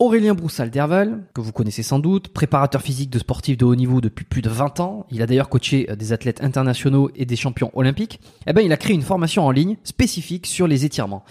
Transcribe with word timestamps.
Aurélien 0.00 0.34
Broussal-Derval, 0.34 1.24
que 1.34 1.40
vous 1.40 1.50
connaissez 1.50 1.82
sans 1.82 1.98
doute, 1.98 2.28
préparateur 2.28 2.82
physique 2.82 3.10
de 3.10 3.18
sportifs 3.18 3.56
de 3.56 3.64
haut 3.64 3.74
niveau 3.74 4.00
depuis 4.00 4.24
plus 4.24 4.42
de 4.42 4.48
20 4.48 4.78
ans, 4.78 5.06
il 5.10 5.22
a 5.22 5.26
d'ailleurs 5.26 5.48
coaché 5.48 5.90
euh, 5.90 5.96
des 5.96 6.12
athlètes 6.12 6.40
internationaux 6.40 7.10
et 7.16 7.26
des 7.26 7.34
champions 7.34 7.72
olympiques, 7.74 8.20
eh 8.46 8.52
ben, 8.52 8.60
il 8.60 8.72
a 8.72 8.76
créé 8.76 8.94
une 8.94 9.02
formation 9.02 9.44
en 9.44 9.50
ligne 9.50 9.76
spécifique 9.82 10.46
sur 10.46 10.68
les 10.68 10.84
étirements. 10.84 11.24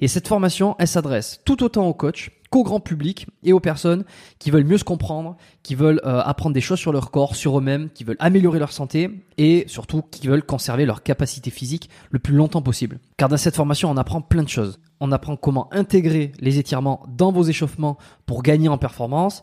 Et 0.00 0.08
cette 0.08 0.26
formation, 0.26 0.74
elle 0.78 0.88
s'adresse 0.88 1.42
tout 1.44 1.62
autant 1.62 1.86
aux 1.86 1.92
coachs 1.92 2.30
qu'au 2.48 2.62
grand 2.62 2.80
public 2.80 3.26
et 3.42 3.52
aux 3.52 3.60
personnes 3.60 4.04
qui 4.38 4.50
veulent 4.50 4.64
mieux 4.64 4.78
se 4.78 4.84
comprendre, 4.84 5.36
qui 5.62 5.74
veulent 5.74 6.00
euh, 6.06 6.22
apprendre 6.24 6.54
des 6.54 6.62
choses 6.62 6.78
sur 6.78 6.92
leur 6.92 7.10
corps, 7.10 7.36
sur 7.36 7.58
eux-mêmes, 7.58 7.90
qui 7.90 8.04
veulent 8.04 8.16
améliorer 8.20 8.58
leur 8.58 8.72
santé 8.72 9.10
et 9.36 9.64
surtout 9.66 10.00
qui 10.00 10.28
veulent 10.28 10.44
conserver 10.44 10.86
leur 10.86 11.02
capacité 11.02 11.50
physique 11.50 11.90
le 12.10 12.20
plus 12.20 12.34
longtemps 12.34 12.62
possible. 12.62 13.00
Car 13.18 13.28
dans 13.28 13.36
cette 13.36 13.56
formation, 13.56 13.90
on 13.90 13.98
apprend 13.98 14.22
plein 14.22 14.44
de 14.44 14.48
choses. 14.48 14.78
On 15.06 15.12
apprend 15.12 15.36
comment 15.36 15.68
intégrer 15.70 16.32
les 16.40 16.58
étirements 16.58 17.02
dans 17.14 17.30
vos 17.30 17.42
échauffements 17.42 17.98
pour 18.24 18.42
gagner 18.42 18.68
en 18.68 18.78
performance, 18.78 19.42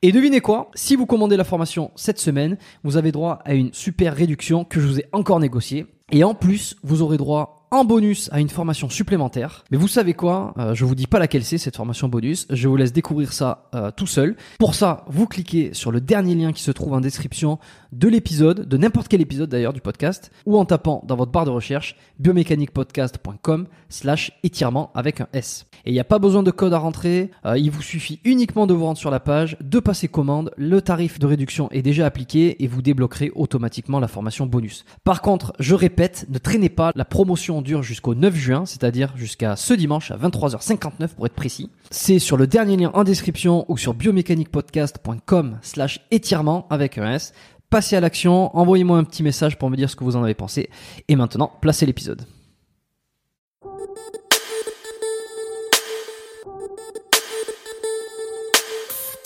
et 0.00 0.12
devinez 0.12 0.40
quoi 0.40 0.70
Si 0.74 0.94
vous 0.94 1.06
commandez 1.06 1.36
la 1.36 1.42
formation 1.42 1.90
cette 1.96 2.20
semaine, 2.20 2.56
vous 2.84 2.96
avez 2.96 3.10
droit 3.10 3.40
à 3.44 3.54
une 3.54 3.72
super 3.72 4.14
réduction 4.14 4.64
que 4.64 4.78
je 4.78 4.86
vous 4.86 5.00
ai 5.00 5.06
encore 5.10 5.40
négociée. 5.40 5.86
Et 6.12 6.22
en 6.22 6.34
plus, 6.34 6.76
vous 6.84 7.02
aurez 7.02 7.16
droit 7.16 7.66
en 7.70 7.84
bonus 7.84 8.30
à 8.32 8.40
une 8.40 8.48
formation 8.48 8.88
supplémentaire. 8.88 9.64
Mais 9.70 9.76
vous 9.76 9.88
savez 9.88 10.14
quoi 10.14 10.54
euh, 10.58 10.74
Je 10.74 10.84
vous 10.84 10.94
dis 10.94 11.06
pas 11.06 11.18
laquelle 11.18 11.44
c'est 11.44 11.58
cette 11.58 11.76
formation 11.76 12.08
bonus. 12.08 12.46
Je 12.50 12.68
vous 12.68 12.76
laisse 12.76 12.92
découvrir 12.92 13.32
ça 13.32 13.68
euh, 13.74 13.90
tout 13.90 14.06
seul. 14.06 14.36
Pour 14.58 14.74
ça, 14.74 15.04
vous 15.08 15.26
cliquez 15.26 15.74
sur 15.74 15.90
le 15.90 16.00
dernier 16.00 16.34
lien 16.34 16.52
qui 16.52 16.62
se 16.62 16.70
trouve 16.70 16.92
en 16.94 17.00
description 17.00 17.58
de 17.92 18.08
l'épisode, 18.08 18.68
de 18.68 18.76
n'importe 18.76 19.08
quel 19.08 19.20
épisode 19.20 19.50
d'ailleurs 19.50 19.72
du 19.72 19.80
podcast, 19.80 20.30
ou 20.46 20.58
en 20.58 20.64
tapant 20.64 21.02
dans 21.06 21.16
votre 21.16 21.32
barre 21.32 21.44
de 21.44 21.50
recherche 21.50 21.96
biomécaniquepodcast.com 22.18 23.66
slash 23.88 24.32
étirement 24.42 24.90
avec 24.94 25.20
un 25.20 25.28
S. 25.32 25.66
Et 25.84 25.90
il 25.90 25.92
n'y 25.92 26.00
a 26.00 26.04
pas 26.04 26.18
besoin 26.18 26.42
de 26.42 26.50
code 26.50 26.72
à 26.72 26.78
rentrer, 26.78 27.30
euh, 27.46 27.56
il 27.58 27.70
vous 27.70 27.82
suffit 27.82 28.20
uniquement 28.24 28.66
de 28.66 28.74
vous 28.74 28.84
rendre 28.84 28.98
sur 28.98 29.10
la 29.10 29.20
page, 29.20 29.56
de 29.60 29.78
passer 29.80 30.08
commande, 30.08 30.52
le 30.56 30.82
tarif 30.82 31.18
de 31.18 31.26
réduction 31.26 31.70
est 31.70 31.82
déjà 31.82 32.06
appliqué 32.06 32.62
et 32.62 32.66
vous 32.66 32.82
débloquerez 32.82 33.32
automatiquement 33.34 34.00
la 34.00 34.08
formation 34.08 34.46
bonus. 34.46 34.84
Par 35.04 35.22
contre, 35.22 35.52
je 35.58 35.74
répète, 35.74 36.26
ne 36.28 36.38
traînez 36.38 36.68
pas, 36.68 36.92
la 36.94 37.04
promotion 37.04 37.62
dure 37.62 37.82
jusqu'au 37.82 38.14
9 38.14 38.34
juin, 38.34 38.66
c'est-à-dire 38.66 39.12
jusqu'à 39.16 39.56
ce 39.56 39.74
dimanche 39.74 40.10
à 40.10 40.16
23h59 40.16 41.08
pour 41.16 41.26
être 41.26 41.34
précis. 41.34 41.70
C'est 41.90 42.18
sur 42.18 42.36
le 42.36 42.46
dernier 42.46 42.76
lien 42.76 42.90
en 42.94 43.04
description 43.04 43.64
ou 43.68 43.78
sur 43.78 43.94
biomécaniquepodcast.com 43.94 45.58
slash 45.62 46.00
étirement 46.10 46.66
avec 46.70 46.98
un 46.98 47.12
S. 47.12 47.32
Passez 47.70 47.96
à 47.96 48.00
l'action, 48.00 48.56
envoyez-moi 48.56 48.96
un 48.96 49.04
petit 49.04 49.22
message 49.22 49.58
pour 49.58 49.68
me 49.68 49.76
dire 49.76 49.90
ce 49.90 49.96
que 49.96 50.02
vous 50.02 50.16
en 50.16 50.24
avez 50.24 50.32
pensé. 50.32 50.70
Et 51.06 51.16
maintenant, 51.16 51.52
placez 51.60 51.84
l'épisode. 51.84 52.22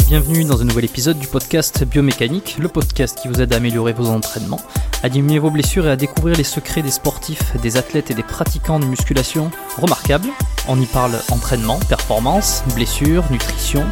Bienvenue 0.08 0.42
dans 0.42 0.60
un 0.60 0.64
nouvel 0.64 0.86
épisode 0.86 1.20
du 1.20 1.28
podcast 1.28 1.84
Biomécanique, 1.84 2.56
le 2.58 2.66
podcast 2.66 3.16
qui 3.22 3.28
vous 3.28 3.40
aide 3.40 3.52
à 3.52 3.58
améliorer 3.58 3.92
vos 3.92 4.08
entraînements, 4.08 4.60
à 5.04 5.08
diminuer 5.08 5.38
vos 5.38 5.52
blessures 5.52 5.86
et 5.86 5.90
à 5.90 5.96
découvrir 5.96 6.36
les 6.36 6.42
secrets 6.42 6.82
des 6.82 6.90
sportifs, 6.90 7.56
des 7.62 7.76
athlètes 7.76 8.10
et 8.10 8.14
des 8.14 8.24
pratiquants 8.24 8.80
de 8.80 8.86
musculation 8.86 9.52
remarquables. 9.78 10.28
On 10.68 10.80
y 10.80 10.86
parle 10.86 11.14
entraînement, 11.30 11.78
performance, 11.88 12.64
blessures, 12.74 13.22
nutrition, 13.30 13.84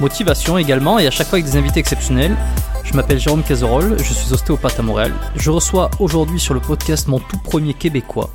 motivation 0.00 0.58
également 0.58 0.98
et 0.98 1.06
à 1.06 1.10
chaque 1.10 1.26
fois 1.26 1.38
avec 1.38 1.50
des 1.50 1.56
invités 1.56 1.80
exceptionnels. 1.80 2.36
Je 2.84 2.94
m'appelle 2.94 3.18
Jérôme 3.18 3.42
Cazerolle, 3.42 3.96
je 3.98 4.12
suis 4.12 4.32
ostéopathe 4.32 4.78
à 4.78 4.82
Montréal. 4.82 5.12
Je 5.34 5.50
reçois 5.50 5.90
aujourd'hui 5.98 6.38
sur 6.38 6.54
le 6.54 6.60
podcast 6.60 7.08
mon 7.08 7.18
tout 7.18 7.38
premier 7.38 7.74
Québécois. 7.74 8.30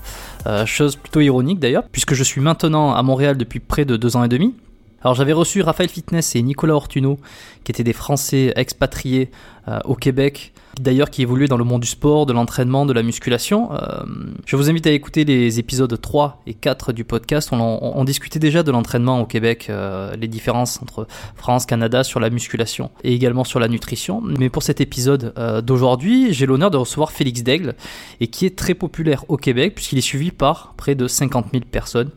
Euh, 0.46 0.66
chose 0.66 0.96
plutôt 0.96 1.22
ironique 1.22 1.60
d'ailleurs, 1.60 1.84
puisque 1.92 2.14
je 2.14 2.24
suis 2.24 2.42
maintenant 2.42 2.94
à 2.94 3.02
Montréal 3.02 3.38
depuis 3.38 3.60
près 3.60 3.86
de 3.86 3.96
deux 3.96 4.16
ans 4.16 4.24
et 4.24 4.28
demi. 4.28 4.56
Alors 5.04 5.16
j'avais 5.16 5.34
reçu 5.34 5.62
Raphaël 5.62 5.90
Fitness 5.90 6.36
et 6.36 6.42
Nicolas 6.44 6.76
Ortuno, 6.76 7.18
qui 7.64 7.72
étaient 7.72 7.84
des 7.84 7.94
Français 7.94 8.54
expatriés 8.56 9.32
euh, 9.68 9.80
au 9.86 9.96
Québec, 9.96 10.54
d'ailleurs 10.80 11.10
qui 11.10 11.24
évoluaient 11.24 11.48
dans 11.48 11.58
le 11.58 11.64
monde 11.64 11.82
du 11.82 11.88
sport, 11.88 12.28
de 12.28 12.34
l'entraînement, 12.34 12.86
de 12.86 12.94
la 12.94 13.02
musculation. 13.02 13.74
Euh, 13.74 14.04
je 14.46 14.56
vous 14.56 14.70
invite 14.70 14.86
à 14.86 14.92
écouter 14.92 15.26
les 15.26 15.58
épisodes 15.58 16.00
3 16.00 16.44
et 16.46 16.54
4 16.54 16.94
du 16.94 17.04
podcast. 17.04 17.50
On, 17.52 18.04
discutait 18.04 18.40
déjà 18.40 18.62
de 18.62 18.72
l'entraînement 18.72 19.22
au 19.22 19.26
Québec, 19.26 19.68
euh, 19.70 20.16
les 20.16 20.28
différences 20.28 20.80
entre 20.84 21.08
France, 21.36 21.66
Canada 21.66 22.04
sur 22.04 22.20
la 22.20 22.30
musculation 22.30 22.92
et 23.04 23.14
également 23.14 23.44
sur 23.44 23.60
la 23.60 23.68
nutrition. 23.68 24.22
Mais 24.22 24.50
pour 24.50 24.62
cet 24.62 24.82
épisode 24.82 25.34
d'aujourd'hui, 25.66 26.32
j'ai 26.34 26.46
l'honneur 26.46 26.70
de 26.70 26.78
recevoir 26.78 27.12
Félix 27.12 27.42
Daigle, 27.42 27.76
et 28.20 28.28
qui 28.28 28.46
est 28.46 28.56
très 28.56 28.76
populaire 28.76 29.26
au 29.30 29.38
Québec, 29.38 29.74
puisqu'il 29.76 29.98
est 29.98 30.02
suivi 30.02 30.32
par 30.32 30.74
près 30.78 30.94
de 30.94 31.08
50 31.08 31.48
000 31.54 31.64
personnes 31.72 32.12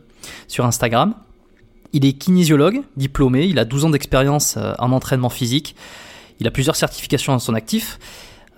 sur 0.47 0.65
Instagram. 0.65 1.15
Il 1.95 2.05
est 2.05 2.11
kinésiologue, 2.11 2.81
diplômé, 2.97 3.45
il 3.45 3.57
a 3.57 3.63
12 3.63 3.85
ans 3.85 3.89
d'expérience 3.89 4.57
euh, 4.57 4.73
en 4.79 4.91
entraînement 4.91 5.29
physique, 5.29 5.77
il 6.41 6.47
a 6.47 6.51
plusieurs 6.51 6.75
certifications 6.75 7.33
à 7.33 7.39
son 7.39 7.53
actif, 7.53 7.99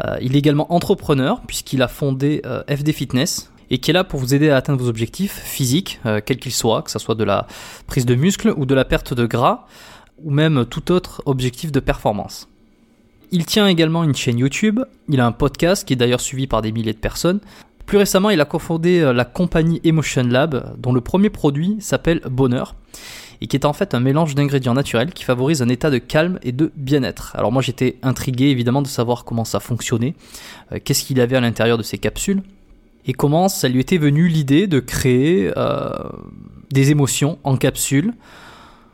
euh, 0.03 0.17
il 0.23 0.35
est 0.35 0.39
également 0.39 0.73
entrepreneur 0.73 1.41
puisqu'il 1.41 1.83
a 1.83 1.87
fondé 1.87 2.41
euh, 2.47 2.63
FD 2.67 2.93
Fitness 2.93 3.51
et 3.69 3.77
qui 3.77 3.91
est 3.91 3.93
là 3.93 4.03
pour 4.03 4.19
vous 4.19 4.33
aider 4.33 4.49
à 4.49 4.57
atteindre 4.57 4.81
vos 4.81 4.89
objectifs 4.89 5.39
physiques, 5.39 5.99
quels 6.25 6.39
qu'ils 6.39 6.53
soient, 6.53 6.81
que 6.81 6.89
ce 6.89 6.97
soit 6.97 7.13
de 7.13 7.23
la 7.23 7.45
prise 7.85 8.07
de 8.07 8.15
muscle 8.15 8.55
ou 8.57 8.65
de 8.65 8.73
la 8.73 8.85
perte 8.85 9.13
de 9.13 9.27
gras, 9.27 9.67
ou 10.23 10.31
même 10.31 10.65
tout 10.65 10.91
autre 10.91 11.21
objectif 11.25 11.71
de 11.73 11.81
performance. 11.81 12.47
Il 13.31 13.45
tient 13.45 13.67
également 13.67 14.05
une 14.05 14.15
chaîne 14.15 14.39
YouTube, 14.39 14.79
il 15.09 15.19
a 15.19 15.25
un 15.25 15.33
podcast 15.33 15.85
qui 15.85 15.91
est 15.91 15.97
d'ailleurs 15.97 16.21
suivi 16.21 16.47
par 16.47 16.61
des 16.61 16.71
milliers 16.71 16.93
de 16.93 16.97
personnes. 16.97 17.41
Plus 17.85 17.97
récemment, 17.97 18.29
il 18.29 18.39
a 18.39 18.45
cofondé 18.45 19.01
la 19.13 19.25
compagnie 19.25 19.81
Emotion 19.83 20.23
Lab, 20.23 20.75
dont 20.77 20.93
le 20.93 21.01
premier 21.01 21.29
produit 21.29 21.75
s'appelle 21.81 22.21
Bonheur 22.29 22.73
et 23.41 23.47
qui 23.47 23.55
est 23.55 23.65
en 23.65 23.73
fait 23.73 23.93
un 23.93 23.99
mélange 23.99 24.35
d'ingrédients 24.35 24.73
naturels 24.73 25.13
qui 25.13 25.23
favorise 25.23 25.61
un 25.61 25.69
état 25.69 25.89
de 25.89 25.97
calme 25.97 26.39
et 26.43 26.51
de 26.51 26.71
bien-être. 26.75 27.35
Alors 27.35 27.51
moi 27.51 27.61
j'étais 27.61 27.97
intrigué 28.03 28.45
évidemment 28.45 28.81
de 28.81 28.87
savoir 28.87 29.25
comment 29.25 29.45
ça 29.45 29.59
fonctionnait, 29.59 30.15
euh, 30.71 30.79
qu'est-ce 30.83 31.03
qu'il 31.03 31.19
avait 31.21 31.35
à 31.35 31.41
l'intérieur 31.41 31.77
de 31.77 31.83
ces 31.83 31.97
capsules, 31.97 32.41
et 33.05 33.13
comment 33.13 33.47
ça 33.47 33.69
lui 33.69 33.79
était 33.79 33.97
venu 33.97 34.27
l'idée 34.27 34.67
de 34.67 34.79
créer 34.79 35.51
euh, 35.55 35.89
des 36.71 36.91
émotions 36.91 37.39
en 37.43 37.55
capsule. 37.55 38.13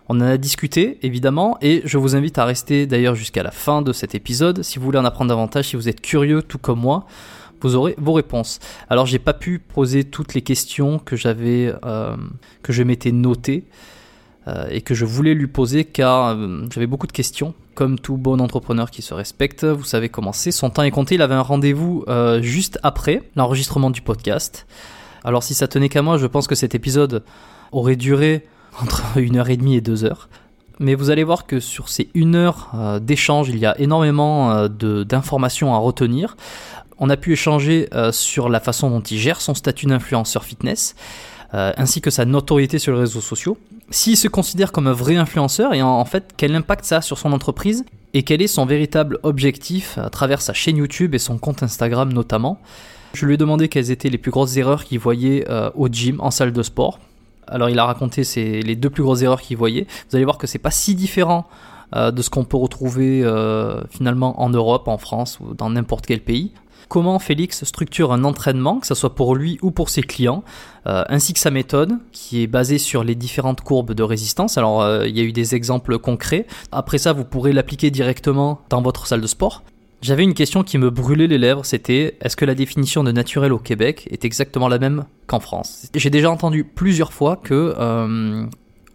On 0.10 0.18
en 0.18 0.26
a 0.26 0.38
discuté 0.38 1.00
évidemment 1.02 1.58
et 1.62 1.82
je 1.86 1.98
vous 1.98 2.16
invite 2.16 2.38
à 2.38 2.46
rester 2.46 2.86
d'ailleurs 2.86 3.16
jusqu'à 3.16 3.42
la 3.42 3.52
fin 3.52 3.82
de 3.82 3.94
cet 3.94 4.16
épisode 4.16 4.62
si 4.62 4.78
vous 4.78 4.86
voulez 4.86 5.00
en 5.00 5.06
apprendre 5.06 5.30
davantage, 5.30 5.70
si 5.70 5.76
vous 5.76 5.90
êtes 5.90 6.02
curieux 6.02 6.44
tout 6.44 6.58
comme 6.58 6.80
moi 6.80 7.08
vous 7.64 7.76
aurez 7.76 7.96
vos 7.98 8.14
réponses. 8.14 8.60
Alors 8.90 9.06
j'ai 9.06 9.20
pas 9.20 9.34
pu 9.34 9.58
poser 9.58 10.04
toutes 10.04 10.34
les 10.34 10.42
questions 10.42 11.00
que 11.00 11.16
j'avais 11.16 11.74
euh, 11.86 12.16
que 12.62 12.74
je 12.74 12.84
m'étais 12.84 13.12
notées 13.12 13.64
et 14.70 14.82
que 14.82 14.94
je 14.94 15.06
voulais 15.06 15.34
lui 15.34 15.48
poser 15.48 15.86
car 15.86 16.30
euh, 16.30 16.66
j'avais 16.74 16.88
beaucoup 16.88 17.08
de 17.08 17.12
questions. 17.12 17.54
Comme 17.76 17.98
tout 17.98 18.18
bon 18.18 18.40
entrepreneur 18.40 18.92
qui 18.92 19.02
se 19.02 19.14
respecte, 19.14 19.64
vous 19.64 19.84
savez 19.84 20.10
comment 20.10 20.32
c'est. 20.32 20.52
Son 20.52 20.70
temps 20.70 20.84
est 20.84 20.92
compté. 20.92 21.16
Il 21.16 21.22
avait 21.22 21.34
un 21.34 21.42
rendez-vous 21.42 22.04
euh, 22.08 22.42
juste 22.42 22.78
après 22.84 23.24
l'enregistrement 23.36 23.90
du 23.90 24.02
podcast. 24.02 24.68
Alors 25.24 25.44
si 25.44 25.54
ça 25.54 25.68
tenait 25.68 25.90
qu'à 25.90 26.02
moi, 26.02 26.18
je 26.18 26.28
pense 26.28 26.48
que 26.48 26.56
cet 26.56 26.76
épisode 26.76 27.24
aurait 27.72 27.96
duré 27.96 28.46
entre 28.82 29.04
une 29.18 29.38
heure 29.38 29.50
et 29.50 29.58
demie 29.58 29.76
et 29.76 29.82
deux 29.82 30.04
heures. 30.04 30.30
mais 30.80 30.96
vous 30.96 31.10
allez 31.10 31.24
voir 31.24 31.46
que 31.46 31.60
sur 31.60 31.90
ces 31.90 32.10
une 32.14 32.36
heure 32.36 32.72
euh, 32.76 33.00
d'échange, 33.00 33.50
il 33.50 33.58
y 33.58 33.66
a 33.66 33.80
énormément 33.80 34.52
euh, 34.52 34.68
d'informations 35.04 35.74
à 35.74 35.78
retenir. 35.78 36.36
On 37.00 37.10
a 37.10 37.18
pu 37.18 37.34
échanger 37.34 37.90
euh, 37.94 38.12
sur 38.12 38.50
la 38.50 38.60
façon 38.60 38.90
dont 38.90 39.02
il 39.02 39.18
gère 39.18 39.42
son 39.42 39.56
statut 39.56 39.88
d'influenceur 39.88 40.44
fitness, 40.44 40.96
ainsi 41.54 42.02
que 42.02 42.10
sa 42.10 42.26
notoriété 42.26 42.80
sur 42.80 42.94
les 42.94 43.00
réseaux 43.00 43.22
sociaux. 43.22 43.58
S'il 43.92 44.18
se 44.18 44.28
considère 44.28 44.72
comme 44.72 44.88
un 44.88 44.94
vrai 44.94 45.18
influenceur 45.18 45.74
et 45.74 45.84
en, 45.84 46.04
fait 46.06 46.34
quel 46.36 46.56
impact 46.56 46.84
ça 46.84 46.98
a 46.98 47.02
sur 47.02 47.18
son 47.18 47.32
entreprise 47.32 47.86
et 48.16 48.24
quel 48.24 48.42
est 48.42 48.48
son 48.48 48.66
véritable 48.66 49.20
objectif 49.22 49.98
à 50.00 50.10
travers 50.10 50.42
sa 50.42 50.54
chaîne 50.54 50.78
YouTube 50.78 51.14
et 51.14 51.20
son 51.20 51.38
compte 51.38 51.62
Instagram 51.62 52.12
notamment? 52.12 52.60
Je 53.14 53.28
lui 53.28 53.36
ai 53.36 53.38
demandé 53.38 53.70
quelles 53.70 53.92
étaient 53.92 54.10
les 54.10 54.18
plus 54.18 54.32
grosses 54.32 54.58
erreurs 54.58 54.84
qu'il 54.84 54.98
voyait 54.98 55.46
au 55.76 55.88
gym, 55.90 56.20
en 56.22 56.32
salle 56.32 56.54
de 56.54 56.64
sport. 56.64 57.00
Alors 57.48 57.70
il 57.70 57.78
a 57.78 57.86
raconté 57.86 58.24
les 58.36 58.76
deux 58.76 58.90
plus 58.90 59.04
grosses 59.04 59.22
erreurs 59.22 59.42
qu'il 59.42 59.58
voyait. 59.58 59.86
Vous 60.10 60.16
allez 60.16 60.26
voir 60.26 60.38
que 60.38 60.48
c'est 60.48 60.60
pas 60.60 60.72
si 60.72 60.96
différent 60.96 61.48
euh, 61.96 62.10
de 62.10 62.22
ce 62.24 62.30
qu'on 62.32 62.44
peut 62.44 62.58
retrouver 62.58 63.24
euh, 63.24 63.82
finalement 63.90 64.42
en 64.42 64.50
Europe, 64.50 64.88
en 64.88 64.98
France 64.98 65.40
ou 65.40 65.54
dans 65.54 65.70
n'importe 65.70 66.08
quel 66.08 66.22
pays. 66.22 66.52
Comment 66.94 67.18
Félix 67.18 67.64
structure 67.64 68.14
un 68.14 68.24
entraînement, 68.24 68.80
que 68.80 68.86
ce 68.86 68.94
soit 68.94 69.16
pour 69.16 69.36
lui 69.36 69.58
ou 69.64 69.72
pour 69.72 69.90
ses 69.90 70.04
clients, 70.04 70.44
euh, 70.86 71.04
ainsi 71.10 71.34
que 71.34 71.40
sa 71.40 71.50
méthode, 71.50 71.94
qui 72.12 72.44
est 72.44 72.46
basée 72.46 72.78
sur 72.78 73.04
les 73.04 73.16
différentes 73.16 73.62
courbes 73.62 73.94
de 73.94 74.04
résistance. 74.04 74.60
Alors, 74.60 75.04
il 75.04 75.18
y 75.18 75.20
a 75.20 75.24
eu 75.24 75.32
des 75.32 75.56
exemples 75.56 75.98
concrets. 75.98 76.46
Après 76.72 77.00
ça, 77.00 77.12
vous 77.12 77.26
pourrez 77.26 77.52
l'appliquer 77.52 77.90
directement 77.90 78.62
dans 78.70 78.84
votre 78.84 79.08
salle 79.08 79.22
de 79.22 79.26
sport. 79.26 79.64
J'avais 80.04 80.22
une 80.22 80.36
question 80.36 80.62
qui 80.62 80.78
me 80.78 80.92
brûlait 80.92 81.26
les 81.26 81.40
lèvres, 81.40 81.66
c'était 81.66 82.16
est-ce 82.22 82.36
que 82.36 82.46
la 82.46 82.54
définition 82.54 83.04
de 83.04 83.12
naturel 83.12 83.54
au 83.54 83.58
Québec 83.58 84.08
est 84.12 84.24
exactement 84.24 84.68
la 84.68 84.78
même 84.78 85.06
qu'en 85.26 85.40
France? 85.40 85.88
J'ai 85.96 86.12
déjà 86.12 86.30
entendu 86.30 86.64
plusieurs 86.64 87.12
fois 87.12 87.38
que 87.38 87.74
euh, 87.76 88.46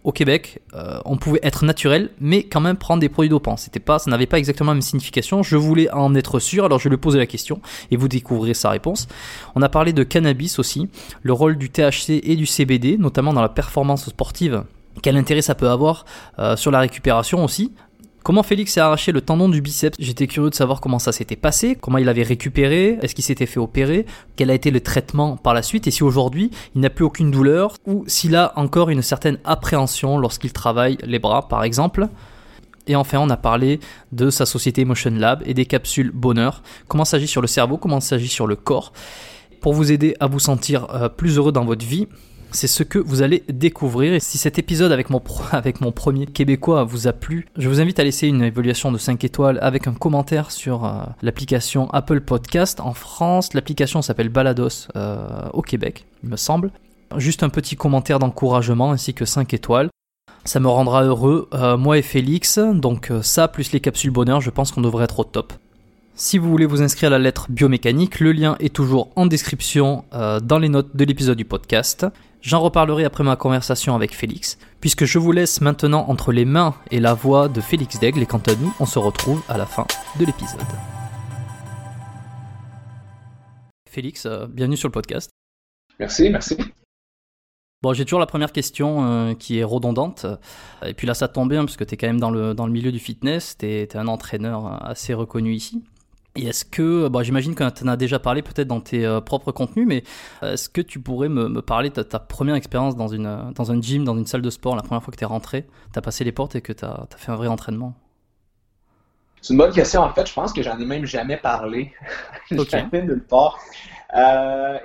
au 0.03 0.11
Québec, 0.11 0.61
euh, 0.73 0.99
on 1.05 1.17
pouvait 1.17 1.39
être 1.43 1.65
naturel, 1.65 2.09
mais 2.21 2.43
quand 2.43 2.61
même 2.61 2.77
prendre 2.77 3.01
des 3.01 3.09
produits 3.09 3.29
dopants. 3.29 3.57
C'était 3.57 3.79
pas, 3.79 3.99
ça 3.99 4.09
n'avait 4.09 4.25
pas 4.25 4.37
exactement 4.37 4.71
la 4.71 4.75
même 4.75 4.81
signification. 4.81 5.43
Je 5.43 5.57
voulais 5.57 5.91
en 5.91 6.15
être 6.15 6.39
sûr, 6.39 6.65
alors 6.65 6.79
je 6.79 6.87
lui 6.87 6.95
ai 6.95 6.97
posé 6.97 7.17
la 7.17 7.25
question 7.25 7.61
et 7.91 7.97
vous 7.97 8.07
découvrirez 8.07 8.53
sa 8.53 8.69
réponse. 8.69 9.07
On 9.55 9.61
a 9.61 9.69
parlé 9.69 9.91
de 9.93 10.03
cannabis 10.03 10.57
aussi, 10.59 10.89
le 11.21 11.33
rôle 11.33 11.57
du 11.57 11.69
THC 11.69 12.21
et 12.23 12.35
du 12.35 12.45
CBD, 12.45 12.97
notamment 12.97 13.33
dans 13.33 13.41
la 13.41 13.49
performance 13.49 14.05
sportive 14.05 14.63
quel 15.01 15.17
intérêt 15.17 15.41
ça 15.41 15.55
peut 15.55 15.69
avoir 15.69 16.05
euh, 16.39 16.55
sur 16.55 16.71
la 16.71 16.79
récupération 16.79 17.43
aussi. 17.43 17.71
Comment 18.23 18.43
Félix 18.43 18.73
s'est 18.73 18.81
arraché 18.81 19.11
le 19.11 19.21
tendon 19.21 19.47
du 19.47 19.61
biceps? 19.61 19.95
J'étais 19.97 20.27
curieux 20.27 20.49
de 20.49 20.55
savoir 20.55 20.81
comment 20.81 20.99
ça 20.99 21.11
s'était 21.11 21.37
passé, 21.37 21.77
comment 21.79 21.97
il 21.97 22.09
avait 22.09 22.23
récupéré, 22.23 22.99
est-ce 23.01 23.15
qu'il 23.15 23.23
s'était 23.23 23.45
fait 23.45 23.59
opérer, 23.59 24.05
quel 24.35 24.51
a 24.51 24.53
été 24.53 24.71
le 24.71 24.81
traitement 24.81 25.37
par 25.37 25.53
la 25.53 25.63
suite 25.63 25.87
et 25.87 25.91
si 25.91 26.03
aujourd'hui 26.03 26.51
il 26.75 26.81
n'a 26.81 26.89
plus 26.89 27.05
aucune 27.05 27.31
douleur 27.31 27.75
ou 27.87 28.03
s'il 28.07 28.35
a 28.35 28.51
encore 28.57 28.89
une 28.89 29.01
certaine 29.01 29.39
appréhension 29.45 30.17
lorsqu'il 30.17 30.51
travaille 30.51 30.97
les 31.03 31.19
bras 31.19 31.47
par 31.47 31.63
exemple. 31.63 32.07
Et 32.87 32.95
enfin, 32.95 33.19
on 33.19 33.29
a 33.29 33.37
parlé 33.37 33.79
de 34.11 34.29
sa 34.29 34.45
société 34.45 34.83
Motion 34.83 35.11
Lab 35.11 35.43
et 35.45 35.53
des 35.53 35.65
capsules 35.65 36.11
bonheur, 36.11 36.61
comment 36.87 37.05
ça 37.05 37.17
agit 37.17 37.27
sur 37.27 37.41
le 37.41 37.47
cerveau, 37.47 37.77
comment 37.77 37.99
ça 37.99 38.15
agit 38.15 38.27
sur 38.27 38.47
le 38.47 38.55
corps, 38.55 38.91
pour 39.61 39.73
vous 39.73 39.91
aider 39.91 40.15
à 40.19 40.27
vous 40.27 40.39
sentir 40.39 40.87
euh, 40.93 41.07
plus 41.07 41.37
heureux 41.37 41.51
dans 41.51 41.65
votre 41.65 41.85
vie 41.85 42.07
c'est 42.51 42.67
ce 42.67 42.83
que 42.83 42.99
vous 42.99 43.21
allez 43.21 43.43
découvrir. 43.49 44.13
Et 44.13 44.19
si 44.19 44.37
cet 44.37 44.59
épisode 44.59 44.91
avec 44.91 45.09
mon, 45.09 45.91
premier 45.91 46.25
québécois 46.25 46.83
vous 46.83 47.07
a 47.07 47.13
plu, 47.13 47.47
je 47.57 47.69
vous 47.69 47.81
invite 47.81 47.99
à 47.99 48.03
laisser 48.03 48.27
une 48.27 48.43
évaluation 48.43 48.91
de 48.91 48.97
5 48.97 49.23
étoiles 49.23 49.59
avec 49.61 49.87
un 49.87 49.93
commentaire 49.93 50.51
sur 50.51 50.85
euh, 50.85 51.01
l'application 51.21 51.89
Apple 51.91 52.21
Podcast. 52.21 52.79
En 52.79 52.93
France, 52.93 53.53
l'application 53.53 54.01
s'appelle 54.01 54.29
Balados 54.29 54.87
euh, 54.95 55.49
au 55.53 55.61
Québec, 55.61 56.05
il 56.23 56.29
me 56.29 56.37
semble. 56.37 56.71
Juste 57.17 57.43
un 57.43 57.49
petit 57.49 57.75
commentaire 57.75 58.19
d'encouragement 58.19 58.91
ainsi 58.91 59.13
que 59.13 59.25
5 59.25 59.53
étoiles. 59.53 59.89
Ça 60.45 60.59
me 60.59 60.67
rendra 60.67 61.03
heureux, 61.03 61.49
euh, 61.53 61.75
moi 61.77 61.97
et 61.97 62.01
Félix. 62.01 62.59
Donc 62.59 63.11
ça, 63.21 63.47
plus 63.47 63.71
les 63.71 63.79
capsules 63.79 64.11
bonheur, 64.11 64.41
je 64.41 64.49
pense 64.49 64.71
qu'on 64.71 64.81
devrait 64.81 65.05
être 65.05 65.19
au 65.19 65.23
top. 65.23 65.53
Si 66.21 66.37
vous 66.37 66.49
voulez 66.49 66.65
vous 66.65 66.81
inscrire 66.81 67.07
à 67.07 67.11
la 67.11 67.19
lettre 67.19 67.49
biomécanique, 67.49 68.19
le 68.19 68.33
lien 68.33 68.57
est 68.59 68.75
toujours 68.75 69.09
en 69.15 69.25
description 69.25 70.03
dans 70.11 70.59
les 70.59 70.67
notes 70.67 70.93
de 70.93 71.05
l'épisode 71.05 71.37
du 71.37 71.45
podcast. 71.45 72.05
J'en 72.41 72.59
reparlerai 72.59 73.05
après 73.05 73.23
ma 73.23 73.37
conversation 73.37 73.95
avec 73.95 74.13
Félix, 74.13 74.57
puisque 74.81 75.05
je 75.05 75.17
vous 75.17 75.31
laisse 75.31 75.61
maintenant 75.61 76.09
entre 76.09 76.33
les 76.33 76.43
mains 76.43 76.75
et 76.91 76.99
la 76.99 77.13
voix 77.13 77.47
de 77.47 77.61
Félix 77.61 78.01
Daigle, 78.01 78.21
et 78.21 78.25
quant 78.25 78.41
à 78.47 78.55
nous, 78.55 78.73
on 78.81 78.85
se 78.85 78.99
retrouve 78.99 79.41
à 79.47 79.57
la 79.57 79.65
fin 79.65 79.87
de 80.19 80.25
l'épisode. 80.25 80.59
Félix, 83.89 84.25
euh, 84.25 84.45
bienvenue 84.45 84.75
sur 84.75 84.89
le 84.89 84.93
podcast. 84.93 85.29
Merci, 86.01 86.29
merci. 86.29 86.57
Bon, 87.81 87.93
j'ai 87.93 88.03
toujours 88.03 88.19
la 88.19 88.25
première 88.25 88.51
question 88.51 89.05
euh, 89.05 89.35
qui 89.35 89.59
est 89.59 89.63
redondante. 89.63 90.25
Et 90.85 90.93
puis 90.93 91.07
là, 91.07 91.13
ça 91.13 91.29
tombe 91.29 91.49
bien, 91.49 91.63
parce 91.63 91.77
que 91.77 91.85
tu 91.85 91.93
es 91.93 91.97
quand 91.97 92.07
même 92.07 92.19
dans 92.19 92.29
le, 92.29 92.53
dans 92.53 92.67
le 92.67 92.73
milieu 92.73 92.91
du 92.91 92.99
fitness, 92.99 93.55
tu 93.57 93.67
es, 93.67 93.95
un 93.95 94.09
entraîneur 94.09 94.85
assez 94.85 95.13
reconnu 95.13 95.53
ici. 95.53 95.81
Et 96.35 96.47
est-ce 96.47 96.63
que, 96.63 97.07
bon, 97.07 97.23
j'imagine 97.23 97.55
que 97.55 97.67
tu 97.69 97.83
en 97.83 97.87
as 97.87 97.97
déjà 97.97 98.19
parlé 98.19 98.41
peut-être 98.41 98.67
dans 98.67 98.81
tes 98.81 99.05
euh, 99.05 99.19
propres 99.19 99.51
contenus, 99.51 99.87
mais 99.87 100.03
euh, 100.43 100.53
est-ce 100.53 100.69
que 100.69 100.81
tu 100.81 100.99
pourrais 100.99 101.27
me, 101.27 101.61
parler 101.61 101.89
de 101.89 102.03
ta, 102.03 102.19
première 102.19 102.55
expérience 102.55 102.95
dans, 102.95 103.07
une, 103.07 103.25
euh, 103.25 103.51
dans 103.55 103.71
un 103.71 103.81
gym, 103.81 104.03
dans 104.03 104.15
une 104.15 104.27
salle 104.27 104.43
de 104.43 104.49
sport, 104.49 104.75
la 104.75 104.83
première 104.83 105.03
fois 105.03 105.11
que 105.11 105.17
tu 105.17 105.23
es 105.23 105.27
rentré, 105.27 105.65
tu 105.91 105.97
as 105.97 106.01
passé 106.01 106.23
les 106.23 106.31
portes 106.31 106.55
et 106.55 106.61
que 106.61 106.71
tu 106.71 106.85
as, 106.85 107.07
fait 107.17 107.31
un 107.31 107.35
vrai 107.35 107.47
entraînement? 107.47 107.95
C'est 109.41 109.53
une 109.53 109.57
bonne 109.57 109.73
question. 109.73 110.01
En 110.01 110.13
fait, 110.13 110.27
je 110.27 110.33
pense 110.33 110.53
que 110.53 110.61
j'en 110.61 110.77
ai 110.79 110.85
même 110.85 111.05
jamais 111.05 111.37
parlé. 111.37 111.93
jamais 112.51 113.01
nulle 113.01 113.23
part. 113.23 113.57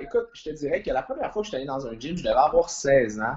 écoute, 0.01 0.27
je 0.33 0.43
te 0.45 0.49
dirais 0.49 0.81
que 0.81 0.89
la 0.91 1.03
première 1.03 1.31
fois 1.31 1.41
que 1.41 1.45
je 1.45 1.49
suis 1.49 1.57
allé 1.57 1.67
dans 1.67 1.85
un 1.85 1.99
gym, 1.99 2.17
je 2.17 2.23
devais 2.23 2.35
avoir 2.35 2.69
16 2.69 3.19
ans. 3.19 3.35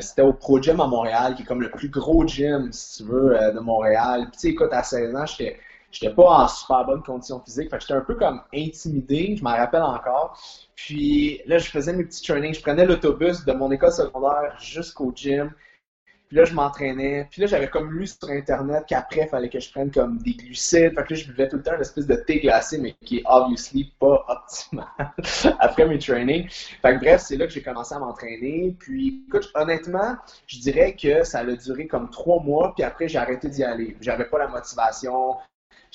c'était 0.00 0.22
au 0.22 0.34
Pro 0.34 0.60
Gym 0.62 0.80
à 0.80 0.86
Montréal, 0.86 1.34
qui 1.34 1.42
est 1.42 1.46
comme 1.46 1.62
le 1.62 1.70
plus 1.70 1.88
gros 1.88 2.26
gym, 2.26 2.70
si 2.72 3.02
tu 3.02 3.08
veux, 3.10 3.36
de 3.52 3.58
Montréal. 3.58 4.28
Puis, 4.30 4.32
tu 4.32 4.38
sais, 4.38 4.48
écoute, 4.50 4.72
à 4.72 4.82
16 4.82 5.16
ans, 5.16 5.26
j'étais 5.26 5.58
j'étais 5.94 6.14
pas 6.14 6.44
en 6.44 6.48
super 6.48 6.84
bonne 6.84 7.02
condition 7.02 7.40
physique. 7.40 7.70
Fait 7.70 7.76
que 7.76 7.82
j'étais 7.82 7.94
un 7.94 8.00
peu 8.00 8.14
comme 8.14 8.42
intimidé, 8.54 9.36
je 9.36 9.44
m'en 9.44 9.56
rappelle 9.56 9.82
encore. 9.82 10.38
Puis 10.74 11.40
là, 11.46 11.58
je 11.58 11.70
faisais 11.70 11.92
mes 11.92 12.04
petits 12.04 12.22
trainings. 12.22 12.54
Je 12.54 12.60
prenais 12.60 12.84
l'autobus 12.84 13.44
de 13.44 13.52
mon 13.52 13.70
école 13.70 13.92
secondaire 13.92 14.56
jusqu'au 14.58 15.12
gym. 15.14 15.52
Puis 16.28 16.38
là, 16.38 16.44
je 16.46 16.54
m'entraînais. 16.54 17.28
Puis 17.30 17.42
là, 17.42 17.46
j'avais 17.46 17.68
comme 17.68 17.92
lu 17.92 18.06
sur 18.06 18.28
Internet 18.30 18.84
qu'après, 18.88 19.22
il 19.24 19.28
fallait 19.28 19.50
que 19.50 19.60
je 19.60 19.70
prenne 19.70 19.90
comme 19.90 20.18
des 20.18 20.32
glucides. 20.32 20.94
Fait 20.94 21.04
que 21.04 21.14
là, 21.14 21.20
je 21.20 21.26
buvais 21.26 21.48
tout 21.48 21.56
le 21.56 21.62
temps 21.62 21.74
une 21.74 21.82
espèce 21.82 22.06
de 22.06 22.16
thé 22.16 22.40
glacé, 22.40 22.78
mais 22.78 22.94
qui 23.04 23.18
est 23.18 23.22
obviously 23.26 23.92
pas 24.00 24.24
optimal 24.26 24.86
après 25.60 25.86
mes 25.86 25.98
trainings. 25.98 26.48
Fait 26.48 26.94
que 26.94 27.00
bref, 27.00 27.20
c'est 27.20 27.36
là 27.36 27.46
que 27.46 27.52
j'ai 27.52 27.62
commencé 27.62 27.94
à 27.94 27.98
m'entraîner. 27.98 28.74
Puis 28.80 29.22
écoute, 29.28 29.50
honnêtement, 29.54 30.16
je 30.46 30.58
dirais 30.60 30.96
que 30.96 31.24
ça 31.24 31.40
a 31.40 31.44
duré 31.44 31.86
comme 31.86 32.10
trois 32.10 32.42
mois. 32.42 32.72
Puis 32.74 32.82
après, 32.82 33.06
j'ai 33.06 33.18
arrêté 33.18 33.48
d'y 33.48 33.62
aller. 33.62 33.96
J'avais 34.00 34.24
pas 34.24 34.38
la 34.38 34.48
motivation. 34.48 35.36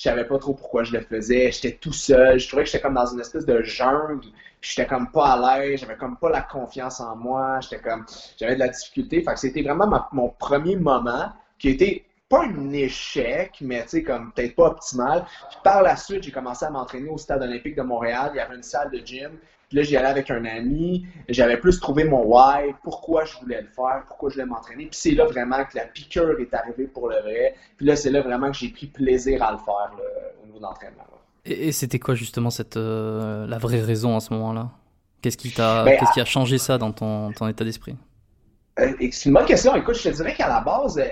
Je 0.00 0.04
savais 0.04 0.24
pas 0.24 0.38
trop 0.38 0.54
pourquoi 0.54 0.82
je 0.82 0.94
le 0.94 1.02
faisais. 1.02 1.52
J'étais 1.52 1.72
tout 1.72 1.92
seul. 1.92 2.40
Je 2.40 2.48
trouvais 2.48 2.62
que 2.62 2.70
j'étais 2.70 2.80
comme 2.80 2.94
dans 2.94 3.04
une 3.04 3.20
espèce 3.20 3.44
de 3.44 3.60
jungle. 3.60 4.28
J'étais 4.62 4.86
comme 4.86 5.10
pas 5.10 5.34
à 5.34 5.60
l'aise. 5.60 5.80
J'avais 5.80 5.96
comme 5.96 6.16
pas 6.16 6.30
la 6.30 6.40
confiance 6.40 7.00
en 7.00 7.16
moi. 7.16 7.60
J'étais 7.60 7.82
comme, 7.82 8.06
j'avais 8.38 8.54
de 8.54 8.60
la 8.60 8.68
difficulté. 8.68 9.20
Fait 9.20 9.34
que 9.34 9.38
c'était 9.38 9.60
vraiment 9.60 10.08
mon 10.12 10.30
premier 10.30 10.76
moment 10.76 11.30
qui 11.58 11.68
était 11.68 12.06
pas 12.30 12.44
un 12.44 12.72
échec, 12.72 13.58
mais 13.60 13.82
tu 13.82 13.88
sais, 13.90 14.02
comme 14.02 14.32
peut-être 14.32 14.56
pas 14.56 14.68
optimal. 14.68 15.26
par 15.62 15.82
la 15.82 15.96
suite, 15.96 16.22
j'ai 16.22 16.32
commencé 16.32 16.64
à 16.64 16.70
m'entraîner 16.70 17.10
au 17.10 17.18
Stade 17.18 17.42
olympique 17.42 17.76
de 17.76 17.82
Montréal. 17.82 18.30
Il 18.32 18.38
y 18.38 18.40
avait 18.40 18.56
une 18.56 18.62
salle 18.62 18.90
de 18.90 19.04
gym. 19.04 19.32
Puis 19.70 19.78
là, 19.78 19.84
j'y 19.84 19.96
allais 19.96 20.08
avec 20.08 20.30
un 20.32 20.44
ami. 20.44 21.06
J'avais 21.28 21.56
plus 21.56 21.78
trouvé 21.78 22.02
mon 22.02 22.24
why, 22.24 22.74
pourquoi 22.82 23.24
je 23.24 23.38
voulais 23.38 23.62
le 23.62 23.68
faire, 23.68 24.02
pourquoi 24.08 24.28
je 24.28 24.34
voulais 24.34 24.46
m'entraîner. 24.46 24.86
Puis 24.86 24.98
c'est 25.00 25.12
là 25.12 25.24
vraiment 25.24 25.64
que 25.64 25.76
la 25.76 25.84
piqûre 25.84 26.38
est 26.40 26.52
arrivée 26.52 26.88
pour 26.88 27.08
le 27.08 27.20
vrai. 27.20 27.54
Puis 27.76 27.86
là, 27.86 27.94
c'est 27.94 28.10
là 28.10 28.20
vraiment 28.20 28.50
que 28.50 28.56
j'ai 28.58 28.70
pris 28.70 28.88
plaisir 28.88 29.42
à 29.44 29.52
le 29.52 29.58
faire 29.58 29.92
au 30.42 30.46
niveau 30.46 30.58
de 30.58 30.64
l'entraînement. 30.64 31.04
Et, 31.44 31.72
c'était 31.72 32.00
quoi 32.00 32.14
justement 32.14 32.50
cette 32.50 32.76
euh, 32.76 33.46
la 33.46 33.58
vraie 33.58 33.80
raison 33.80 34.16
à 34.16 34.20
ce 34.20 34.34
moment-là? 34.34 34.70
Qu'est-ce 35.22 35.36
qui 35.36 35.52
t'a 35.52 35.84
ben, 35.84 35.96
qu'est-ce 35.98 36.12
qui 36.12 36.20
a 36.20 36.24
changé 36.24 36.58
ça 36.58 36.76
dans 36.76 36.92
ton, 36.92 37.32
ton 37.32 37.46
état 37.46 37.64
d'esprit? 37.64 37.96
Euh, 38.80 38.92
C'est 39.12 39.28
une 39.28 39.34
bonne 39.34 39.46
question. 39.46 39.74
Écoute, 39.76 39.94
je 39.94 40.02
te 40.02 40.08
dirais 40.08 40.34
qu'à 40.34 40.48
la 40.48 40.60
base, 40.60 40.98
euh, 40.98 41.04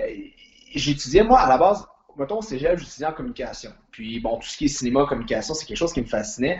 j'étudiais 0.75 1.23
moi 1.23 1.39
à 1.39 1.49
la 1.49 1.57
base 1.57 1.85
mettons, 2.19 2.41
cégep, 2.41 2.77
j'étudiais 2.77 3.07
en 3.07 3.13
communication. 3.13 3.71
Puis, 3.91 4.19
bon, 4.19 4.37
tout 4.37 4.47
ce 4.47 4.57
qui 4.57 4.65
est 4.65 4.69
cinéma, 4.69 5.05
communication, 5.07 5.53
c'est 5.53 5.65
quelque 5.65 5.77
chose 5.77 5.93
qui 5.93 6.01
me 6.01 6.07
fascinait. 6.07 6.59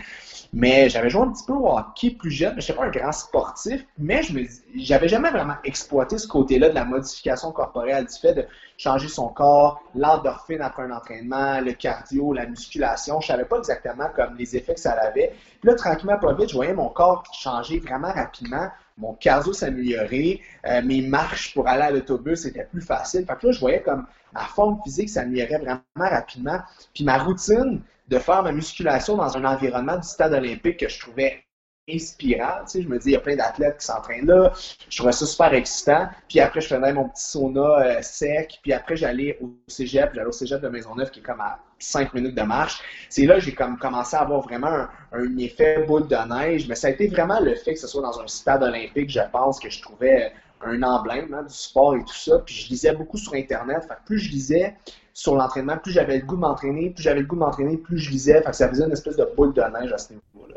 Mais 0.51 0.89
j'avais 0.89 1.09
joué 1.09 1.21
un 1.21 1.31
petit 1.31 1.45
peu 1.45 1.53
au 1.53 1.77
hockey 1.77 2.11
plus 2.11 2.31
jeune, 2.31 2.55
mais 2.55 2.61
je 2.61 2.71
n'étais 2.71 2.81
pas 2.81 2.87
un 2.87 2.91
grand 2.91 3.11
sportif, 3.11 3.85
mais 3.99 4.23
je 4.23 4.33
me 4.33 4.43
j'avais 4.75 5.07
jamais 5.07 5.29
vraiment 5.29 5.55
exploité 5.63 6.17
ce 6.17 6.27
côté-là 6.27 6.69
de 6.69 6.75
la 6.75 6.85
modification 6.85 7.51
corporelle, 7.51 8.05
du 8.05 8.19
fait 8.19 8.33
de 8.33 8.45
changer 8.77 9.07
son 9.07 9.27
corps, 9.27 9.83
l'endorphine 9.93 10.61
après 10.61 10.83
un 10.83 10.91
entraînement, 10.91 11.61
le 11.61 11.73
cardio, 11.73 12.33
la 12.33 12.47
musculation. 12.47 13.21
Je 13.21 13.27
savais 13.27 13.45
pas 13.45 13.57
exactement 13.59 14.07
comme 14.15 14.35
les 14.37 14.55
effets 14.55 14.73
que 14.73 14.79
ça 14.79 14.93
avait. 14.93 15.35
Puis 15.59 15.69
là, 15.69 15.75
tranquillement, 15.75 16.17
pas 16.17 16.33
vite, 16.33 16.49
je 16.49 16.55
voyais 16.55 16.73
mon 16.73 16.89
corps 16.89 17.23
changer 17.31 17.79
vraiment 17.79 18.11
rapidement 18.11 18.69
mon 18.99 19.13
cardio 19.13 19.53
s'améliorait, 19.53 20.41
euh, 20.67 20.81
mes 20.83 21.01
marches 21.01 21.53
pour 21.53 21.67
aller 21.67 21.83
à 21.83 21.91
l'autobus 21.91 22.45
étaient 22.45 22.65
plus 22.65 22.81
faciles. 22.81 23.25
Fait 23.25 23.35
que 23.37 23.47
là, 23.47 23.51
je 23.53 23.59
voyais 23.59 23.81
comme 23.81 24.05
ma 24.33 24.41
forme 24.41 24.79
physique 24.83 25.09
s'améliorait 25.09 25.57
vraiment 25.57 25.81
rapidement. 25.95 26.59
Puis 26.93 27.03
ma 27.03 27.17
routine 27.17 27.81
de 28.09 28.19
faire 28.19 28.43
ma 28.43 28.51
musculation 28.51 29.15
dans 29.15 29.37
un 29.37 29.45
environnement 29.45 29.97
du 29.97 30.07
stade 30.07 30.33
olympique 30.33 30.77
que 30.77 30.89
je 30.89 30.99
trouvais 30.99 31.43
inspirant. 31.93 32.63
Tu 32.65 32.71
sais, 32.71 32.81
je 32.81 32.87
me 32.87 32.97
dis, 32.97 33.09
il 33.09 33.13
y 33.13 33.15
a 33.15 33.19
plein 33.19 33.35
d'athlètes 33.35 33.77
qui 33.79 33.85
s'entraînent 33.85 34.25
là. 34.25 34.53
Je 34.89 34.97
trouvais 34.97 35.11
ça 35.11 35.25
super 35.25 35.53
excitant. 35.53 36.07
Puis 36.27 36.39
après, 36.39 36.61
je 36.61 36.67
faisais 36.67 36.93
mon 36.93 37.09
petit 37.09 37.23
sauna 37.23 37.79
euh, 37.79 38.01
sec. 38.01 38.59
Puis 38.61 38.73
après, 38.73 38.95
j'allais 38.95 39.37
au 39.41 39.51
cégep. 39.67 40.11
J'allais 40.13 40.27
au 40.27 40.31
cégep 40.31 40.61
de 40.61 40.69
Maisonneuve 40.69 41.11
qui 41.11 41.19
est 41.19 41.23
comme 41.23 41.41
à 41.41 41.59
5 41.79 42.13
minutes 42.13 42.35
de 42.35 42.41
marche. 42.41 42.81
C'est 43.09 43.25
là 43.25 43.35
que 43.35 43.41
j'ai 43.41 43.53
comme 43.53 43.77
commencé 43.77 44.15
à 44.15 44.21
avoir 44.21 44.41
vraiment 44.41 44.87
un, 45.11 45.37
effet 45.37 45.83
boule 45.87 46.07
de 46.07 46.15
neige. 46.15 46.67
Mais 46.67 46.75
ça 46.75 46.87
a 46.87 46.91
été 46.91 47.07
vraiment 47.07 47.39
le 47.39 47.55
fait 47.55 47.73
que 47.73 47.79
ce 47.79 47.87
soit 47.87 48.01
dans 48.01 48.19
un 48.19 48.27
stade 48.27 48.63
olympique, 48.63 49.09
je 49.09 49.19
pense, 49.31 49.59
que 49.59 49.69
je 49.69 49.81
trouvais 49.81 50.31
un 50.61 50.83
emblème 50.83 51.33
hein, 51.33 51.43
du 51.43 51.53
sport 51.53 51.95
et 51.95 52.03
tout 52.03 52.15
ça. 52.15 52.39
Puis 52.39 52.55
je 52.55 52.69
lisais 52.69 52.93
beaucoup 52.93 53.17
sur 53.17 53.33
Internet. 53.33 53.85
Fait 53.87 53.95
plus 54.05 54.19
je 54.19 54.31
lisais 54.31 54.75
sur 55.13 55.35
l'entraînement, 55.35 55.77
plus 55.77 55.91
j'avais 55.91 56.17
le 56.17 56.25
goût 56.25 56.35
de 56.35 56.41
m'entraîner, 56.41 56.91
plus 56.91 57.03
j'avais 57.03 57.19
le 57.19 57.25
goût 57.25 57.35
de 57.35 57.41
m'entraîner, 57.41 57.77
plus 57.77 57.97
je 57.97 58.09
lisais. 58.09 58.41
Fait 58.41 58.51
que 58.51 58.55
ça 58.55 58.69
faisait 58.69 58.85
une 58.85 58.91
espèce 58.91 59.17
de 59.17 59.27
boule 59.35 59.53
de 59.53 59.61
neige 59.61 59.91
à 59.91 59.97
ce 59.97 60.13
niveau-là. 60.13 60.55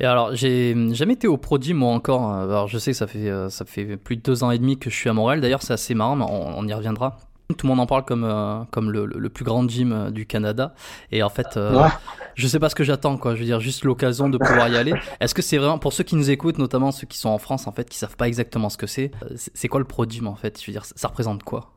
Et 0.00 0.06
alors, 0.06 0.34
j'ai 0.34 0.74
jamais 0.94 1.12
été 1.12 1.28
au 1.28 1.36
Prodi, 1.36 1.74
moi 1.74 1.92
encore. 1.92 2.32
Alors, 2.32 2.68
je 2.68 2.78
sais 2.78 2.92
que 2.92 2.96
ça 2.96 3.06
fait, 3.06 3.28
euh, 3.28 3.50
ça 3.50 3.66
fait 3.66 3.98
plus 3.98 4.16
de 4.16 4.22
deux 4.22 4.42
ans 4.42 4.50
et 4.50 4.58
demi 4.58 4.78
que 4.78 4.88
je 4.88 4.96
suis 4.96 5.10
à 5.10 5.12
Montréal. 5.12 5.42
D'ailleurs, 5.42 5.62
c'est 5.62 5.74
assez 5.74 5.94
marrant, 5.94 6.16
mais 6.16 6.24
on, 6.26 6.66
y 6.66 6.72
reviendra. 6.72 7.18
Tout 7.48 7.66
le 7.66 7.68
monde 7.68 7.80
en 7.80 7.86
parle 7.86 8.04
comme, 8.06 8.24
euh, 8.24 8.62
comme 8.70 8.90
le, 8.90 9.04
le, 9.04 9.28
plus 9.28 9.44
grand 9.44 9.68
gym 9.68 9.92
euh, 9.92 10.10
du 10.10 10.24
Canada. 10.24 10.74
Et 11.12 11.22
en 11.22 11.28
fait, 11.28 11.58
euh, 11.58 11.86
je 12.34 12.46
sais 12.46 12.58
pas 12.58 12.70
ce 12.70 12.74
que 12.74 12.84
j'attends, 12.84 13.18
quoi. 13.18 13.34
Je 13.34 13.40
veux 13.40 13.44
dire, 13.44 13.60
juste 13.60 13.84
l'occasion 13.84 14.30
de 14.30 14.38
pouvoir 14.38 14.68
y 14.70 14.76
aller. 14.78 14.94
Est-ce 15.20 15.34
que 15.34 15.42
c'est 15.42 15.58
vraiment, 15.58 15.78
pour 15.78 15.92
ceux 15.92 16.04
qui 16.04 16.16
nous 16.16 16.30
écoutent, 16.30 16.58
notamment 16.58 16.92
ceux 16.92 17.06
qui 17.06 17.18
sont 17.18 17.28
en 17.28 17.38
France, 17.38 17.66
en 17.66 17.72
fait, 17.72 17.86
qui 17.90 17.98
savent 17.98 18.16
pas 18.16 18.26
exactement 18.26 18.70
ce 18.70 18.78
que 18.78 18.86
c'est, 18.86 19.10
c'est 19.36 19.68
quoi 19.68 19.80
le 19.80 19.86
Pro 19.86 20.06
Gym, 20.06 20.28
en 20.28 20.34
fait? 20.34 20.58
Je 20.58 20.66
veux 20.66 20.72
dire, 20.72 20.84
ça 20.86 21.08
représente 21.08 21.42
quoi? 21.42 21.72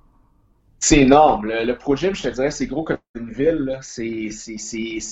C'est 0.83 0.99
énorme. 0.99 1.47
Le, 1.47 1.73
Pro 1.77 1.95
Gym, 1.95 2.13
je 2.13 2.23
te 2.23 2.27
dirais, 2.27 2.51
c'est 2.51 2.67
gros 2.67 2.83
comme 2.83 2.97
une 3.15 3.31
ville. 3.31 3.79
C'est 3.81 4.29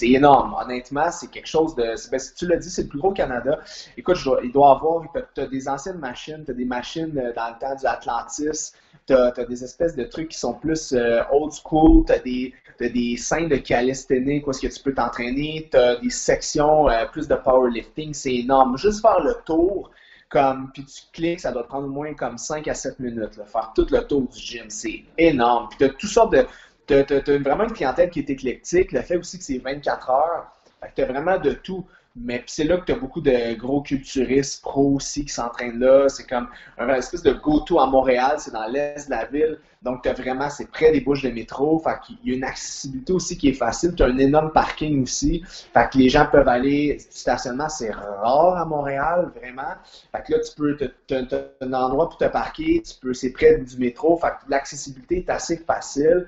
énorme. 0.04 0.54
Honnêtement, 0.62 1.10
c'est 1.12 1.32
quelque 1.32 1.48
chose 1.48 1.75
de. 1.75 1.96
Ben, 2.12 2.20
si 2.20 2.36
tu 2.36 2.46
l'as 2.46 2.58
dit, 2.58 2.70
c'est 2.70 2.84
le 2.84 2.88
plus 2.90 3.00
gros 3.00 3.12
au 3.12 3.13
Canada. 3.13 3.58
Écoute, 3.96 4.18
il 4.44 4.51
doit 4.51 4.72
avoir. 4.72 5.06
Tu 5.34 5.40
as, 5.40 5.46
des 5.46 5.70
anciennes 5.70 6.00
machines, 6.00 6.44
tu 6.44 6.51
as 6.51 6.54
des 6.56 6.66
machines 6.66 7.18
euh, 7.18 7.32
dans 7.34 7.48
le 7.51 7.58
temps 7.58 7.74
du 7.74 7.86
Atlantis. 7.86 8.74
Tu 9.08 9.13
as, 9.13 9.32
des 9.32 9.63
espèces 9.63 9.96
de 9.96 10.04
trucs 10.04 10.28
qui 10.28 10.38
sont 10.38 10.56
plus 10.56 10.92
euh, 10.92 11.22
old 11.32 11.54
school. 11.54 12.04
Tu 12.06 12.12
as 12.12 12.20
des, 12.20 12.54
des 12.78 13.16
scènes 13.16 13.48
de 13.48 13.56
calisthénie, 13.56 14.44
où 14.46 14.50
est-ce 14.50 14.60
que 14.60 14.68
tu 14.68 14.84
peux 14.84 14.94
t'entraîner. 14.94 15.70
Tu 15.72 16.04
des 16.04 16.10
sections 16.10 16.90
euh, 16.90 17.06
plus 17.06 17.30
de 17.30 17.36
powerlifting. 17.36 18.13
C'est 18.13 18.36
énorme. 18.36 18.78
Juste 18.78 19.01
faire 19.01 19.22
le 19.22 19.36
tour 19.46 19.90
comme, 20.32 20.72
puis 20.74 20.86
tu 20.86 21.02
cliques, 21.12 21.42
ça 21.42 21.52
doit 21.52 21.68
prendre 21.68 21.88
au 21.88 21.92
moins 21.92 22.14
comme 22.14 22.38
5 22.38 22.68
à 22.70 22.74
7 22.74 23.00
minutes, 23.00 23.36
faire 23.46 23.72
tout 23.76 23.86
le 23.92 24.00
tour 24.08 24.22
du 24.22 24.40
gym. 24.40 24.70
C'est 24.70 25.04
énorme. 25.18 25.68
Puis 25.70 25.78
tu 25.80 25.84
as 25.84 25.90
toutes 25.90 26.10
sortes 26.10 26.34
de. 26.34 26.46
Tu 26.88 26.94
as, 26.96 27.38
vraiment 27.40 27.66
une 27.66 27.74
clientèle 27.74 28.10
qui 28.10 28.20
est 28.20 28.30
éclectique. 28.30 28.92
Le 28.92 29.02
fait 29.02 29.18
aussi 29.18 29.38
que 29.38 29.44
c'est 29.44 29.58
24 29.58 30.10
heures. 30.10 30.48
Tu 30.96 31.02
as 31.02 31.06
vraiment 31.06 31.38
de 31.38 31.52
tout. 31.52 31.86
Mais 32.15 32.44
c'est 32.46 32.65
là 32.65 32.77
que 32.77 32.86
tu 32.86 32.91
as 32.91 32.96
beaucoup 32.96 33.22
de 33.22 33.53
gros 33.56 33.82
culturistes 33.82 34.62
pro 34.62 34.96
aussi 34.96 35.24
qui 35.24 35.32
s'entraînent 35.32 35.80
là. 35.80 36.10
C'est 36.10 36.27
comme 36.27 36.50
un 36.77 36.89
espèce 36.89 37.24
de 37.24 37.32
go-to 37.32 37.80
à 37.80 37.88
Montréal, 37.88 38.36
c'est 38.38 38.51
dans 38.51 38.68
l'est 38.68 39.06
de 39.06 39.12
la 39.12 39.25
ville. 39.25 39.60
Donc, 39.82 40.03
tu 40.03 40.10
as 40.10 40.13
vraiment, 40.13 40.50
c'est 40.50 40.70
près 40.70 40.91
des 40.91 41.00
bouches 41.00 41.24
de 41.24 41.30
métro. 41.30 41.80
Fait 41.80 41.98
qu'il 42.06 42.18
y 42.25 42.34
a 42.34 42.36
une 42.36 42.44
accessibilité 42.44 43.13
aussi 43.13 43.38
qui 43.38 43.50
est 43.50 43.53
facile. 43.53 43.96
Tu 43.96 44.03
as 44.03 44.08
un 44.08 44.18
énorme 44.18 44.51
parking 44.51 45.03
aussi. 45.03 45.41
Fait 45.74 45.89
que 45.89 45.98
les 45.98 46.10
gens 46.10 46.27
peuvent 46.30 46.50
aller. 46.50 46.98
Stationnement, 47.10 47.70
c'est 47.70 47.91
rare 47.91 48.58
à 48.58 48.65
Montréal, 48.65 49.32
vraiment. 49.34 49.74
Fait 50.12 50.24
que 50.24 50.34
là, 50.34 50.39
tu 50.39 50.53
peux, 50.56 50.77
tu 51.08 51.15
as, 51.15 51.65
un 51.65 51.74
endroit 51.74 52.10
pour 52.10 52.18
te 52.18 52.25
parquer. 52.25 52.84
Tu 52.86 52.94
peux, 53.00 53.13
c'est 53.13 53.32
près 53.32 53.58
du 53.58 53.77
métro. 53.77 54.18
Fait 54.18 54.27
que 54.27 54.50
l'accessibilité 54.50 55.20
est 55.20 55.30
assez 55.30 55.58
facile. 55.58 56.27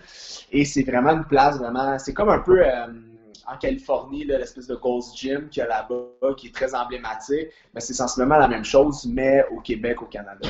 Et 0.52 0.64
c'est 0.64 0.84
vraiment 0.84 1.12
une 1.12 1.26
place 1.26 1.58
vraiment. 1.58 2.00
C'est 2.00 2.14
comme 2.14 2.30
un 2.30 2.40
peu. 2.40 2.66
Euh, 2.66 2.88
en 3.48 3.58
Californie, 3.58 4.26
l'espèce 4.26 4.68
de 4.68 4.76
Ghost 4.76 5.18
Gym 5.18 5.50
qu'il 5.50 5.62
y 5.62 5.64
a 5.64 5.68
là-bas, 5.68 6.34
qui 6.36 6.48
est 6.48 6.54
très 6.54 6.74
emblématique, 6.76 7.48
mais 7.74 7.82
c'est 7.82 7.94
sensiblement 7.94 8.38
la 8.38 8.48
même 8.48 8.64
chose, 8.64 9.06
mais 9.06 9.44
au 9.52 9.60
Québec, 9.60 10.02
au 10.02 10.06
Canada. 10.06 10.48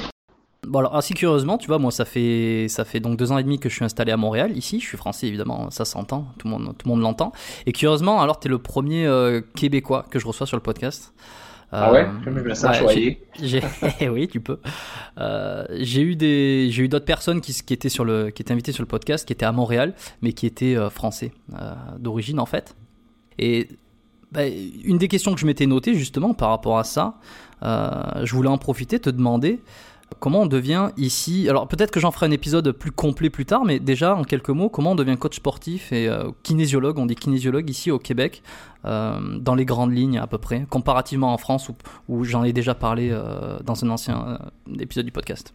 Bon 0.65 0.79
alors 0.79 0.95
assez 0.95 1.13
curieusement, 1.13 1.57
tu 1.57 1.67
vois, 1.67 1.77
moi 1.77 1.91
ça 1.91 2.05
fait 2.05 2.67
ça 2.69 2.85
fait 2.85 3.01
donc 3.01 3.17
deux 3.17 3.33
ans 3.33 3.37
et 3.37 3.43
demi 3.43 3.59
que 3.59 3.67
je 3.67 3.75
suis 3.75 3.83
installé 3.83 4.13
à 4.13 4.17
Montréal. 4.17 4.57
Ici, 4.57 4.79
je 4.79 4.87
suis 4.87 4.97
français 4.97 5.27
évidemment, 5.27 5.69
ça 5.71 5.83
s'entend, 5.83 6.27
tout 6.39 6.47
le 6.47 6.53
monde 6.53 6.75
tout 6.77 6.87
le 6.87 6.93
monde 6.93 7.01
l'entend. 7.01 7.33
Et 7.65 7.73
curieusement, 7.73 8.21
alors 8.21 8.39
tu 8.39 8.47
es 8.47 8.49
le 8.49 8.59
premier 8.59 9.05
euh, 9.05 9.41
québécois 9.55 10.05
que 10.09 10.19
je 10.19 10.25
reçois 10.25 10.47
sur 10.47 10.55
le 10.55 10.63
podcast. 10.63 11.13
Ah 11.73 11.91
ouais, 11.91 12.07
je 12.23 12.29
me 12.29 12.53
sens 12.53 12.77
choyé. 12.77 13.23
oui, 14.01 14.27
tu 14.27 14.39
peux. 14.39 14.59
Euh, 15.17 15.65
j'ai 15.79 16.01
eu 16.01 16.15
des, 16.15 16.67
j'ai 16.69 16.83
eu 16.83 16.87
d'autres 16.87 17.05
personnes 17.05 17.41
qui, 17.41 17.53
qui 17.53 17.73
étaient 17.73 17.89
sur 17.89 18.05
le, 18.05 18.29
qui 18.29 18.41
étaient 18.41 18.53
invitées 18.53 18.71
sur 18.71 18.83
le 18.83 18.87
podcast, 18.87 19.25
qui 19.25 19.33
étaient 19.33 19.45
à 19.45 19.51
Montréal, 19.51 19.93
mais 20.21 20.33
qui 20.33 20.45
étaient 20.45 20.75
euh, 20.75 20.89
français 20.89 21.31
d'origine 21.97 22.39
en 22.39 22.45
fait. 22.45 22.75
Et 23.39 23.69
bah, 24.31 24.41
une 24.47 24.97
des 24.97 25.07
questions 25.07 25.33
que 25.33 25.39
je 25.39 25.45
m'étais 25.45 25.67
notée 25.67 25.93
justement 25.93 26.33
par 26.33 26.49
rapport 26.49 26.77
à 26.77 26.83
ça, 26.83 27.19
euh, 27.63 28.25
je 28.25 28.33
voulais 28.33 28.49
en 28.49 28.57
profiter, 28.57 28.99
te 28.99 29.09
demander 29.09 29.61
comment 30.19 30.41
on 30.41 30.45
devient 30.45 30.89
ici. 30.97 31.47
Alors 31.49 31.67
peut-être 31.67 31.91
que 31.91 31.99
j'en 31.99 32.11
ferai 32.11 32.25
un 32.25 32.31
épisode 32.31 32.71
plus 32.71 32.91
complet 32.91 33.29
plus 33.29 33.45
tard, 33.45 33.65
mais 33.65 33.79
déjà 33.79 34.15
en 34.15 34.23
quelques 34.23 34.49
mots, 34.49 34.69
comment 34.69 34.91
on 34.91 34.95
devient 34.95 35.17
coach 35.17 35.35
sportif 35.35 35.91
et 35.91 36.07
euh, 36.07 36.29
kinésiologue, 36.43 36.99
on 36.99 37.05
dit 37.05 37.15
kinésiologue 37.15 37.69
ici 37.69 37.91
au 37.91 37.99
Québec, 37.99 38.43
euh, 38.85 39.19
dans 39.39 39.55
les 39.55 39.65
grandes 39.65 39.93
lignes 39.93 40.19
à 40.19 40.27
peu 40.27 40.37
près, 40.37 40.65
comparativement 40.69 41.33
en 41.33 41.37
France 41.37 41.69
où, 42.09 42.23
j'en 42.23 42.43
ai 42.43 42.53
déjà 42.53 42.75
parlé 42.75 43.15
dans 43.63 43.83
un 43.83 43.89
ancien 43.89 44.39
épisode 44.79 45.05
du 45.05 45.11
podcast? 45.11 45.53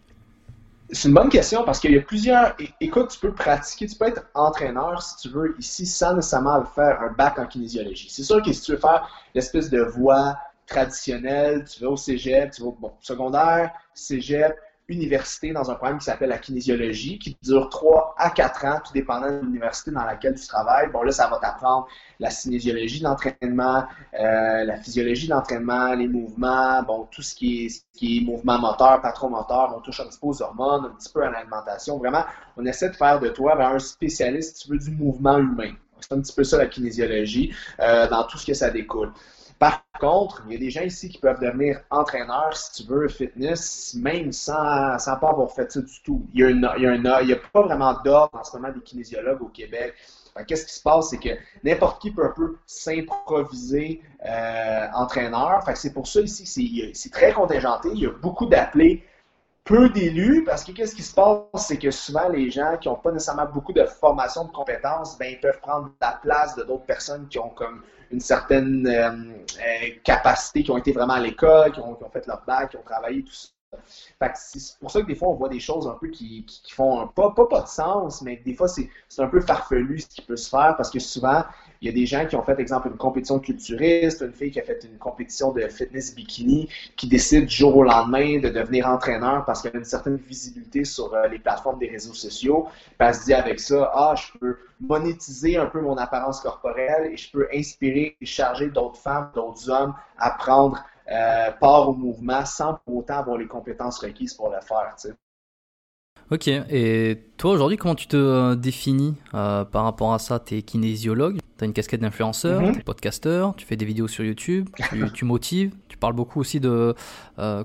C'est 0.91 1.09
une 1.09 1.15
bonne 1.15 1.29
question 1.29 1.65
parce 1.65 1.81
qu'il 1.81 1.93
y 1.93 1.99
a 1.99 2.01
plusieurs. 2.01 2.57
Écoute, 2.81 3.11
tu 3.11 3.19
peux 3.19 3.33
pratiquer, 3.33 3.87
tu 3.87 3.97
peux 3.97 4.07
être 4.07 4.23
entraîneur 4.35 5.03
si 5.03 5.17
tu 5.17 5.29
veux 5.29 5.55
ici 5.59 5.85
sans 5.85 6.15
nécessairement 6.15 6.65
faire 6.65 7.03
un 7.03 7.13
bac 7.13 7.39
en 7.39 7.47
kinésiologie. 7.47 8.09
C'est 8.11 8.23
sûr 8.23 8.43
que 8.43 8.53
si 8.53 8.63
tu 8.63 8.73
veux 8.73 8.79
faire 8.79 9.07
l'espèce 9.35 9.69
de 9.69 9.83
voie 9.83 10.39
traditionnelle, 10.69 11.65
tu 11.65 11.83
vas 11.83 11.91
au 11.91 11.97
cégep, 11.97 12.53
tu 12.53 12.63
vas 12.63 12.69
au 12.69 12.79
secondaire, 13.01 13.73
cégep, 13.95 14.57
université 14.89 15.53
dans 15.53 15.71
un 15.71 15.75
programme 15.75 15.99
qui 15.99 16.07
s'appelle 16.07 16.31
la 16.31 16.39
kinésiologie, 16.39 17.19
qui 17.19 17.37
dure 17.43 17.69
3 17.69 18.15
à 18.17 18.31
4 18.31 18.65
ans, 18.65 18.81
tout 18.85 18.93
dépendant 18.93 19.31
de 19.31 19.41
l'université 19.45 19.91
dans 19.91 20.05
laquelle 20.05 20.35
tu 20.35 20.47
travailles. 20.47 20.89
Bon, 20.91 21.03
là, 21.03 21.13
ça 21.13 21.29
va 21.29 21.39
t'apprendre 21.39 21.87
la 22.19 22.31
kinésiologie 22.31 23.01
de 23.01 23.05
l'entraînement, 23.05 23.85
euh, 24.19 24.65
la 24.65 24.77
physiologie 24.79 25.29
de 25.29 25.35
l'entraînement, 25.35 25.95
les 25.95 26.09
mouvements, 26.09 26.83
bon, 26.83 27.07
tout 27.11 27.23
ce 27.23 27.35
qui 27.35 27.67
est, 27.67 27.85
est 28.03 28.25
mouvement 28.25 28.59
moteur, 28.59 29.03
patron-moteur, 29.03 29.75
on 29.77 29.81
touche 29.81 30.01
un 30.01 30.07
petit 30.07 30.19
peu 30.19 30.29
aux 30.29 30.43
hormones, 30.43 30.87
un 30.87 30.97
petit 30.97 31.13
peu 31.13 31.23
à 31.23 31.31
l'alimentation. 31.31 31.99
Vraiment, 31.99 32.25
on 32.57 32.65
essaie 32.65 32.89
de 32.89 32.97
faire 32.97 33.21
de 33.21 33.29
toi 33.29 33.63
un 33.63 33.79
spécialiste, 33.79 34.63
tu 34.63 34.71
veux, 34.71 34.79
du 34.79 34.91
mouvement 34.91 35.37
humain. 35.37 35.73
C'est 36.01 36.13
un 36.15 36.21
petit 36.21 36.35
peu 36.35 36.45
ça 36.45 36.57
la 36.57 36.67
kinésiologie, 36.67 37.55
euh, 37.81 38.09
dans 38.09 38.25
tout 38.25 38.39
ce 38.39 38.47
que 38.47 38.55
ça 38.55 38.71
découle. 38.71 39.13
Par 39.59 39.83
contre, 40.01 40.43
il 40.47 40.53
y 40.53 40.57
a 40.57 40.59
des 40.59 40.71
gens 40.71 40.83
ici 40.83 41.09
qui 41.09 41.19
peuvent 41.19 41.41
devenir 41.41 41.81
entraîneurs, 41.91 42.57
si 42.57 42.83
tu 42.83 42.89
veux, 42.89 43.09
fitness, 43.09 43.95
même 43.95 44.31
sans, 44.31 44.99
sans 44.99 45.17
pas 45.17 45.31
avoir 45.31 45.51
fait 45.51 45.71
ça 45.73 45.81
du 45.81 46.03
tout. 46.03 46.25
Il 46.33 46.41
y 46.41 46.45
a, 46.45 46.49
a, 46.49 47.23
a 47.23 47.37
pas 47.53 47.63
vraiment 47.63 47.95
d'ordre 48.05 48.39
en 48.39 48.45
ce 48.45 48.57
moment 48.57 48.73
des 48.73 48.81
kinésiologues 48.81 49.43
au 49.43 49.49
Québec. 49.49 49.95
Qu'est-ce 50.47 50.67
qui 50.67 50.75
se 50.75 50.83
passe, 50.83 51.11
c'est 51.11 51.19
que 51.19 51.31
n'importe 51.65 52.01
qui 52.01 52.13
peut 52.13 52.25
un 52.25 52.33
peu 52.35 52.59
s'improviser 52.65 54.01
euh, 54.25 54.87
entraîneur. 54.95 55.65
c'est 55.75 55.93
pour 55.93 56.07
ça 56.07 56.21
ici, 56.21 56.93
c'est 56.95 57.11
très 57.11 57.33
contingenté. 57.33 57.89
Il 57.93 58.01
y 58.01 58.07
a 58.07 58.11
beaucoup 58.11 58.47
d'appelés 58.47 59.03
peu 59.69 59.91
d'élus, 59.91 60.45
parce 60.45 60.65
que 60.65 60.73
qu'est-ce 60.73 60.95
qui 60.95 61.03
se 61.03 61.15
passe, 61.15 61.67
c'est 61.67 61.77
que 61.77 61.91
souvent 61.91 62.27
les 62.31 62.51
gens 62.51 62.79
qui 62.81 62.89
n'ont 62.89 62.95
pas 62.95 63.13
nécessairement 63.13 63.45
beaucoup 63.45 63.75
de 63.75 63.85
formation, 63.85 64.47
de 64.47 64.51
compétences, 64.51 65.19
ben, 65.19 65.31
ils 65.31 65.41
peuvent 65.41 65.61
prendre 65.61 65.91
la 66.01 66.19
place 66.23 66.57
de 66.57 66.63
d'autres 66.63 66.87
personnes 66.87 67.29
qui 67.29 67.39
ont 67.39 67.51
comme 67.51 67.83
une 68.11 68.21
certaine 68.21 68.87
euh, 68.87 69.11
euh, 69.11 69.89
capacité, 70.05 70.63
qui 70.63 70.71
ont 70.71 70.79
été 70.79 70.93
vraiment 70.93 71.15
à 71.15 71.21
l'école, 71.21 71.73
qui 71.73 71.81
ont, 71.81 71.95
qui 71.95 72.05
fait 72.13 72.27
leur 72.27 72.43
bac, 72.47 72.71
qui 72.71 72.77
ont 72.77 72.83
travaillé, 72.83 73.23
tout 73.25 73.33
ça. 73.33 73.49
C'est 74.35 74.79
pour 74.79 74.91
ça 74.91 75.03
que 75.03 75.07
des 75.07 75.15
fois, 75.15 75.29
on 75.29 75.35
voit 75.35 75.51
des 75.51 75.61
choses 75.61 75.87
un 75.87 75.97
peu 76.01 76.09
qui, 76.09 76.47
font 76.71 77.07
pas, 77.09 77.31
pas, 77.33 77.47
pas 77.47 77.61
de 77.63 77.69
sens, 77.69 78.23
mais 78.23 78.37
des 78.37 78.55
fois, 78.55 78.67
c'est 78.67 78.89
un 79.19 79.27
peu 79.27 79.41
farfelu 79.41 79.99
ce 80.01 80.09
qui 80.09 80.23
peut 80.23 80.37
se 80.37 80.49
faire 80.49 80.75
parce 80.77 80.91
que 80.91 80.99
souvent, 80.99 81.45
il 81.81 81.87
y 81.87 81.91
a 81.91 81.95
des 81.95 82.07
gens 82.07 82.27
qui 82.27 82.37
ont 82.37 82.43
fait, 82.43 82.59
exemple, 82.59 82.89
une 82.89 82.97
compétition 82.97 83.39
culturiste, 83.39 84.23
une 84.23 84.33
fille 84.33 84.51
qui 84.51 84.61
a 84.61 84.65
fait 84.65 84.81
une 84.85 84.99
compétition 84.99 85.53
de 85.53 85.61
fitness 85.69 86.15
bikini, 86.15 86.69
qui 86.97 87.09
décide 87.09 87.47
du 87.47 87.55
jour 87.55 87.77
au 87.77 87.83
lendemain 87.83 88.41
de 88.41 88.49
devenir 88.49 88.89
entraîneur 88.89 89.45
parce 89.45 89.63
qu'elle 89.63 89.77
a 89.77 89.79
une 89.79 89.85
certaine 89.85 90.17
visibilité 90.17 90.85
sur 90.85 91.15
euh, 91.15 91.29
les 91.29 91.39
plateformes 91.39 91.79
des 91.79 91.89
réseaux 91.89 92.15
sociaux. 92.15 92.67
Puis 92.99 93.09
elle 93.09 93.15
se 93.15 93.25
dit 93.25 93.35
avec 93.35 93.61
ça, 93.61 93.91
ah, 93.95 94.15
je 94.17 94.39
peux 94.39 94.57
monétiser 94.81 95.57
un 95.57 95.67
peu 95.67 95.81
mon 95.81 95.97
apparence 95.97 96.41
corporelle 96.41 97.13
et 97.13 97.17
je 97.17 97.31
peux 97.31 97.49
inspirer 97.55 98.17
et 98.21 98.27
charger 98.27 98.71
d'autres 98.71 98.99
femmes, 98.99 99.31
d'autres 99.35 99.71
hommes 99.71 99.95
à 100.19 100.31
prendre 100.31 100.85
euh, 101.11 101.51
part 101.53 101.89
au 101.89 101.95
mouvement 101.95 102.45
sans 102.45 102.75
pour 102.85 102.97
autant 102.97 103.19
avoir 103.19 103.39
les 103.39 103.47
compétences 103.47 103.99
requises 103.99 104.35
pour 104.35 104.51
le 104.51 104.61
faire. 104.61 104.95
Ok, 106.31 106.47
et 106.47 107.23
toi 107.39 107.53
aujourd'hui, 107.53 107.79
comment 107.79 107.95
tu 107.95 108.07
te 108.07 108.17
euh, 108.17 108.55
définis 108.55 109.15
euh, 109.33 109.65
par 109.65 109.85
rapport 109.85 110.13
à 110.13 110.19
ça? 110.19 110.39
Tu 110.39 110.59
es 110.59 110.63
kinésiologue, 110.63 111.39
tu 111.57 111.65
as 111.65 111.67
une 111.67 111.73
casquette 111.73 112.03
d'influenceur, 112.03 112.61
tu 112.73 112.81
es 112.81 112.83
podcasteur, 112.83 113.55
tu 113.57 113.65
fais 113.65 113.77
des 113.77 113.87
vidéos 113.87 114.09
sur 114.09 114.25
YouTube, 114.25 114.69
tu, 115.15 115.25
motives, 115.25 115.73
tu 115.89 115.97
parles 115.97 116.13
beaucoup 116.13 116.41
aussi 116.41 116.61
de 116.61 116.95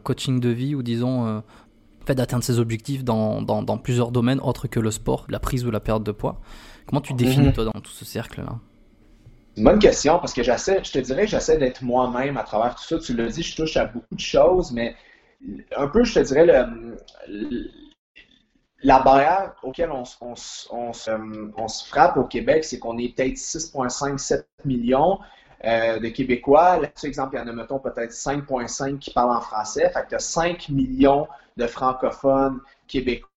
coaching 0.03 0.39
de 0.39 0.49
vie 0.49 0.75
ou 0.75 0.83
disons 0.83 1.43
fait 2.05 2.15
d'atteindre 2.15 2.43
ses 2.43 2.59
objectifs 2.59 3.03
dans, 3.03 3.41
dans, 3.41 3.63
dans, 3.63 3.77
plusieurs 3.77 4.11
domaines 4.11 4.39
autres 4.39 4.67
que 4.67 4.79
le 4.79 4.91
sport, 4.91 5.25
la 5.29 5.39
prise 5.39 5.65
ou 5.65 5.71
la 5.71 5.79
perte 5.79 6.03
de 6.03 6.11
poids. 6.11 6.39
Comment 6.85 7.01
tu 7.01 7.13
te 7.13 7.17
définis 7.17 7.47
mhm. 7.47 7.53
toi 7.53 7.65
dans 7.65 7.79
tout 7.81 7.91
ce 7.91 8.05
cercle-là? 8.05 8.59
Une 9.55 9.63
bonne 9.63 9.79
question 9.79 10.19
parce 10.19 10.33
que 10.33 10.43
j'essaie, 10.43 10.81
je 10.83 10.91
te 10.91 10.99
dirais, 10.99 11.27
j'essaie 11.27 11.57
d'être 11.57 11.83
moi-même 11.83 12.37
à 12.37 12.43
travers 12.43 12.75
tout 12.75 12.83
ça. 12.83 12.97
Tu 12.99 13.15
l'as 13.15 13.27
dit, 13.27 13.43
je 13.43 13.55
touche 13.55 13.77
à 13.77 13.85
beaucoup 13.85 14.15
de 14.15 14.19
choses, 14.19 14.71
mais 14.71 14.95
un 15.77 15.87
peu, 15.87 16.03
je 16.03 16.15
te 16.15 16.19
dirais, 16.19 16.45
le, 16.45 17.69
la 18.83 18.99
barrière 18.99 19.53
auquel 19.63 19.91
on, 19.91 20.03
on, 20.21 20.93
se 20.93 21.87
frappe 21.87 22.17
au 22.17 22.25
Québec, 22.25 22.65
c'est 22.65 22.79
qu'on 22.79 22.97
est 22.97 23.15
peut-être 23.15 23.37
6,5-7 23.37 24.43
millions 24.65 25.19
euh, 25.63 25.99
de 25.99 26.09
Québécois. 26.09 26.79
Là-dessus, 26.79 27.07
exemple, 27.07 27.35
il 27.35 27.47
y 27.47 27.51
en 27.51 27.57
a, 27.57 27.65
peut-être 27.65 28.11
5,5 28.11 28.99
qui 28.99 29.11
parlent 29.11 29.31
en 29.31 29.41
français. 29.41 29.89
Fait 29.93 30.03
que 30.03 30.09
tu 30.09 30.15
as 30.15 30.19
5 30.19 30.69
millions 30.69 31.27
de 31.55 31.65
francophones 31.65 32.59
québécois. 32.87 33.29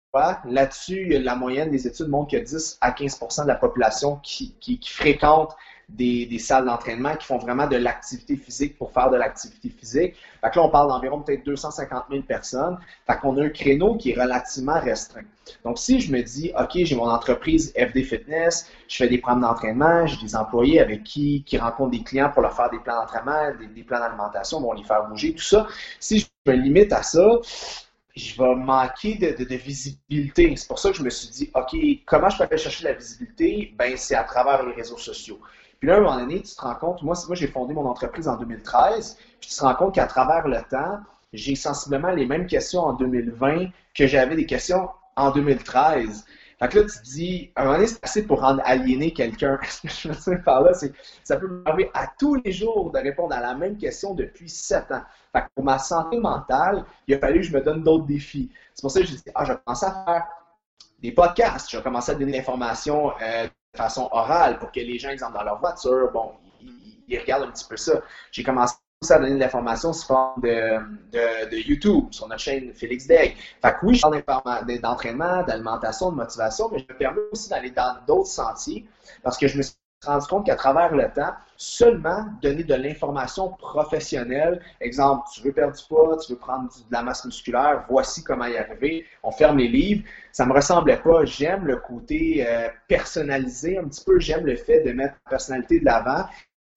Là-dessus, 0.44 1.18
la 1.18 1.36
moyenne 1.36 1.70
des 1.70 1.86
études 1.86 2.08
montre 2.08 2.32
que 2.32 2.42
10 2.42 2.78
à 2.80 2.90
15% 2.90 3.42
de 3.42 3.48
la 3.48 3.54
population 3.54 4.16
qui, 4.22 4.56
qui 4.60 4.80
fréquente 4.84 5.54
des, 5.88 6.38
salles 6.38 6.66
d'entraînement 6.66 7.14
qui 7.16 7.26
font 7.26 7.38
vraiment 7.38 7.66
de 7.66 7.76
l'activité 7.76 8.36
physique 8.36 8.76
pour 8.76 8.92
faire 8.92 9.10
de 9.10 9.16
l'activité 9.16 9.68
physique. 9.70 10.14
Là, 10.42 10.50
on 10.56 10.68
parle 10.68 10.88
d'environ 10.88 11.22
peut-être 11.22 11.44
250 11.44 12.04
000 12.10 12.22
personnes. 12.22 12.78
Fait 13.06 13.16
qu'on 13.18 13.36
a 13.38 13.44
un 13.44 13.48
créneau 13.48 13.96
qui 13.96 14.10
est 14.10 14.20
relativement 14.20 14.78
restreint. 14.80 15.24
Donc, 15.64 15.78
si 15.78 16.00
je 16.00 16.12
me 16.12 16.22
dis, 16.22 16.52
OK, 16.58 16.72
j'ai 16.74 16.94
mon 16.94 17.08
entreprise 17.08 17.72
FD 17.76 18.02
Fitness, 18.02 18.70
je 18.88 18.96
fais 18.96 19.08
des 19.08 19.18
programmes 19.18 19.42
d'entraînement, 19.42 20.06
j'ai 20.06 20.20
des 20.24 20.36
employés 20.36 20.80
avec 20.80 21.04
qui, 21.04 21.44
qui 21.44 21.58
rencontrent 21.58 21.90
des 21.90 22.02
clients 22.02 22.30
pour 22.30 22.42
leur 22.42 22.54
faire 22.54 22.70
des 22.70 22.78
plans 22.78 23.00
d'entraînement, 23.00 23.52
des, 23.74 23.82
plans 23.82 24.00
d'alimentation, 24.00 24.60
vont 24.60 24.72
les 24.72 24.84
faire 24.84 25.06
bouger, 25.08 25.34
tout 25.34 25.42
ça. 25.42 25.66
Si 26.00 26.20
je 26.20 26.26
me 26.46 26.56
limite 26.56 26.92
à 26.92 27.02
ça, 27.02 27.26
je 28.16 28.36
vais 28.36 28.54
manquer 28.54 29.16
de, 29.16 29.44
de, 29.44 29.54
visibilité. 29.56 30.54
C'est 30.56 30.68
pour 30.68 30.78
ça 30.78 30.90
que 30.90 30.96
je 30.96 31.02
me 31.02 31.10
suis 31.10 31.28
dit, 31.28 31.50
OK, 31.54 31.76
comment 32.06 32.28
je 32.30 32.38
peux 32.38 32.44
aller 32.44 32.56
chercher 32.56 32.84
la 32.84 32.92
visibilité? 32.94 33.74
Ben, 33.76 33.96
c'est 33.96 34.14
à 34.14 34.24
travers 34.24 34.64
les 34.64 34.72
réseaux 34.72 34.96
sociaux. 34.96 35.38
Puis 35.78 35.88
là, 35.88 35.94
à 35.94 35.98
un 35.98 36.00
moment 36.00 36.18
donné, 36.18 36.42
tu 36.42 36.54
te 36.54 36.60
rends 36.60 36.74
compte, 36.74 37.02
moi, 37.02 37.14
moi 37.26 37.36
j'ai 37.36 37.46
fondé 37.46 37.74
mon 37.74 37.86
entreprise 37.86 38.28
en 38.28 38.36
2013, 38.36 39.16
puis 39.40 39.50
tu 39.50 39.56
te 39.56 39.62
rends 39.62 39.74
compte 39.74 39.94
qu'à 39.94 40.06
travers 40.06 40.48
le 40.48 40.62
temps, 40.70 41.00
j'ai 41.32 41.54
sensiblement 41.54 42.10
les 42.10 42.26
mêmes 42.26 42.46
questions 42.46 42.80
en 42.80 42.92
2020 42.94 43.68
que 43.94 44.06
j'avais 44.06 44.36
des 44.36 44.46
questions 44.46 44.88
en 45.16 45.30
2013. 45.30 46.24
Fait 46.58 46.68
que 46.68 46.78
là, 46.78 46.84
tu 46.84 46.98
te 46.98 47.04
dis, 47.04 47.52
un 47.54 47.64
moment 47.64 47.74
donné, 47.74 47.86
c'est 47.86 48.02
assez 48.02 48.26
pour 48.26 48.40
rendre 48.40 48.62
aliéner 48.64 49.12
quelqu'un. 49.12 49.58
Je 49.84 50.08
veux 50.08 50.42
par 50.42 50.62
là, 50.62 50.72
c'est 50.72 50.92
ça 51.22 51.36
peut 51.36 51.48
m'arriver 51.48 51.90
à 51.92 52.06
tous 52.18 52.36
les 52.36 52.52
jours 52.52 52.90
de 52.90 52.98
répondre 52.98 53.34
à 53.34 53.40
la 53.40 53.54
même 53.54 53.76
question 53.76 54.14
depuis 54.14 54.48
sept 54.48 54.90
ans. 54.90 55.02
Fait 55.32 55.42
que 55.42 55.46
pour 55.54 55.64
ma 55.64 55.78
santé 55.78 56.18
mentale, 56.18 56.84
il 57.06 57.14
a 57.14 57.18
fallu 57.18 57.40
que 57.40 57.46
je 57.46 57.52
me 57.52 57.60
donne 57.60 57.82
d'autres 57.82 58.06
défis. 58.06 58.50
C'est 58.74 58.80
pour 58.80 58.90
ça 58.90 59.00
que 59.00 59.06
j'ai 59.06 59.16
dit, 59.16 59.22
ah, 59.34 59.44
je 59.44 59.52
vais 59.52 59.58
commencer 59.64 59.86
à 59.86 60.04
faire 60.04 60.26
des 61.00 61.12
podcasts, 61.12 61.70
je 61.70 61.76
vais 61.76 61.82
commencer 61.82 62.12
à 62.12 62.14
donner 62.14 62.32
l'information 62.32 63.12
euh, 63.20 63.48
façon 63.76 64.08
orale 64.12 64.58
pour 64.58 64.72
que 64.72 64.80
les 64.80 64.98
gens, 64.98 65.10
exemple, 65.10 65.34
dans 65.34 65.44
leur 65.44 65.58
voiture, 65.58 66.10
bon, 66.12 66.32
ils, 67.08 67.18
regardent 67.18 67.44
un 67.44 67.50
petit 67.50 67.66
peu 67.68 67.76
ça. 67.76 68.00
J'ai 68.32 68.42
commencé 68.42 68.74
à 69.10 69.18
donner 69.18 69.34
de 69.34 69.38
l'information 69.38 69.92
sous 69.92 70.06
forme 70.06 70.40
de, 70.42 71.48
de, 71.48 71.56
YouTube, 71.56 72.06
sur 72.10 72.28
notre 72.28 72.40
chaîne 72.40 72.72
Félix 72.72 73.06
Degg. 73.06 73.36
Fait 73.62 73.72
que 73.72 73.76
oui, 73.84 73.94
je 73.94 74.20
parle 74.20 74.66
d'entraînement, 74.80 75.42
d'alimentation, 75.42 76.10
de 76.10 76.16
motivation, 76.16 76.68
mais 76.72 76.78
je 76.78 76.92
me 76.92 76.98
permets 76.98 77.20
aussi 77.30 77.48
d'aller 77.48 77.70
dans 77.70 77.96
d'autres 78.06 78.30
sentiers 78.30 78.86
parce 79.22 79.36
que 79.36 79.46
je 79.46 79.58
me 79.58 79.62
suis 79.62 79.74
rendu 80.04 80.26
compte 80.26 80.46
qu'à 80.46 80.56
travers 80.56 80.94
le 80.94 81.10
temps, 81.12 81.32
seulement 81.56 82.26
donner 82.42 82.64
de 82.64 82.74
l'information 82.74 83.50
professionnelle, 83.50 84.60
exemple, 84.80 85.26
tu 85.32 85.40
veux 85.42 85.52
perdre 85.52 85.76
du 85.76 85.84
poids, 85.84 86.18
tu 86.18 86.32
veux 86.32 86.38
prendre 86.38 86.68
de 86.68 86.92
la 86.92 87.02
masse 87.02 87.24
musculaire, 87.24 87.84
voici 87.88 88.22
comment 88.22 88.46
y 88.46 88.56
arriver, 88.56 89.06
on 89.22 89.30
ferme 89.30 89.58
les 89.58 89.68
livres, 89.68 90.04
ça 90.32 90.44
me 90.44 90.52
ressemblait 90.52 90.98
pas. 90.98 91.24
J'aime 91.24 91.66
le 91.66 91.76
côté 91.76 92.46
euh, 92.46 92.68
personnalisé 92.88 93.78
un 93.78 93.84
petit 93.84 94.04
peu, 94.04 94.18
j'aime 94.20 94.44
le 94.44 94.56
fait 94.56 94.82
de 94.82 94.92
mettre 94.92 95.14
la 95.26 95.30
personnalité 95.30 95.80
de 95.80 95.84
l'avant. 95.84 96.26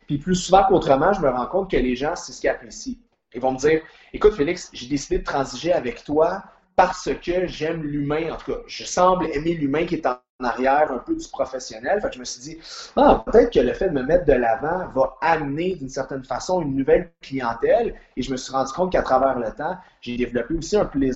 Puis 0.07 0.17
plus 0.17 0.35
souvent 0.35 0.63
qu'autrement, 0.67 1.13
je 1.13 1.21
me 1.21 1.29
rends 1.29 1.45
compte 1.45 1.71
que 1.71 1.77
les 1.77 1.95
gens, 1.95 2.15
c'est 2.15 2.31
ce 2.31 2.41
qu'ils 2.41 2.49
apprécient. 2.49 2.97
Ils 3.33 3.41
vont 3.41 3.51
me 3.51 3.57
dire, 3.57 3.81
écoute 4.11 4.33
Félix, 4.33 4.71
j'ai 4.73 4.87
décidé 4.87 5.19
de 5.19 5.23
transiger 5.23 5.71
avec 5.73 6.03
toi 6.03 6.43
parce 6.75 7.09
que 7.21 7.45
j'aime 7.45 7.83
l'humain, 7.83 8.31
en 8.31 8.37
tout 8.37 8.53
cas, 8.53 8.59
je 8.65 8.85
semble 8.85 9.27
aimer 9.33 9.53
l'humain 9.53 9.85
qui 9.85 9.95
est 9.95 10.05
en 10.07 10.17
arrière 10.45 10.91
un 10.91 10.99
peu 10.99 11.15
du 11.15 11.27
professionnel. 11.27 11.99
Fait 12.01 12.09
que 12.09 12.15
je 12.15 12.19
me 12.19 12.25
suis 12.25 12.41
dit, 12.41 12.57
ah, 12.95 13.23
peut-être 13.25 13.51
que 13.53 13.59
le 13.59 13.73
fait 13.73 13.89
de 13.89 13.93
me 13.93 14.03
mettre 14.03 14.25
de 14.25 14.33
l'avant 14.33 14.87
va 14.93 15.17
amener 15.21 15.75
d'une 15.75 15.89
certaine 15.89 16.23
façon 16.23 16.61
une 16.61 16.75
nouvelle 16.75 17.11
clientèle. 17.21 17.95
Et 18.15 18.21
je 18.21 18.31
me 18.31 18.37
suis 18.37 18.51
rendu 18.51 18.71
compte 18.71 18.91
qu'à 18.91 19.01
travers 19.01 19.37
le 19.37 19.51
temps, 19.51 19.77
j'ai 20.01 20.17
développé 20.17 20.53
aussi 20.55 20.77
un 20.77 20.85
plaisir 20.85 21.15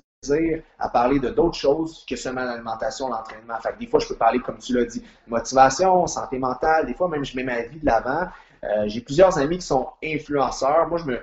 à 0.79 0.89
parler 0.89 1.19
de 1.19 1.29
d'autres 1.29 1.57
choses 1.57 2.05
que 2.07 2.15
seulement 2.15 2.43
l'alimentation, 2.43 3.09
l'entraînement. 3.09 3.59
Fait 3.62 3.73
que 3.73 3.79
des 3.79 3.88
fois, 3.88 3.99
je 3.99 4.07
peux 4.07 4.15
parler, 4.15 4.39
comme 4.39 4.57
tu 4.57 4.73
l'as 4.73 4.86
dit, 4.86 5.03
motivation, 5.27 6.07
santé 6.07 6.39
mentale. 6.39 6.86
Des 6.86 6.93
fois, 6.93 7.09
même, 7.09 7.25
je 7.25 7.36
mets 7.36 7.43
ma 7.43 7.62
vie 7.63 7.79
de 7.79 7.86
l'avant. 7.86 8.27
Euh, 8.63 8.86
j'ai 8.88 9.01
plusieurs 9.01 9.38
amis 9.38 9.57
qui 9.57 9.65
sont 9.65 9.89
influenceurs. 10.03 10.88
Moi, 10.88 10.97
je 10.97 11.05
me, 11.05 11.19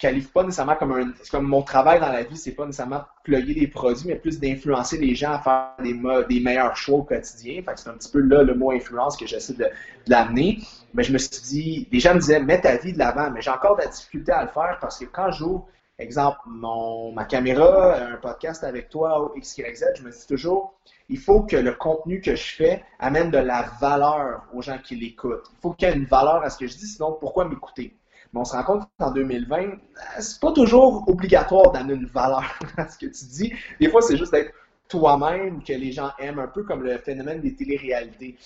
qualifie 0.00 0.32
pas 0.32 0.42
nécessairement 0.42 0.76
comme 0.76 0.92
un. 0.92 1.12
Comme 1.30 1.46
mon 1.46 1.62
travail 1.62 2.00
dans 2.00 2.10
la 2.10 2.22
vie, 2.22 2.36
c'est 2.36 2.52
pas 2.52 2.64
nécessairement 2.64 3.02
plugger 3.22 3.54
des 3.54 3.66
produits, 3.68 4.08
mais 4.08 4.16
plus 4.16 4.40
d'influencer 4.40 4.98
les 4.98 5.14
gens 5.14 5.32
à 5.32 5.38
faire 5.38 5.74
des, 5.78 5.94
des 6.28 6.40
meilleurs 6.40 6.76
choix 6.76 6.98
au 6.98 7.02
quotidien. 7.02 7.62
Fait 7.62 7.74
que 7.74 7.80
c'est 7.80 7.90
un 7.90 7.94
petit 7.94 8.10
peu 8.10 8.20
là 8.20 8.42
le 8.42 8.54
mot 8.54 8.72
influence 8.72 9.16
que 9.16 9.26
j'essaie 9.26 9.52
de, 9.52 9.66
l'amener. 10.06 10.58
Mais 10.94 11.04
je 11.04 11.12
me 11.12 11.18
suis 11.18 11.42
dit, 11.42 11.88
les 11.92 12.00
gens 12.00 12.14
me 12.14 12.20
disaient, 12.20 12.40
mets 12.40 12.60
ta 12.60 12.76
vie 12.76 12.92
de 12.92 12.98
l'avant, 12.98 13.30
mais 13.30 13.42
j'ai 13.42 13.50
encore 13.50 13.76
de 13.76 13.82
la 13.82 13.88
difficulté 13.88 14.32
à 14.32 14.42
le 14.42 14.48
faire 14.48 14.78
parce 14.80 14.98
que 14.98 15.04
quand 15.04 15.30
j'ouvre, 15.30 15.68
exemple, 15.98 16.38
mon, 16.46 17.12
ma 17.12 17.24
caméra, 17.24 17.96
un 17.96 18.16
podcast 18.16 18.64
avec 18.64 18.88
toi 18.88 19.32
XYZ, 19.38 19.84
je 19.96 20.02
me 20.02 20.10
dis 20.10 20.26
toujours, 20.26 20.74
il 21.08 21.18
faut 21.18 21.42
que 21.42 21.56
le 21.56 21.72
contenu 21.72 22.20
que 22.20 22.34
je 22.34 22.54
fais 22.56 22.82
amène 22.98 23.30
de 23.30 23.38
la 23.38 23.66
valeur 23.80 24.44
aux 24.52 24.62
gens 24.62 24.78
qui 24.78 24.96
l'écoutent. 24.96 25.46
Il 25.52 25.60
faut 25.60 25.72
qu'il 25.72 25.88
y 25.88 25.92
ait 25.92 25.94
une 25.94 26.06
valeur 26.06 26.42
à 26.42 26.50
ce 26.50 26.58
que 26.58 26.66
je 26.66 26.76
dis, 26.76 26.86
sinon 26.86 27.16
pourquoi 27.20 27.44
m'écouter? 27.44 27.94
On 28.34 28.44
se 28.44 28.52
rend 28.52 28.62
compte 28.62 28.88
qu'en 28.98 29.10
2020, 29.10 29.58
euh, 29.58 29.74
c'est 30.20 30.40
pas 30.40 30.52
toujours 30.52 31.08
obligatoire 31.08 31.72
d'amener 31.72 31.94
une 31.94 32.06
valeur 32.06 32.44
à 32.76 32.88
ce 32.88 32.96
que 32.96 33.06
tu 33.06 33.24
dis. 33.24 33.52
Des 33.80 33.88
fois, 33.88 34.02
c'est 34.02 34.16
juste 34.16 34.32
d'être 34.32 34.52
toi-même 34.88 35.62
que 35.62 35.72
les 35.72 35.92
gens 35.92 36.10
aiment, 36.18 36.38
un 36.38 36.48
peu 36.48 36.62
comme 36.62 36.82
le 36.82 36.98
phénomène 36.98 37.40
des 37.40 37.54
téléréalités. 37.54 38.36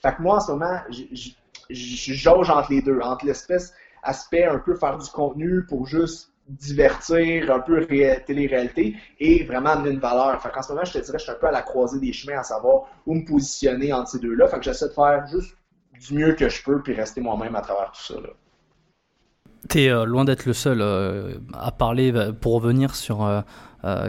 Fait 0.00 0.14
que 0.14 0.22
moi, 0.22 0.36
en 0.36 0.40
ce 0.40 0.52
moment, 0.52 0.80
je 0.90 2.12
jauge 2.12 2.50
entre 2.50 2.72
les 2.72 2.82
deux, 2.82 3.00
entre 3.00 3.26
l'espèce 3.26 3.72
aspect 4.02 4.44
un 4.44 4.58
peu 4.58 4.74
faire 4.74 4.98
du 4.98 5.08
contenu 5.10 5.64
pour 5.64 5.86
juste 5.86 6.32
divertir, 6.48 7.50
un 7.52 7.60
peu 7.60 7.86
télé-réalité 7.86 8.96
et 9.20 9.44
vraiment 9.44 9.70
amener 9.70 9.90
une 9.90 10.00
valeur. 10.00 10.42
Fait 10.42 10.50
qu'en 10.50 10.62
ce 10.62 10.72
moment, 10.72 10.84
je 10.84 10.92
te 10.92 10.98
dirais, 10.98 11.18
je 11.18 11.22
suis 11.22 11.32
un 11.32 11.36
peu 11.36 11.46
à 11.46 11.52
la 11.52 11.62
croisée 11.62 12.00
des 12.00 12.12
chemins 12.12 12.38
à 12.38 12.42
savoir 12.42 12.84
où 13.06 13.14
me 13.14 13.24
positionner 13.24 13.92
entre 13.92 14.10
ces 14.10 14.18
deux-là. 14.18 14.48
Fait 14.48 14.58
que 14.58 14.64
j'essaie 14.64 14.88
de 14.88 14.92
faire 14.92 15.26
juste 15.28 15.56
du 16.00 16.14
mieux 16.14 16.34
que 16.34 16.48
je 16.48 16.62
peux 16.62 16.82
puis 16.82 16.94
rester 16.94 17.20
moi-même 17.20 17.54
à 17.54 17.60
travers 17.60 17.92
tout 17.92 18.02
ça. 18.02 18.14
Là. 18.20 18.30
T'es 19.68 19.88
euh, 19.88 20.04
loin 20.04 20.24
d'être 20.24 20.44
le 20.44 20.54
seul 20.54 20.80
euh, 20.80 21.34
à 21.52 21.70
parler 21.70 22.10
bah, 22.10 22.32
pour 22.32 22.54
revenir 22.54 22.96
sur 22.96 23.24
euh, 23.24 23.40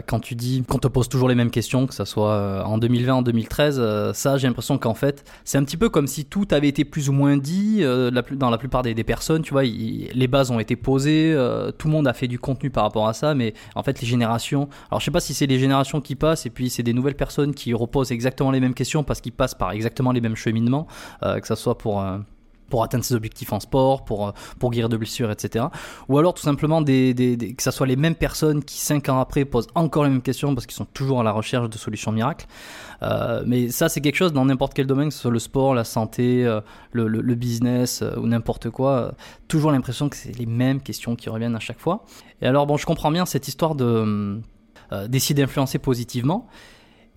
quand 0.06 0.20
tu 0.20 0.34
dis 0.34 0.62
qu'on 0.62 0.78
te 0.78 0.88
pose 0.88 1.08
toujours 1.08 1.28
les 1.28 1.34
mêmes 1.34 1.50
questions, 1.50 1.86
que 1.86 1.94
ce 1.94 2.04
soit 2.04 2.64
en 2.64 2.78
2020, 2.78 3.14
en 3.14 3.22
2013. 3.22 4.12
ça, 4.12 4.36
j'ai 4.36 4.46
l'impression 4.46 4.78
qu'en 4.78 4.94
fait, 4.94 5.24
c'est 5.44 5.58
un 5.58 5.64
petit 5.64 5.76
peu 5.76 5.88
comme 5.88 6.06
si 6.06 6.24
tout 6.24 6.46
avait 6.52 6.68
été 6.68 6.84
plus 6.84 7.08
ou 7.08 7.12
moins 7.12 7.36
dit 7.36 7.82
dans 7.82 8.50
la 8.50 8.58
plupart 8.58 8.82
des, 8.82 8.94
personnes. 9.02 9.42
Tu 9.42 9.50
vois, 9.50 9.64
les 9.64 10.28
bases 10.28 10.52
ont 10.52 10.60
été 10.60 10.76
posées, 10.76 11.36
tout 11.76 11.88
le 11.88 11.92
monde 11.92 12.06
a 12.06 12.12
fait 12.12 12.28
du 12.28 12.38
contenu 12.38 12.70
par 12.70 12.84
rapport 12.84 13.08
à 13.08 13.14
ça, 13.14 13.34
mais 13.34 13.52
en 13.74 13.82
fait, 13.82 14.00
les 14.00 14.06
générations. 14.06 14.68
Alors, 14.92 15.00
je 15.00 15.06
sais 15.06 15.10
pas 15.10 15.18
si 15.18 15.34
c'est 15.34 15.46
les 15.46 15.58
générations 15.58 16.00
qui 16.00 16.14
passent 16.14 16.46
et 16.46 16.50
puis 16.50 16.70
c'est 16.70 16.84
des 16.84 16.92
nouvelles 16.92 17.16
personnes 17.16 17.52
qui 17.52 17.74
reposent 17.74 18.12
exactement 18.12 18.52
les 18.52 18.60
mêmes 18.60 18.74
questions 18.74 19.02
parce 19.02 19.20
qu'ils 19.20 19.32
passent 19.32 19.56
par 19.56 19.72
exactement 19.72 20.12
les 20.12 20.20
mêmes 20.20 20.36
cheminements, 20.36 20.86
que 21.20 21.48
ce 21.48 21.56
soit 21.56 21.78
pour 21.78 22.00
pour 22.68 22.82
atteindre 22.82 23.04
ses 23.04 23.14
objectifs 23.14 23.52
en 23.52 23.60
sport, 23.60 24.04
pour, 24.04 24.28
euh, 24.28 24.32
pour 24.58 24.70
guérir 24.70 24.88
de 24.88 24.96
blessures, 24.96 25.30
etc. 25.30 25.66
Ou 26.08 26.18
alors 26.18 26.34
tout 26.34 26.42
simplement 26.42 26.82
que 26.82 27.62
ce 27.62 27.70
soit 27.70 27.86
les 27.86 27.96
mêmes 27.96 28.14
personnes 28.14 28.64
qui 28.64 28.78
cinq 28.78 29.08
ans 29.08 29.20
après 29.20 29.44
posent 29.44 29.68
encore 29.74 30.04
les 30.04 30.10
mêmes 30.10 30.22
questions 30.22 30.54
parce 30.54 30.66
qu'ils 30.66 30.76
sont 30.76 30.86
toujours 30.86 31.20
à 31.20 31.22
la 31.22 31.32
recherche 31.32 31.68
de 31.68 31.78
solutions 31.78 32.12
miracles. 32.12 32.46
Euh, 33.02 33.42
mais 33.46 33.68
ça 33.68 33.88
c'est 33.88 34.00
quelque 34.00 34.16
chose 34.16 34.32
dans 34.32 34.44
n'importe 34.44 34.74
quel 34.74 34.86
domaine, 34.86 35.08
que 35.08 35.14
ce 35.14 35.20
soit 35.20 35.30
le 35.30 35.38
sport, 35.38 35.74
la 35.74 35.84
santé, 35.84 36.44
euh, 36.44 36.60
le, 36.92 37.34
business 37.34 38.02
ou 38.16 38.26
n'importe 38.26 38.70
quoi, 38.70 39.14
toujours 39.48 39.72
l'impression 39.72 40.08
que 40.08 40.16
c'est 40.16 40.36
les 40.38 40.46
mêmes 40.46 40.80
questions 40.80 41.16
qui 41.16 41.28
reviennent 41.28 41.56
à 41.56 41.60
chaque 41.60 41.80
fois. 41.80 42.04
Et 42.40 42.46
alors 42.46 42.66
bon, 42.66 42.76
je 42.76 42.86
comprends 42.86 43.10
bien 43.10 43.26
cette 43.26 43.48
histoire 43.48 43.74
de 43.74 44.40
d'essayer 45.08 45.34
d'influencer 45.34 45.80
positivement. 45.80 46.46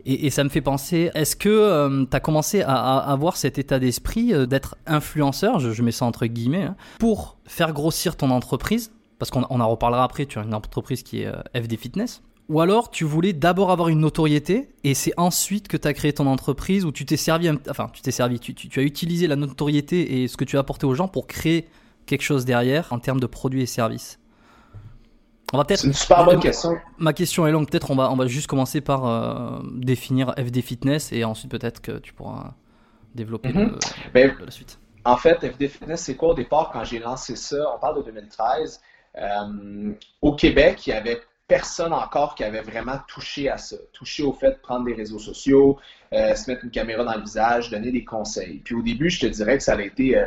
Et, 0.09 0.29
ça 0.29 0.45
me 0.45 0.49
fait 0.49 0.61
penser, 0.61 1.11
est-ce 1.15 1.35
que 1.35 1.49
euh, 1.49 2.05
tu 2.09 2.15
as 2.15 2.21
commencé 2.21 2.61
à, 2.61 2.97
avoir 2.97 3.35
cet 3.35 3.57
état 3.59 3.77
d'esprit 3.77 4.33
euh, 4.33 4.45
d'être 4.45 4.77
influenceur, 4.85 5.59
je, 5.59 5.83
mets 5.83 5.91
ça 5.91 6.05
entre 6.05 6.25
guillemets, 6.27 6.63
hein, 6.63 6.77
pour 6.97 7.37
faire 7.45 7.73
grossir 7.73 8.15
ton 8.15 8.29
entreprise? 8.29 8.93
Parce 9.19 9.31
qu'on 9.31 9.43
en 9.43 9.69
reparlera 9.69 10.05
après, 10.05 10.25
tu 10.25 10.39
as 10.39 10.43
une 10.43 10.53
entreprise 10.53 11.03
qui 11.03 11.23
est 11.23 11.25
euh, 11.25 11.41
FD 11.53 11.75
Fitness. 11.75 12.21
Ou 12.47 12.61
alors 12.61 12.89
tu 12.89 13.03
voulais 13.03 13.33
d'abord 13.33 13.69
avoir 13.69 13.89
une 13.89 13.99
notoriété 13.99 14.69
et 14.85 14.93
c'est 14.93 15.11
ensuite 15.17 15.67
que 15.67 15.75
tu 15.75 15.85
as 15.85 15.93
créé 15.93 16.13
ton 16.13 16.27
entreprise 16.27 16.85
ou 16.85 16.93
tu 16.93 17.05
t'es 17.05 17.17
servi, 17.17 17.49
enfin 17.69 17.89
tu 17.91 18.01
t'es 18.01 18.11
servi, 18.11 18.39
tu, 18.39 18.79
as 18.79 18.83
utilisé 18.83 19.27
la 19.27 19.35
notoriété 19.35 20.23
et 20.23 20.29
ce 20.29 20.37
que 20.37 20.45
tu 20.45 20.55
as 20.55 20.61
apporté 20.61 20.85
aux 20.85 20.95
gens 20.95 21.09
pour 21.09 21.27
créer 21.27 21.67
quelque 22.05 22.21
chose 22.21 22.45
derrière 22.45 22.93
en 22.93 22.99
termes 22.99 23.19
de 23.19 23.25
produits 23.25 23.63
et 23.63 23.65
services 23.65 24.17
c'est 25.69 25.87
une 25.87 25.93
super 25.93 26.25
bonne 26.25 26.39
question. 26.39 26.77
Ma 26.97 27.13
question 27.13 27.47
est 27.47 27.51
longue. 27.51 27.69
Peut-être 27.69 27.91
on 27.91 27.95
va, 27.95 28.11
on 28.11 28.15
va 28.15 28.27
juste 28.27 28.47
commencer 28.47 28.81
par 28.81 29.05
euh, 29.05 29.59
définir 29.73 30.33
FD 30.37 30.61
Fitness 30.61 31.11
et 31.11 31.23
ensuite 31.23 31.51
peut-être 31.51 31.81
que 31.81 31.99
tu 31.99 32.13
pourras 32.13 32.53
développer 33.15 33.53
mhm. 33.53 33.77
ben, 34.13 34.35
la 34.43 34.51
suite. 34.51 34.79
en 35.05 35.17
fait, 35.17 35.39
FD 35.39 35.67
Fitness, 35.67 36.01
c'est 36.01 36.15
quoi 36.15 36.29
au 36.29 36.33
départ 36.33 36.71
quand 36.71 36.83
j'ai 36.83 36.99
lancé 36.99 37.35
ça? 37.35 37.73
On 37.75 37.79
parle 37.79 37.97
de 37.97 38.11
2013. 38.11 38.81
Euh, 39.17 39.93
au 40.21 40.35
Québec, 40.35 40.85
il 40.85 40.91
y 40.91 40.93
avait 40.93 41.21
personne 41.47 41.93
encore 41.93 42.35
qui 42.35 42.43
avait 42.43 42.61
vraiment 42.61 42.99
touché 43.07 43.49
à 43.49 43.57
ça, 43.57 43.77
touché 43.93 44.21
au 44.21 44.33
fait 44.33 44.51
de 44.51 44.59
prendre 44.61 44.85
des 44.85 44.93
réseaux 44.93 45.17
sociaux, 45.17 45.79
euh, 46.13 46.35
se 46.35 46.51
mettre 46.51 46.65
une 46.65 46.71
caméra 46.71 47.05
dans 47.05 47.15
le 47.15 47.21
visage, 47.21 47.71
donner 47.71 47.91
des 47.91 48.03
conseils. 48.03 48.59
Puis 48.59 48.75
au 48.75 48.81
début, 48.81 49.09
je 49.09 49.21
te 49.21 49.25
dirais 49.27 49.57
que 49.57 49.63
ça 49.63 49.73
a 49.73 49.81
été 49.81 50.21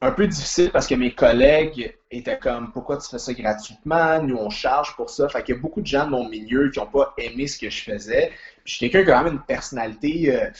un 0.00 0.12
peu 0.12 0.26
difficile 0.26 0.70
parce 0.72 0.86
que 0.86 0.94
mes 0.94 1.14
collègues 1.14 1.94
étaient 2.10 2.38
comme 2.38 2.72
pourquoi 2.72 2.96
tu 2.96 3.08
fais 3.08 3.18
ça 3.18 3.32
gratuitement, 3.32 4.22
nous 4.22 4.36
on 4.36 4.50
charge 4.50 4.96
pour 4.96 5.10
ça. 5.10 5.28
Fait 5.28 5.42
qu'il 5.42 5.54
y 5.54 5.58
a 5.58 5.60
beaucoup 5.60 5.80
de 5.80 5.86
gens 5.86 6.06
de 6.06 6.10
mon 6.10 6.28
milieu 6.28 6.70
qui 6.70 6.78
n'ont 6.78 6.86
pas 6.86 7.14
aimé 7.18 7.46
ce 7.46 7.58
que 7.58 7.70
je 7.70 7.82
faisais. 7.82 8.32
Puis 8.64 8.72
je 8.72 8.74
suis 8.74 8.90
quelqu'un 8.90 9.04
qui 9.04 9.10
a 9.10 9.18
quand 9.18 9.24
même 9.24 9.34
une 9.34 9.42
personnalité 9.42 10.50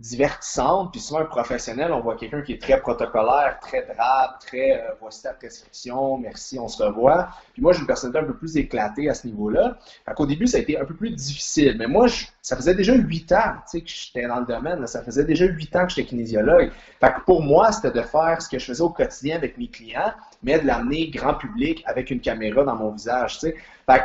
divertissante. 0.00 0.92
Puis 0.92 1.00
souvent, 1.00 1.20
un 1.20 1.26
professionnel, 1.26 1.92
on 1.92 2.00
voit 2.00 2.16
quelqu'un 2.16 2.40
qui 2.40 2.54
est 2.54 2.60
très 2.60 2.80
protocolaire, 2.80 3.58
très 3.60 3.82
drabe, 3.82 4.38
très 4.40 4.80
euh, 4.80 4.92
voici 5.00 5.22
ta 5.22 5.34
prescription, 5.34 6.16
merci, 6.16 6.58
on 6.58 6.68
se 6.68 6.82
revoit. 6.82 7.28
Puis 7.52 7.62
moi, 7.62 7.72
j'ai 7.72 7.80
une 7.80 7.86
personnalité 7.86 8.24
un 8.24 8.26
peu 8.26 8.36
plus 8.36 8.56
éclatée 8.56 9.10
à 9.10 9.14
ce 9.14 9.26
niveau-là. 9.26 9.78
Fait 10.06 10.14
qu'au 10.14 10.26
début, 10.26 10.46
ça 10.46 10.56
a 10.56 10.60
été 10.60 10.78
un 10.78 10.84
peu 10.86 10.94
plus 10.94 11.10
difficile. 11.10 11.76
Mais 11.78 11.86
moi, 11.86 12.06
ça 12.40 12.56
faisait 12.56 12.74
déjà 12.74 12.94
huit 12.94 13.30
ans 13.32 13.56
que 13.70 13.78
j'étais 13.84 14.26
dans 14.26 14.40
le 14.40 14.46
domaine. 14.46 14.86
Ça 14.86 15.02
faisait 15.02 15.24
déjà 15.24 15.44
huit 15.44 15.74
ans 15.76 15.86
que 15.86 15.92
j'étais 15.92 16.08
kinésiologue. 16.08 16.72
Fait 16.98 17.12
que 17.12 17.20
pour 17.26 17.42
moi, 17.42 17.70
c'était 17.70 17.90
de 17.90 18.02
faire 18.02 18.40
ce 18.40 18.48
que 18.48 18.58
je 18.58 18.64
faisais 18.64 18.82
au 18.82 18.90
quotidien 18.90 19.36
avec 19.36 19.58
mes 19.58 19.68
clients, 19.68 20.12
mais 20.42 20.58
de 20.58 20.66
l'amener 20.66 21.10
grand 21.10 21.34
public 21.34 21.82
avec 21.86 22.10
une 22.10 22.20
caméra 22.20 22.64
dans 22.64 22.76
mon 22.76 22.92
visage. 22.92 23.38
Fait 23.40 23.52
que 23.86 24.04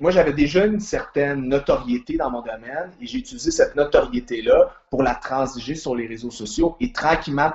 moi, 0.00 0.10
j'avais 0.10 0.32
déjà 0.32 0.66
une 0.66 0.80
certaine 0.80 1.48
notoriété 1.48 2.16
dans 2.16 2.30
mon 2.30 2.40
domaine 2.40 2.90
et 3.00 3.06
j'ai 3.06 3.18
utilisé 3.18 3.50
cette 3.50 3.76
notoriété-là 3.76 4.72
pour 4.90 5.02
la 5.02 5.14
transiger 5.14 5.74
sur 5.74 5.94
les 5.94 6.06
réseaux 6.06 6.30
sociaux 6.30 6.76
et 6.80 6.92
tranquillement, 6.92 7.52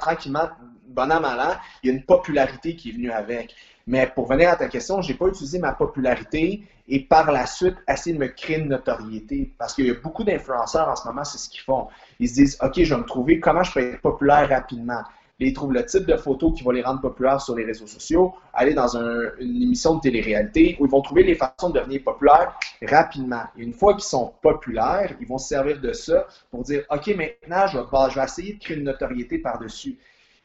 tranquillement, 0.00 0.48
bon 0.88 1.10
an, 1.10 1.20
mal 1.20 1.40
an, 1.40 1.54
il 1.82 1.90
y 1.90 1.92
a 1.92 1.96
une 1.96 2.04
popularité 2.04 2.76
qui 2.76 2.90
est 2.90 2.92
venue 2.92 3.10
avec. 3.10 3.54
Mais 3.86 4.10
pour 4.14 4.26
venir 4.26 4.48
à 4.48 4.56
ta 4.56 4.68
question, 4.68 5.02
je 5.02 5.12
n'ai 5.12 5.18
pas 5.18 5.26
utilisé 5.26 5.58
ma 5.58 5.72
popularité 5.72 6.62
et 6.88 7.00
par 7.00 7.30
la 7.30 7.46
suite 7.46 7.76
essayer 7.88 8.14
de 8.14 8.20
me 8.20 8.28
créer 8.28 8.58
une 8.58 8.68
notoriété. 8.68 9.52
Parce 9.58 9.74
qu'il 9.74 9.86
y 9.86 9.90
a 9.90 9.94
beaucoup 9.94 10.24
d'influenceurs 10.24 10.88
en 10.88 10.96
ce 10.96 11.06
moment, 11.06 11.24
c'est 11.24 11.38
ce 11.38 11.50
qu'ils 11.50 11.60
font. 11.60 11.88
Ils 12.18 12.28
se 12.28 12.34
disent, 12.34 12.58
OK, 12.62 12.82
je 12.82 12.94
vais 12.94 13.00
me 13.00 13.06
trouver 13.06 13.40
comment 13.40 13.62
je 13.62 13.72
peux 13.72 13.80
être 13.80 14.00
populaire 14.00 14.48
rapidement? 14.48 15.02
Ils 15.40 15.52
trouvent 15.52 15.72
le 15.72 15.84
type 15.84 16.06
de 16.06 16.16
photos 16.16 16.52
qui 16.56 16.62
va 16.62 16.72
les 16.72 16.82
rendre 16.82 17.00
populaires 17.00 17.40
sur 17.40 17.56
les 17.56 17.64
réseaux 17.64 17.86
sociaux, 17.86 18.34
aller 18.52 18.74
dans 18.74 18.96
une 18.96 19.32
émission 19.40 19.96
de 19.96 20.00
télé-réalité 20.00 20.76
où 20.78 20.86
ils 20.86 20.90
vont 20.90 21.02
trouver 21.02 21.24
les 21.24 21.34
façons 21.34 21.70
de 21.70 21.78
devenir 21.78 22.02
populaires 22.04 22.56
rapidement. 22.82 23.42
Et 23.58 23.62
une 23.62 23.72
fois 23.72 23.94
qu'ils 23.94 24.04
sont 24.04 24.32
populaires, 24.42 25.14
ils 25.20 25.26
vont 25.26 25.38
se 25.38 25.48
servir 25.48 25.80
de 25.80 25.92
ça 25.92 26.26
pour 26.50 26.62
dire 26.62 26.84
OK, 26.90 27.08
maintenant, 27.08 27.66
je 27.66 27.78
vais, 27.78 28.10
je 28.10 28.14
vais 28.18 28.24
essayer 28.24 28.54
de 28.54 28.58
créer 28.60 28.76
une 28.76 28.84
notoriété 28.84 29.38
par-dessus. 29.38 29.98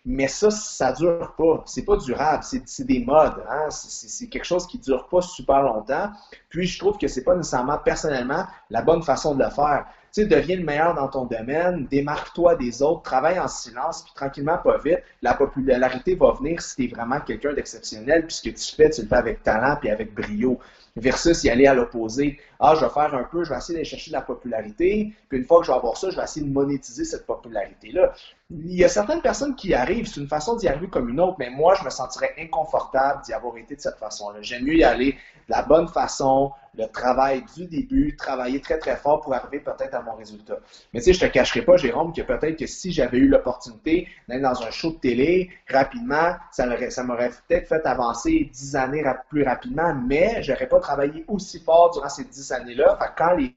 Mais 0.06 0.28
ça, 0.28 0.49
ça 0.49 0.93
dure 0.93 1.36
pas. 1.38 1.62
C'est 1.65 1.84
pas 1.84 1.97
durable. 1.97 2.43
C'est 2.43 2.86
des 2.86 3.04
modes. 3.04 3.43
Hein? 3.49 3.69
C'est 3.69 4.28
quelque 4.28 4.45
chose 4.45 4.65
qui 4.65 4.80
dure 4.80 5.08
pas 5.08 5.21
super 5.21 5.62
longtemps. 5.62 6.10
Puis 6.47 6.65
je 6.65 6.80
trouve 6.80 6.97
que 6.97 7.08
c'est 7.08 7.23
pas 7.23 7.36
nécessairement 7.36 7.78
personnellement 7.78 8.45
la 8.69 8.82
bonne 8.82 9.04
façon 9.04 9.36
de 9.36 9.43
le 9.43 9.49
faire. 9.49 9.86
Tu 10.13 10.24
sais, 10.24 10.28
deviens 10.28 10.58
le 10.58 10.63
meilleur 10.63 10.95
dans 10.95 11.08
ton 11.08 11.26
domaine, 11.26 11.86
démarque-toi 11.86 12.56
des 12.56 12.82
autres, 12.82 13.04
travaille 13.04 13.39
en 13.39 13.48
silence, 13.48 14.04
puis 14.04 14.12
tranquillement, 14.15 14.58
pas 14.58 14.78
vite, 14.80 15.04
la 15.22 15.36
popularité 15.36 16.15
va 16.15 16.32
venir 16.34 16.62
si 16.62 16.76
tu 16.76 16.95
vraiment 16.95 17.19
quelqu'un 17.19 17.54
d'exceptionnel, 17.54 18.26
puis 18.26 18.36
ce 18.36 18.41
que 18.41 18.50
tu 18.50 18.76
fais, 18.76 18.89
tu 18.89 19.04
le 19.04 19.08
fais 19.08 19.15
avec 19.15 19.43
talent 19.43 19.78
puis 19.80 19.89
avec 19.89 20.13
brio 20.13 20.60
versus 20.95 21.43
y 21.43 21.50
aller 21.50 21.67
à 21.67 21.74
l'opposé. 21.76 22.39
Ah, 22.62 22.76
je 22.76 22.84
vais 22.84 22.91
faire 22.91 23.13
un 23.15 23.24
peu, 23.24 23.45
je 23.45 23.52
vais 23.52 23.58
essayer 23.58 23.76
d'aller 23.76 23.86
chercher 23.86 24.12
de 24.12 24.15
la 24.15 24.22
popularité, 24.22 25.13
puis 25.30 25.38
une 25.38 25.45
fois 25.45 25.60
que 25.60 25.65
je 25.65 25.72
vais 25.72 25.78
avoir 25.78 25.95
ça, 25.95 26.10
je 26.10 26.17
vais 26.17 26.24
essayer 26.24 26.45
de 26.45 26.52
monétiser 26.52 27.06
cette 27.06 27.26
popularité-là. 27.26 28.13
Il 28.52 28.76
y 28.76 28.84
a 28.84 28.89
certaines 28.89 29.22
personnes 29.22 29.56
qui 29.56 29.74
arrivent, 29.74 30.08
c'est 30.08 30.19
une 30.19 30.28
façon 30.28 30.58
d'y 30.58 30.67
arriver 30.67 30.89
comme 30.89 31.08
une 31.08 31.22
autre, 31.22 31.38
mais 31.39 31.50
moi, 31.50 31.76
je 31.76 31.86
me 31.86 31.89
sentirais 31.89 32.34
inconfortable 32.38 33.22
d'y 33.24 33.32
avoir 33.32 33.56
été 33.58 33.76
de 33.76 33.80
cette 33.80 33.98
façon-là. 33.98 34.39
J'aime 34.41 34.65
mieux 34.65 34.76
y 34.76 34.84
aller 34.84 35.12
de 35.12 35.52
la 35.52 35.62
bonne 35.62 35.88
façon, 35.88 36.52
le 36.76 36.88
travail 36.88 37.43
du 37.56 37.65
début, 37.65 38.15
travailler 38.15 38.60
très 38.62 38.78
très 38.78 38.95
fort 38.95 39.22
pour 39.22 39.34
arriver 39.34 39.60
peut-être 39.60 39.93
à 39.93 40.02
mon 40.02 40.13
résultat. 40.13 40.58
Mais 40.93 41.00
tu 41.00 41.06
sais, 41.06 41.13
je 41.13 41.19
te 41.19 41.26
cacherai 41.26 41.62
pas, 41.62 41.78
Jérôme, 41.78 42.13
que 42.13 42.22
peut-être 42.22 42.58
que 42.58 42.67
si 42.67 42.91
j'avais 42.91 43.17
eu 43.17 43.28
l'opportunité 43.28 44.08
d'aller 44.28 44.41
dans 44.41 44.62
un 44.62 44.72
show 44.72 44.91
de 44.91 44.98
télé 44.98 45.50
rapidement, 45.69 46.36
ça 46.52 46.65
m'aurait 47.04 47.30
peut-être 47.48 47.67
fait 47.67 47.86
avancer 47.86 48.50
dix 48.52 48.76
années 48.76 49.04
plus 49.30 49.43
rapidement, 49.43 49.93
mais 49.93 50.41
j'aurais 50.43 50.67
pas 50.67 50.80
travaillé 50.80 51.26
aussi 51.28 51.60
fort 51.60 51.91
durant 51.91 52.10
ces 52.10 52.24
dix 52.24 52.48
années-là. 52.51 52.97
quand 53.17 53.35
les, 53.35 53.55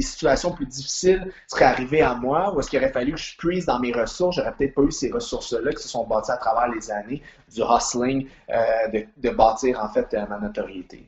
situations 0.00 0.52
plus 0.52 0.66
difficiles 0.66 1.32
seraient 1.46 1.66
arrivées 1.66 2.00
à 2.00 2.14
moi, 2.14 2.54
ou 2.54 2.60
est-ce 2.60 2.70
qu'il 2.70 2.78
aurait 2.78 2.92
fallu 2.92 3.12
que 3.12 3.20
je 3.20 3.36
puise 3.36 3.66
dans 3.66 3.78
mes 3.78 3.92
ressources, 3.92 4.36
j'aurais 4.36 4.52
peut-être 4.52 4.74
pas 4.74 4.82
eu 4.82 4.90
ces 4.90 5.10
ressources-là 5.10 5.70
qui 5.72 5.82
se 5.82 5.88
sont 5.88 6.06
bâties 6.06 6.30
à 6.30 6.38
travers 6.38 6.68
les 6.74 6.90
années 6.90 7.22
du 7.52 7.60
hustling, 7.60 8.26
euh, 8.48 8.88
de, 8.88 9.06
de, 9.18 9.30
bâtir 9.34 9.82
en 9.82 9.88
fait 9.90 10.12
ma 10.28 10.38
notoriété. 10.38 11.06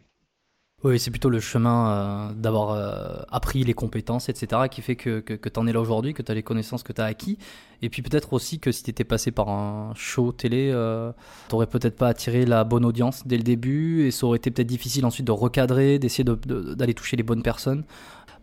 Oui, 0.84 0.98
c'est 0.98 1.10
plutôt 1.10 1.30
le 1.30 1.40
chemin 1.40 1.88
euh, 1.88 2.32
d'avoir 2.34 2.72
euh, 2.72 3.22
appris 3.32 3.64
les 3.64 3.72
compétences, 3.72 4.28
etc., 4.28 4.64
qui 4.70 4.82
fait 4.82 4.96
que, 4.96 5.20
que, 5.20 5.48
tu 5.48 5.58
en 5.58 5.66
es 5.66 5.72
là 5.72 5.80
aujourd'hui, 5.80 6.12
que 6.12 6.20
tu 6.20 6.30
as 6.30 6.34
les 6.34 6.42
connaissances 6.42 6.82
que 6.82 6.92
tu 6.92 7.00
as 7.00 7.06
acquis. 7.06 7.38
Et 7.80 7.88
puis 7.88 8.02
peut-être 8.02 8.34
aussi 8.34 8.58
que 8.58 8.70
si 8.70 8.82
tu 8.82 8.90
étais 8.90 9.02
passé 9.02 9.30
par 9.30 9.48
un 9.48 9.94
show 9.94 10.30
télé, 10.30 10.70
euh, 10.70 11.10
tu 11.48 11.54
n'aurais 11.54 11.68
peut-être 11.68 11.96
pas 11.96 12.08
attiré 12.08 12.44
la 12.44 12.64
bonne 12.64 12.84
audience 12.84 13.26
dès 13.26 13.38
le 13.38 13.42
début, 13.42 14.06
et 14.06 14.10
ça 14.10 14.26
aurait 14.26 14.36
été 14.36 14.50
peut-être 14.50 14.66
difficile 14.66 15.06
ensuite 15.06 15.26
de 15.26 15.32
recadrer, 15.32 15.98
d'essayer 15.98 16.22
d'aller 16.24 16.94
toucher 16.94 17.16
les 17.16 17.22
bonnes 17.22 17.42
personnes. 17.42 17.84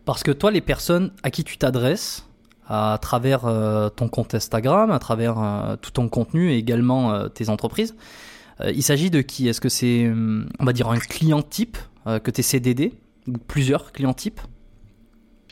Parce 0.04 0.24
que 0.24 0.32
toi, 0.32 0.50
les 0.50 0.60
personnes 0.60 1.12
à 1.22 1.30
qui 1.30 1.44
tu 1.44 1.58
t'adresses, 1.58 2.26
à 2.66 2.98
travers 3.00 3.42
ton 3.94 4.08
compte 4.08 4.34
Instagram, 4.34 4.90
à 4.90 4.98
travers 4.98 5.76
tout 5.80 5.92
ton 5.92 6.08
contenu 6.08 6.50
et 6.50 6.56
également 6.56 7.28
tes 7.28 7.50
entreprises, 7.50 7.94
il 8.64 8.82
s'agit 8.82 9.10
de 9.10 9.20
qui? 9.20 9.46
Est-ce 9.46 9.60
que 9.60 9.68
c'est, 9.68 10.10
on 10.58 10.64
va 10.64 10.72
dire, 10.72 10.88
un 10.88 10.98
client 10.98 11.42
type 11.42 11.76
euh, 11.76 11.91
que 12.04 12.30
tes 12.30 12.42
CDD 12.42 12.94
ou 13.26 13.32
plusieurs 13.32 13.92
clients 13.92 14.14
types 14.14 14.40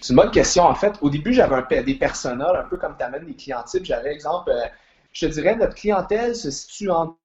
C'est 0.00 0.10
une 0.10 0.16
bonne 0.16 0.30
question. 0.30 0.64
En 0.64 0.74
fait, 0.74 0.94
au 1.00 1.10
début, 1.10 1.32
j'avais 1.32 1.82
des 1.82 1.94
personas, 1.94 2.52
un 2.58 2.68
peu 2.68 2.76
comme 2.76 2.96
tu 2.98 3.04
amènes 3.04 3.26
des 3.26 3.34
clients 3.34 3.62
types. 3.62 3.84
J'avais, 3.84 4.12
exemple, 4.12 4.50
euh, 4.50 4.66
je 5.12 5.26
te 5.26 5.32
dirais, 5.32 5.56
notre 5.56 5.74
clientèle 5.74 6.34
se 6.34 6.50
situe 6.50 6.90
entre 6.90 7.16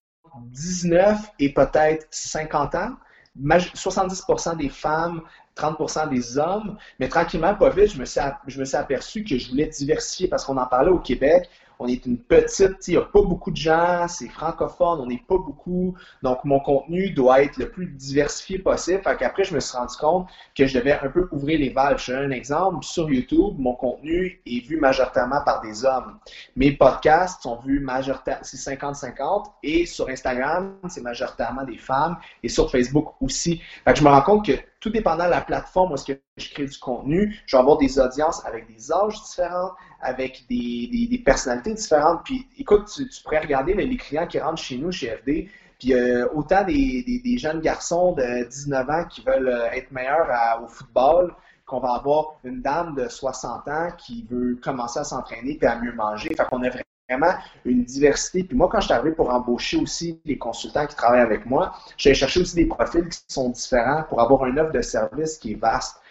19 0.51 1.31
et 1.39 1.53
peut-être 1.53 2.07
50 2.11 2.75
ans. 2.75 2.91
70% 3.37 4.57
des 4.57 4.69
femmes, 4.69 5.21
30% 5.57 6.09
des 6.09 6.37
hommes, 6.37 6.77
mais 6.99 7.09
tranquillement, 7.09 7.53
pas 7.55 7.69
vite, 7.69 7.91
je 7.91 7.99
me, 7.99 8.05
suis, 8.05 8.21
je 8.47 8.59
me 8.59 8.65
suis 8.65 8.77
aperçu 8.77 9.23
que 9.23 9.37
je 9.37 9.49
voulais 9.49 9.67
diversifier 9.67 10.27
parce 10.27 10.45
qu'on 10.45 10.57
en 10.57 10.67
parlait 10.67 10.91
au 10.91 10.99
Québec 10.99 11.49
on 11.79 11.87
est 11.87 12.05
une 12.05 12.17
petite, 12.17 12.87
il 12.87 12.91
n'y 12.91 12.97
a 12.97 13.01
pas 13.01 13.21
beaucoup 13.21 13.51
de 13.51 13.57
gens, 13.57 14.07
c'est 14.07 14.27
francophone, 14.29 14.99
on 15.01 15.05
n'est 15.05 15.23
pas 15.27 15.37
beaucoup. 15.37 15.95
Donc, 16.23 16.43
mon 16.43 16.59
contenu 16.59 17.11
doit 17.11 17.43
être 17.43 17.57
le 17.57 17.69
plus 17.69 17.87
diversifié 17.87 18.59
possible. 18.59 19.01
Fait 19.03 19.17
qu'après, 19.17 19.43
je 19.43 19.53
me 19.53 19.59
suis 19.59 19.77
rendu 19.77 19.95
compte 19.97 20.27
que 20.55 20.65
je 20.65 20.77
devais 20.77 20.93
un 20.93 21.09
peu 21.09 21.27
ouvrir 21.31 21.59
les 21.59 21.69
valves. 21.69 21.99
Je 21.99 22.13
un 22.13 22.31
exemple. 22.31 22.83
Sur 22.83 23.09
YouTube, 23.09 23.55
mon 23.57 23.73
contenu 23.73 24.41
est 24.45 24.65
vu 24.65 24.77
majoritairement 24.77 25.41
par 25.43 25.61
des 25.61 25.85
hommes. 25.85 26.17
Mes 26.55 26.71
podcasts 26.71 27.43
sont 27.43 27.59
vus 27.59 27.79
majoritairement, 27.79 28.43
c'est 28.43 28.57
50-50. 28.57 29.45
Et 29.63 29.85
sur 29.85 30.09
Instagram, 30.09 30.75
c'est 30.87 31.01
majoritairement 31.01 31.63
des 31.63 31.77
femmes. 31.77 32.17
Et 32.43 32.49
sur 32.49 32.71
Facebook 32.71 33.13
aussi. 33.21 33.61
Fait 33.83 33.93
que 33.93 33.99
je 33.99 34.03
me 34.03 34.09
rends 34.09 34.21
compte 34.21 34.45
que 34.45 34.53
tout 34.85 34.91
dépendant 34.91 35.25
de 35.25 35.31
la 35.31 35.41
plateforme 35.41 35.93
où 35.93 35.95
est-ce 35.95 36.05
que 36.13 36.19
je 36.37 36.49
crée 36.51 36.67
du 36.67 36.77
contenu, 36.77 37.41
je 37.47 37.57
vais 37.57 37.59
avoir 37.59 37.79
des 37.79 37.97
audiences 37.99 38.45
avec 38.45 38.67
des 38.67 38.91
âges 38.91 39.19
différents, 39.19 39.71
avec 39.99 40.45
des, 40.47 41.23
personnalités 41.25 41.73
différentes. 41.73 42.21
Puis 42.23 42.47
écoute, 42.59 42.87
tu, 42.93 43.23
pourrais 43.23 43.39
regarder 43.39 43.73
les 43.73 43.97
clients 43.97 44.27
qui 44.27 44.37
rentrent 44.37 44.61
chez 44.61 44.77
nous, 44.77 44.91
chez 44.91 45.07
FD, 45.07 45.49
puis 45.79 45.93
euh, 45.95 46.27
autant 46.35 46.63
des, 46.63 47.35
jeunes 47.39 47.61
garçons 47.61 48.11
de 48.11 48.47
19 48.47 48.89
ans 48.91 49.05
qui 49.05 49.23
veulent 49.23 49.49
euh, 49.49 49.71
être 49.71 49.89
meilleurs 49.89 50.29
au 50.63 50.67
football, 50.67 51.33
qu'on 51.65 51.79
va 51.79 51.95
avoir 51.95 52.35
une 52.43 52.61
dame 52.61 52.93
de 52.93 53.07
60 53.07 53.67
ans 53.67 53.89
qui 53.97 54.27
veut 54.29 54.55
commencer 54.61 54.99
à 54.99 55.03
s'entraîner 55.03 55.57
et 55.59 55.65
à 55.65 55.79
mieux 55.79 55.93
manger. 55.93 56.29
Fait 56.35 56.45
qu'on 56.45 56.61
a 56.61 56.69
vraiment 57.09 57.33
une 57.63 57.83
diversité. 57.83 58.43
Puis 58.43 58.57
moi, 58.57 58.69
quand 58.71 58.79
je 58.79 58.85
suis 58.85 58.93
arrivé 58.93 59.15
pour 59.15 59.29
embaucher 59.29 59.77
aussi 59.77 60.19
les 60.25 60.37
consultants 60.37 60.85
qui 60.85 60.95
travaillent 60.95 61.21
avec 61.21 61.45
moi, 61.45 61.73
j'ai 61.97 62.13
cherché 62.13 62.39
aussi 62.39 62.55
des 62.55 62.65
profils 62.65 63.07
qui 63.07 63.19
sont 63.27 63.49
différents 63.49 64.03
pour 64.03 64.21
avoir 64.21 64.45
une 64.45 64.59
offre 64.59 64.71
de 64.71 64.81
service 64.81 65.37
qui 65.37 65.53
est 65.53 65.59
vaste. 65.59 66.01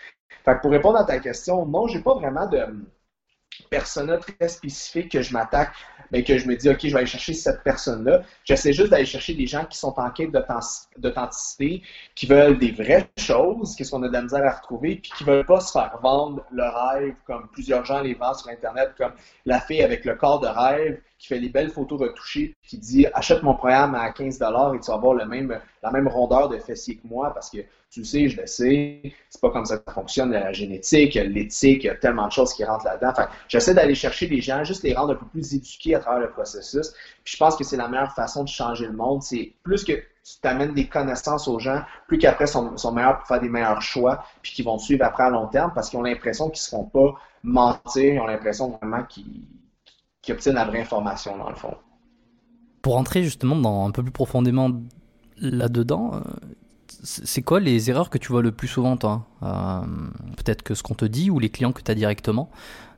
Fait 0.44 0.56
que 0.56 0.60
pour 0.60 0.70
répondre 0.70 0.98
à 0.98 1.04
ta 1.04 1.18
question, 1.18 1.64
non, 1.66 1.86
j'ai 1.88 2.00
pas 2.00 2.14
vraiment 2.14 2.46
de 2.46 2.58
persona 3.68 4.18
très 4.18 4.48
spécifique 4.48 5.12
que 5.12 5.22
je 5.22 5.32
m'attaque, 5.32 5.72
mais 6.10 6.22
que 6.22 6.38
je 6.38 6.46
me 6.46 6.56
dis, 6.56 6.68
OK, 6.68 6.78
je 6.82 6.88
vais 6.88 6.98
aller 6.98 7.06
chercher 7.06 7.34
cette 7.34 7.62
personne-là. 7.62 8.22
J'essaie 8.44 8.72
juste 8.72 8.90
d'aller 8.90 9.06
chercher 9.06 9.34
des 9.34 9.46
gens 9.46 9.64
qui 9.64 9.78
sont 9.78 9.94
en 9.96 10.10
quête 10.10 10.30
d'authenticité, 10.30 11.82
qui 12.14 12.26
veulent 12.26 12.58
des 12.58 12.72
vraies 12.72 13.08
choses, 13.18 13.74
qu'est-ce 13.76 13.90
qu'on 13.90 14.02
a 14.02 14.08
de 14.08 14.12
la 14.12 14.22
misère 14.22 14.44
à 14.44 14.50
retrouver, 14.50 14.96
puis 14.96 15.10
qui 15.16 15.24
veulent 15.24 15.46
pas 15.46 15.60
se 15.60 15.72
faire 15.72 15.98
vendre 16.02 16.44
le 16.52 16.62
rêve 16.62 17.14
comme 17.26 17.48
plusieurs 17.52 17.84
gens 17.84 18.00
les 18.00 18.14
vendent 18.14 18.36
sur 18.36 18.50
Internet, 18.50 18.92
comme 18.96 19.12
la 19.46 19.60
fille 19.60 19.82
avec 19.82 20.04
le 20.04 20.14
corps 20.14 20.40
de 20.40 20.48
rêve 20.48 21.00
qui 21.18 21.28
fait 21.28 21.40
des 21.40 21.48
belles 21.48 21.70
photos 21.70 22.00
retouchées, 22.00 22.54
qui 22.62 22.76
dit 22.76 23.06
achète 23.14 23.42
mon 23.42 23.54
programme 23.54 23.94
à 23.94 24.10
15 24.10 24.34
et 24.34 24.38
tu 24.38 24.42
vas 24.42 24.94
avoir 24.94 25.14
le 25.14 25.24
même, 25.24 25.58
la 25.84 25.90
même 25.90 26.08
rondeur 26.08 26.48
de 26.48 26.56
fessier 26.58 26.96
que 26.96 27.06
moi 27.06 27.32
parce 27.34 27.50
que 27.50 27.58
tu 27.90 28.00
le 28.00 28.06
sais, 28.06 28.28
je 28.28 28.40
le 28.40 28.46
sais, 28.46 29.02
c'est 29.28 29.40
pas 29.40 29.50
comme 29.50 29.66
ça 29.66 29.76
que 29.76 29.84
ça 29.86 29.92
fonctionne, 29.92 30.32
la 30.32 30.52
génétique, 30.52 31.14
l'éthique, 31.14 31.84
il 31.84 31.86
y 31.86 31.90
a 31.90 31.94
tellement 31.94 32.26
de 32.26 32.32
choses 32.32 32.54
qui 32.54 32.64
rentrent 32.64 32.86
là-dedans. 32.86 33.10
Enfin, 33.10 33.28
j'essaie 33.48 33.74
d'aller 33.74 33.94
chercher 33.94 34.26
les 34.26 34.40
gens, 34.40 34.64
juste 34.64 34.82
les 34.82 34.94
rendre 34.94 35.12
un 35.12 35.16
peu 35.16 35.26
plus 35.26 35.54
éduqués 35.54 35.94
à 35.94 36.00
travers 36.00 36.20
le 36.20 36.30
processus. 36.30 36.92
Puis 37.22 37.34
je 37.34 37.36
pense 37.36 37.54
que 37.54 37.64
c'est 37.64 37.76
la 37.76 37.86
meilleure 37.86 38.12
façon 38.14 38.44
de 38.44 38.48
changer 38.48 38.86
le 38.86 38.94
monde. 38.94 39.22
C'est 39.22 39.52
plus 39.62 39.84
que 39.84 39.92
tu 39.92 40.40
t'amènes 40.40 40.72
des 40.72 40.88
connaissances 40.88 41.46
aux 41.46 41.58
gens, 41.58 41.82
plus 42.08 42.16
qu'après 42.16 42.46
sont, 42.46 42.76
sont 42.78 42.92
meilleurs 42.92 43.18
pour 43.18 43.28
faire 43.28 43.40
des 43.40 43.50
meilleurs 43.50 43.82
choix, 43.82 44.24
puis 44.40 44.52
qu'ils 44.52 44.64
vont 44.64 44.78
suivre 44.78 45.04
après 45.04 45.24
à 45.24 45.30
long 45.30 45.48
terme 45.48 45.70
parce 45.74 45.90
qu'ils 45.90 45.98
ont 45.98 46.02
l'impression 46.02 46.46
qu'ils 46.46 46.60
ne 46.60 46.64
se 46.64 46.70
font 46.70 46.84
pas 46.84 47.14
mentir, 47.42 48.14
ils 48.14 48.18
ont 48.18 48.26
l'impression 48.26 48.70
vraiment 48.70 49.04
qu'ils 49.04 49.46
obtiennent 50.30 50.54
la 50.54 50.64
vraie 50.64 50.80
information 50.80 51.36
dans 51.36 51.50
le 51.50 51.56
fond. 51.56 51.74
Pour 52.80 52.96
entrer 52.96 53.22
justement 53.22 53.56
dans 53.56 53.86
un 53.86 53.90
peu 53.90 54.02
plus 54.02 54.12
profondément 54.12 54.70
là-dedans, 55.40 56.12
euh, 56.14 56.20
c'est 57.02 57.42
quoi 57.42 57.60
les 57.60 57.90
erreurs 57.90 58.10
que 58.10 58.18
tu 58.18 58.28
vois 58.28 58.42
le 58.42 58.52
plus 58.52 58.68
souvent, 58.68 58.96
toi 58.96 59.26
euh, 59.42 59.80
Peut-être 60.36 60.62
que 60.62 60.74
ce 60.74 60.82
qu'on 60.82 60.94
te 60.94 61.04
dit 61.04 61.30
ou 61.30 61.38
les 61.38 61.50
clients 61.50 61.72
que 61.72 61.82
tu 61.82 61.90
as 61.90 61.94
directement, 61.94 62.50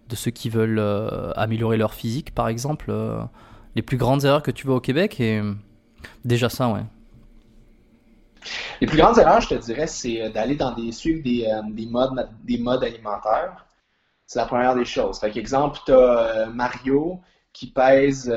de 0.08 0.16
ceux 0.16 0.30
qui 0.30 0.48
veulent 0.48 0.78
euh, 0.78 1.32
améliorer 1.34 1.76
leur 1.76 1.94
physique, 1.94 2.34
par 2.34 2.48
exemple. 2.48 2.92
les 3.74 3.82
plus 3.82 3.96
grandes 3.96 4.24
erreurs 4.24 4.42
que 4.42 4.50
tu 4.50 4.66
vois 4.66 4.76
au 4.76 4.80
Québec 4.80 5.20
et 5.20 5.42
déjà 6.24 6.48
ça, 6.48 6.68
ouais. 6.68 6.84
Les 8.80 8.86
plus 8.86 8.98
grandes 8.98 9.18
erreurs, 9.18 9.40
je 9.40 9.48
te 9.48 9.54
dirais, 9.54 9.88
c'est 9.88 10.30
d'aller 10.30 10.54
dans 10.54 10.72
des 10.72 10.92
suivre 10.92 11.22
des, 11.24 11.48
des, 11.72 11.86
modes, 11.86 12.28
des 12.44 12.58
modes 12.58 12.84
alimentaires. 12.84 13.66
C'est 14.26 14.38
la 14.38 14.46
première 14.46 14.74
des 14.74 14.84
choses. 14.84 15.18
Fait 15.18 15.36
exemple, 15.36 15.80
tu 15.84 15.92
as 15.92 16.46
Mario 16.46 17.20
qui 17.56 17.68
pèse 17.68 18.30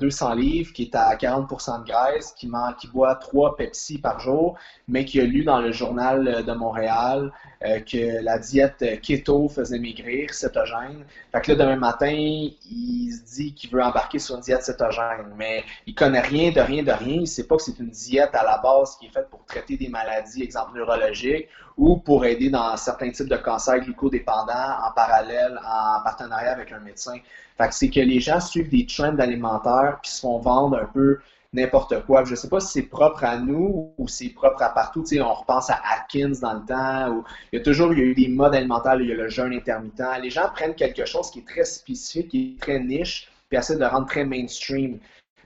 200 0.00 0.30
euh, 0.30 0.34
livres, 0.36 0.72
qui 0.72 0.84
est 0.84 0.94
à 0.94 1.14
40% 1.14 1.82
de 1.82 1.86
graisse, 1.86 2.32
qui, 2.32 2.50
qui 2.78 2.86
boit 2.88 3.14
3 3.16 3.56
Pepsi 3.56 3.98
par 3.98 4.20
jour, 4.20 4.56
mais 4.88 5.04
qui 5.04 5.20
a 5.20 5.24
lu 5.24 5.44
dans 5.44 5.60
le 5.60 5.70
journal 5.70 6.42
de 6.42 6.52
Montréal 6.54 7.30
euh, 7.62 7.80
que 7.80 8.22
la 8.22 8.38
diète 8.38 9.02
keto 9.02 9.50
faisait 9.50 9.78
maigrir, 9.78 10.32
cétogène. 10.32 11.04
Fait 11.30 11.42
que 11.42 11.52
là, 11.52 11.58
demain 11.58 11.76
matin, 11.76 12.08
il 12.08 13.12
se 13.12 13.36
dit 13.36 13.52
qu'il 13.52 13.68
veut 13.68 13.82
embarquer 13.82 14.18
sur 14.18 14.36
une 14.36 14.40
diète 14.40 14.62
cétogène, 14.62 15.34
mais 15.36 15.62
il 15.86 15.94
connaît 15.94 16.22
rien 16.22 16.50
de 16.50 16.60
rien 16.62 16.82
de 16.82 16.92
rien. 16.92 17.20
Il 17.20 17.28
sait 17.28 17.46
pas 17.46 17.56
que 17.56 17.62
c'est 17.62 17.78
une 17.78 17.90
diète 17.90 18.34
à 18.34 18.44
la 18.44 18.56
base 18.62 18.96
qui 18.96 19.06
est 19.06 19.10
faite 19.10 19.28
pour 19.28 19.44
traiter 19.44 19.76
des 19.76 19.88
maladies, 19.88 20.42
exemple 20.42 20.78
neurologiques, 20.78 21.48
ou 21.76 21.96
pour 21.96 22.24
aider 22.24 22.50
dans 22.50 22.76
certains 22.76 23.10
types 23.10 23.28
de 23.28 23.36
cancers 23.36 23.80
glucodépendants 23.80 24.76
en 24.86 24.92
parallèle, 24.94 25.58
en 25.64 26.02
partenariat 26.02 26.52
avec 26.52 26.72
un 26.72 26.80
médecin. 26.80 27.16
Fait 27.58 27.68
que 27.68 27.74
c'est 27.74 27.88
que 27.88 28.00
les 28.00 28.20
gens 28.20 28.40
suivent 28.40 28.70
des 28.70 28.86
trends 28.86 29.18
alimentaires 29.18 29.98
puis 30.02 30.10
se 30.10 30.20
font 30.20 30.38
vendre 30.38 30.78
un 30.78 30.86
peu 30.86 31.18
n'importe 31.52 32.04
quoi. 32.04 32.24
Je 32.24 32.32
ne 32.32 32.36
sais 32.36 32.48
pas 32.48 32.60
si 32.60 32.68
c'est 32.68 32.82
propre 32.82 33.24
à 33.24 33.38
nous 33.38 33.92
ou 33.96 34.08
c'est 34.08 34.30
propre 34.30 34.62
à 34.62 34.70
partout. 34.70 35.04
On 35.20 35.34
repense 35.34 35.70
à 35.70 35.80
Atkins 35.92 36.32
dans 36.42 36.54
le 36.54 36.64
temps. 36.66 37.10
Où 37.10 37.24
il 37.52 37.58
y 37.58 37.60
a 37.60 37.64
toujours 37.64 37.92
eu 37.92 38.14
des 38.14 38.28
modes 38.28 38.54
alimentaires, 38.54 39.00
il 39.00 39.08
y 39.08 39.12
a 39.12 39.16
le 39.16 39.28
jeûne 39.28 39.52
intermittent. 39.52 40.02
Les 40.22 40.30
gens 40.30 40.48
prennent 40.52 40.74
quelque 40.74 41.04
chose 41.04 41.30
qui 41.30 41.40
est 41.40 41.46
très 41.46 41.64
spécifique, 41.64 42.28
qui 42.28 42.56
est 42.56 42.60
très 42.60 42.80
niche, 42.80 43.28
puis 43.48 43.58
essaient 43.58 43.76
de 43.76 43.80
le 43.80 43.86
rendre 43.86 44.06
très 44.06 44.24
mainstream. 44.24 44.98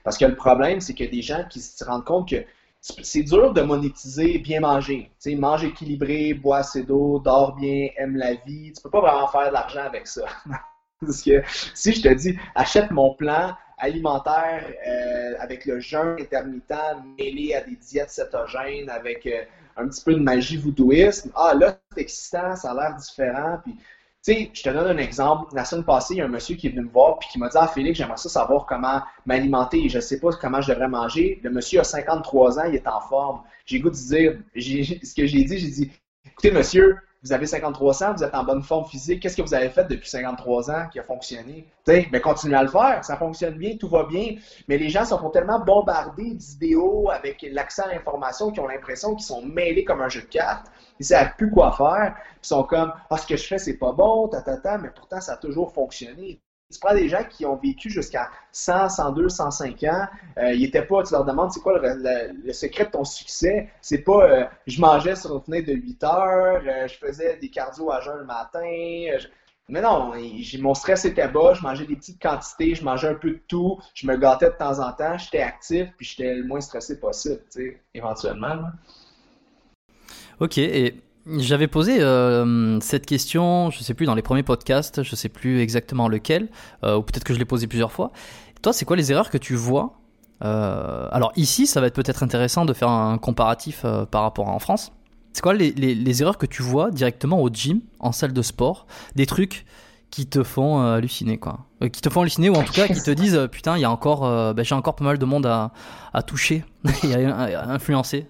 Parce 0.03 0.17
que 0.17 0.25
le 0.25 0.35
problème, 0.35 0.79
c'est 0.81 0.99
a 0.99 1.07
des 1.07 1.21
gens 1.21 1.43
qui 1.49 1.59
se 1.59 1.83
rendent 1.83 2.05
compte 2.05 2.29
que 2.29 2.37
c'est 2.81 3.23
dur 3.23 3.53
de 3.53 3.61
monétiser 3.61 4.39
bien 4.39 4.61
manger. 4.61 5.11
Tu 5.21 5.35
mange 5.35 5.63
équilibré, 5.63 6.33
bois 6.33 6.59
assez 6.59 6.83
d'eau, 6.83 7.19
dors 7.19 7.55
bien, 7.55 7.89
aime 7.97 8.15
la 8.15 8.35
vie. 8.35 8.71
Tu 8.73 8.81
peux 8.81 8.89
pas 8.89 9.01
vraiment 9.01 9.27
faire 9.27 9.49
de 9.49 9.53
l'argent 9.53 9.83
avec 9.83 10.07
ça. 10.07 10.23
Parce 11.01 11.21
que 11.21 11.41
si 11.73 11.93
je 11.93 12.01
te 12.01 12.13
dis, 12.13 12.37
achète 12.55 12.91
mon 12.91 13.13
plan 13.15 13.55
alimentaire 13.77 14.65
euh, 14.85 15.35
avec 15.39 15.65
le 15.65 15.79
jeûne 15.79 16.17
intermittent 16.19 16.73
mêlé 17.17 17.53
à 17.53 17.61
des 17.61 17.77
diètes 17.77 18.09
cétogènes, 18.09 18.89
avec 18.89 19.25
euh, 19.25 19.43
un 19.77 19.87
petit 19.87 20.03
peu 20.03 20.13
de 20.13 20.19
magie 20.19 20.57
voodooïsme, 20.57 21.31
ah 21.35 21.53
là, 21.53 21.77
c'est 21.93 22.01
excitant, 22.01 22.55
ça 22.55 22.71
a 22.71 22.73
l'air 22.73 22.95
différent. 22.95 23.59
Puis, 23.63 23.77
tu 24.23 24.33
sais, 24.33 24.51
je 24.53 24.63
te 24.63 24.69
donne 24.69 24.87
un 24.87 24.97
exemple. 24.97 25.55
La 25.55 25.63
semaine 25.63 25.85
passée, 25.85 26.15
il 26.15 26.17
y 26.17 26.21
a 26.21 26.25
un 26.25 26.29
monsieur 26.29 26.55
qui 26.55 26.67
est 26.67 26.69
venu 26.71 26.81
me 26.81 26.91
voir 26.91 27.19
puis 27.19 27.29
qui 27.31 27.39
m'a 27.39 27.47
dit 27.47 27.57
Ah, 27.57 27.67
Félix, 27.67 27.97
j'aimerais 27.97 28.17
ça 28.17 28.27
savoir 28.29 28.65
comment 28.65 29.01
m'alimenter. 29.25 29.87
Je 29.87 29.97
ne 29.97 30.01
sais 30.01 30.19
pas 30.19 30.29
comment 30.33 30.61
je 30.61 30.71
devrais 30.71 30.89
manger. 30.89 31.39
Le 31.41 31.49
monsieur 31.49 31.79
a 31.79 31.83
53 31.85 32.59
ans, 32.59 32.63
il 32.67 32.75
est 32.75 32.87
en 32.87 32.99
forme. 32.99 33.41
J'ai 33.65 33.79
goût 33.79 33.89
de 33.89 33.95
dire 33.95 34.37
ce 34.55 35.15
que 35.15 35.25
j'ai 35.25 35.43
dit, 35.43 35.57
j'ai 35.57 35.69
dit 35.69 35.91
Écoutez, 36.25 36.51
monsieur, 36.51 36.97
vous 37.21 37.33
avez 37.33 37.45
53 37.45 38.03
ans, 38.03 38.13
vous 38.13 38.23
êtes 38.23 38.33
en 38.33 38.43
bonne 38.43 38.63
forme 38.63 38.85
physique, 38.85 39.21
qu'est-ce 39.21 39.35
que 39.35 39.41
vous 39.41 39.53
avez 39.53 39.69
fait 39.69 39.85
depuis 39.85 40.09
53 40.09 40.71
ans 40.71 40.87
qui 40.91 40.99
a 40.99 41.03
fonctionné? 41.03 41.67
mais 41.87 42.07
ben, 42.11 42.21
continuez 42.21 42.55
à 42.55 42.63
le 42.63 42.69
faire, 42.69 43.03
ça 43.03 43.17
fonctionne 43.17 43.55
bien, 43.55 43.75
tout 43.75 43.89
va 43.89 44.03
bien. 44.03 44.35
Mais 44.67 44.77
les 44.77 44.89
gens 44.89 45.05
sont 45.05 45.29
tellement 45.31 45.59
bombardés 45.59 46.35
d'idéaux 46.35 47.09
avec 47.09 47.45
l'accès 47.51 47.81
à 47.81 47.87
l'information 47.93 48.51
qu'ils 48.51 48.61
ont 48.61 48.67
l'impression 48.67 49.15
qu'ils 49.15 49.25
sont 49.25 49.43
mêlés 49.43 49.83
comme 49.83 50.01
un 50.01 50.09
jeu 50.09 50.21
de 50.21 50.27
cartes. 50.27 50.67
Ils 50.99 51.03
ne 51.03 51.05
savent 51.05 51.35
plus 51.35 51.49
quoi 51.49 51.71
faire. 51.71 52.15
Ils 52.43 52.47
sont 52.47 52.63
comme 52.63 52.93
Ah, 53.09 53.17
ce 53.17 53.25
que 53.25 53.35
je 53.35 53.47
fais, 53.47 53.57
c'est 53.57 53.77
pas 53.77 53.91
bon, 53.91 54.29
mais 54.81 54.89
pourtant, 54.95 55.19
ça 55.19 55.33
a 55.33 55.37
toujours 55.37 55.73
fonctionné 55.73 56.39
tu 56.71 56.79
prends 56.79 56.93
des 56.93 57.09
gens 57.09 57.23
qui 57.23 57.45
ont 57.45 57.55
vécu 57.55 57.89
jusqu'à 57.89 58.29
100, 58.51 58.89
102, 58.89 59.29
105 59.29 59.83
ans, 59.85 60.07
euh, 60.37 60.53
ils 60.53 60.65
étaient 60.65 60.85
pas, 60.85 61.01
tu 61.03 61.13
leur 61.13 61.25
demandes 61.25 61.51
c'est 61.51 61.61
quoi 61.61 61.79
le, 61.81 62.53
secret 62.53 62.85
de 62.85 62.91
ton 62.91 63.03
succès, 63.03 63.69
c'est 63.81 64.03
pas 64.03 64.23
euh, 64.23 64.45
je 64.67 64.79
mangeais 64.79 65.15
sur 65.15 65.35
une 65.35 65.41
fenêtre 65.41 65.67
de 65.67 65.73
8 65.73 66.03
heures, 66.03 66.61
euh, 66.65 66.87
je 66.87 66.93
faisais 66.93 67.37
des 67.37 67.49
cardio 67.49 67.91
à 67.91 68.01
jeun 68.01 68.19
le 68.19 68.25
matin, 68.25 68.59
mais 69.67 69.81
non, 69.81 70.13
mon 70.59 70.73
stress 70.75 71.05
était 71.05 71.27
bas, 71.27 71.53
je 71.55 71.63
mangeais 71.63 71.85
des 71.85 71.95
petites 71.95 72.21
quantités, 72.21 72.75
je 72.75 72.83
mangeais 72.83 73.09
un 73.09 73.15
peu 73.15 73.31
de 73.31 73.41
tout, 73.47 73.79
je 73.95 74.05
me 74.05 74.15
gâtais 74.15 74.47
de 74.47 74.55
temps 74.55 74.79
en 74.79 74.91
temps, 74.93 75.17
j'étais 75.17 75.41
actif, 75.41 75.89
puis 75.97 76.05
j'étais 76.05 76.35
le 76.35 76.43
moins 76.43 76.61
stressé 76.61 76.99
possible, 76.99 77.41
tu 77.51 77.61
sais, 77.61 77.81
éventuellement. 77.95 78.61
Ok, 80.39 80.57
et 80.59 81.01
j'avais 81.37 81.67
posé 81.67 82.01
euh, 82.01 82.79
cette 82.79 83.05
question, 83.05 83.69
je 83.69 83.83
sais 83.83 83.93
plus, 83.93 84.05
dans 84.05 84.15
les 84.15 84.21
premiers 84.21 84.43
podcasts, 84.43 85.03
je 85.03 85.15
sais 85.15 85.29
plus 85.29 85.61
exactement 85.61 86.07
lequel, 86.07 86.49
euh, 86.83 86.97
ou 86.97 87.03
peut-être 87.03 87.23
que 87.23 87.33
je 87.33 87.39
l'ai 87.39 87.45
posé 87.45 87.67
plusieurs 87.67 87.91
fois. 87.91 88.11
Toi, 88.61 88.73
c'est 88.73 88.85
quoi 88.85 88.97
les 88.97 89.11
erreurs 89.11 89.29
que 89.29 89.37
tu 89.37 89.55
vois 89.55 89.99
euh, 90.43 91.07
Alors 91.11 91.31
ici, 91.35 91.67
ça 91.67 91.81
va 91.81 91.87
être 91.87 91.95
peut-être 91.95 92.23
intéressant 92.23 92.65
de 92.65 92.73
faire 92.73 92.89
un 92.89 93.17
comparatif 93.17 93.85
par 94.11 94.23
rapport 94.23 94.49
à 94.49 94.51
en 94.51 94.59
France. 94.59 94.91
C'est 95.33 95.41
quoi 95.41 95.53
les, 95.53 96.21
erreurs 96.21 96.37
que 96.37 96.47
tu 96.47 96.63
vois 96.63 96.91
directement 96.91 97.41
au 97.41 97.49
gym, 97.49 97.81
en 97.99 98.11
salle 98.11 98.33
de 98.33 98.41
sport, 98.41 98.87
des 99.15 99.25
trucs 99.25 99.65
qui 100.09 100.25
te 100.25 100.41
font 100.43 100.81
halluciner, 100.81 101.37
quoi? 101.37 101.67
Qui 101.93 102.01
te 102.01 102.09
font 102.09 102.21
halluciner, 102.21 102.49
ou 102.49 102.55
en 102.55 102.63
tout 102.63 102.73
cas 102.73 102.87
qui 102.87 103.01
te 103.01 103.11
disent, 103.11 103.47
putain, 103.51 103.77
il 103.77 103.81
y 103.81 103.85
ben, 103.85 104.63
j'ai 104.63 104.75
encore 104.75 104.95
pas 104.95 105.05
mal 105.05 105.19
de 105.19 105.25
monde 105.25 105.45
à, 105.45 105.71
à 106.13 106.23
toucher 106.23 106.65
et 107.03 107.13
à 107.13 107.69
influencer. 107.69 108.27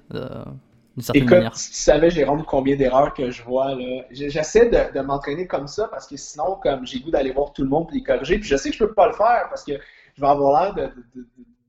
Écoute, 1.14 1.56
si 1.56 1.72
tu 1.72 1.78
savais, 1.78 2.10
Jérôme, 2.10 2.44
combien 2.46 2.76
d'erreurs 2.76 3.14
que 3.14 3.32
je 3.32 3.44
vois, 3.44 3.76
là. 3.76 4.04
J'essaie 4.12 4.70
de, 4.70 5.00
m'entraîner 5.02 5.48
comme 5.48 5.68
ça 5.68 5.88
parce 5.88 6.08
que 6.08 6.18
sinon, 6.18 6.58
comme 6.62 6.86
j'ai 6.86 7.00
goût 7.00 7.12
d'aller 7.12 7.32
voir 7.32 7.54
tout 7.54 7.64
le 7.64 7.70
monde 7.70 7.88
et 7.92 7.96
les 7.96 8.04
corriger, 8.04 8.40
puis 8.40 8.48
je 8.48 8.56
sais 8.56 8.70
que 8.70 8.76
je 8.76 8.84
peux 8.84 8.94
pas 8.94 9.08
le 9.08 9.14
faire 9.14 9.48
parce 9.50 9.64
que 9.64 9.74
je 9.74 10.22
vais 10.22 10.28
avoir 10.28 10.76
l'air 10.76 10.92
de, 11.16 11.28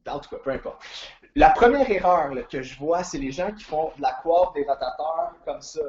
En 0.09 0.19
tout 0.19 0.31
cas, 0.31 0.37
peu 0.43 0.51
importe. 0.51 0.83
La 1.37 1.51
première 1.51 1.89
erreur 1.91 2.31
que 2.49 2.63
je 2.63 2.79
vois, 2.79 3.05
c'est 3.05 3.19
les 3.19 3.31
gens 3.31 3.53
qui 3.53 3.63
font 3.63 3.93
de 3.97 4.03
la 4.03 4.13
coiffe 4.23 4.53
des 4.55 4.65
rotateurs 4.65 5.35
comme 5.45 5.61
ça, 5.61 5.81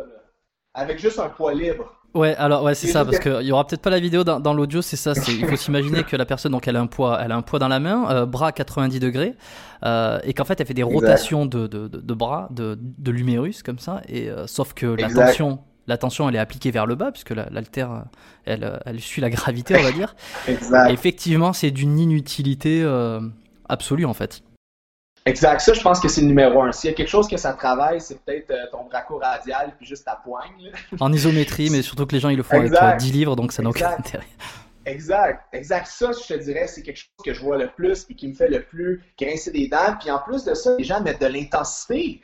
avec 0.74 1.00
juste 1.00 1.20
un 1.20 1.30
poids 1.30 1.54
libre. 1.54 2.01
Ouais, 2.14 2.36
alors 2.36 2.64
ouais, 2.64 2.76
c'est 2.76 2.88
ça, 2.88 3.06
parce 3.06 3.20
qu'il 3.20 3.44
y 3.44 3.52
aura 3.52 3.66
peut-être 3.66 3.82
pas 3.82 3.90
la 3.90 4.00
vidéo 4.00 4.24
dans, 4.24 4.54
l'audio, 4.54 4.82
c'est 4.82 4.98
ça. 4.98 5.14
Il 5.30 5.48
faut 5.48 5.56
s'imaginer 5.58 6.04
que 6.04 6.16
la 6.18 6.26
personne, 6.26 6.52
donc, 6.52 6.68
elle 6.68 6.76
a 6.76 6.82
un 6.82 6.88
poids, 6.88 7.20
elle 7.24 7.32
a 7.32 7.38
un 7.38 7.42
poids 7.42 7.60
dans 7.60 7.70
la 7.70 7.80
main, 7.80 8.10
euh, 8.12 8.26
bras 8.26 8.48
à 8.48 8.52
90 8.52 9.00
degrés, 9.00 9.36
euh, 9.86 10.20
et 10.24 10.34
qu'en 10.34 10.44
fait, 10.44 10.60
elle 10.60 10.68
fait 10.68 10.74
des 10.74 10.84
rotations 10.84 11.46
de, 11.46 11.68
de, 11.68 11.88
de, 11.88 12.14
bras, 12.14 12.50
de, 12.52 12.78
de 12.80 13.12
l'humérus 13.12 13.64
comme 13.64 13.80
ça, 13.80 14.02
et 14.10 14.30
euh, 14.30 14.46
sauf 14.46 14.74
que 14.74 14.88
la 14.88 15.10
tension, 15.10 15.60
la 15.88 15.98
tension, 15.98 16.28
elle 16.28 16.36
est 16.36 16.40
appliquée 16.40 16.72
vers 16.72 16.86
le 16.86 16.96
bas, 16.96 17.12
puisque 17.12 17.32
l'altère, 17.32 18.04
elle, 18.44 18.80
elle 18.86 19.00
suit 19.00 19.22
la 19.22 19.30
gravité, 19.30 19.78
on 19.80 19.84
va 19.84 19.92
dire. 19.94 20.16
exact. 20.48 20.92
effectivement, 20.92 21.54
c'est 21.54 21.72
d'une 21.72 21.98
inutilité 21.98 22.86
absolue 23.70 24.06
en 24.06 24.14
fait. 24.14 24.44
Exact. 25.26 25.60
Ça, 25.60 25.74
je 25.74 25.82
pense 25.82 26.00
que 26.00 26.08
c'est 26.08 26.22
le 26.22 26.28
numéro 26.28 26.62
un. 26.62 26.72
S'il 26.72 26.90
y 26.90 26.94
a 26.94 26.96
quelque 26.96 27.10
chose 27.10 27.28
que 27.28 27.38
ça 27.38 27.54
travaille, 27.54 28.02
c'est 28.02 28.20
peut-être 28.24 28.52
euh, 28.52 28.66
ton 28.72 28.86
braco 28.86 29.18
radial 29.18 29.74
puis 29.78 29.86
juste 29.86 30.06
ta 30.06 30.16
poigne. 30.16 30.72
En 31.00 31.14
isométrie, 31.14 31.70
mais 31.70 31.82
surtout 31.82 32.06
que 32.06 32.14
les 32.14 32.20
gens 32.20 32.30
ils 32.30 32.38
le 32.38 32.44
font 32.44 32.60
avec 32.60 32.98
10 32.98 33.12
livres, 33.12 33.36
donc 33.36 33.52
ça 33.52 33.62
n'a 33.62 33.70
aucun 33.70 33.92
intérêt. 33.98 34.26
Exact. 34.86 35.46
Exact. 35.54 35.86
Ça, 35.86 36.12
je 36.12 36.34
te 36.34 36.40
dirais, 36.40 36.66
c'est 36.68 36.82
quelque 36.82 36.98
chose 36.98 37.24
que 37.24 37.34
je 37.34 37.42
vois 37.42 37.58
le 37.58 37.68
plus 37.68 38.08
et 38.10 38.16
qui 38.16 38.28
me 38.28 38.34
fait 38.34 38.50
le 38.50 38.64
plus 38.64 39.04
grincer 39.20 39.52
des 39.52 39.68
dents. 39.68 39.96
Puis 40.00 40.10
en 40.10 40.20
plus 40.20 40.44
de 40.44 40.56
ça, 40.56 40.76
les 40.78 40.84
gens 40.84 41.02
mettent 41.02 41.22
de 41.22 41.28
l'intensité. 41.28 42.22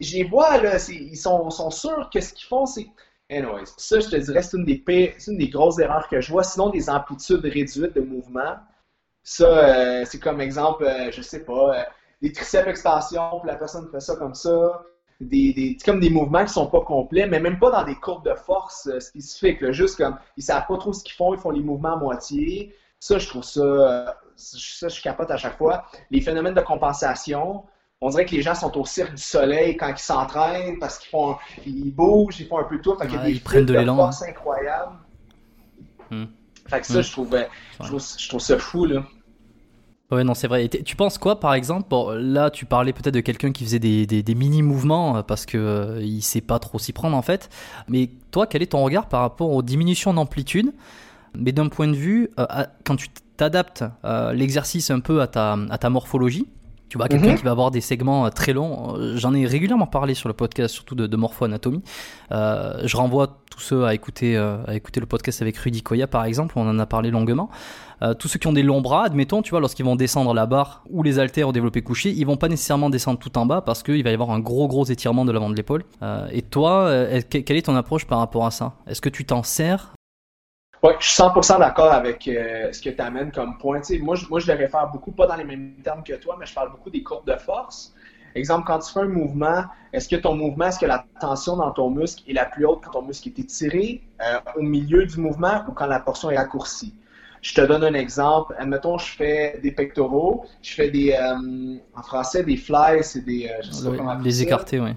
Je 0.00 0.16
les 0.16 0.24
vois, 0.24 0.56
là, 0.58 0.78
ils 0.88 1.16
sont, 1.16 1.50
sont 1.50 1.70
sûrs 1.70 2.08
que 2.12 2.20
ce 2.20 2.32
qu'ils 2.32 2.48
font, 2.48 2.64
c'est. 2.64 2.86
Anyways, 3.30 3.66
ça, 3.76 4.00
je 4.00 4.08
te 4.08 4.16
dirais, 4.16 4.40
c'est 4.40 4.56
une 4.56 4.64
des 4.64 4.82
une 5.26 5.36
des 5.36 5.50
grosses 5.50 5.78
erreurs 5.78 6.08
que 6.08 6.18
je 6.18 6.32
vois. 6.32 6.44
Sinon, 6.44 6.70
des 6.70 6.88
amplitudes 6.88 7.44
réduites 7.44 7.94
de 7.94 8.00
mouvement. 8.00 8.56
Ça, 9.22 9.44
euh, 9.44 10.04
c'est 10.06 10.18
comme 10.18 10.40
exemple, 10.40 10.84
euh, 10.84 11.10
je 11.12 11.20
sais 11.20 11.44
pas 11.44 11.86
des 12.20 12.32
triceps 12.32 12.66
extensions, 12.66 13.40
puis 13.40 13.48
la 13.48 13.56
personne 13.56 13.88
fait 13.90 14.00
ça 14.00 14.16
comme 14.16 14.34
ça. 14.34 14.82
Des, 15.20 15.52
des, 15.52 15.76
comme 15.84 15.98
des 15.98 16.10
mouvements 16.10 16.44
qui 16.44 16.52
sont 16.52 16.68
pas 16.68 16.82
complets, 16.82 17.26
mais 17.26 17.40
même 17.40 17.58
pas 17.58 17.72
dans 17.72 17.82
des 17.82 17.96
courbes 17.96 18.24
de 18.24 18.34
force 18.34 18.86
euh, 18.86 19.00
spécifiques. 19.00 19.72
juste 19.72 19.96
comme 19.96 20.16
ils 20.36 20.44
savent 20.44 20.66
pas 20.68 20.76
trop 20.76 20.92
ce 20.92 21.02
qu'ils 21.02 21.14
font, 21.14 21.34
ils 21.34 21.40
font 21.40 21.50
les 21.50 21.60
mouvements 21.60 21.94
à 21.94 21.96
moitié. 21.96 22.72
Ça, 23.00 23.18
je 23.18 23.28
trouve 23.28 23.42
ça, 23.42 23.60
euh, 23.60 24.06
ça, 24.36 24.86
je 24.86 25.02
capote 25.02 25.28
à 25.32 25.36
chaque 25.36 25.58
fois. 25.58 25.86
Les 26.12 26.20
phénomènes 26.20 26.54
de 26.54 26.60
compensation, 26.60 27.64
on 28.00 28.10
dirait 28.10 28.26
que 28.26 28.34
les 28.36 28.42
gens 28.42 28.54
sont 28.54 28.78
au 28.78 28.84
cirque 28.84 29.14
du 29.14 29.22
soleil 29.22 29.76
quand 29.76 29.88
ils 29.88 29.98
s'entraînent 29.98 30.78
parce 30.78 30.98
qu'ils 30.98 31.10
font, 31.10 31.36
ils 31.66 31.92
bougent, 31.92 32.38
ils 32.38 32.46
font 32.46 32.58
un 32.58 32.64
peu 32.64 32.80
tout. 32.80 32.96
Fait 32.96 33.08
des 33.08 33.32
ils 33.32 33.42
prennent 33.42 33.66
de, 33.66 33.74
l'élan. 33.74 33.96
force 33.96 34.22
incroyable. 34.22 34.92
Hmm. 36.10 36.26
Fait 36.68 36.80
que 36.80 36.86
ça, 36.86 37.00
hmm. 37.00 37.02
je, 37.02 37.12
trouve, 37.12 37.36
je, 37.80 38.28
trouve, 38.28 38.40
ça 38.40 38.58
fou, 38.58 38.84
là. 38.84 39.02
Ouais, 40.10 40.24
non, 40.24 40.32
c'est 40.32 40.48
vrai. 40.48 40.68
tu 40.68 40.96
penses 40.96 41.18
quoi, 41.18 41.38
par 41.38 41.52
exemple 41.52 41.88
bon, 41.90 42.10
Là, 42.12 42.50
tu 42.50 42.64
parlais 42.64 42.94
peut-être 42.94 43.12
de 43.14 43.20
quelqu'un 43.20 43.52
qui 43.52 43.64
faisait 43.64 43.78
des, 43.78 44.34
mini-mouvements 44.34 45.18
euh, 45.18 45.22
parce 45.22 45.44
que 45.44 45.58
euh, 45.58 46.02
il 46.02 46.22
sait 46.22 46.40
pas 46.40 46.58
trop 46.58 46.78
s'y 46.78 46.94
prendre, 46.94 47.14
en 47.14 47.20
fait. 47.20 47.50
Mais 47.88 48.08
toi, 48.30 48.46
quel 48.46 48.62
est 48.62 48.72
ton 48.72 48.82
regard 48.82 49.08
par 49.08 49.20
rapport 49.20 49.50
aux 49.52 49.62
diminutions 49.62 50.14
d'amplitude? 50.14 50.72
Mais 51.34 51.52
d'un 51.52 51.68
point 51.68 51.88
de 51.88 51.94
vue, 51.94 52.30
euh, 52.40 52.46
quand 52.84 52.96
tu 52.96 53.08
t'adaptes 53.36 53.84
l'exercice 54.32 54.90
un 54.90 55.00
peu 55.00 55.20
à 55.20 55.26
ta 55.28 55.90
morphologie, 55.90 56.48
tu 56.88 56.96
vois, 56.96 57.08
quelqu'un 57.08 57.32
mhm. 57.32 57.36
qui 57.36 57.44
va 57.44 57.50
avoir 57.50 57.70
des 57.70 57.80
segments 57.80 58.26
euh, 58.26 58.30
très 58.30 58.52
longs. 58.52 58.96
Euh, 58.96 59.16
j'en 59.16 59.34
ai 59.34 59.46
régulièrement 59.46 59.86
parlé 59.86 60.14
sur 60.14 60.28
le 60.28 60.34
podcast, 60.34 60.74
surtout 60.74 60.94
de, 60.94 61.06
de 61.06 61.16
morpho-anatomie. 61.16 61.82
Euh, 62.32 62.80
je 62.84 62.96
renvoie 62.96 63.38
tous 63.50 63.60
ceux 63.60 63.84
à 63.84 63.94
écouter, 63.94 64.36
à 64.36 64.74
écouter 64.74 65.00
le 65.00 65.06
podcast 65.06 65.42
avec 65.42 65.56
Rudy 65.56 65.82
Koya, 65.82 66.06
par 66.06 66.24
exemple. 66.24 66.54
On 66.56 66.68
en 66.68 66.78
a 66.78 66.86
parlé 66.86 67.10
longuement. 67.10 67.50
tous 68.18 68.28
ceux 68.28 68.38
qui 68.38 68.46
ont 68.46 68.52
des 68.52 68.62
longs 68.62 68.80
bras, 68.80 69.04
admettons, 69.04 69.42
tu 69.42 69.50
vois, 69.50 69.60
lorsqu'ils 69.60 69.84
vont 69.84 69.96
descendre 69.96 70.32
la 70.32 70.46
barre 70.46 70.84
ou 70.90 71.02
les 71.02 71.18
haltères 71.18 71.48
au 71.48 71.52
développé 71.52 71.82
couché, 71.82 72.10
ils 72.10 72.24
vont 72.24 72.36
pas 72.36 72.48
nécessairement 72.48 72.90
descendre 72.90 73.18
tout 73.18 73.36
en 73.36 73.46
bas 73.46 73.60
parce 73.62 73.82
qu'il 73.82 74.02
va 74.04 74.10
y 74.10 74.14
avoir 74.14 74.30
un 74.30 74.38
gros, 74.38 74.68
gros 74.68 74.84
étirement 74.84 75.24
de 75.24 75.32
l'avant 75.32 75.50
de 75.50 75.56
l'épaule. 75.56 75.84
et 76.30 76.42
toi, 76.42 76.90
quelle 77.30 77.56
est 77.56 77.66
ton 77.66 77.74
approche 77.74 78.06
par 78.06 78.18
rapport 78.18 78.46
à 78.46 78.50
ça? 78.50 78.74
Est-ce 78.86 79.00
que 79.00 79.08
tu 79.08 79.24
t'en 79.24 79.42
sers 79.42 79.92
oui, 80.82 80.92
je 81.00 81.08
suis 81.08 81.22
100% 81.22 81.58
d'accord 81.58 81.92
avec 81.92 82.28
euh, 82.28 82.72
ce 82.72 82.80
que 82.80 82.90
tu 82.90 83.00
amènes 83.00 83.32
comme 83.32 83.58
point. 83.58 83.80
moi, 84.00 84.14
je, 84.14 84.28
moi, 84.28 84.38
je 84.38 84.46
le 84.46 84.56
réfère 84.56 84.88
beaucoup, 84.92 85.10
pas 85.10 85.26
dans 85.26 85.34
les 85.34 85.44
mêmes 85.44 85.74
termes 85.82 86.04
que 86.04 86.14
toi, 86.14 86.36
mais 86.38 86.46
je 86.46 86.54
parle 86.54 86.70
beaucoup 86.70 86.90
des 86.90 87.02
courbes 87.02 87.26
de 87.26 87.36
force. 87.36 87.94
Exemple, 88.34 88.64
quand 88.66 88.78
tu 88.78 88.92
fais 88.92 89.00
un 89.00 89.08
mouvement, 89.08 89.64
est-ce 89.92 90.08
que 90.08 90.16
ton 90.16 90.36
mouvement, 90.36 90.66
est-ce 90.66 90.78
que 90.78 90.86
la 90.86 91.04
tension 91.20 91.56
dans 91.56 91.72
ton 91.72 91.90
muscle 91.90 92.22
est 92.28 92.34
la 92.34 92.44
plus 92.44 92.64
haute 92.64 92.82
quand 92.84 92.92
ton 92.92 93.02
muscle 93.02 93.28
est 93.28 93.38
étiré 93.38 94.02
euh, 94.20 94.38
au 94.56 94.62
milieu 94.62 95.04
du 95.04 95.18
mouvement 95.18 95.64
ou 95.68 95.72
quand 95.72 95.86
la 95.86 95.98
portion 95.98 96.30
est 96.30 96.36
raccourcie? 96.36 96.94
Je 97.40 97.54
te 97.54 97.60
donne 97.60 97.82
un 97.84 97.94
exemple. 97.94 98.54
Admettons, 98.58 98.98
je 98.98 99.16
fais 99.16 99.58
des 99.62 99.72
pectoraux, 99.72 100.44
je 100.62 100.74
fais 100.74 100.90
des, 100.90 101.12
euh, 101.12 101.78
en 101.96 102.02
français, 102.02 102.44
des 102.44 102.56
flies, 102.56 103.02
c'est 103.02 103.24
des, 103.24 103.50
je 103.62 103.70
sais 103.70 103.90
pas 103.90 103.96
comment 103.96 104.14
Les 104.14 104.42
écartés, 104.42 104.78
oui. 104.78 104.90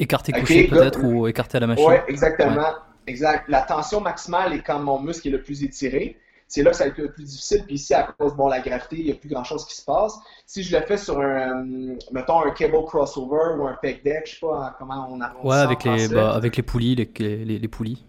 Écartés 0.00 0.32
couchés 0.32 0.66
peut-être 0.66 1.04
ou 1.04 1.28
écartés 1.28 1.58
à 1.58 1.60
la 1.60 1.68
machine. 1.68 1.86
Oui, 1.86 1.96
exactement. 2.08 2.72
Exact. 3.06 3.44
La 3.48 3.62
tension 3.62 4.00
maximale 4.00 4.52
est 4.54 4.62
quand 4.62 4.78
mon 4.78 5.00
muscle 5.00 5.28
est 5.28 5.32
le 5.32 5.42
plus 5.42 5.62
étiré. 5.62 6.18
C'est 6.48 6.62
là 6.62 6.70
que 6.70 6.76
ça 6.76 6.84
va 6.84 6.90
être 6.90 6.98
le 6.98 7.10
plus 7.10 7.24
difficile. 7.24 7.64
Puis 7.66 7.74
ici, 7.74 7.92
à 7.92 8.04
cause 8.04 8.32
de 8.32 8.36
bon, 8.36 8.48
la 8.48 8.60
gravité, 8.60 8.96
il 8.98 9.06
n'y 9.06 9.10
a 9.10 9.14
plus 9.14 9.28
grand-chose 9.28 9.66
qui 9.66 9.74
se 9.74 9.84
passe. 9.84 10.16
Si 10.46 10.62
je 10.62 10.76
le 10.76 10.84
fais 10.84 10.96
sur 10.96 11.20
un, 11.20 11.64
mettons, 12.12 12.40
un 12.40 12.50
cable 12.50 12.84
crossover 12.84 13.58
ou 13.58 13.66
un 13.66 13.76
pec 13.82 14.04
deck, 14.04 14.26
je 14.26 14.34
sais 14.34 14.40
pas 14.40 14.76
comment 14.78 15.08
on 15.10 15.20
appelle 15.20 15.44
ouais, 15.44 15.56
avec 15.56 15.82
les, 15.82 16.08
bah, 16.08 16.34
avec 16.34 16.56
les 16.56 16.62
poulies, 16.62 16.94
les, 16.94 17.44
les, 17.44 17.68
poulies. 17.68 18.04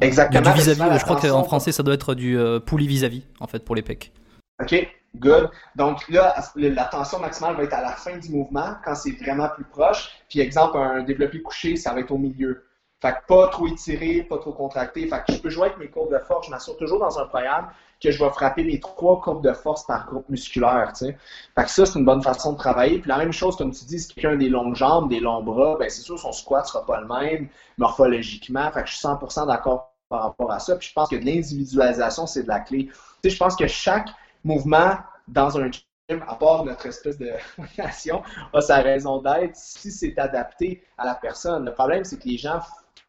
Exactement. 0.00 0.52
Du 0.52 0.58
vis-à-vis, 0.58 0.98
je 0.98 1.04
crois 1.04 1.20
qu'en 1.20 1.44
français, 1.44 1.72
ça 1.72 1.82
doit 1.82 1.94
être 1.94 2.14
du 2.14 2.38
euh, 2.38 2.60
poulie 2.60 2.86
vis-à-vis, 2.86 3.24
en 3.40 3.46
fait, 3.46 3.62
pour 3.62 3.74
les 3.74 3.82
pecs. 3.82 4.12
OK, 4.62 4.88
good. 5.16 5.50
Donc 5.76 6.08
là, 6.08 6.34
la 6.56 6.84
tension 6.84 7.18
maximale 7.18 7.56
va 7.56 7.64
être 7.64 7.74
à 7.74 7.82
la 7.82 7.92
fin 7.92 8.16
du 8.16 8.30
mouvement, 8.30 8.76
quand 8.84 8.94
c'est 8.94 9.12
vraiment 9.22 9.48
plus 9.48 9.64
proche. 9.64 10.10
Puis 10.30 10.40
exemple, 10.40 10.78
un 10.78 11.02
développé 11.02 11.42
couché, 11.42 11.76
ça 11.76 11.92
va 11.92 12.00
être 12.00 12.10
au 12.10 12.18
milieu. 12.18 12.64
Fait 13.04 13.12
que 13.12 13.26
pas 13.28 13.48
trop 13.48 13.66
étiré, 13.66 14.22
pas 14.22 14.38
trop 14.38 14.52
contracté. 14.52 15.06
Fait 15.06 15.22
que 15.26 15.34
je 15.34 15.38
peux 15.38 15.50
jouer 15.50 15.66
avec 15.66 15.76
mes 15.76 15.88
courbes 15.88 16.10
de 16.10 16.18
force. 16.20 16.46
Je 16.46 16.50
m'assure 16.50 16.74
toujours 16.78 17.00
dans 17.00 17.18
un 17.18 17.26
programme 17.26 17.68
que 18.02 18.10
je 18.10 18.18
vais 18.18 18.30
frapper 18.30 18.64
mes 18.64 18.80
trois 18.80 19.20
courbes 19.20 19.44
de 19.44 19.52
force 19.52 19.84
par 19.84 20.06
groupe 20.06 20.26
musculaire. 20.30 20.90
Fait 20.96 21.14
que 21.54 21.68
ça, 21.68 21.84
c'est 21.84 21.98
une 21.98 22.06
bonne 22.06 22.22
façon 22.22 22.54
de 22.54 22.56
travailler. 22.56 23.00
Puis 23.00 23.10
la 23.10 23.18
même 23.18 23.34
chose, 23.34 23.56
comme 23.56 23.72
tu 23.72 23.84
dis, 23.84 24.00
si 24.00 24.08
quelqu'un 24.08 24.30
a 24.30 24.36
des 24.36 24.48
longues 24.48 24.74
jambes, 24.74 25.10
des 25.10 25.20
longs 25.20 25.42
bras, 25.42 25.76
ben 25.78 25.90
c'est 25.90 26.00
sûr 26.00 26.18
son 26.18 26.32
squat 26.32 26.66
sera 26.66 26.86
pas 26.86 26.98
le 26.98 27.06
même 27.06 27.48
morphologiquement. 27.76 28.70
Fait 28.72 28.84
que 28.84 28.88
je 28.88 28.94
suis 28.94 29.06
100% 29.06 29.48
d'accord 29.48 29.92
par 30.08 30.22
rapport 30.22 30.50
à 30.50 30.58
ça. 30.58 30.74
Puis 30.76 30.88
je 30.88 30.94
pense 30.94 31.10
que 31.10 31.16
l'individualisation, 31.16 32.26
c'est 32.26 32.44
de 32.44 32.48
la 32.48 32.60
clé. 32.60 32.86
Tu 32.86 32.94
sais, 33.24 33.30
je 33.30 33.38
pense 33.38 33.54
que 33.54 33.66
chaque 33.66 34.08
mouvement 34.44 34.96
dans 35.28 35.58
un 35.58 35.70
gym, 35.70 36.24
à 36.26 36.36
part 36.36 36.64
notre 36.64 36.86
espèce 36.86 37.18
de 37.18 37.28
relation, 37.76 38.22
a 38.54 38.62
sa 38.62 38.76
raison 38.76 39.20
d'être 39.20 39.56
si 39.56 39.92
c'est 39.92 40.18
adapté 40.18 40.82
à 40.96 41.04
la 41.04 41.14
personne. 41.14 41.66
Le 41.66 41.74
problème, 41.74 42.02
c'est 42.04 42.18
que 42.18 42.26
les 42.26 42.38
gens 42.38 42.60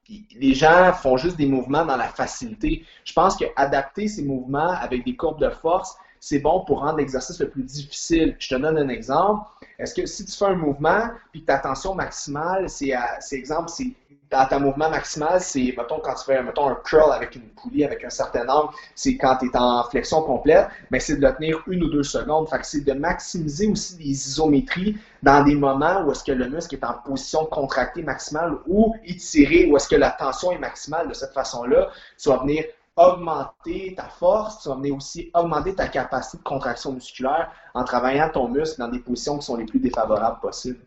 les 0.10 0.54
gens 0.54 0.94
font 0.94 1.18
juste 1.18 1.38
des 1.38 1.46
mouvements 1.46 1.86
dans 1.86 1.98
la 1.98 2.08
facilité. 2.08 2.86
Je 3.04 3.14
pense 3.14 3.36
qu'adapter 3.36 4.08
ces 4.08 4.24
mouvements 4.24 4.72
avec 4.72 5.04
des 5.04 5.16
courbes 5.16 5.42
de 5.42 5.50
force, 5.50 5.96
c'est 6.20 6.40
bon 6.40 6.64
pour 6.66 6.80
rendre 6.80 6.98
l'exercice 6.98 7.40
le 7.40 7.50
plus 7.50 7.64
difficile. 7.64 8.36
Je 8.40 8.50
te 8.50 8.56
donne 8.56 8.78
un 8.78 8.90
exemple. 8.90 9.48
Est-ce 9.78 9.94
que 9.94 10.06
si 10.06 10.26
tu 10.26 10.32
fais 10.32 10.46
un 10.46 10.56
mouvement, 10.56 11.10
puis 11.32 11.42
que 11.42 11.48
ta 11.48 11.60
tension 11.60 11.96
maximale, 11.96 12.70
c'est, 12.70 12.94
exemple, 13.32 13.70
c'est 13.70 13.94
dans 14.32 14.46
ta 14.46 14.60
mouvement 14.60 14.90
maximal, 14.90 15.40
c'est, 15.40 15.74
mettons, 15.78 16.00
quand 16.00 16.16
tu 16.16 16.26
fais, 16.26 16.42
mettons, 16.42 16.68
un 16.68 16.76
curl 16.84 17.12
avec 17.14 17.36
une 17.36 17.44
poulie, 17.50 17.84
avec 17.84 18.04
un 18.04 18.10
certain 18.10 18.48
angle, 18.48 18.74
c'est 18.96 19.18
quand 19.18 19.38
tu 19.38 19.46
es 19.48 19.58
en 19.58 19.84
flexion 19.84 20.22
complète, 20.24 20.68
mais 20.90 21.00
c'est 21.00 21.18
de 21.18 21.26
le 21.26 21.34
tenir 21.36 21.62
une 21.68 21.84
ou 21.84 21.90
deux 21.90 22.04
secondes. 22.04 22.50
Fait 22.50 22.60
que 22.60 22.66
c'est 22.66 22.84
de 22.84 22.94
maximiser 22.94 23.68
aussi 23.68 23.98
les 23.98 24.06
isométries 24.06 24.98
dans 25.22 25.44
des 25.44 25.56
moments 25.56 26.02
où 26.04 26.12
est-ce 26.12 26.24
que 26.24 26.32
le 26.32 26.50
muscle 26.50 26.76
est 26.76 26.84
en 26.84 26.94
position 26.94 27.46
contractée 27.46 28.04
maximale 28.04 28.58
ou 28.68 28.96
étiré, 29.06 29.70
où 29.70 29.78
est-ce 29.78 29.88
que 29.88 29.96
la 29.96 30.12
tension 30.12 30.52
est 30.52 30.60
maximale. 30.60 31.08
De 31.08 31.14
cette 31.14 31.34
façon-là, 31.34 31.90
tu 32.18 32.30
vas 32.30 32.38
venir 32.38 32.66
augmenter 32.96 33.94
ta 33.96 34.08
force, 34.08 34.62
tu 34.62 34.70
vas 34.70 34.76
venir 34.76 34.96
aussi 34.96 35.30
augmenter 35.34 35.76
ta 35.76 35.88
capacité 35.88 36.38
de 36.38 36.44
contraction 36.44 36.94
musculaire 36.94 37.52
en 37.74 37.84
travaillant 37.84 38.30
ton 38.30 38.48
muscle 38.48 38.80
dans 38.80 38.88
des 38.88 39.00
positions 39.00 39.38
qui 39.38 39.46
sont 39.46 39.58
les 39.58 39.66
plus 39.66 39.80
défavorables 39.80 40.40
possibles. 40.40 40.80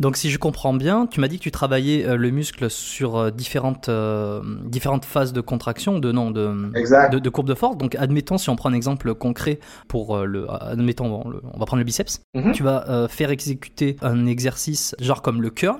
Donc 0.00 0.16
si 0.16 0.30
je 0.30 0.38
comprends 0.38 0.72
bien, 0.72 1.06
tu 1.06 1.20
m'as 1.20 1.28
dit 1.28 1.38
que 1.38 1.42
tu 1.42 1.50
travaillais 1.50 2.04
euh, 2.04 2.16
le 2.16 2.30
muscle 2.30 2.70
sur 2.70 3.16
euh, 3.16 3.30
différentes, 3.30 3.88
euh, 3.88 4.40
différentes 4.64 5.04
phases 5.04 5.32
de 5.32 5.40
contraction, 5.40 5.98
de 5.98 6.10
non, 6.10 6.30
de, 6.30 6.70
de, 7.18 7.28
courbe 7.28 7.46
de 7.46 7.54
force. 7.54 7.76
Donc 7.76 7.94
admettons, 7.96 8.38
si 8.38 8.48
on 8.48 8.56
prend 8.56 8.70
un 8.70 8.74
exemple 8.74 9.14
concret 9.14 9.60
pour 9.88 10.18
le, 10.18 10.50
admettons, 10.50 11.22
on 11.24 11.58
va 11.58 11.66
prendre 11.66 11.78
le 11.78 11.84
biceps, 11.84 12.22
mhm. 12.34 12.52
tu 12.52 12.62
vas 12.62 13.06
faire 13.08 13.30
exécuter 13.30 13.96
un 14.00 14.26
exercice 14.26 14.96
genre 14.98 15.22
comme 15.22 15.42
le 15.42 15.50
curl, 15.50 15.78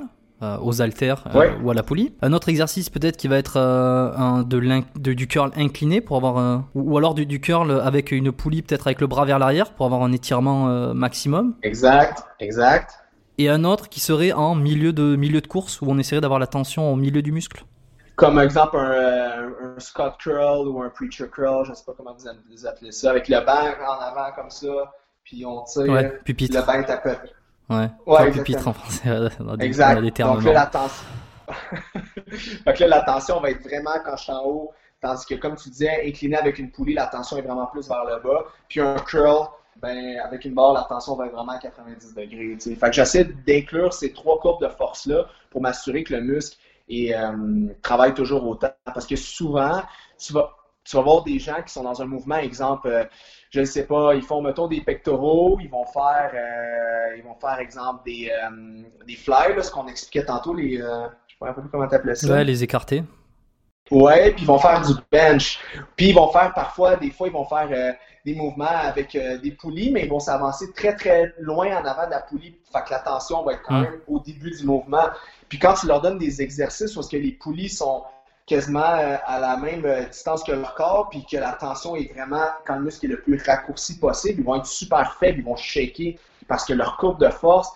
aux 0.61 0.83
haltères 0.83 1.25
ou 1.63 1.71
à 1.71 1.75
la 1.75 1.83
poulie. 1.83 2.15
Un 2.23 2.33
autre 2.33 2.49
exercice 2.49 2.91
peut-être 2.91 3.17
qui 3.17 3.29
va 3.29 3.37
être 3.37 3.59
un 3.59 4.43
de, 4.43 5.13
du 5.13 5.27
curl 5.27 5.51
incliné 5.57 6.01
pour 6.01 6.17
avoir 6.17 6.65
ou, 6.75 6.97
alors 6.99 7.15
du, 7.15 7.27
du, 7.27 7.41
curl 7.41 7.81
avec 7.83 8.13
une 8.13 8.33
poulie 8.33 8.63
peut-être 8.63 8.87
avec 8.87 9.01
le 9.01 9.07
bras 9.07 9.25
vers 9.25 9.39
l'arrière 9.39 9.73
pour 9.73 9.87
avoir 9.87 10.03
un 10.03 10.13
étirement 10.13 10.95
maximum. 10.95 11.55
Exact, 11.63 12.25
exact 12.41 13.03
et 13.39 13.49
un 13.49 13.65
autre 13.65 13.89
qui 13.89 14.01
serait 14.01 14.33
en 14.33 14.55
milieu 14.55 14.93
de, 14.93 15.17
milieu 15.17 15.41
de 15.41 15.47
course 15.47 15.81
où 15.81 15.87
on 15.89 15.99
essaierait 15.99 16.21
d'avoir 16.21 16.41
la 16.41 16.47
tension 16.47 16.93
au 16.93 16.97
milieu 16.97 17.23
du 17.23 17.33
muscle 17.33 17.65
Comme 18.17 18.39
exemple 18.39 18.77
un, 18.77 18.91
euh, 18.91 19.75
un, 19.77 19.81
Scott 19.81 20.15
curl 20.19 20.69
ou 20.69 20.83
un 20.83 20.91
preacher 20.91 21.29
curl, 21.29 21.65
je 21.65 21.71
ne 21.71 21.75
sais 21.75 21.85
pas 21.85 21.95
comment 21.97 22.15
vous 22.15 22.67
appelez 22.67 22.93
ça, 22.93 23.11
avec 23.11 23.29
le 23.29 23.41
banc 23.45 23.73
en 23.89 24.01
avant 24.01 24.33
comme 24.35 24.51
ça, 24.51 24.93
puis 25.25 25.45
on 25.47 25.63
tire, 25.65 25.93
ouais, 25.93 26.21
pupitre. 26.25 26.59
le 26.59 26.67
banc 26.67 26.83
tapé. 26.85 27.15
Ouais, 27.79 27.91
ouais 28.07 28.31
pupitre 28.31 28.69
en 28.69 28.73
français. 28.73 29.11
Dans 29.39 29.57
des, 29.57 29.67
exact. 29.67 30.01
Des 30.01 30.11
termes 30.11 30.37
Donc 30.37 30.45
là, 30.45 30.53
la 30.53 30.67
tension... 30.67 31.07
Donc 32.67 32.79
là, 32.79 32.87
la 32.87 33.03
tension 33.03 33.41
va 33.41 33.51
être 33.51 33.63
vraiment 33.63 33.93
quand 34.05 34.17
je 34.17 34.23
suis 34.23 34.33
en 34.33 34.45
haut, 34.45 34.73
tandis 35.01 35.27
que 35.27 35.35
comme 35.35 35.57
tu 35.57 35.69
disais, 35.71 36.07
incliné 36.07 36.37
avec 36.37 36.59
une 36.59 36.71
poulie, 36.71 36.95
la 36.95 37.07
tension 37.07 37.37
est 37.37 37.43
vraiment 37.43 37.67
plus 37.67 37.89
vers 37.89 38.05
le 38.05 38.23
bas. 38.23 38.45
Puis 38.69 38.81
un 38.81 38.97
curl, 38.97 39.49
ben, 39.81 40.19
avec 40.25 40.45
une 40.45 40.55
barre, 40.55 40.73
la 40.73 40.85
tension 40.85 41.17
va 41.17 41.27
être 41.27 41.33
vraiment 41.33 41.53
à 41.53 41.59
90 41.59 42.15
degrés. 42.15 42.57
Fait 42.59 42.87
que 42.87 42.93
j'essaie 42.93 43.25
d'inclure 43.25 43.93
ces 43.93 44.13
trois 44.13 44.39
courbes 44.39 44.63
de 44.63 44.69
force-là 44.69 45.27
pour 45.51 45.61
m'assurer 45.61 46.05
que 46.05 46.15
le 46.15 46.21
muscle 46.21 46.57
euh, 46.91 47.69
travaille 47.83 48.15
toujours 48.15 48.47
autant. 48.47 48.73
Parce 48.85 49.07
que 49.07 49.17
souvent, 49.17 49.83
tu 50.19 50.33
vas, 50.33 50.55
tu 50.85 50.97
vas 50.97 51.03
voir 51.03 51.23
des 51.23 51.38
gens 51.38 51.62
qui 51.64 51.73
sont 51.73 51.85
dans 51.85 52.01
un 52.03 52.07
mouvement, 52.07 52.37
exemple, 52.37 52.88
euh, 52.88 53.05
je 53.51 53.61
ne 53.61 53.64
sais 53.64 53.87
pas, 53.87 54.14
ils 54.14 54.23
font, 54.23 54.42
mettons, 54.42 54.66
des 54.66 54.81
pectoraux, 54.81 55.59
ils 55.61 55.71
vont 55.71 55.85
faire, 55.87 56.33
euh, 56.35 57.16
ils 57.16 57.23
vont 57.23 57.35
faire 57.35 57.59
exemple, 57.59 58.03
des, 58.05 58.31
des 59.07 59.16
fly, 59.16 59.62
ce 59.62 59.71
qu'on 59.71 59.87
expliquait 59.88 60.25
tantôt, 60.25 60.55
les, 60.55 60.79
je 60.79 60.83
ne 60.83 61.09
sais 61.29 61.37
pas 61.38 61.55
comment 61.71 61.88
tu 61.88 61.95
appelais 61.95 62.14
ça. 62.14 62.33
Ouais, 62.33 62.45
les 62.45 62.62
écartés. 62.62 63.03
Ouais, 63.92 64.33
puis 64.33 64.45
ils 64.45 64.47
vont 64.47 64.59
faire 64.59 64.81
du 64.81 64.95
bench. 65.11 65.59
Puis 65.97 66.09
ils 66.09 66.14
vont 66.14 66.31
faire 66.31 66.53
parfois, 66.55 66.97
des 66.97 67.11
fois, 67.11 67.27
ils 67.27 67.33
vont 67.33 67.45
faire 67.45 67.68
euh, 67.71 67.92
des 68.25 68.35
mouvements 68.35 68.64
avec 68.64 69.14
euh, 69.14 69.38
des 69.38 69.51
poulies, 69.51 69.90
mais 69.90 70.05
ils 70.05 70.09
vont 70.09 70.21
s'avancer 70.21 70.73
très, 70.73 70.95
très 70.95 71.35
loin 71.38 71.77
en 71.77 71.85
avant 71.85 72.07
de 72.07 72.12
la 72.12 72.21
poulie. 72.21 72.57
Fait 72.73 72.83
que 72.85 72.90
la 72.90 73.01
tension 73.01 73.42
va 73.45 73.55
être 73.55 73.62
quand 73.62 73.79
mm. 73.79 73.83
même 73.83 74.01
au 74.07 74.21
début 74.21 74.51
du 74.51 74.64
mouvement. 74.64 75.05
Puis 75.49 75.59
quand 75.59 75.75
tu 75.75 75.87
leur 75.87 76.01
donnes 76.01 76.19
des 76.19 76.40
exercices 76.40 76.96
où 76.96 77.02
que 77.07 77.17
les 77.17 77.33
poulies 77.33 77.69
sont 77.69 78.02
quasiment 78.47 78.81
euh, 78.81 79.17
à 79.25 79.38
la 79.38 79.57
même 79.57 79.87
distance 80.11 80.43
que 80.43 80.53
leur 80.53 80.75
corps, 80.75 81.09
puis 81.11 81.25
que 81.25 81.37
la 81.37 81.53
tension 81.53 81.97
est 81.97 82.13
vraiment, 82.13 82.47
quand 82.67 82.77
le 82.77 82.83
muscle 82.83 83.07
est 83.07 83.09
le 83.09 83.21
plus 83.21 83.43
raccourci 83.45 83.99
possible, 83.99 84.40
ils 84.40 84.45
vont 84.45 84.57
être 84.57 84.67
super 84.67 85.15
faibles, 85.15 85.38
ils 85.40 85.45
vont 85.45 85.57
shaker 85.57 86.15
parce 86.49 86.65
que 86.65 86.73
leur 86.73 86.97
courbe 86.97 87.21
de 87.21 87.29
force, 87.31 87.73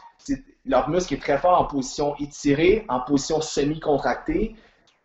leur 0.65 0.89
muscle 0.89 1.15
est 1.15 1.23
très 1.23 1.39
fort 1.39 1.61
en 1.61 1.65
position 1.65 2.17
étirée, 2.19 2.85
en 2.89 3.01
position 3.01 3.41
semi-contractée, 3.41 4.57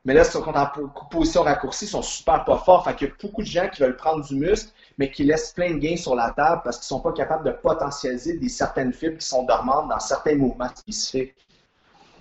Mais 0.03 0.15
là, 0.15 0.23
sont 0.23 0.43
en 0.43 0.67
position 1.11 1.43
raccourcie, 1.43 1.85
ils 1.85 1.89
sont 1.89 2.01
super 2.01 2.43
pas 2.43 2.57
forts. 2.57 2.83
Fait 2.83 2.95
qu'il 2.95 3.07
y 3.07 3.11
a 3.11 3.13
beaucoup 3.21 3.43
de 3.43 3.47
gens 3.47 3.69
qui 3.69 3.83
veulent 3.83 3.95
prendre 3.95 4.25
du 4.25 4.35
muscle, 4.35 4.71
mais 4.97 5.11
qui 5.11 5.23
laissent 5.23 5.53
plein 5.53 5.71
de 5.75 5.77
gains 5.77 5.95
sur 5.95 6.15
la 6.15 6.31
table 6.31 6.61
parce 6.63 6.77
qu'ils 6.77 6.87
sont 6.87 7.01
pas 7.01 7.11
capables 7.11 7.45
de 7.45 7.51
potentialiser 7.51 8.37
des 8.37 8.49
certaines 8.49 8.93
fibres 8.93 9.19
qui 9.19 9.27
sont 9.27 9.43
dormantes 9.43 9.89
dans 9.89 9.99
certains 9.99 10.35
mouvements 10.35 10.69
spécifiques. 10.75 11.35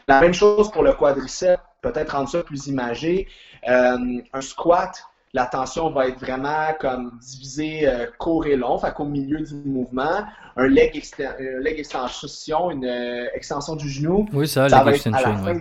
La 0.06 0.20
même 0.20 0.34
chose 0.34 0.70
pour 0.70 0.82
le 0.82 0.92
quadriceps, 0.92 1.62
peut-être 1.82 2.10
rendre 2.10 2.28
ça 2.28 2.42
plus 2.42 2.66
imagé. 2.66 3.28
Euh, 3.68 4.20
un 4.32 4.40
squat, 4.40 5.02
la 5.32 5.46
tension 5.46 5.90
va 5.90 6.08
être 6.08 6.18
vraiment 6.18 6.74
comme 6.80 7.18
divisée 7.20 7.86
euh, 7.86 8.06
court 8.18 8.46
et 8.46 8.56
long, 8.56 8.78
fait 8.78 8.92
qu'au 8.92 9.04
milieu 9.04 9.40
du 9.40 9.54
mouvement. 9.54 10.24
Un 10.56 10.66
leg, 10.66 10.96
extension, 10.96 12.70
une 12.70 12.84
euh, 12.84 13.28
extension 13.34 13.76
du 13.76 13.88
genou. 13.88 14.26
Oui, 14.32 14.48
ça, 14.48 14.68
leg 14.68 14.94
extension. 14.94 15.60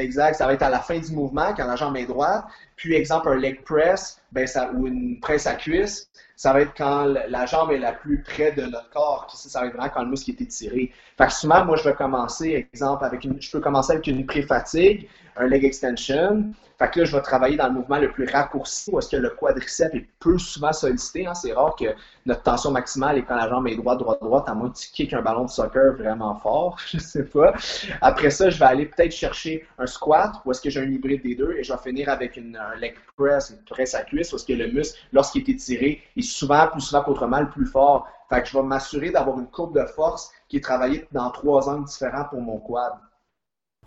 Exact, 0.00 0.34
ça 0.34 0.46
va 0.46 0.54
être 0.54 0.62
à 0.62 0.70
la 0.70 0.78
fin 0.78 0.98
du 0.98 1.12
mouvement 1.12 1.52
quand 1.54 1.66
la 1.66 1.76
jambe 1.76 1.96
est 1.96 2.06
droite. 2.06 2.44
Puis, 2.76 2.94
exemple, 2.94 3.28
un 3.28 3.36
leg 3.36 3.62
press 3.64 4.18
ben, 4.32 4.46
ça, 4.46 4.70
ou 4.72 4.86
une 4.86 5.20
presse 5.20 5.46
à 5.46 5.54
cuisse, 5.54 6.08
ça 6.36 6.54
va 6.54 6.62
être 6.62 6.72
quand 6.74 7.04
la 7.04 7.44
jambe 7.44 7.70
est 7.70 7.78
la 7.78 7.92
plus 7.92 8.22
près 8.22 8.52
de 8.52 8.62
notre 8.62 8.88
corps. 8.88 9.30
Ça, 9.34 9.60
va 9.60 9.66
être 9.66 9.76
vraiment 9.76 9.90
quand 9.92 10.02
le 10.02 10.08
muscle 10.08 10.30
est 10.30 10.40
étiré. 10.40 10.90
Fait 11.18 11.26
que 11.26 11.32
souvent, 11.32 11.66
moi, 11.66 11.76
je 11.76 11.84
vais 11.84 11.94
commencer, 11.94 12.66
exemple, 12.72 13.04
avec 13.04 13.24
une, 13.24 13.40
je 13.42 13.50
peux 13.50 13.60
commencer 13.60 13.92
avec 13.92 14.06
une 14.06 14.24
pré-fatigue, 14.24 15.06
un 15.36 15.46
leg 15.46 15.64
extension. 15.64 16.52
Fait 16.78 16.90
que 16.90 17.00
là, 17.00 17.04
je 17.04 17.14
vais 17.14 17.20
travailler 17.20 17.58
dans 17.58 17.66
le 17.66 17.74
mouvement 17.74 17.98
le 17.98 18.10
plus 18.10 18.26
raccourci, 18.26 18.90
où 18.90 18.98
est-ce 18.98 19.10
que 19.10 19.16
le 19.16 19.28
quadriceps 19.28 19.94
est 19.94 20.06
peu 20.18 20.38
souvent 20.38 20.72
sollicité. 20.72 21.26
Hein. 21.26 21.34
C'est 21.34 21.52
rare 21.52 21.76
que 21.76 21.84
notre 22.24 22.42
tension 22.42 22.70
maximale 22.70 23.18
est 23.18 23.22
quand 23.22 23.36
la 23.36 23.50
jambe 23.50 23.68
est 23.68 23.76
droite, 23.76 23.98
droite, 23.98 24.22
droite, 24.22 24.48
à 24.48 24.54
moins 24.54 24.70
que 24.70 24.78
tu 24.78 24.90
kicks 24.90 25.12
un 25.12 25.20
ballon 25.20 25.44
de 25.44 25.50
soccer 25.50 25.92
vraiment 25.92 26.34
fort, 26.36 26.78
je 26.90 26.98
sais 26.98 27.24
pas. 27.24 27.52
Après 28.00 28.30
ça, 28.30 28.48
je 28.48 28.58
vais 28.58 28.64
aller 28.64 28.86
peut-être 28.86 29.12
chercher 29.12 29.66
un 29.78 29.86
squat, 29.86 30.32
où 30.44 30.52
est-ce 30.52 30.62
que 30.62 30.70
j'ai 30.70 30.80
un 30.80 30.90
hybride 30.90 31.22
des 31.22 31.34
deux, 31.34 31.52
et 31.52 31.62
je 31.62 31.70
vais 31.70 31.78
finir 31.80 32.08
avec 32.08 32.38
une, 32.38 32.56
un 32.56 32.74
leg 32.76 32.94
press, 33.14 33.50
une 33.50 33.62
presse 33.64 33.94
à 33.94 34.02
cuisse, 34.02 34.32
où 34.32 34.36
est-ce 34.36 34.46
que 34.46 34.54
le 34.54 34.68
muscle, 34.68 34.98
lorsqu'il 35.12 35.42
est 35.42 35.52
étiré, 35.52 36.02
est 36.16 36.22
souvent, 36.22 36.66
plus 36.68 36.80
souvent 36.80 37.02
qu'autrement, 37.02 37.40
le 37.40 37.50
plus 37.50 37.66
fort. 37.66 38.08
Fait 38.30 38.40
que 38.40 38.48
je 38.48 38.56
vais 38.56 38.62
m'assurer 38.62 39.10
d'avoir 39.10 39.38
une 39.38 39.48
courbe 39.48 39.78
de 39.78 39.84
force 39.84 40.30
qui 40.48 40.58
est 40.58 40.64
travaillée 40.64 41.06
dans 41.12 41.30
trois 41.30 41.68
angles 41.68 41.86
différents 41.86 42.24
pour 42.24 42.40
mon 42.40 42.58
quad. 42.58 42.92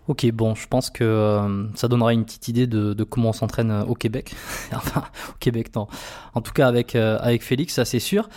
Ok, 0.06 0.30
bon, 0.32 0.54
je 0.54 0.68
pense 0.68 0.90
que 0.90 1.02
euh, 1.02 1.66
ça 1.74 1.88
donnera 1.88 2.12
une 2.12 2.24
petite 2.24 2.48
idée 2.48 2.66
de, 2.66 3.04
comment 3.04 3.30
on 3.30 3.32
s'entraîne 3.32 3.70
euh, 3.70 3.84
au 3.84 3.94
Québec. 3.94 4.34
enfin, 4.72 5.04
au 5.30 5.38
Québec, 5.40 5.74
non. 5.74 5.86
En 6.34 6.42
tout 6.42 6.52
cas, 6.52 6.68
avec, 6.68 6.94
euh, 6.94 7.16
avec 7.20 7.42
Félix, 7.42 7.74
ça 7.74 7.86
c'est 7.86 8.00
sûr. 8.00 8.28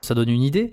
Ça 0.00 0.14
donne 0.14 0.30
une 0.30 0.42
idée. 0.42 0.72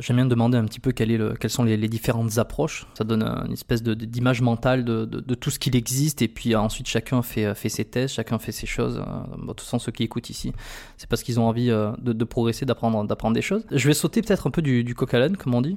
J'aime 0.00 0.16
bien 0.16 0.26
demander 0.26 0.58
un 0.58 0.64
petit 0.64 0.80
peu 0.80 0.90
quel 0.90 1.12
est 1.12 1.16
le, 1.16 1.34
quelles 1.34 1.50
sont 1.50 1.62
les, 1.62 1.76
différentes 1.88 2.38
approches. 2.38 2.88
Ça 2.94 3.04
donne 3.04 3.22
une 3.22 3.52
espèce 3.52 3.84
d'image 3.84 4.40
mentale 4.40 4.84
de, 4.84 5.04
de, 5.04 5.34
tout 5.36 5.50
ce 5.50 5.60
qu'il 5.60 5.76
existe. 5.76 6.22
Et 6.22 6.28
puis 6.28 6.56
ensuite, 6.56 6.88
chacun 6.88 7.22
fait, 7.22 7.54
fait 7.54 7.68
ses 7.68 7.84
tests, 7.84 8.16
chacun 8.16 8.40
fait 8.40 8.50
ses 8.50 8.66
choses. 8.66 8.96
de 8.96 9.46
toute 9.46 9.60
façon, 9.60 9.78
ceux 9.78 9.92
qui 9.92 10.02
écoutent 10.02 10.28
ici, 10.28 10.52
c'est 10.96 11.08
parce 11.08 11.22
qu'ils 11.22 11.38
ont 11.38 11.46
envie 11.46 11.68
de, 11.68 12.24
progresser, 12.24 12.66
d'apprendre 12.66 13.32
des 13.32 13.42
choses. 13.42 13.64
Je 13.70 13.86
vais 13.86 13.94
sauter 13.94 14.22
peut-être 14.22 14.48
un 14.48 14.50
peu 14.50 14.62
du, 14.62 14.82
du 14.82 14.96
coq 14.96 15.14
à 15.14 15.20
l'âne, 15.20 15.36
comme 15.36 15.54
on 15.54 15.62
dit 15.62 15.76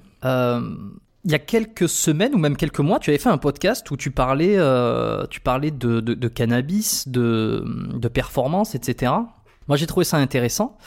il 1.26 1.32
y 1.32 1.36
a 1.36 1.40
quelques 1.40 1.90
semaines 1.90 2.36
ou 2.36 2.38
même 2.38 2.56
quelques 2.56 2.80
mois, 2.80 3.00
tu 3.00 3.10
avais 3.10 3.18
fait 3.18 3.30
un 3.30 3.40
podcast 3.40 3.90
où 3.90 3.98
tu 3.98 4.12
parlais, 4.12 4.58
euh, 4.58 5.26
tu 5.28 5.40
parlais 5.40 5.72
de, 5.72 6.00
de, 6.00 6.28
cannabis, 6.28 7.08
de, 7.08 7.66
de, 7.94 8.08
performance, 8.08 8.76
etc. 8.76 9.12
Moi, 9.68 9.76
j'ai 9.76 9.88
trouvé 9.88 10.04
ça 10.04 10.18
intéressant 10.18 10.78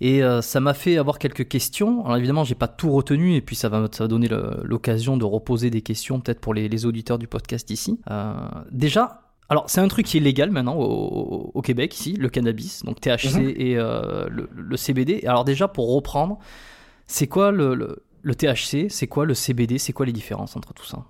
et 0.00 0.22
euh, 0.22 0.40
ça 0.40 0.60
m'a 0.60 0.72
fait 0.72 0.96
avoir 0.96 1.18
quelques 1.18 1.46
questions. 1.46 2.04
Alors 2.06 2.16
évidemment, 2.16 2.42
j'ai 2.42 2.54
pas 2.54 2.68
tout 2.68 2.90
retenu 2.90 3.36
et 3.36 3.42
puis 3.42 3.54
ça 3.54 3.68
va, 3.68 3.86
ça 3.92 4.04
va 4.04 4.08
donner 4.08 4.28
l'occasion 4.64 5.18
de 5.18 5.24
reposer 5.26 5.68
des 5.68 5.82
questions 5.82 6.20
peut-être 6.20 6.40
pour 6.40 6.54
les, 6.54 6.70
les, 6.70 6.86
auditeurs 6.86 7.18
du 7.18 7.28
podcast 7.28 7.70
ici. 7.70 8.00
Euh, 8.10 8.32
déjà. 8.70 9.20
Alors, 9.50 9.68
c'est 9.68 9.82
un 9.82 9.88
truc 9.88 10.06
qui 10.06 10.16
est 10.16 10.20
légal 10.20 10.50
maintenant 10.50 10.76
au, 10.76 11.50
au, 11.52 11.60
Québec, 11.60 11.94
ici, 11.94 12.14
le 12.14 12.30
cannabis, 12.30 12.82
donc 12.84 13.00
THC 13.00 13.34
mhm. 13.34 13.52
et 13.54 13.76
euh, 13.76 14.26
le, 14.30 14.48
le, 14.50 14.76
CBD. 14.78 15.26
Alors, 15.26 15.44
déjà, 15.44 15.68
pour 15.68 15.94
reprendre, 15.94 16.38
c'est 17.06 17.26
quoi 17.26 17.50
le, 17.50 17.74
le 17.74 18.02
le 18.22 18.34
THC, 18.34 18.88
c'est 18.88 19.06
quoi 19.06 19.24
le 19.24 19.34
CBD 19.34 19.78
C'est 19.78 19.92
quoi 19.92 20.06
les 20.06 20.12
différences 20.12 20.56
entre 20.56 20.72
tout 20.72 20.84
ça? 20.84 21.04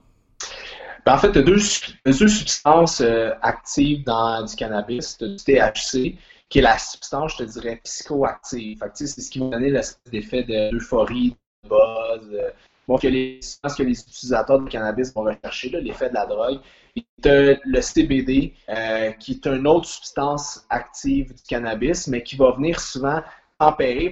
Ben, 1.05 1.15
en 1.15 1.19
fait, 1.19 1.33
tu 1.33 1.39
as 1.39 1.43
deux, 1.43 1.59
substances 1.59 3.01
euh, 3.01 3.33
actives 3.43 4.05
dans 4.05 4.45
du 4.45 4.55
cannabis. 4.55 5.19
Tu 5.19 5.25
as 5.25 5.29
du 5.29 5.37
THC, 5.37 6.17
qui 6.49 6.59
est 6.59 6.63
la 6.63 6.79
substance, 6.79 7.33
je 7.33 7.45
te 7.45 7.51
dirais, 7.51 7.81
psychoactive. 7.83 8.79
c'est 8.95 9.07
ce 9.07 9.31
qui 9.31 9.41
va 9.41 9.47
donner 9.47 9.73
l'effet 10.13 10.45
d'euphorie, 10.45 11.37
de 11.65 11.69
buzz. 11.69 12.29
Euh, 12.33 12.51
bon, 12.87 12.99
que 12.99 13.09
les 13.09 13.41
que 13.77 13.83
les 13.83 14.01
utilisateurs 14.01 14.61
du 14.61 14.69
cannabis 14.69 15.13
vont 15.13 15.23
rechercher, 15.23 15.71
l'effet 15.71 16.09
de 16.09 16.15
la 16.15 16.27
drogue. 16.27 16.61
Et 16.95 17.05
le 17.25 17.81
CBD, 17.81 18.55
euh, 18.69 19.11
qui 19.13 19.33
est 19.33 19.47
une 19.47 19.67
autre 19.67 19.87
substance 19.87 20.65
active 20.71 21.35
du 21.35 21.43
cannabis, 21.49 22.07
mais 22.07 22.23
qui 22.23 22.37
va 22.37 22.53
venir 22.53 22.81
souvent 22.81 23.23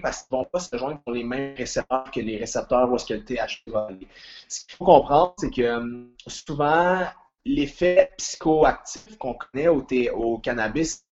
parce 0.01 0.23
qu'ils 0.23 0.37
ne 0.37 0.39
vont 0.39 0.45
pas 0.45 0.61
se 0.61 0.77
joindre 0.77 1.01
pour 1.03 1.13
les 1.13 1.25
mêmes 1.25 1.55
récepteurs 1.57 2.11
que 2.11 2.21
les 2.21 2.37
récepteurs 2.37 2.91
où 2.91 2.97
est-ce 2.97 3.07
que 3.07 3.15
le 3.15 3.25
THC 3.25 3.63
va 3.69 3.87
aller. 3.89 4.07
Ce 4.49 4.65
qu'il 4.65 4.77
faut 4.77 4.85
comprendre, 4.85 5.35
c'est 5.39 5.51
que 5.51 5.63
euh, 5.63 6.05
souvent, 6.27 7.05
l'effet 7.45 8.11
psychoactif 8.17 9.17
qu'on 9.19 9.35
connaît 9.35 9.69
au, 9.69 9.85
au 10.15 10.39
cannabis, 10.39 11.05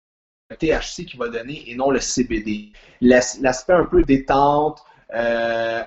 le 0.49 0.55
THC 0.55 1.05
qui 1.05 1.17
va 1.17 1.27
donner 1.29 1.69
et 1.69 1.75
non 1.75 1.91
le 1.91 1.99
CBD. 1.99 2.71
L'aspect 3.01 3.73
un 3.73 3.85
peu 3.85 4.03
détente, 4.03 4.81
euh, 5.13 5.83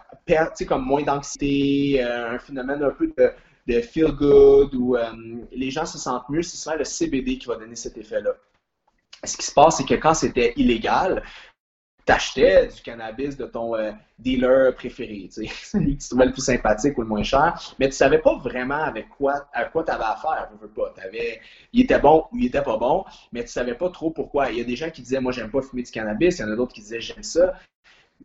comme 0.69 0.85
moins 0.85 1.03
d'anxiété, 1.03 2.03
euh, 2.03 2.35
un 2.35 2.39
phénomène 2.39 2.83
un 2.83 2.91
peu 2.91 3.13
de, 3.17 3.81
feel 3.81 4.13
good 4.13 4.75
où 4.75 4.97
euh, 4.97 5.13
les 5.53 5.71
gens 5.71 5.87
se 5.87 5.99
sentent 5.99 6.29
mieux, 6.29 6.43
c'est 6.43 6.57
souvent 6.57 6.77
le 6.77 6.85
CBD 6.85 7.39
qui 7.39 7.47
va 7.47 7.57
donner 7.57 7.77
cet 7.77 7.97
effet-là. 7.97 8.31
Ce 9.23 9.37
qui 9.37 9.47
se 9.47 9.53
passe, 9.53 9.77
c'est 9.77 9.85
que 9.85 9.95
quand 9.95 10.15
c'était 10.15 10.53
illégal, 10.57 11.23
t'achetais 12.11 12.67
du 12.67 12.83
cannabis 12.83 13.37
de 13.37 13.47
ton 13.47 13.77
euh, 13.77 13.93
dealer 14.19 14.75
préféré, 14.75 15.29
celui 15.31 15.97
que 15.97 16.03
tu 16.03 16.09
trouvais 16.09 16.27
le 16.31 16.33
plus 16.33 16.43
sympathique 16.43 16.99
ou 16.99 17.03
le 17.03 17.07
moins 17.07 17.23
cher, 17.23 17.57
mais 17.79 17.87
tu 17.87 17.95
savais 17.95 18.19
pas 18.19 18.37
vraiment 18.37 18.83
avec 18.83 19.09
quoi, 19.11 19.49
à 19.53 19.67
quoi 19.67 19.85
tu 19.85 19.93
avais 19.93 20.05
affaire. 20.05 20.51
Veux 20.61 20.69
pas. 20.69 20.93
Il 21.73 21.83
était 21.83 22.01
bon 22.01 22.25
ou 22.33 22.39
il 22.39 22.47
était 22.47 22.63
pas 22.63 22.77
bon, 22.77 23.05
mais 23.33 23.45
tu 23.45 23.51
savais 23.51 23.75
pas 23.75 23.91
trop 23.91 24.11
pourquoi. 24.11 24.51
Il 24.51 24.59
y 24.59 24.61
a 24.61 24.65
des 24.65 24.75
gens 24.75 24.91
qui 24.91 25.03
disaient, 25.03 25.21
moi, 25.21 25.31
j'aime 25.31 25.53
pas 25.53 25.63
fumer 25.63 25.83
du 25.83 25.91
cannabis, 25.93 26.39
il 26.39 26.43
y 26.43 26.45
en 26.45 26.51
a 26.51 26.57
d'autres 26.57 26.73
qui 26.73 26.81
disaient, 26.81 27.01
j'aime 27.01 27.23
ça, 27.23 27.55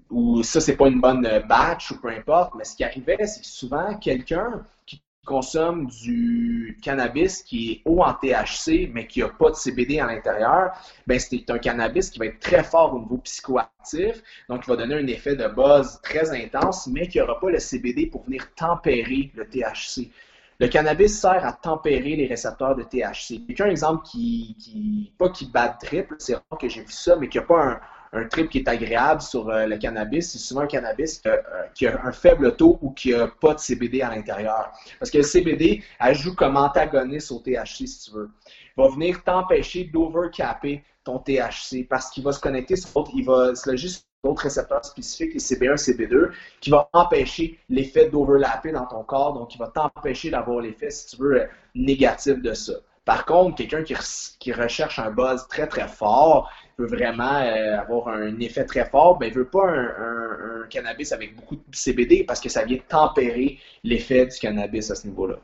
ou 0.09 0.41
ça, 0.41 0.61
c'est 0.61 0.75
pas 0.75 0.87
une 0.87 0.99
bonne 0.99 1.25
euh, 1.27 1.39
batch 1.41 1.91
ou 1.91 2.01
peu 2.01 2.09
importe, 2.09 2.55
mais 2.55 2.63
ce 2.63 2.75
qui 2.75 2.83
arrivait, 2.83 3.27
c'est 3.27 3.45
souvent, 3.45 3.95
quelqu'un 3.97 4.65
qui 4.87 4.99
consomme 5.25 5.87
du 5.87 6.77
cannabis 6.81 7.43
qui 7.43 7.71
est 7.71 7.81
haut 7.85 8.03
en 8.03 8.13
THC, 8.13 8.89
mais 8.93 9.07
qui 9.07 9.19
n'a 9.19 9.29
pas 9.29 9.49
de 9.49 9.55
CBD 9.55 9.99
à 9.99 10.05
l'intérieur, 10.05 10.71
ben 11.07 11.19
c'est 11.19 11.49
un 11.49 11.57
cannabis 11.57 12.09
qui 12.09 12.19
va 12.19 12.27
être 12.27 12.39
très 12.39 12.63
fort 12.63 12.93
au 12.93 12.99
niveau 12.99 13.17
psychoactif, 13.17 14.23
donc 14.47 14.63
il 14.65 14.69
va 14.69 14.77
donner 14.77 14.95
un 14.95 15.07
effet 15.07 15.35
de 15.35 15.47
buzz 15.47 15.99
très 16.01 16.31
intense, 16.31 16.87
mais 16.87 17.07
qui 17.07 17.17
n'aura 17.17 17.39
pas 17.39 17.49
le 17.49 17.59
CBD 17.59 18.07
pour 18.07 18.23
venir 18.23 18.53
tempérer 18.55 19.31
le 19.35 19.45
THC. 19.47 20.09
Le 20.57 20.67
cannabis 20.69 21.19
sert 21.19 21.45
à 21.45 21.51
tempérer 21.51 22.15
les 22.15 22.27
récepteurs 22.27 22.75
de 22.75 22.83
THC. 22.83 23.45
Quelqu'un, 23.45 23.65
exemple, 23.65 24.05
qui, 24.05 25.11
pas 25.17 25.27
qui 25.29 25.47
bat 25.47 25.67
triple, 25.67 26.15
c'est 26.17 26.35
rare 26.35 26.57
que 26.57 26.69
j'ai 26.69 26.81
vu 26.81 26.91
ça, 26.91 27.17
mais 27.17 27.27
qui 27.27 27.37
n'a 27.37 27.43
pas 27.43 27.61
un, 27.61 27.79
un 28.13 28.25
trip 28.25 28.49
qui 28.49 28.59
est 28.59 28.67
agréable 28.67 29.21
sur 29.21 29.49
euh, 29.49 29.65
le 29.65 29.77
cannabis, 29.77 30.31
c'est 30.31 30.37
souvent 30.37 30.61
un 30.61 30.67
cannabis 30.67 31.21
euh, 31.25 31.37
qui 31.73 31.87
a 31.87 31.99
un 32.03 32.11
faible 32.11 32.55
taux 32.55 32.79
ou 32.81 32.91
qui 32.91 33.11
n'a 33.11 33.27
pas 33.27 33.53
de 33.53 33.59
CBD 33.59 34.01
à 34.01 34.09
l'intérieur. 34.09 34.71
Parce 34.99 35.11
que 35.11 35.17
le 35.17 35.23
CBD, 35.23 35.83
elle 35.99 36.15
joue 36.15 36.35
comme 36.35 36.57
antagoniste 36.57 37.31
au 37.31 37.39
THC, 37.39 37.87
si 37.87 38.09
tu 38.09 38.15
veux. 38.15 38.29
Il 38.77 38.83
va 38.83 38.89
venir 38.89 39.23
t'empêcher 39.23 39.85
d'overcapper 39.85 40.83
ton 41.03 41.19
THC 41.19 41.87
parce 41.87 42.09
qu'il 42.09 42.23
va 42.23 42.31
se 42.31 42.39
connecter 42.39 42.75
sur 42.75 42.91
il 43.13 43.25
va 43.25 43.55
se 43.55 43.69
loger 43.69 43.89
sur 43.89 44.01
d'autres 44.23 44.43
récepteurs 44.43 44.83
spécifiques, 44.83 45.33
les 45.33 45.39
CB1, 45.39 45.75
CB2, 45.75 46.31
qui 46.59 46.71
va 46.71 46.89
empêcher 46.93 47.59
l'effet 47.69 48.09
d'overlapper 48.09 48.71
dans 48.71 48.87
ton 48.87 49.03
corps, 49.03 49.33
donc 49.33 49.53
il 49.53 49.59
va 49.59 49.67
t'empêcher 49.67 50.31
d'avoir 50.31 50.61
l'effet, 50.61 50.89
si 50.89 51.15
tu 51.15 51.21
veux, 51.21 51.47
négatif 51.75 52.41
de 52.41 52.53
ça. 52.53 52.73
Par 53.05 53.25
contre, 53.25 53.55
quelqu'un 53.57 53.83
qui, 53.83 53.93
qui, 54.39 54.51
recherche 54.51 54.97
un 54.97 55.11
buzz 55.11 55.47
très 55.47 55.67
très 55.67 55.87
fort, 55.87 56.49
veut 56.77 56.87
vraiment 56.87 57.35
euh, 57.35 57.79
avoir 57.79 58.09
un 58.09 58.39
effet 58.39 58.65
très 58.65 58.85
fort, 58.85 59.17
ben, 59.17 59.27
il 59.27 59.33
veut 59.33 59.45
pas 59.45 59.67
un, 59.67 60.67
cannabis 60.69 61.11
avec 61.11 61.35
beaucoup 61.35 61.55
de 61.55 61.61
CBD 61.71 62.23
parce 62.23 62.39
que 62.41 62.49
ça 62.49 62.65
vient 62.65 62.79
tempérer 62.89 63.59
l'effet 63.83 64.25
du 64.25 64.37
cannabis 64.39 64.89
à 64.89 64.95
ce 64.95 65.07
niveau-là. 65.07 65.35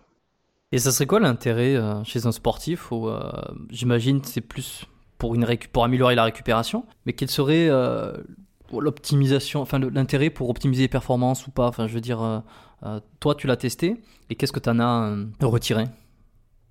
Et 0.72 0.80
ça 0.80 0.92
serait 0.92 1.06
quoi 1.06 1.20
l'intérêt 1.20 1.76
euh, 1.76 2.04
chez 2.04 2.26
un 2.26 2.32
sportif 2.32 2.92
euh, 2.92 3.20
j'imagine 3.70 4.24
c'est 4.24 4.42
plus 4.42 4.86
pour, 5.20 5.38
pour 5.72 5.84
améliorer 5.84 6.16
la 6.16 6.24
récupération, 6.24 6.86
mais 7.06 7.14
quel 7.14 7.30
serait 7.30 7.70
l'optimisation, 8.74 9.62
enfin 9.62 9.78
l'intérêt 9.78 10.32
pour 10.32 10.50
optimiser 10.50 10.84
les 10.84 10.88
performances 10.88 11.46
ou 11.46 11.52
pas? 11.52 11.68
Enfin, 11.68 11.86
je 11.86 11.94
veux 11.94 12.02
dire, 12.02 12.42
toi 13.20 13.36
tu 13.36 13.46
l'as 13.46 13.58
testé 13.58 14.02
et 14.32 14.36
qu'est-ce 14.36 14.52
que 14.52 14.60
tu 14.60 14.70
en 14.70 14.80
as 14.80 15.16
retiré? 15.42 15.84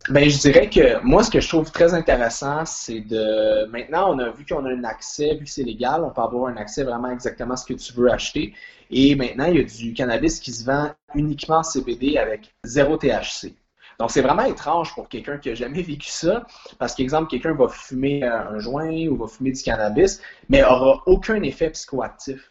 Ben, 0.09 0.29
je 0.31 0.39
dirais 0.39 0.71
que 0.71 1.03
moi, 1.05 1.23
ce 1.23 1.31
que 1.31 1.41
je 1.41 1.49
trouve 1.49 1.71
très 1.71 1.93
intéressant, 1.93 2.65
c'est 2.65 3.01
de. 3.01 3.67
Maintenant, 3.67 4.15
on 4.15 4.19
a 4.19 4.31
vu 4.31 4.47
qu'on 4.47 4.65
a 4.65 4.71
un 4.71 4.85
accès, 4.85 5.35
vu 5.35 5.45
que 5.45 5.51
c'est 5.51 5.63
légal, 5.63 6.03
on 6.03 6.11
peut 6.11 6.23
avoir 6.23 6.47
un 6.47 6.57
accès 6.57 6.85
vraiment 6.85 7.11
exactement 7.11 7.53
à 7.53 7.57
ce 7.57 7.67
que 7.67 7.75
tu 7.75 7.93
veux 7.93 8.11
acheter. 8.11 8.55
Et 8.91 9.15
maintenant, 9.15 9.45
il 9.45 9.57
y 9.57 9.61
a 9.61 9.63
du 9.63 9.93
cannabis 9.93 10.41
qui 10.41 10.53
se 10.53 10.65
vend 10.65 10.91
uniquement 11.15 11.63
CBD 11.63 12.17
avec 12.17 12.55
zéro 12.65 12.97
THC. 12.97 13.55
Donc, 13.99 14.11
c'est 14.11 14.23
vraiment 14.23 14.45
étrange 14.45 14.95
pour 14.95 15.09
quelqu'un 15.11 15.37
qui 15.37 15.51
n'a 15.51 15.55
jamais 15.55 15.83
vécu 15.83 16.09
ça, 16.09 16.47
parce 16.79 16.95
qu'exemple, 16.95 17.29
quelqu'un 17.29 17.53
va 17.53 17.69
fumer 17.69 18.25
un 18.25 18.59
joint 18.59 19.07
ou 19.07 19.17
va 19.17 19.27
fumer 19.29 19.53
du 19.53 19.63
cannabis, 19.63 20.23
mais 20.49 20.63
n'aura 20.63 21.03
aucun 21.05 21.43
effet 21.43 21.69
psychoactif. 21.71 22.51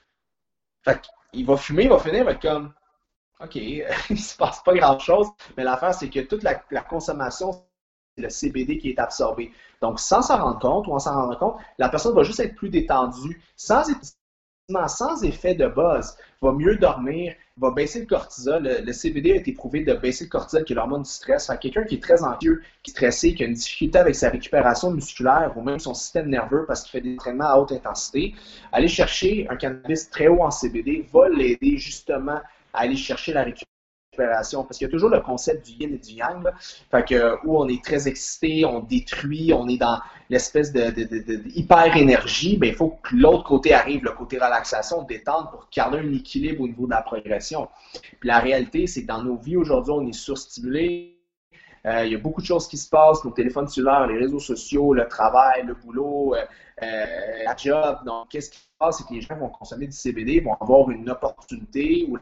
Fait 0.86 1.02
qu'il 1.34 1.48
va 1.48 1.58
fumer, 1.58 1.84
il 1.84 1.90
va 1.90 1.98
finir, 1.98 2.26
va 2.26 2.36
comme, 2.36 2.72
OK, 3.44 3.56
il 4.10 4.20
se 4.20 4.36
passe 4.36 4.62
pas 4.64 4.74
grand-chose, 4.74 5.28
mais 5.58 5.64
l'affaire, 5.64 5.94
c'est 5.94 6.10
que 6.10 6.20
toute 6.20 6.44
la, 6.44 6.62
la 6.72 6.82
consommation, 6.82 7.54
c'est 8.16 8.24
le 8.24 8.30
CBD 8.30 8.78
qui 8.78 8.90
est 8.90 9.00
absorbé. 9.00 9.52
Donc, 9.82 10.00
sans 10.00 10.22
s'en 10.22 10.44
rendre 10.44 10.60
compte 10.60 10.88
ou 10.88 10.92
en 10.92 11.00
s'en 11.00 11.14
rendre 11.14 11.38
compte, 11.40 11.56
la 11.78 11.90
personne 11.90 12.14
va 12.16 12.24
juste 12.24 12.40
être 12.42 12.56
plus 12.56 12.70
détendue, 12.70 13.42
sans, 13.56 13.84
sans 14.88 15.24
effet 15.24 15.56
de 15.56 15.68
buzz, 15.68 16.18
va 16.42 16.52
mieux 16.52 16.76
dormir, 16.76 17.34
va 17.58 17.72
baisser 17.72 18.02
le 18.02 18.06
cortisol. 18.06 18.64
Le, 18.86 18.92
CBD 18.94 19.32
a 19.32 19.36
été 19.36 19.54
prouvé 19.54 19.84
de 19.84 19.94
baisser 19.94 20.26
le 20.26 20.30
cortisol, 20.30 20.66
qui 20.66 20.74
est 20.74 20.76
l'hormone 20.76 21.04
du 21.04 21.10
stress. 21.10 21.50
quelqu'un 21.62 21.84
qui 21.84 21.96
est 21.96 22.04
très 22.04 22.24
anxieux, 22.24 22.62
qui 22.84 22.92
est 22.92 22.94
stressé, 22.94 23.34
qui 23.34 23.44
a 23.44 23.48
une 23.48 23.54
difficulté 23.54 23.98
avec 23.98 24.16
sa 24.16 24.30
récupération 24.30 24.92
musculaire 24.92 25.54
ou 25.56 25.62
même 25.62 25.80
son 25.80 25.94
système 25.94 26.30
nerveux 26.30 26.66
parce 26.68 26.84
qu'il 26.84 26.92
fait 26.92 27.02
des 27.02 27.14
entraînements 27.14 27.50
à 27.50 27.58
haute 27.58 27.72
intensité, 27.72 28.36
aller 28.72 28.88
chercher 28.88 29.48
un 29.50 29.56
cannabis 29.56 30.10
très 30.10 30.28
haut 30.28 30.44
en 30.44 30.52
CBD 30.52 31.08
va 31.14 31.30
l'aider 31.30 31.78
justement 31.78 32.40
à 32.74 32.82
aller 32.82 32.96
chercher 32.96 33.34
la 33.34 33.44
récupération 33.44 33.70
parce 34.18 34.78
qu'il 34.78 34.88
y 34.88 34.90
a 34.90 34.92
toujours 34.92 35.10
le 35.10 35.22
concept 35.22 35.66
du 35.66 35.74
yin 35.74 35.94
et 35.94 35.98
du 35.98 36.14
yang, 36.14 36.44
Fait 36.92 37.06
que, 37.08 37.36
où 37.46 37.58
on 37.58 37.68
est 37.68 37.84
très 37.84 38.08
excité, 38.08 38.66
on 38.66 38.82
détruit, 38.82 39.54
on 39.54 39.68
est 39.68 39.78
dans 39.78 40.00
l'espèce 40.30 40.72
de, 40.72 40.94
hyper 41.56 41.96
énergie, 41.96 42.58
ben, 42.58 42.68
il 42.68 42.76
faut 42.76 43.00
que 43.02 43.16
l'autre 43.16 43.44
côté 43.44 43.74
arrive, 43.74 44.04
le 44.04 44.12
côté 44.12 44.38
relaxation, 44.38 45.04
détente, 45.04 45.52
pour 45.52 45.68
garder 45.74 46.00
un 46.00 46.14
équilibre 46.14 46.62
au 46.62 46.68
niveau 46.68 46.86
de 46.86 46.92
la 46.92 47.02
progression. 47.02 47.68
Puis 48.20 48.28
la 48.28 48.40
réalité, 48.40 48.88
c'est 48.88 49.04
que 49.04 49.08
dans 49.08 49.24
nos 49.24 49.38
vies 49.38 49.58
aujourd'hui, 49.58 49.94
on 49.96 50.08
est 50.08 50.14
surstimulé. 50.14 51.16
Euh, 51.86 52.06
il 52.06 52.12
y 52.12 52.16
a 52.16 52.18
beaucoup 52.18 52.42
de 52.42 52.46
choses 52.46 52.68
qui 52.68 52.78
se 52.78 52.90
passent, 52.90 53.24
nos 53.24 53.32
téléphones 53.32 53.70
cellulaires, 53.70 54.06
les 54.08 54.18
réseaux 54.18 54.40
sociaux, 54.40 54.94
le 54.94 55.08
travail, 55.08 55.64
le 55.66 55.74
boulot, 55.74 56.36
euh, 56.36 56.44
euh, 56.84 57.44
la 57.46 57.56
job. 57.56 58.00
Donc, 58.06 58.28
qu'est-ce 58.30 58.52
qui 58.52 58.60
se 58.60 58.66
passe? 58.78 58.98
C'est 58.98 59.08
que 59.08 59.14
les 59.14 59.22
gens 59.22 59.38
vont 59.38 59.48
consommer 59.48 59.88
du 59.88 59.96
CBD, 59.96 60.42
vont 60.42 60.56
avoir 60.56 60.90
une 60.92 61.10
opportunité 61.10 62.06
ou 62.10 62.18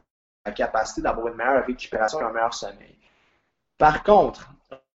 la 0.48 0.54
capacité 0.54 1.02
d'avoir 1.02 1.28
une 1.28 1.36
meilleure 1.36 1.66
récupération 1.66 2.22
et 2.22 2.24
un 2.24 2.32
meilleur 2.32 2.54
sommeil. 2.54 2.98
Par 3.78 4.04
contre, 4.04 4.50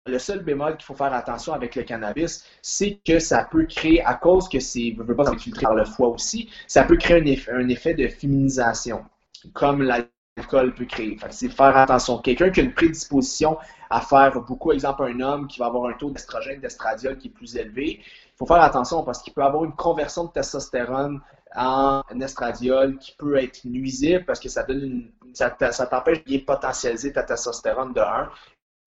le 0.07 0.19
seul 0.19 0.43
bémol 0.43 0.77
qu'il 0.77 0.85
faut 0.85 0.95
faire 0.95 1.13
attention 1.13 1.53
avec 1.53 1.75
le 1.75 1.83
cannabis, 1.83 2.45
c'est 2.63 3.01
que 3.07 3.19
ça 3.19 3.45
peut 3.45 3.65
créer, 3.65 4.03
à 4.05 4.15
cause 4.15 4.49
que 4.49 4.61
c'est, 4.61 4.95
pas 5.17 5.37
filtré 5.37 5.63
par 5.63 5.75
le 5.75 5.85
foie 5.85 6.09
aussi, 6.09 6.51
ça 6.67 6.85
peut 6.85 6.97
créer 6.97 7.21
un 7.51 7.69
effet, 7.69 7.95
de 7.95 8.09
féminisation, 8.09 9.05
comme 9.53 9.83
l'alcool 9.83 10.75
peut 10.75 10.87
créer. 10.87 11.19
c'est 11.31 11.49
faire 11.49 11.77
attention. 11.77 12.19
Quelqu'un 12.19 12.51
qui 12.51 12.61
a 12.61 12.63
une 12.65 12.75
prédisposition 12.75 13.59
à 13.91 14.01
faire 14.01 14.41
beaucoup, 14.43 14.73
exemple 14.73 15.05
un 15.05 15.21
homme 15.21 15.47
qui 15.47 15.59
va 15.59 15.67
avoir 15.67 15.91
un 15.91 15.95
taux 15.95 16.11
d'estrogène, 16.11 16.61
d'estradiol 16.61 17.17
qui 17.17 17.29
est 17.29 17.31
plus 17.31 17.57
élevé, 17.57 18.01
il 18.01 18.37
faut 18.37 18.47
faire 18.47 18.63
attention 18.63 19.03
parce 19.03 19.23
qu'il 19.23 19.33
peut 19.33 19.43
avoir 19.43 19.65
une 19.65 19.75
conversion 19.75 20.25
de 20.25 20.31
testostérone 20.31 21.21
en 21.55 22.03
estradiol 22.21 22.99
qui 22.99 23.15
peut 23.19 23.37
être 23.37 23.65
nuisible 23.65 24.25
parce 24.25 24.41
que 24.41 24.49
ça 24.49 24.63
donne 24.65 24.83
une, 24.83 25.11
ça, 25.35 25.51
t'empêche 25.87 26.19
de 26.19 26.25
bien 26.25 26.41
potentialiser 26.47 27.13
ta 27.13 27.23
testostérone 27.23 27.93
de 27.93 28.01
1 28.01 28.29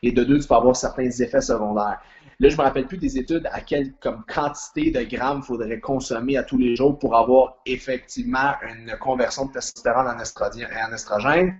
et 0.03 0.11
de 0.11 0.23
2, 0.23 0.39
tu 0.39 0.47
peux 0.47 0.55
avoir 0.55 0.75
certains 0.75 1.09
effets 1.09 1.41
secondaires. 1.41 2.01
Là, 2.39 2.49
je 2.49 2.55
ne 2.55 2.57
me 2.57 2.63
rappelle 2.63 2.87
plus 2.87 2.97
des 2.97 3.19
études 3.19 3.47
à 3.51 3.61
quelle 3.61 3.93
comme 4.01 4.23
quantité 4.25 4.89
de 4.89 5.03
grammes 5.03 5.43
faudrait 5.43 5.79
consommer 5.79 6.37
à 6.37 6.43
tous 6.43 6.57
les 6.57 6.75
jours 6.75 6.97
pour 6.97 7.15
avoir 7.15 7.57
effectivement 7.67 8.55
une 8.67 8.97
conversion 8.99 9.45
de 9.45 9.51
testostérone 9.51 10.07
en, 10.07 10.17
en 10.17 10.93
estrogène. 10.93 11.55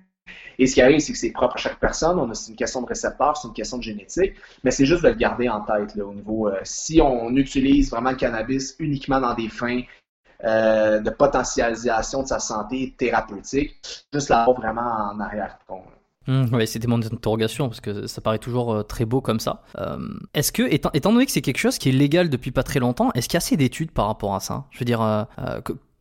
Et 0.58 0.66
ce 0.66 0.74
qui 0.74 0.82
arrive, 0.82 0.99
c'est 0.99 1.14
que 1.14 1.18
c'est 1.18 1.32
propre 1.32 1.56
à 1.56 1.60
chaque 1.60 1.80
personne. 1.80 2.34
C'est 2.34 2.52
une 2.52 2.58
question 2.58 2.82
de 2.82 2.88
récepteur, 2.88 3.38
c'est 3.38 3.47
une 3.47 3.54
question 3.54 3.78
de 3.78 3.84
génétique, 3.84 4.34
mais 4.64 4.72
c'est 4.72 4.86
juste 4.86 5.04
de 5.04 5.10
le 5.10 5.16
garder 5.16 5.49
en 5.49 5.62
tête 5.62 5.95
là, 5.95 6.06
au 6.06 6.14
niveau. 6.14 6.47
Euh, 6.47 6.60
si 6.64 6.99
on 7.02 7.36
utilise 7.36 7.91
vraiment 7.91 8.12
le 8.12 8.16
cannabis 8.16 8.76
uniquement 8.80 9.20
dans 9.20 9.34
des 9.36 9.49
fins 9.49 9.82
euh, 10.44 11.00
de 11.00 11.10
potentialisation 11.12 12.24
de 12.24 12.28
sa 12.28 12.39
santé 12.39 12.96
thérapeutique, 12.98 13.80
juste 14.12 14.30
l'avoir 14.30 14.58
vraiment 14.58 15.12
en 15.14 15.20
arrière 15.20 15.60
Mmh, 16.28 16.46
oui, 16.54 16.68
c'était 16.68 16.88
mon 16.88 16.98
interrogation 16.98 17.68
parce 17.68 17.82
que 17.82 18.08
ça 18.08 18.22
paraît 18.22 18.39
toujours 18.39 18.74
euh, 18.74 18.84
très 18.84 19.06
beau 19.06 19.22
comme 19.22 19.39
ça. 19.39 19.64
Euh, 19.78 19.98
est-ce 20.34 20.52
que, 20.52 20.64
étant, 20.64 21.12
donné 21.12 21.26
que 21.26 21.32
c'est 21.32 21.42
quelque 21.42 21.58
chose 21.58 21.78
qui 21.78 21.89
est 21.89 21.92
légal 21.92 22.30
depuis 22.30 22.52
pas 22.52 22.64
très 22.64 22.80
longtemps, 22.80 23.12
est-ce 23.14 23.28
qu'il 23.28 23.36
y 23.36 23.38
a 23.38 23.44
assez 23.44 23.58
d'études 23.58 23.92
par 23.92 24.08
rapport 24.08 24.34
à 24.34 24.39
ça? 24.39 24.66
Je 24.72 24.80
veux 24.80 24.86
dire, 24.86 25.28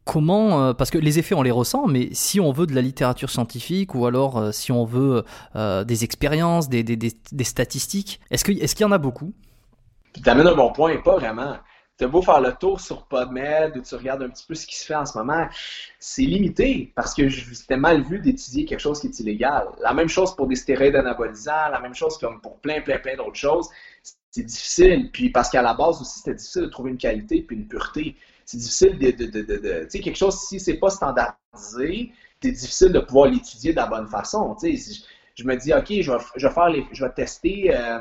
comment 0.04 0.74
Parce 0.74 0.90
que 0.90 0.98
les 0.98 1.18
effets, 1.18 1.34
on 1.34 1.42
les 1.42 1.50
ressent, 1.50 1.86
mais 1.86 2.08
si 2.12 2.40
on 2.40 2.52
veut 2.52 2.66
de 2.66 2.74
la 2.74 2.82
littérature 2.82 3.30
scientifique 3.30 3.94
ou 3.94 4.06
alors 4.06 4.54
si 4.54 4.72
on 4.72 4.84
veut 4.84 5.24
des 5.54 6.04
expériences, 6.04 6.68
des, 6.68 6.82
des, 6.82 6.96
des, 6.96 7.44
statistiques, 7.44 8.20
est-ce 8.30 8.44
qu'il 8.44 8.62
est 8.62 8.80
y 8.80 8.84
en 8.84 8.92
a 8.92 8.98
beaucoup? 8.98 9.32
Tu 10.22 10.28
amènes 10.28 10.48
un 10.48 10.54
bon 10.54 10.70
point, 10.72 10.96
pas 10.98 11.16
vraiment 11.16 11.56
tu 12.00 12.10
beau 12.10 12.22
faire 12.22 12.40
le 12.40 12.52
tour 12.54 12.80
sur 12.80 13.04
PubMed 13.04 13.76
ou 13.76 13.82
tu 13.82 13.94
regardes 13.94 14.22
un 14.22 14.30
petit 14.30 14.46
peu 14.46 14.54
ce 14.54 14.66
qui 14.66 14.78
se 14.78 14.86
fait 14.86 14.94
en 14.94 15.04
ce 15.04 15.18
moment, 15.18 15.46
c'est 15.98 16.22
limité 16.22 16.92
parce 16.94 17.14
que 17.14 17.28
c'était 17.28 17.76
mal 17.76 18.02
vu 18.02 18.18
d'étudier 18.20 18.64
quelque 18.64 18.80
chose 18.80 19.00
qui 19.00 19.08
est 19.08 19.20
illégal. 19.20 19.68
La 19.82 19.92
même 19.92 20.08
chose 20.08 20.34
pour 20.34 20.46
des 20.46 20.56
stéroïdes 20.56 20.96
anabolisants, 20.96 21.68
la 21.70 21.80
même 21.80 21.94
chose 21.94 22.16
comme 22.16 22.40
pour 22.40 22.58
plein, 22.60 22.80
plein, 22.80 22.98
plein 22.98 23.16
d'autres 23.16 23.34
choses. 23.36 23.68
C'est 24.30 24.44
difficile. 24.44 25.10
Puis 25.12 25.30
parce 25.30 25.50
qu'à 25.50 25.60
la 25.60 25.74
base 25.74 26.00
aussi, 26.00 26.20
c'était 26.20 26.34
difficile 26.34 26.62
de 26.62 26.68
trouver 26.68 26.90
une 26.92 26.98
qualité 26.98 27.42
puis 27.42 27.56
une 27.56 27.68
pureté. 27.68 28.16
C'est 28.46 28.58
difficile 28.58 28.98
de. 28.98 29.10
de, 29.10 29.26
de, 29.26 29.42
de, 29.42 29.84
tu 29.84 29.90
sais, 29.90 30.00
quelque 30.00 30.16
chose, 30.16 30.38
si 30.40 30.58
c'est 30.58 30.78
pas 30.78 30.90
standardisé, 30.90 32.12
c'est 32.42 32.52
difficile 32.52 32.92
de 32.92 33.00
pouvoir 33.00 33.28
l'étudier 33.30 33.72
de 33.72 33.76
la 33.76 33.86
bonne 33.86 34.08
façon. 34.08 34.56
Tu 34.58 34.76
sais, 34.76 35.02
je 35.34 35.44
me 35.44 35.54
dis, 35.56 35.74
OK, 35.74 35.86
je 35.88 36.10
vais, 36.10 36.18
je 36.36 36.46
vais 36.46 36.54
faire 36.54 36.68
les, 36.70 36.86
je 36.92 37.04
vais 37.04 37.12
tester. 37.12 37.74
Euh, 37.76 38.00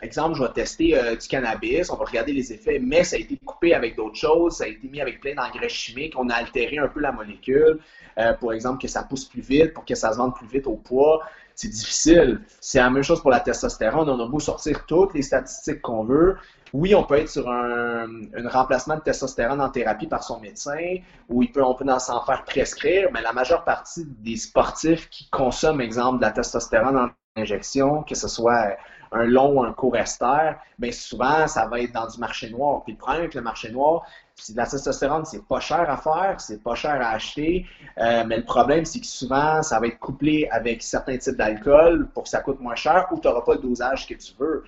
exemple, 0.00 0.36
je 0.36 0.42
vais 0.42 0.52
tester 0.52 0.98
euh, 0.98 1.16
du 1.16 1.26
cannabis, 1.28 1.90
on 1.90 1.96
va 1.96 2.04
regarder 2.04 2.32
les 2.32 2.52
effets, 2.52 2.78
mais 2.78 3.04
ça 3.04 3.16
a 3.16 3.18
été 3.18 3.36
coupé 3.44 3.74
avec 3.74 3.96
d'autres 3.96 4.16
choses, 4.16 4.56
ça 4.56 4.64
a 4.64 4.66
été 4.66 4.88
mis 4.88 5.00
avec 5.00 5.20
plein 5.20 5.34
d'engrais 5.34 5.68
chimiques, 5.68 6.14
on 6.16 6.28
a 6.28 6.34
altéré 6.34 6.78
un 6.78 6.88
peu 6.88 7.00
la 7.00 7.12
molécule, 7.12 7.78
euh, 8.18 8.32
pour 8.34 8.52
exemple, 8.52 8.80
que 8.80 8.88
ça 8.88 9.02
pousse 9.02 9.24
plus 9.24 9.42
vite, 9.42 9.72
pour 9.72 9.84
que 9.84 9.94
ça 9.94 10.12
se 10.12 10.18
vende 10.18 10.34
plus 10.34 10.46
vite 10.46 10.66
au 10.66 10.76
poids. 10.76 11.22
C'est 11.56 11.68
difficile. 11.68 12.40
C'est 12.60 12.78
la 12.78 12.90
même 12.90 13.04
chose 13.04 13.20
pour 13.20 13.30
la 13.30 13.38
testostérone. 13.38 14.08
On 14.08 14.18
a 14.18 14.26
beau 14.26 14.40
sortir 14.40 14.84
toutes 14.86 15.14
les 15.14 15.22
statistiques 15.22 15.80
qu'on 15.82 16.02
veut. 16.02 16.36
Oui, 16.72 16.94
on 16.96 17.04
peut 17.04 17.18
être 17.18 17.28
sur 17.28 17.48
un, 17.48 18.06
remplacement 18.46 18.96
de 18.96 19.00
testostérone 19.02 19.60
en 19.60 19.68
thérapie 19.68 20.08
par 20.08 20.24
son 20.24 20.40
médecin, 20.40 20.96
ou 21.28 21.44
il 21.44 21.52
peut, 21.52 21.62
on 21.62 21.74
peut 21.74 21.86
s'en 22.00 22.24
faire 22.24 22.44
prescrire, 22.44 23.10
mais 23.12 23.22
la 23.22 23.32
majeure 23.32 23.62
partie 23.62 24.04
des 24.04 24.36
sportifs 24.36 25.08
qui 25.08 25.30
consomment, 25.30 25.80
exemple, 25.80 26.18
de 26.18 26.22
la 26.22 26.32
testostérone 26.32 26.96
en 26.96 27.10
injection, 27.36 28.02
que 28.02 28.16
ce 28.16 28.26
soit 28.26 28.76
un 29.14 29.24
long 29.24 29.58
ou 29.58 29.62
un 29.62 29.72
court 29.72 29.96
ester, 29.96 30.52
bien 30.78 30.92
souvent, 30.92 31.46
ça 31.46 31.66
va 31.66 31.80
être 31.80 31.92
dans 31.92 32.06
du 32.06 32.18
marché 32.18 32.50
noir. 32.50 32.82
Puis 32.84 32.92
le 32.92 32.98
problème 32.98 33.22
avec 33.22 33.34
le 33.34 33.42
marché 33.42 33.70
noir, 33.70 34.04
c'est 34.36 34.56
la 34.56 34.66
testostérone, 34.66 35.24
c'est 35.24 35.46
pas 35.46 35.60
cher 35.60 35.88
à 35.88 35.96
faire, 35.96 36.40
c'est 36.40 36.62
pas 36.62 36.74
cher 36.74 37.00
à 37.00 37.10
acheter, 37.10 37.66
euh, 37.98 38.24
mais 38.26 38.38
le 38.38 38.44
problème, 38.44 38.84
c'est 38.84 39.00
que 39.00 39.06
souvent, 39.06 39.62
ça 39.62 39.78
va 39.78 39.86
être 39.86 40.00
couplé 40.00 40.48
avec 40.50 40.82
certains 40.82 41.16
types 41.16 41.36
d'alcool 41.36 42.08
pour 42.12 42.24
que 42.24 42.28
ça 42.28 42.40
coûte 42.40 42.60
moins 42.60 42.74
cher 42.74 43.06
ou 43.12 43.20
tu 43.20 43.28
n'auras 43.28 43.42
pas 43.42 43.54
le 43.54 43.60
dosage 43.60 44.08
que 44.08 44.14
tu 44.14 44.32
veux. 44.38 44.64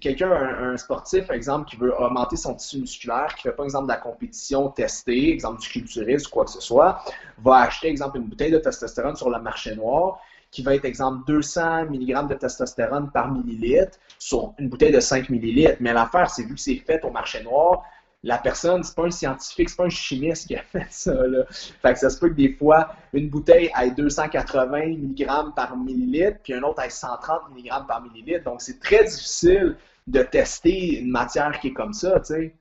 Quelqu'un, 0.00 0.30
un, 0.30 0.76
sportif, 0.76 1.26
par 1.26 1.36
exemple, 1.36 1.70
qui 1.70 1.76
veut 1.76 1.98
augmenter 1.98 2.36
son 2.36 2.54
tissu 2.54 2.78
musculaire, 2.78 3.34
qui 3.36 3.42
fait 3.42 3.52
pas, 3.52 3.64
exemple, 3.64 3.86
de 3.86 3.92
la 3.92 3.98
compétition 3.98 4.68
testée, 4.68 5.32
exemple 5.32 5.60
du 5.60 5.68
culturisme 5.68 6.26
ou 6.26 6.30
quoi 6.30 6.44
que 6.44 6.50
ce 6.50 6.60
soit, 6.60 7.02
va 7.38 7.56
acheter, 7.56 7.88
exemple, 7.88 8.18
une 8.18 8.24
bouteille 8.24 8.52
de 8.52 8.58
testostérone 8.58 9.16
sur 9.16 9.30
le 9.30 9.40
marché 9.40 9.74
noir 9.74 10.20
qui 10.52 10.62
va 10.62 10.74
être, 10.74 10.84
exemple, 10.84 11.24
200 11.26 11.86
mg 11.86 12.28
de 12.28 12.34
testostérone 12.34 13.10
par 13.10 13.32
millilitre 13.32 13.98
sur 14.18 14.54
une 14.58 14.68
bouteille 14.68 14.92
de 14.92 15.00
5 15.00 15.30
ml. 15.30 15.78
Mais 15.80 15.92
l'affaire, 15.92 16.30
c'est 16.30 16.44
vu 16.44 16.54
que 16.54 16.60
c'est 16.60 16.76
fait 16.76 17.02
au 17.04 17.10
marché 17.10 17.42
noir, 17.42 17.82
la 18.22 18.38
personne, 18.38 18.84
c'est 18.84 18.94
pas 18.94 19.06
un 19.06 19.10
scientifique, 19.10 19.70
c'est 19.70 19.76
pas 19.76 19.86
un 19.86 19.88
chimiste 19.88 20.46
qui 20.46 20.54
a 20.54 20.62
fait 20.72 20.86
ça. 20.90 21.14
Là. 21.14 21.44
Fait 21.48 21.94
que 21.94 21.98
ça 21.98 22.10
se 22.10 22.20
peut 22.20 22.28
que 22.28 22.34
des 22.34 22.52
fois, 22.52 22.94
une 23.14 23.30
bouteille 23.30 23.72
ait 23.80 23.90
280 23.90 24.86
mg 24.86 25.26
par 25.56 25.76
millilitre, 25.76 26.38
puis 26.44 26.52
un 26.52 26.62
autre 26.62 26.82
ait 26.82 26.90
130 26.90 27.50
mg 27.56 27.86
par 27.88 28.02
millilitre. 28.02 28.44
Donc, 28.44 28.60
c'est 28.60 28.78
très 28.78 29.04
difficile 29.04 29.76
de 30.06 30.22
tester 30.22 30.98
une 31.00 31.10
matière 31.10 31.58
qui 31.60 31.68
est 31.68 31.72
comme 31.72 31.94
ça, 31.94 32.20
tu 32.20 32.34
sais. 32.34 32.54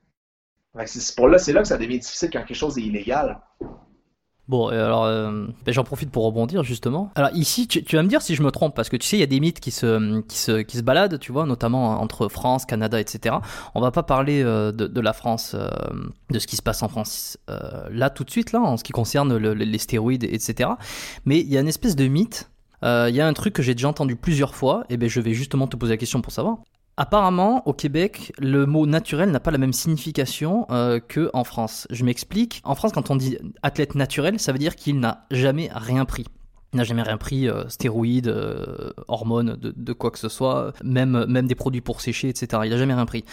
C'est 0.85 1.19
là, 1.19 1.37
c'est 1.37 1.51
là 1.51 1.61
que 1.61 1.67
ça 1.67 1.77
devient 1.77 1.99
difficile 1.99 2.29
quand 2.31 2.43
quelque 2.43 2.53
chose 2.53 2.77
est 2.77 2.83
illégal. 2.83 3.37
Bon, 4.51 4.67
alors 4.67 5.05
euh, 5.05 5.47
ben, 5.65 5.73
j'en 5.73 5.85
profite 5.85 6.11
pour 6.11 6.25
rebondir 6.25 6.61
justement. 6.61 7.09
Alors 7.15 7.29
ici, 7.33 7.69
tu, 7.69 7.95
vas 7.95 8.03
me 8.03 8.09
dire 8.09 8.21
si 8.21 8.35
je 8.35 8.43
me 8.43 8.51
trompe, 8.51 8.75
parce 8.75 8.89
que 8.89 8.97
tu 8.97 9.07
sais, 9.07 9.15
il 9.15 9.21
y 9.21 9.23
a 9.23 9.27
des 9.27 9.39
mythes 9.39 9.61
qui 9.61 9.71
se, 9.71 10.19
qui 10.23 10.37
se, 10.37 10.59
qui 10.61 10.75
se 10.75 10.81
baladent, 10.81 11.17
tu 11.19 11.31
vois, 11.31 11.45
notamment 11.45 12.01
entre 12.01 12.27
France, 12.27 12.65
Canada, 12.65 12.99
etc. 12.99 13.37
On 13.75 13.79
va 13.79 13.91
pas 13.91 14.03
parler 14.03 14.43
euh, 14.43 14.73
de, 14.73 14.99
la 14.99 15.13
France, 15.13 15.55
euh, 15.57 15.69
de 16.31 16.37
ce 16.37 16.47
qui 16.47 16.57
se 16.57 16.61
passe 16.61 16.83
en 16.83 16.89
France 16.89 17.37
là 17.89 18.09
tout 18.09 18.25
de 18.25 18.29
suite, 18.29 18.51
là, 18.51 18.59
en 18.59 18.75
ce 18.75 18.83
qui 18.83 18.91
concerne 18.91 19.37
les 19.37 19.77
stéroïdes, 19.77 20.25
etc. 20.25 20.71
Mais 21.23 21.39
il 21.39 21.47
y 21.47 21.57
a 21.57 21.61
une 21.61 21.69
espèce 21.69 21.95
de 21.95 22.07
mythe. 22.07 22.49
Il 22.83 23.15
y 23.15 23.21
a 23.21 23.27
un 23.27 23.33
truc 23.33 23.53
que 23.53 23.61
j'ai 23.61 23.73
déjà 23.73 23.87
entendu 23.87 24.17
plusieurs 24.17 24.53
fois, 24.53 24.83
et 24.89 24.97
ben 24.97 25.07
je 25.07 25.21
vais 25.21 25.33
justement 25.33 25.67
te 25.67 25.77
poser 25.77 25.93
la 25.93 25.97
question 25.97 26.21
pour 26.21 26.33
savoir. 26.33 26.57
Apparemment, 27.01 27.67
au 27.67 27.73
Québec, 27.73 28.31
le 28.37 28.67
mot 28.67 28.85
naturel 28.85 29.31
n'a 29.31 29.39
pas 29.39 29.49
la 29.49 29.57
même 29.57 29.73
signification 29.73 30.67
euh, 30.69 30.99
qu'en 30.99 31.43
France. 31.43 31.87
Je 31.89 32.05
m'explique. 32.05 32.61
En 32.63 32.75
France, 32.75 32.91
quand 32.91 33.09
on 33.09 33.15
dit 33.15 33.39
athlète 33.63 33.95
naturel, 33.95 34.39
ça 34.39 34.51
veut 34.51 34.59
dire 34.59 34.75
qu'il 34.75 34.99
n'a 34.99 35.25
jamais 35.31 35.71
rien 35.73 36.05
pris. 36.05 36.27
Il 36.73 36.77
n'a 36.77 36.83
jamais 36.83 37.01
rien 37.01 37.17
pris, 37.17 37.49
euh, 37.49 37.67
stéroïdes, 37.69 38.27
euh, 38.27 38.91
hormones, 39.07 39.57
de, 39.59 39.93
quoi 39.93 40.11
que 40.11 40.19
ce 40.19 40.29
soit, 40.29 40.73
même, 40.83 41.25
même 41.25 41.47
des 41.47 41.55
produits 41.55 41.81
pour 41.81 42.01
sécher, 42.01 42.29
etc. 42.29 42.61
Il 42.65 42.69
n'a 42.69 42.77
jamais 42.77 42.93
rien 42.93 43.07
pris. 43.07 43.25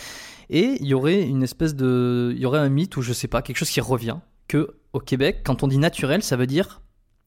Et 0.49 0.79
il 0.81 0.87
y 0.87 0.95
aurait 0.95 1.21
une 1.21 1.43
espèce 1.43 1.75
de. 1.75 2.33
Il 2.35 2.41
y 2.41 2.47
aurait 2.47 2.61
un 2.61 2.71
mythe 2.71 2.97
ou 2.97 3.03
je 3.03 3.13
sais 3.13 3.29
pas, 3.29 3.43
quelque 3.43 3.59
chose 3.59 3.69
qui 3.69 3.83
revient, 3.83 4.17
que 4.49 4.79
au 4.95 5.01
Québec, 5.01 5.43
quand 5.45 5.63
on 5.63 5.69
dit 5.69 5.77
naturel, 5.77 6.23
ça 6.23 6.37
veut 6.37 6.47
dire 6.47 6.81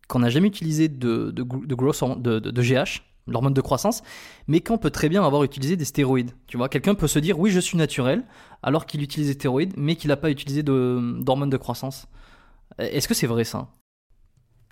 qu'on 0.07 0.17
n'a 0.17 0.29
jamais 0.29 0.47
utilisé 0.47 0.87
de, 0.87 1.29
de, 1.29 1.43
de, 1.43 2.39
de 2.39 2.61
GH, 2.63 3.03
l'hormone 3.27 3.53
de 3.53 3.61
croissance, 3.61 4.01
mais 4.47 4.61
qu'on 4.61 4.77
peut 4.77 4.89
très 4.89 5.09
bien 5.09 5.23
avoir 5.23 5.43
utilisé 5.43 5.75
des 5.75 5.85
stéroïdes. 5.85 6.31
Tu 6.47 6.57
vois, 6.57 6.69
quelqu'un 6.69 6.95
peut 6.95 7.07
se 7.07 7.19
dire 7.19 7.39
oui, 7.39 7.51
je 7.51 7.59
suis 7.59 7.77
naturel, 7.77 8.23
alors 8.63 8.85
qu'il 8.85 9.01
utilise 9.01 9.27
des 9.27 9.33
stéroïdes, 9.33 9.73
mais 9.77 9.95
qu'il 9.95 10.09
n'a 10.09 10.17
pas 10.17 10.29
utilisé 10.29 10.63
d'hormones 10.63 11.49
de 11.49 11.57
croissance. 11.57 12.07
Est-ce 12.77 13.07
que 13.07 13.13
c'est 13.13 13.27
vrai 13.27 13.43
ça? 13.43 13.67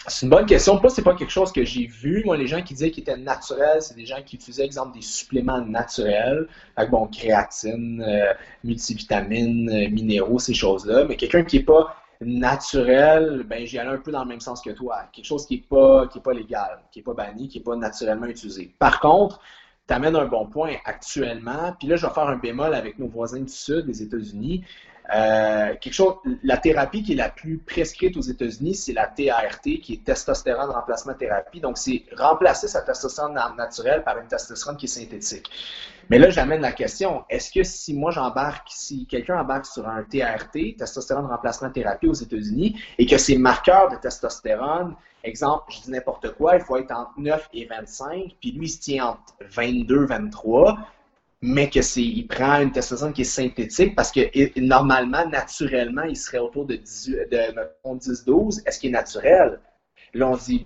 C'est 0.07 0.25
une 0.25 0.29
bonne 0.29 0.45
question. 0.45 0.79
Moi, 0.79 0.89
c'est 0.89 1.01
pas 1.01 1.13
quelque 1.13 1.31
chose 1.31 1.51
que 1.51 1.65
j'ai 1.65 1.85
vu. 1.85 2.23
Moi, 2.23 2.37
les 2.37 2.47
gens 2.47 2.61
qui 2.61 2.73
disaient 2.73 2.89
qu'ils 2.89 3.01
étaient 3.01 3.17
naturels, 3.17 3.81
c'est 3.81 3.95
des 3.95 4.05
gens 4.05 4.21
qui 4.25 4.37
utilisaient, 4.37 4.63
exemple, 4.63 4.93
des 4.95 5.01
suppléments 5.01 5.59
naturels, 5.61 6.47
avec 6.77 6.89
bon, 6.89 7.05
créatine, 7.07 8.01
euh, 8.07 8.33
multivitamines, 8.63 9.69
euh, 9.69 9.89
minéraux, 9.89 10.39
ces 10.39 10.53
choses-là. 10.53 11.03
Mais 11.03 11.17
quelqu'un 11.17 11.43
qui 11.43 11.57
est 11.57 11.63
pas 11.63 11.97
naturel, 12.21 13.43
ben 13.43 13.65
j'y 13.65 13.79
allais 13.79 13.91
un 13.91 13.97
peu 13.97 14.11
dans 14.11 14.23
le 14.23 14.29
même 14.29 14.41
sens 14.41 14.61
que 14.61 14.71
toi. 14.71 15.03
Quelque 15.11 15.25
chose 15.25 15.45
qui 15.45 15.55
est 15.55 15.67
pas, 15.69 16.07
qui 16.07 16.19
est 16.19 16.21
pas 16.21 16.33
légal, 16.33 16.79
qui 16.91 16.99
est 16.99 17.03
pas 17.03 17.13
banni, 17.13 17.47
qui 17.47 17.59
est 17.59 17.63
pas 17.63 17.75
naturellement 17.75 18.27
utilisé. 18.27 18.73
Par 18.77 18.99
contre, 18.99 19.39
tu 19.87 19.93
amènes 19.93 20.15
un 20.15 20.25
bon 20.25 20.45
point 20.45 20.75
actuellement. 20.85 21.73
Puis 21.79 21.87
là, 21.87 21.95
je 21.95 22.05
vais 22.05 22.13
faire 22.13 22.27
un 22.27 22.35
bémol 22.35 22.73
avec 22.73 22.99
nos 22.99 23.07
voisins 23.07 23.39
du 23.39 23.51
Sud, 23.51 23.87
les 23.87 24.03
États-Unis. 24.03 24.63
Euh, 25.15 25.73
quelque 25.81 25.93
chose, 25.93 26.15
la 26.43 26.57
thérapie 26.57 27.01
qui 27.01 27.13
est 27.13 27.15
la 27.15 27.29
plus 27.29 27.57
prescrite 27.57 28.15
aux 28.15 28.21
États-Unis, 28.21 28.75
c'est 28.75 28.93
la 28.93 29.07
TART, 29.07 29.61
qui 29.61 29.93
est 29.93 30.03
testostérone 30.03 30.69
remplacement 30.69 31.15
thérapie. 31.15 31.59
Donc, 31.59 31.77
c'est 31.77 32.03
remplacer 32.15 32.67
sa 32.67 32.81
testostérone 32.81 33.39
naturelle 33.57 34.03
par 34.03 34.19
une 34.19 34.27
testostérone 34.27 34.77
qui 34.77 34.85
est 34.85 34.89
synthétique. 34.89 35.49
Mais 36.09 36.17
là, 36.17 36.29
j'amène 36.29 36.61
la 36.61 36.71
question 36.71 37.23
est-ce 37.29 37.51
que 37.51 37.63
si 37.63 37.93
moi 37.93 38.11
j'embarque, 38.11 38.67
si 38.69 39.05
quelqu'un 39.05 39.39
embarque 39.39 39.65
sur 39.65 39.87
un 39.87 40.03
TART, 40.03 40.51
testostérone 40.51 41.27
remplacement 41.27 41.69
thérapie 41.69 42.07
aux 42.07 42.13
États-Unis, 42.13 42.79
et 42.97 43.05
que 43.05 43.17
ses 43.17 43.37
marqueurs 43.37 43.89
de 43.89 43.95
testostérone, 43.97 44.95
exemple, 45.23 45.65
je 45.69 45.81
dis 45.81 45.91
n'importe 45.91 46.33
quoi, 46.35 46.55
il 46.55 46.61
faut 46.61 46.77
être 46.77 46.91
entre 46.91 47.13
9 47.17 47.49
et 47.53 47.65
25, 47.65 48.35
puis 48.39 48.51
lui, 48.51 48.65
il 48.65 48.69
se 48.69 48.79
tient 48.79 49.05
entre 49.07 49.35
22, 49.41 50.05
23 50.05 50.77
mais 51.41 51.69
que 51.69 51.81
c'est, 51.81 52.03
il 52.03 52.27
prend 52.27 52.59
une 52.59 52.71
testostérone 52.71 53.13
qui 53.13 53.21
est 53.21 53.25
synthétique 53.25 53.95
parce 53.95 54.11
que 54.11 54.59
normalement, 54.59 55.25
naturellement, 55.27 56.03
il 56.03 56.17
serait 56.17 56.39
autour 56.39 56.65
de, 56.65 56.75
10-12. 56.75 58.61
Est-ce 58.65 58.79
qu'il 58.79 58.89
est 58.89 58.93
naturel? 58.93 59.59
Là, 60.13 60.27
on 60.29 60.37
dit, 60.37 60.65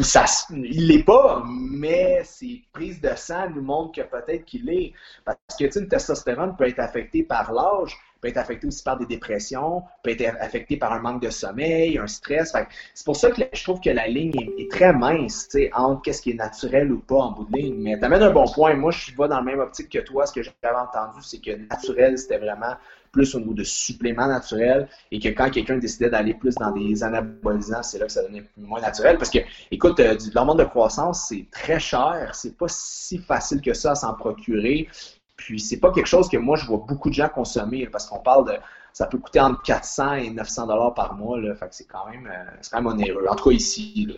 ça, 0.00 0.24
il 0.50 0.86
l'est 0.86 1.02
pas, 1.02 1.42
mais 1.46 2.22
ses 2.24 2.62
prises 2.72 3.00
de 3.00 3.10
sang 3.16 3.50
nous 3.50 3.62
montrent 3.62 3.92
que 3.92 4.06
peut-être 4.06 4.44
qu'il 4.44 4.66
l'est. 4.66 4.92
Parce 5.24 5.38
que, 5.58 5.64
tu 5.64 5.72
sais, 5.72 5.80
une 5.80 5.88
testostérone 5.88 6.54
peut 6.56 6.68
être 6.68 6.80
affectée 6.80 7.24
par 7.24 7.52
l'âge, 7.52 7.96
peut 8.22 8.28
être 8.28 8.38
affecté 8.38 8.68
aussi 8.68 8.82
par 8.84 8.96
des 8.96 9.04
dépressions, 9.04 9.82
peut 10.02 10.10
être 10.10 10.36
affecté 10.40 10.76
par 10.76 10.92
un 10.92 11.00
manque 11.00 11.20
de 11.20 11.28
sommeil, 11.28 11.98
un 11.98 12.06
stress. 12.06 12.54
C'est 12.94 13.04
pour 13.04 13.16
ça 13.16 13.30
que 13.30 13.42
je 13.52 13.62
trouve 13.64 13.80
que 13.80 13.90
la 13.90 14.06
ligne 14.06 14.32
est, 14.58 14.70
très 14.70 14.92
mince 14.92 15.48
entre 15.74 16.02
qu'est-ce 16.02 16.22
qui 16.22 16.30
est 16.30 16.34
naturel 16.34 16.92
ou 16.92 17.00
pas 17.00 17.16
en 17.16 17.32
bout 17.32 17.44
de 17.44 17.56
ligne. 17.58 17.82
Mais 17.82 17.98
tu 17.98 18.04
un 18.04 18.30
bon 18.30 18.46
point. 18.46 18.74
Moi, 18.74 18.92
je 18.92 19.12
pas 19.12 19.26
dans 19.26 19.36
la 19.36 19.42
même 19.42 19.58
optique 19.58 19.90
que 19.90 19.98
toi. 19.98 20.24
Ce 20.24 20.32
que 20.32 20.42
j'avais 20.42 20.76
entendu, 20.76 21.18
c'est 21.22 21.40
que 21.40 21.50
naturel, 21.68 22.16
c'était 22.16 22.38
vraiment 22.38 22.76
plus 23.10 23.34
au 23.34 23.40
niveau 23.40 23.52
de 23.52 23.64
suppléments 23.64 24.28
naturels 24.28 24.88
et 25.10 25.18
que 25.18 25.28
quand 25.28 25.50
quelqu'un 25.50 25.76
décidait 25.76 26.08
d'aller 26.08 26.32
plus 26.32 26.54
dans 26.54 26.70
des 26.70 27.02
anabolisants, 27.04 27.82
c'est 27.82 27.98
là 27.98 28.06
que 28.06 28.12
ça 28.12 28.22
devenait 28.22 28.44
moins 28.56 28.80
naturel. 28.80 29.18
Parce 29.18 29.30
que, 29.30 29.40
écoute, 29.70 30.00
euh, 30.00 30.14
du 30.14 30.30
l'hormone 30.30 30.56
de 30.56 30.64
croissance, 30.64 31.26
c'est 31.28 31.46
très 31.50 31.78
cher, 31.78 32.30
c'est 32.34 32.56
pas 32.56 32.68
si 32.68 33.18
facile 33.18 33.60
que 33.60 33.74
ça 33.74 33.90
à 33.90 33.94
s'en 33.96 34.14
procurer. 34.14 34.88
Puis 35.36 35.60
c'est 35.60 35.80
pas 35.80 35.92
quelque 35.92 36.06
chose 36.06 36.28
que 36.28 36.36
moi 36.36 36.56
je 36.56 36.66
vois 36.66 36.78
beaucoup 36.78 37.08
de 37.08 37.14
gens 37.14 37.28
consommer 37.28 37.86
parce 37.86 38.06
qu'on 38.06 38.20
parle 38.20 38.46
de 38.46 38.58
ça 38.92 39.06
peut 39.06 39.18
coûter 39.18 39.40
entre 39.40 39.62
400 39.62 40.14
et 40.14 40.30
900 40.30 40.66
dollars 40.66 40.94
par 40.94 41.14
mois 41.14 41.40
là, 41.40 41.54
fait 41.54 41.68
que 41.68 41.74
c'est 41.74 41.86
quand 41.86 42.06
même 42.10 42.26
euh, 42.26 42.50
c'est 42.60 42.70
quand 42.70 42.82
même 42.82 42.92
onéreux. 42.92 43.26
En 43.28 43.34
tout 43.34 43.48
cas 43.48 43.54
ici. 43.54 44.06
Là. 44.08 44.14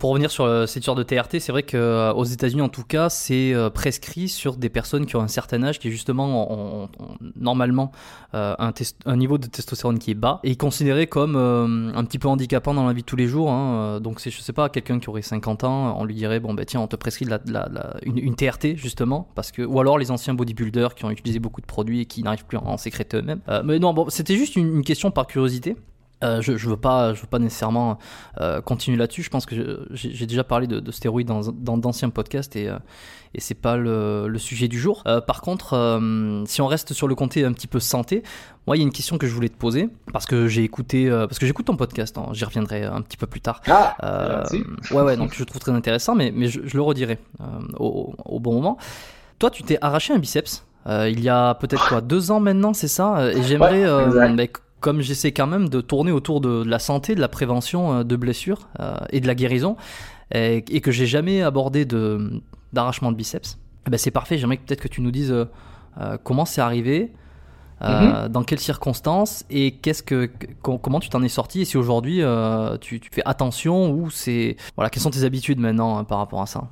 Pour 0.00 0.08
revenir 0.12 0.30
sur 0.30 0.44
euh, 0.46 0.64
cette 0.64 0.82
sorte 0.82 0.96
de 0.96 1.02
TRT, 1.02 1.40
c'est 1.40 1.52
vrai 1.52 1.62
qu'aux 1.62 1.76
euh, 1.76 2.24
États-Unis, 2.24 2.62
en 2.62 2.70
tout 2.70 2.84
cas, 2.84 3.10
c'est 3.10 3.52
euh, 3.52 3.68
prescrit 3.68 4.30
sur 4.30 4.56
des 4.56 4.70
personnes 4.70 5.04
qui 5.04 5.14
ont 5.16 5.20
un 5.20 5.28
certain 5.28 5.62
âge, 5.62 5.78
qui 5.78 5.90
justement 5.90 6.50
ont, 6.50 6.88
normalement 7.36 7.92
un, 8.32 8.72
niveau 9.14 9.36
de 9.36 9.46
testostérone 9.46 9.98
qui 9.98 10.12
est 10.12 10.14
bas, 10.14 10.40
et 10.42 10.56
considéré 10.56 11.06
comme 11.06 11.36
un 11.36 12.04
petit 12.04 12.18
peu 12.18 12.28
handicapant 12.28 12.72
dans 12.72 12.86
la 12.86 12.94
vie 12.94 13.02
de 13.02 13.06
tous 13.06 13.16
les 13.16 13.26
jours. 13.26 13.52
Hein. 13.52 14.00
Donc, 14.00 14.20
c'est, 14.20 14.30
je 14.30 14.40
sais 14.40 14.54
pas, 14.54 14.70
quelqu'un 14.70 15.00
qui 15.00 15.10
aurait 15.10 15.20
50 15.20 15.64
ans, 15.64 15.94
on 15.98 16.04
lui 16.04 16.14
dirait, 16.14 16.40
bon, 16.40 16.54
ben 16.54 16.64
tiens, 16.64 16.80
on 16.80 16.86
te 16.86 16.96
prescrit 16.96 17.26
une, 18.06 18.34
TRT, 18.34 18.76
justement, 18.76 19.28
parce 19.34 19.52
que, 19.52 19.60
ou 19.60 19.80
alors 19.80 19.98
les 19.98 20.10
anciens 20.10 20.32
bodybuilders 20.32 20.94
qui 20.94 21.04
ont 21.04 21.10
utilisé 21.10 21.40
beaucoup 21.40 21.60
de 21.60 21.66
produits 21.66 22.00
et 22.00 22.06
qui 22.06 22.22
n'arrivent 22.22 22.46
plus 22.46 22.56
à 22.56 22.62
en 22.62 22.78
sécréter 22.78 23.18
eux-mêmes. 23.18 23.42
mais 23.64 23.78
non, 23.78 24.08
c'était 24.08 24.36
juste 24.36 24.56
une 24.56 24.82
question 24.82 25.10
par 25.10 25.26
curiosité. 25.26 25.76
Euh, 26.22 26.42
je, 26.42 26.56
je 26.56 26.68
veux 26.68 26.76
pas, 26.76 27.14
je 27.14 27.22
veux 27.22 27.26
pas 27.26 27.38
nécessairement 27.38 27.98
euh, 28.40 28.60
continuer 28.60 28.98
là-dessus. 28.98 29.22
Je 29.22 29.30
pense 29.30 29.46
que 29.46 29.86
j'ai 29.92 30.26
déjà 30.26 30.44
parlé 30.44 30.66
de, 30.66 30.78
de 30.78 30.90
stéroïdes 30.92 31.28
dans 31.28 31.78
d'anciens 31.78 32.10
podcasts 32.10 32.56
et, 32.56 32.68
euh, 32.68 32.78
et 33.34 33.40
c'est 33.40 33.54
pas 33.54 33.76
le, 33.76 34.28
le, 34.28 34.38
sujet 34.38 34.68
du 34.68 34.78
jour. 34.78 35.02
Euh, 35.06 35.20
par 35.20 35.40
contre, 35.40 35.74
euh, 35.74 36.44
si 36.46 36.60
on 36.60 36.66
reste 36.66 36.92
sur 36.92 37.08
le 37.08 37.14
côté 37.14 37.44
un 37.44 37.52
petit 37.52 37.66
peu 37.66 37.80
santé, 37.80 38.22
moi 38.66 38.76
il 38.76 38.80
y 38.80 38.82
a 38.82 38.86
une 38.86 38.92
question 38.92 39.16
que 39.16 39.26
je 39.26 39.32
voulais 39.32 39.48
te 39.48 39.56
poser 39.56 39.88
parce 40.12 40.26
que 40.26 40.46
j'ai 40.46 40.62
écouté, 40.62 41.08
parce 41.08 41.38
que 41.38 41.46
j'écoute 41.46 41.66
ton 41.66 41.76
podcast. 41.76 42.18
Hein, 42.18 42.28
J'y 42.32 42.44
reviendrai 42.44 42.84
un 42.84 43.00
petit 43.00 43.16
peu 43.16 43.26
plus 43.26 43.40
tard. 43.40 43.62
Ah, 43.66 44.44
ouais 44.90 45.02
ouais, 45.02 45.16
donc 45.16 45.34
je 45.34 45.44
trouve 45.44 45.60
très 45.60 45.72
intéressant, 45.72 46.14
mais 46.14 46.32
mais 46.34 46.48
je, 46.48 46.60
je 46.64 46.76
le 46.76 46.82
redirai 46.82 47.18
au, 47.78 48.14
au, 48.26 48.40
bon 48.40 48.54
moment. 48.54 48.76
Toi, 49.38 49.50
tu 49.50 49.62
t'es 49.62 49.78
arraché 49.80 50.12
un 50.12 50.18
biceps. 50.18 50.66
il 50.86 51.20
y 51.20 51.30
a 51.30 51.54
peut-être 51.54 51.88
quoi 51.88 52.02
deux 52.02 52.30
ans 52.30 52.40
maintenant, 52.40 52.74
c'est 52.74 52.88
ça? 52.88 53.32
Et 53.32 53.42
j'aimerais 53.42 53.90
ouais, 53.90 54.48
comme 54.80 55.00
j'essaie 55.00 55.32
quand 55.32 55.46
même 55.46 55.68
de 55.68 55.80
tourner 55.80 56.10
autour 56.10 56.40
de 56.40 56.64
la 56.64 56.78
santé, 56.78 57.14
de 57.14 57.20
la 57.20 57.28
prévention 57.28 57.94
euh, 57.94 58.02
de 58.02 58.16
blessures 58.16 58.68
euh, 58.80 58.96
et 59.10 59.20
de 59.20 59.26
la 59.26 59.34
guérison, 59.34 59.76
et, 60.32 60.62
que 60.62 60.92
j'ai 60.92 61.06
jamais 61.06 61.42
abordé 61.42 61.84
de 61.84 62.40
d'arrachement 62.72 63.10
de 63.10 63.16
biceps, 63.16 63.58
eh 63.86 63.90
ben 63.90 63.98
c'est 63.98 64.12
parfait. 64.12 64.38
J'aimerais 64.38 64.58
peut-être 64.58 64.80
que 64.80 64.88
tu 64.88 65.00
nous 65.00 65.10
dises 65.10 65.32
euh, 65.32 66.16
comment 66.22 66.44
c'est 66.44 66.60
arrivé, 66.60 67.12
mm-hmm. 67.82 68.28
dans 68.28 68.44
quelles 68.44 68.60
circonstances 68.60 69.44
et 69.50 69.72
qu'est-ce 69.72 70.04
que 70.04 70.30
comment 70.62 71.00
tu 71.00 71.08
t'en 71.08 71.22
es 71.24 71.28
sorti 71.28 71.62
et 71.62 71.64
si 71.64 71.76
aujourd'hui 71.76 72.22
tu, 72.80 73.00
tu, 73.00 73.10
fais 73.10 73.22
attention 73.24 73.90
ou 73.90 74.08
c'est 74.08 74.56
voilà 74.76 74.88
quelles 74.88 75.02
sont 75.02 75.10
tes 75.10 75.24
habitudes 75.24 75.58
maintenant 75.58 75.98
hein, 75.98 76.04
par 76.04 76.18
rapport 76.18 76.42
à 76.42 76.46
ça? 76.46 76.68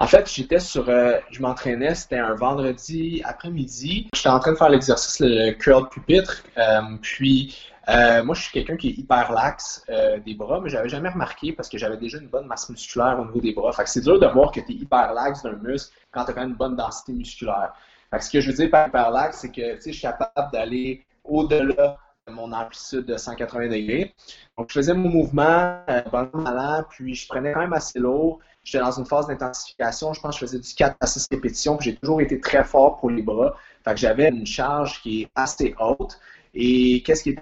En 0.00 0.06
fait, 0.06 0.30
j'étais 0.32 0.60
sur, 0.60 0.88
euh, 0.88 1.18
je 1.30 1.42
m'entraînais, 1.42 1.94
c'était 1.94 2.18
un 2.18 2.34
vendredi 2.34 3.20
après-midi. 3.24 4.08
J'étais 4.14 4.28
en 4.28 4.38
train 4.38 4.52
de 4.52 4.56
faire 4.56 4.68
l'exercice, 4.68 5.18
le 5.18 5.52
curl 5.52 5.88
pupitre. 5.88 6.44
Euh, 6.56 6.82
puis, 7.02 7.58
euh, 7.88 8.22
moi, 8.22 8.36
je 8.36 8.42
suis 8.42 8.52
quelqu'un 8.52 8.76
qui 8.76 8.90
est 8.90 8.92
hyper 8.92 9.32
lax 9.32 9.84
des 10.24 10.34
bras, 10.34 10.60
mais 10.60 10.68
j'avais 10.68 10.88
jamais 10.88 11.08
remarqué 11.08 11.52
parce 11.52 11.68
que 11.68 11.78
j'avais 11.78 11.96
déjà 11.96 12.18
une 12.18 12.28
bonne 12.28 12.46
masse 12.46 12.68
musculaire 12.68 13.18
au 13.20 13.24
niveau 13.24 13.40
des 13.40 13.52
bras. 13.52 13.72
Fait 13.72 13.84
que 13.84 13.90
c'est 13.90 14.02
dur 14.02 14.20
de 14.20 14.26
voir 14.26 14.52
que 14.52 14.60
tu 14.60 14.72
es 14.72 14.74
hyper 14.76 15.12
lax 15.14 15.42
d'un 15.42 15.56
muscle 15.56 15.92
quand 16.12 16.24
tu 16.24 16.30
as 16.30 16.34
quand 16.34 16.40
même 16.42 16.50
une 16.50 16.56
bonne 16.56 16.76
densité 16.76 17.12
musculaire. 17.12 17.72
Fait 18.10 18.18
que 18.18 18.24
ce 18.24 18.30
que 18.30 18.40
je 18.40 18.50
veux 18.50 18.56
dire 18.56 18.70
par 18.70 18.86
hyper 18.86 19.10
lax, 19.10 19.38
c'est 19.38 19.50
que 19.50 19.80
je 19.84 19.90
suis 19.90 20.00
capable 20.00 20.52
d'aller 20.52 21.04
au-delà 21.24 21.96
de 22.28 22.32
mon 22.32 22.52
amplitude 22.52 23.06
de 23.06 23.16
180 23.16 23.68
degrés. 23.68 24.14
Donc, 24.56 24.68
je 24.68 24.74
faisais 24.74 24.94
mon 24.94 25.08
mouvement, 25.08 25.80
bon 26.12 26.30
malin, 26.34 26.86
puis 26.88 27.14
je 27.14 27.26
prenais 27.26 27.52
quand 27.52 27.60
même 27.60 27.72
assez 27.72 27.98
lourd 27.98 28.38
j'étais 28.70 28.84
dans 28.84 28.92
une 28.92 29.06
phase 29.06 29.26
d'intensification. 29.26 30.12
Je 30.12 30.20
pense 30.20 30.34
que 30.34 30.40
je 30.40 30.46
faisais 30.46 30.58
du 30.58 30.74
4 30.74 30.96
à 31.00 31.06
6 31.06 31.28
répétitions. 31.30 31.78
J'ai 31.80 31.96
toujours 31.96 32.20
été 32.20 32.38
très 32.40 32.64
fort 32.64 32.98
pour 32.98 33.10
les 33.10 33.22
bras. 33.22 33.56
Fait 33.84 33.94
que 33.94 34.00
j'avais 34.00 34.28
une 34.28 34.46
charge 34.46 35.00
qui 35.02 35.22
est 35.22 35.30
assez 35.34 35.74
haute. 35.78 36.18
Et 36.54 37.02
qu'est-ce 37.02 37.22
qui 37.22 37.30
est 37.30 37.38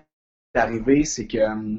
arrivé, 0.55 1.05
c'est 1.05 1.27
que 1.27 1.39
euh, 1.39 1.77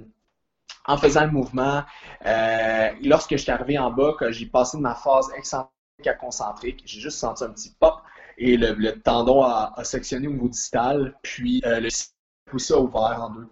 en 0.86 0.98
faisant 0.98 1.26
le 1.26 1.32
mouvement, 1.32 1.84
euh, 2.26 2.90
lorsque 3.04 3.32
je 3.32 3.38
suis 3.38 3.52
arrivé 3.52 3.78
en 3.78 3.92
bas, 3.92 4.14
j'ai 4.30 4.46
passé 4.46 4.78
de 4.78 4.82
ma 4.82 4.96
phase 4.96 5.28
excentrique 5.38 5.72
à 6.06 6.14
concentrique, 6.14 6.84
j'ai 6.86 7.00
juste 7.00 7.18
senti 7.18 7.44
un 7.44 7.50
petit 7.50 7.76
pop 7.80 8.02
et 8.38 8.56
le, 8.56 8.92
tendon 9.02 9.44
a, 9.44 9.74
sectionné 9.84 10.28
au 10.28 10.32
niveau 10.32 10.48
distal, 10.48 11.16
puis 11.24 11.62
euh, 11.66 11.80
le 11.80 11.90
poussé 12.46 12.74
a 12.74 12.80
ouvert 12.80 13.20
en 13.22 13.30
deux. 13.32 13.48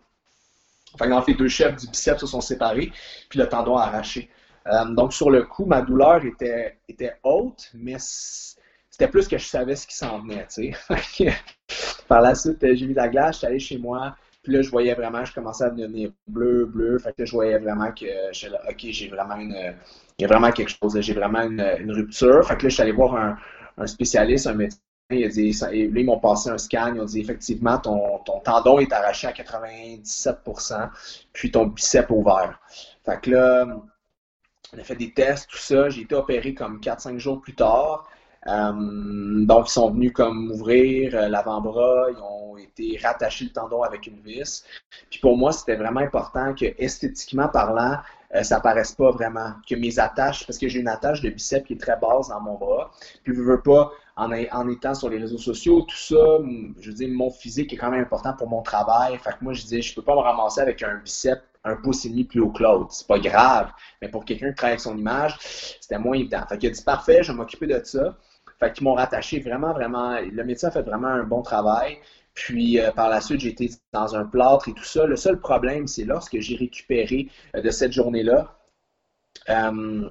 Fait 0.97 1.09
que, 1.09 1.21
fait, 1.21 1.33
deux 1.33 1.47
chefs 1.47 1.75
du 1.75 1.87
biceps 1.87 2.21
se 2.21 2.27
sont 2.27 2.41
séparés, 2.41 2.91
puis 3.29 3.39
le 3.39 3.49
tendon 3.49 3.77
a 3.77 3.85
arraché. 3.85 4.29
Euh, 4.67 4.85
donc, 4.85 5.13
sur 5.13 5.29
le 5.29 5.43
coup, 5.43 5.65
ma 5.65 5.81
douleur 5.81 6.23
était, 6.25 6.77
était 6.87 7.13
haute, 7.23 7.69
mais 7.73 7.97
c'était 7.99 9.07
plus 9.07 9.27
que 9.27 9.37
je 9.37 9.45
savais 9.45 9.75
ce 9.75 9.85
qui 9.85 9.95
s'en 9.95 10.19
venait, 10.21 10.47
tu 10.47 10.73
sais. 11.19 11.33
Par 12.07 12.21
la 12.21 12.35
suite, 12.35 12.57
j'ai 12.61 12.87
mis 12.87 12.93
la 12.93 13.07
glace, 13.07 13.35
j'étais 13.35 13.47
allé 13.47 13.59
chez 13.59 13.77
moi, 13.77 14.15
puis 14.45 14.53
là, 14.53 14.61
je 14.61 14.69
voyais 14.69 14.93
vraiment, 14.93 15.25
je 15.25 15.33
commençais 15.33 15.63
à 15.63 15.69
devenir 15.71 16.11
bleu, 16.27 16.65
bleu. 16.65 16.99
Fait 16.99 17.13
que 17.13 17.25
je 17.25 17.31
voyais 17.31 17.57
vraiment 17.57 17.91
que, 17.91 18.29
OK, 18.69 18.77
j'ai 18.77 19.09
vraiment 19.09 19.35
une, 19.37 19.73
il 20.17 20.21
y 20.21 20.25
a 20.25 20.27
vraiment 20.27 20.51
quelque 20.51 20.69
chose, 20.69 20.99
j'ai 20.99 21.13
vraiment 21.13 21.41
une, 21.41 21.91
rupture. 21.91 22.45
Fait 22.47 22.55
que 22.55 22.63
là, 22.63 22.69
je 22.69 22.73
suis 22.75 22.81
allé 22.83 22.91
voir 22.91 23.37
un, 23.77 23.87
spécialiste, 23.87 24.47
un 24.47 24.53
médecin 24.53 24.77
Il 25.09 25.25
a 25.25 25.29
dit, 25.29 25.51
là, 25.51 25.71
ils 25.73 26.05
m'ont 26.05 26.19
passé 26.19 26.49
un 26.49 26.59
scan. 26.59 26.93
Ils 26.93 27.01
ont 27.01 27.05
dit 27.05 27.21
effectivement, 27.21 27.79
ton, 27.79 28.19
ton 28.19 28.39
tendon 28.39 28.79
est 28.79 28.93
arraché 28.93 29.27
à 29.27 29.31
97%, 29.31 30.89
puis 31.33 31.51
ton 31.51 31.65
bicep 31.65 32.09
ouvert. 32.11 32.59
Fait 33.03 33.19
que 33.19 33.31
là, 33.31 33.65
on 34.73 34.79
a 34.79 34.83
fait 34.83 34.95
des 34.95 35.11
tests, 35.11 35.49
tout 35.49 35.57
ça. 35.57 35.89
J'ai 35.89 36.01
été 36.01 36.15
opéré 36.15 36.53
comme 36.53 36.79
4-5 36.79 37.17
jours 37.17 37.41
plus 37.41 37.55
tard. 37.55 38.07
Euh, 38.47 39.45
donc, 39.45 39.69
ils 39.69 39.71
sont 39.71 39.89
venus 39.91 40.11
comme 40.13 40.51
ouvrir 40.51 41.15
euh, 41.15 41.27
l'avant-bras, 41.27 42.07
ils 42.11 42.21
ont 42.21 42.57
été 42.57 42.99
rattachés 43.01 43.45
le 43.45 43.51
tendon 43.51 43.81
avec 43.81 44.05
une 44.05 44.19
vis. 44.19 44.63
Puis 45.09 45.19
pour 45.19 45.35
moi, 45.35 45.51
c'était 45.51 45.75
vraiment 45.75 46.01
important 46.01 46.53
que 46.53 46.65
esthétiquement 46.77 47.47
parlant, 47.47 47.97
euh, 48.33 48.43
ça 48.43 48.59
paraisse 48.59 48.93
pas 48.93 49.11
vraiment. 49.11 49.53
Que 49.67 49.75
mes 49.75 49.99
attaches, 49.99 50.45
parce 50.45 50.57
que 50.57 50.67
j'ai 50.67 50.79
une 50.79 50.87
attache 50.87 51.21
de 51.21 51.29
biceps 51.29 51.67
qui 51.67 51.73
est 51.73 51.81
très 51.81 51.97
basse 51.97 52.29
dans 52.29 52.41
mon 52.41 52.55
bras, 52.55 52.91
puis 53.23 53.35
je 53.35 53.41
veux 53.41 53.61
pas, 53.61 53.91
en, 54.15 54.31
étant 54.31 54.95
sur 54.95 55.09
les 55.09 55.17
réseaux 55.17 55.37
sociaux, 55.37 55.81
tout 55.81 55.97
ça, 55.97 56.15
je 56.79 56.89
veux 56.89 56.95
dire, 56.95 57.09
mon 57.11 57.29
physique 57.29 57.73
est 57.73 57.77
quand 57.77 57.91
même 57.91 58.01
important 58.01 58.33
pour 58.33 58.49
mon 58.49 58.61
travail. 58.61 59.17
Fait 59.19 59.31
que 59.31 59.43
moi, 59.43 59.53
je 59.53 59.61
disais, 59.61 59.81
je 59.81 59.93
peux 59.93 60.01
pas 60.01 60.15
me 60.15 60.21
ramasser 60.21 60.61
avec 60.61 60.81
un 60.83 60.97
biceps 60.97 61.41
un 61.65 61.75
pouce 61.75 62.05
et 62.05 62.09
demi 62.09 62.23
plus 62.23 62.39
haut 62.39 62.51
que 62.51 62.63
l'autre. 62.63 62.93
C'est 62.93 63.07
pas 63.07 63.19
grave, 63.19 63.71
mais 64.01 64.07
pour 64.07 64.23
quelqu'un 64.23 64.49
qui 64.49 64.55
travaille 64.55 64.73
avec 64.73 64.81
son 64.81 64.97
image, 64.97 65.37
c'était 65.41 65.97
moins 65.97 66.15
évident. 66.15 66.43
Fait 66.47 66.57
qu'il 66.57 66.69
a 66.69 66.71
dit, 66.71 66.83
parfait, 66.83 67.23
je 67.23 67.31
vais 67.31 67.37
m'occuper 67.37 67.67
de 67.67 67.81
ça. 67.83 68.15
Fait 68.59 68.71
qu'ils 68.71 68.85
m'ont 68.85 68.93
rattaché 68.93 69.39
vraiment, 69.39 69.73
vraiment. 69.73 70.17
Le 70.19 70.43
médecin 70.43 70.69
a 70.69 70.71
fait 70.71 70.83
vraiment 70.83 71.07
un 71.07 71.23
bon 71.23 71.41
travail. 71.41 71.97
Puis 72.35 72.79
euh, 72.79 72.91
par 72.91 73.09
la 73.09 73.21
suite, 73.21 73.43
été 73.45 73.71
dans 73.93 74.15
un 74.15 74.25
plâtre 74.25 74.67
et 74.67 74.73
tout 74.73 74.83
ça. 74.83 75.05
Le 75.05 75.15
seul 75.15 75.39
problème, 75.39 75.87
c'est 75.87 76.03
lorsque 76.03 76.39
j'ai 76.39 76.55
récupéré 76.55 77.29
euh, 77.55 77.61
de 77.61 77.69
cette 77.71 77.93
journée-là, 77.93 78.59
euh, 79.49 80.07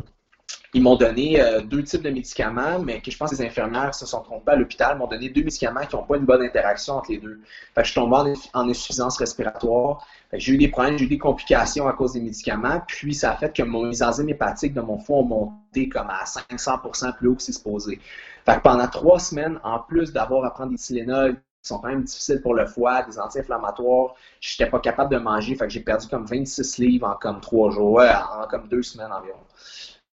ils 0.72 0.82
m'ont 0.82 0.96
donné 0.96 1.40
deux 1.66 1.84
types 1.84 2.02
de 2.02 2.10
médicaments, 2.10 2.80
mais 2.80 3.00
que 3.00 3.08
je 3.08 3.16
pense 3.16 3.30
que 3.30 3.36
les 3.36 3.46
infirmières 3.46 3.94
se 3.94 4.06
sont 4.06 4.22
trompées 4.22 4.52
à 4.52 4.56
l'hôpital, 4.56 4.98
m'ont 4.98 5.06
donné 5.06 5.28
deux 5.28 5.44
médicaments 5.44 5.86
qui 5.86 5.94
n'ont 5.94 6.02
pas 6.02 6.16
une 6.16 6.24
bonne 6.24 6.42
interaction 6.42 6.94
entre 6.94 7.12
les 7.12 7.18
deux. 7.18 7.40
Fait 7.76 7.82
que 7.82 7.86
je 7.86 7.92
suis 7.92 8.00
tombé 8.00 8.34
en, 8.54 8.68
insuffisance 8.68 9.16
respiratoire. 9.18 10.04
J'ai 10.32 10.54
eu 10.54 10.58
des 10.58 10.66
problèmes, 10.66 10.98
j'ai 10.98 11.04
eu 11.04 11.08
des 11.08 11.18
complications 11.18 11.86
à 11.86 11.92
cause 11.92 12.14
des 12.14 12.20
médicaments, 12.20 12.82
puis 12.88 13.14
ça 13.14 13.32
a 13.32 13.36
fait 13.36 13.54
que 13.54 13.62
mon, 13.62 13.84
les 13.84 14.02
enzymes 14.02 14.30
hépatiques 14.30 14.74
de 14.74 14.80
mon 14.80 14.98
foie 14.98 15.18
ont 15.18 15.24
monté 15.24 15.88
comme 15.88 16.10
à 16.10 16.24
500% 16.24 17.16
plus 17.18 17.28
haut 17.28 17.36
que 17.36 17.42
c'est 17.42 17.52
supposé. 17.52 18.00
Fait 18.44 18.56
que 18.56 18.62
pendant 18.62 18.88
trois 18.88 19.20
semaines, 19.20 19.60
en 19.62 19.78
plus 19.78 20.12
d'avoir 20.12 20.44
à 20.44 20.52
prendre 20.52 20.72
des 20.72 20.78
Tylenol 20.78 21.40
qui 21.64 21.68
sont 21.68 21.78
quand 21.78 21.88
même 21.88 22.04
difficiles 22.04 22.42
pour 22.42 22.54
le 22.54 22.66
foie, 22.66 23.02
des 23.04 23.18
anti-inflammatoires, 23.18 24.14
j'étais 24.38 24.68
pas 24.70 24.80
capable 24.80 25.10
de 25.14 25.18
manger. 25.18 25.54
Fait 25.54 25.66
que 25.66 25.72
j'ai 25.72 25.80
perdu 25.80 26.06
comme 26.08 26.26
26 26.26 26.78
livres 26.78 27.08
en 27.08 27.14
comme 27.14 27.40
trois 27.40 27.70
jours, 27.70 28.00
en 28.00 28.46
comme 28.46 28.68
deux 28.68 28.82
semaines 28.82 29.10
environ. 29.10 29.40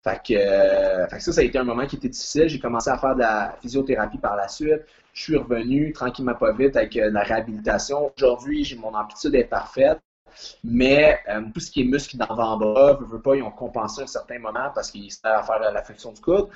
Fait 0.05 0.20
que, 0.22 0.34
euh, 0.34 1.09
fait 1.09 1.16
que, 1.16 1.22
ça, 1.22 1.32
ça 1.32 1.40
a 1.40 1.44
été 1.44 1.59
un 1.59 1.64
moment 1.64 1.86
qui 1.86 1.96
était 1.96 2.11
difficile. 2.11 2.49
J'ai 2.49 2.61
commencé 2.61 2.90
à 2.90 2.99
faire 2.99 3.14
de 3.14 3.20
la 3.20 3.57
physiothérapie 3.62 4.18
par 4.18 4.36
la 4.36 4.46
suite. 4.46 4.84
Je 5.14 5.22
suis 5.22 5.36
revenu 5.36 5.92
tranquillement 5.92 6.34
pas 6.34 6.53
vite 6.53 6.76
avec 6.76 6.96
euh, 6.96 7.11
la 7.11 7.22
réhabilitation. 7.22 8.12
Aujourd'hui, 8.16 8.78
mon 8.78 8.94
amplitude 8.94 9.34
est 9.34 9.44
parfaite. 9.44 9.99
Mais 10.64 11.18
euh, 11.29 11.43
tout 11.53 11.61
ce 11.61 11.70
qui 11.70 11.83
est 11.83 11.85
muscle 11.85 12.16
d'avant-bras, 12.16 12.99
veux, 13.01 13.20
pas, 13.20 13.37
ils 13.37 13.43
ont 13.43 13.51
compensé 13.51 14.03
un 14.03 14.07
certain 14.07 14.39
moment 14.39 14.70
parce 14.74 14.91
qu'ils 14.91 15.07
étaient 15.07 15.29
à 15.29 15.43
faire 15.43 15.61
la 15.61 15.83
flexion 15.83 16.12
du 16.12 16.20
coude. 16.20 16.49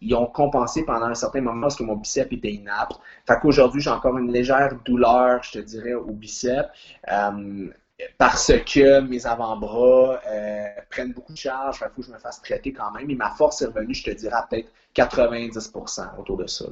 ils 0.00 0.14
ont 0.14 0.26
compensé 0.26 0.84
pendant 0.84 1.06
un 1.06 1.14
certain 1.14 1.40
moment 1.40 1.62
parce 1.62 1.76
que 1.76 1.82
mon 1.82 1.96
bicep 1.96 2.32
était 2.32 2.52
inapte. 2.52 2.98
Fait 3.26 3.38
qu'aujourd'hui, 3.40 3.80
j'ai 3.80 3.90
encore 3.90 4.18
une 4.18 4.30
légère 4.30 4.70
douleur, 4.84 5.42
je 5.42 5.52
te 5.52 5.58
dirais, 5.58 5.94
au 5.94 6.12
bicep. 6.12 6.66
Euh, 7.10 7.70
parce 8.18 8.52
que 8.64 9.00
mes 9.00 9.26
avant-bras 9.26 10.20
euh, 10.26 10.66
prennent 10.90 11.12
beaucoup 11.12 11.32
de 11.32 11.38
charge, 11.38 11.78
il 11.80 11.84
faut 11.94 12.00
que 12.00 12.06
je 12.06 12.12
me 12.12 12.18
fasse 12.18 12.40
traiter 12.42 12.72
quand 12.72 12.90
même. 12.92 13.10
Et 13.10 13.14
ma 13.14 13.30
force 13.30 13.62
est 13.62 13.66
revenue, 13.66 13.94
je 13.94 14.04
te 14.04 14.10
dirais, 14.10 14.36
à 14.36 14.46
peut-être 14.48 14.70
90% 14.94 16.18
autour 16.18 16.36
de 16.36 16.46
ça. 16.46 16.66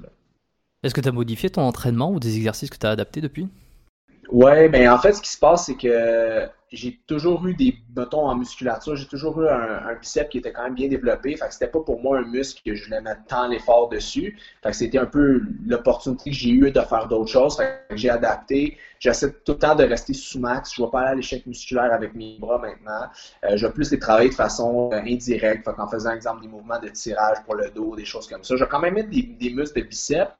Est-ce 0.83 0.95
que 0.95 1.01
tu 1.01 1.09
as 1.09 1.13
modifié 1.13 1.51
ton 1.51 1.63
entraînement 1.63 2.13
ou 2.13 2.21
des 2.21 2.37
exercices 2.37 2.71
que 2.71 2.79
tu 2.79 2.87
as 2.87 2.91
adaptés 2.91 3.21
depuis? 3.21 3.49
Ouais, 4.31 4.69
ben 4.69 4.91
en 4.91 4.99
fait, 4.99 5.13
ce 5.13 5.23
qui 5.23 5.31
se 5.31 5.39
passe, 5.39 5.67
c'est 5.67 5.77
que 5.77 6.49
j'ai 6.71 7.01
toujours 7.07 7.47
eu 7.47 7.55
des 7.55 7.75
bâtons 7.89 8.27
en 8.27 8.35
musculature, 8.37 8.95
j'ai 8.95 9.07
toujours 9.07 9.41
eu 9.41 9.49
un, 9.49 9.87
un, 9.87 9.95
biceps 9.95 10.29
qui 10.29 10.39
était 10.39 10.53
quand 10.53 10.65
même 10.65 10.75
bien 10.75 10.89
développé. 10.89 11.35
Fait 11.37 11.47
que 11.47 11.53
c'était 11.53 11.69
pas 11.69 11.81
pour 11.81 12.01
moi 12.01 12.19
un 12.19 12.27
muscle 12.27 12.61
que 12.65 12.75
je 12.75 12.85
voulais 12.85 13.01
mettre 13.01 13.25
tant 13.27 13.49
l'effort 13.49 13.89
dessus. 13.89 14.39
Fait 14.63 14.71
que 14.71 14.77
c'était 14.77 14.99
un 14.99 15.07
peu 15.07 15.41
l'opportunité 15.67 16.31
que 16.31 16.37
j'ai 16.37 16.51
eue 16.51 16.71
de 16.71 16.81
faire 16.81 17.09
d'autres 17.09 17.31
choses. 17.31 17.57
Fait 17.57 17.87
que 17.89 17.97
j'ai 17.97 18.11
adapté. 18.11 18.77
J'essaie 19.01 19.33
tout 19.33 19.53
le 19.53 19.59
temps 19.59 19.75
de 19.75 19.85
rester 19.85 20.13
sous 20.13 20.41
max. 20.41 20.75
Je 20.75 20.83
vais 20.83 20.91
pas 20.91 21.01
aller 21.01 21.11
à 21.11 21.15
l'échec 21.15 21.47
musculaire 21.47 21.93
avec 21.93 22.15
mes 22.15 22.37
bras 22.39 22.59
maintenant. 22.59 23.09
Euh, 23.45 23.57
je 23.57 23.67
vais 23.67 23.73
plus 23.73 23.91
les 23.91 23.99
travailler 23.99 24.29
de 24.31 24.35
façon 24.35 24.91
euh, 24.93 25.01
indirecte. 25.07 25.65
Fait 25.65 25.75
qu'en 25.75 25.89
faisant 25.89 26.13
exemple 26.13 26.43
des 26.43 26.49
mouvements 26.49 26.81
de 26.81 26.89
tirage 26.89 27.39
pour 27.47 27.55
le 27.55 27.71
dos, 27.71 27.97
des 27.97 28.05
choses 28.05 28.29
comme 28.29 28.45
ça. 28.45 28.57
Je 28.57 28.65
vais 28.65 28.69
quand 28.69 28.81
même 28.81 28.95
mettre 28.95 29.11
des, 29.11 29.23
des 29.23 29.51
muscles 29.51 29.81
de 29.81 29.87
biceps 29.87 30.31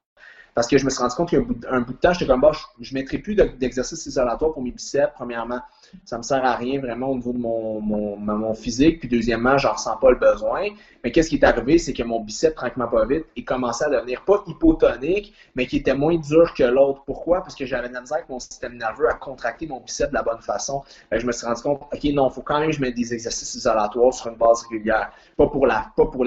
parce 0.59 0.67
que 0.67 0.77
je 0.77 0.83
me 0.83 0.89
suis 0.89 0.99
rendu 0.99 1.15
compte 1.15 1.29
qu'un 1.29 1.39
bout, 1.39 1.93
de 1.93 1.97
temps, 1.99 2.11
j'étais 2.11 2.25
comme, 2.25 2.41
bah, 2.41 2.51
je 2.81 2.93
ne 2.93 2.99
mettrai 2.99 3.17
plus 3.17 3.33
d'exercice 3.33 4.05
isolatoire 4.05 4.51
pour 4.51 4.61
mes 4.61 4.71
biceps, 4.71 5.13
premièrement. 5.15 5.61
Ça 6.03 6.17
me 6.17 6.21
sert 6.21 6.43
à 6.43 6.53
rien 6.57 6.81
vraiment 6.81 7.11
au 7.11 7.15
niveau 7.15 7.31
de 7.31 7.37
mon, 7.37 8.53
physique. 8.55 8.99
Puis 8.99 9.07
deuxièmement, 9.07 9.57
j'en 9.57 9.71
ressens 9.71 9.95
pas 9.95 10.11
le 10.11 10.17
besoin. 10.17 10.67
Mais 11.01 11.13
qu'est-ce 11.13 11.29
qui 11.29 11.37
est 11.37 11.45
arrivé, 11.45 11.77
c'est 11.77 11.93
que 11.93 12.03
mon 12.03 12.19
bicep, 12.19 12.55
tranquillement 12.55 12.89
pas 12.89 13.05
vite, 13.05 13.23
il 13.37 13.45
commençait 13.45 13.85
à 13.85 13.89
devenir 13.89 14.25
pas 14.25 14.43
hypotonique, 14.47 15.33
mais 15.55 15.65
qui 15.65 15.77
était 15.77 15.95
moins 15.95 16.17
dur 16.17 16.53
que 16.53 16.63
l'autre. 16.63 17.03
Pourquoi? 17.05 17.41
Parce 17.41 17.55
que 17.55 17.65
j'avais 17.65 17.87
de 17.87 17.93
la 17.93 18.01
misère 18.01 18.17
avec 18.17 18.27
mon 18.27 18.39
système 18.39 18.75
nerveux 18.75 19.07
à 19.07 19.13
contracter 19.13 19.65
mon 19.65 19.79
bicep 19.79 20.09
de 20.09 20.15
la 20.15 20.23
bonne 20.23 20.41
façon. 20.41 20.83
je 21.09 21.25
me 21.25 21.31
suis 21.31 21.47
rendu 21.47 21.61
compte, 21.61 21.83
OK, 21.83 22.03
non, 22.13 22.27
il 22.27 22.33
faut 22.33 22.41
quand 22.41 22.59
même 22.59 22.71
que 22.71 22.75
je 22.75 22.81
mette 22.81 22.95
des 22.95 23.13
exercices 23.13 23.55
isolatoires 23.55 24.13
sur 24.13 24.27
une 24.27 24.35
base 24.35 24.63
régulière. 24.69 25.13
Pas 25.37 25.47
pour 25.47 25.65
la, 25.65 25.89
pas 25.95 26.07
pour 26.07 26.25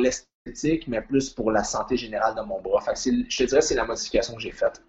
mais 0.89 1.01
plus 1.01 1.31
pour 1.31 1.51
la 1.51 1.65
santé 1.65 1.97
générale 1.97 2.35
de 2.35 2.43
mon 2.43 2.61
bras. 2.61 2.83
je 2.95 3.37
te 3.37 3.45
dirais 3.45 3.63
c'est 3.63 3.75
la 3.75 3.85
modification 3.85 4.35
que 4.35 4.41
j'ai 4.41 4.53
faite. 4.53 4.83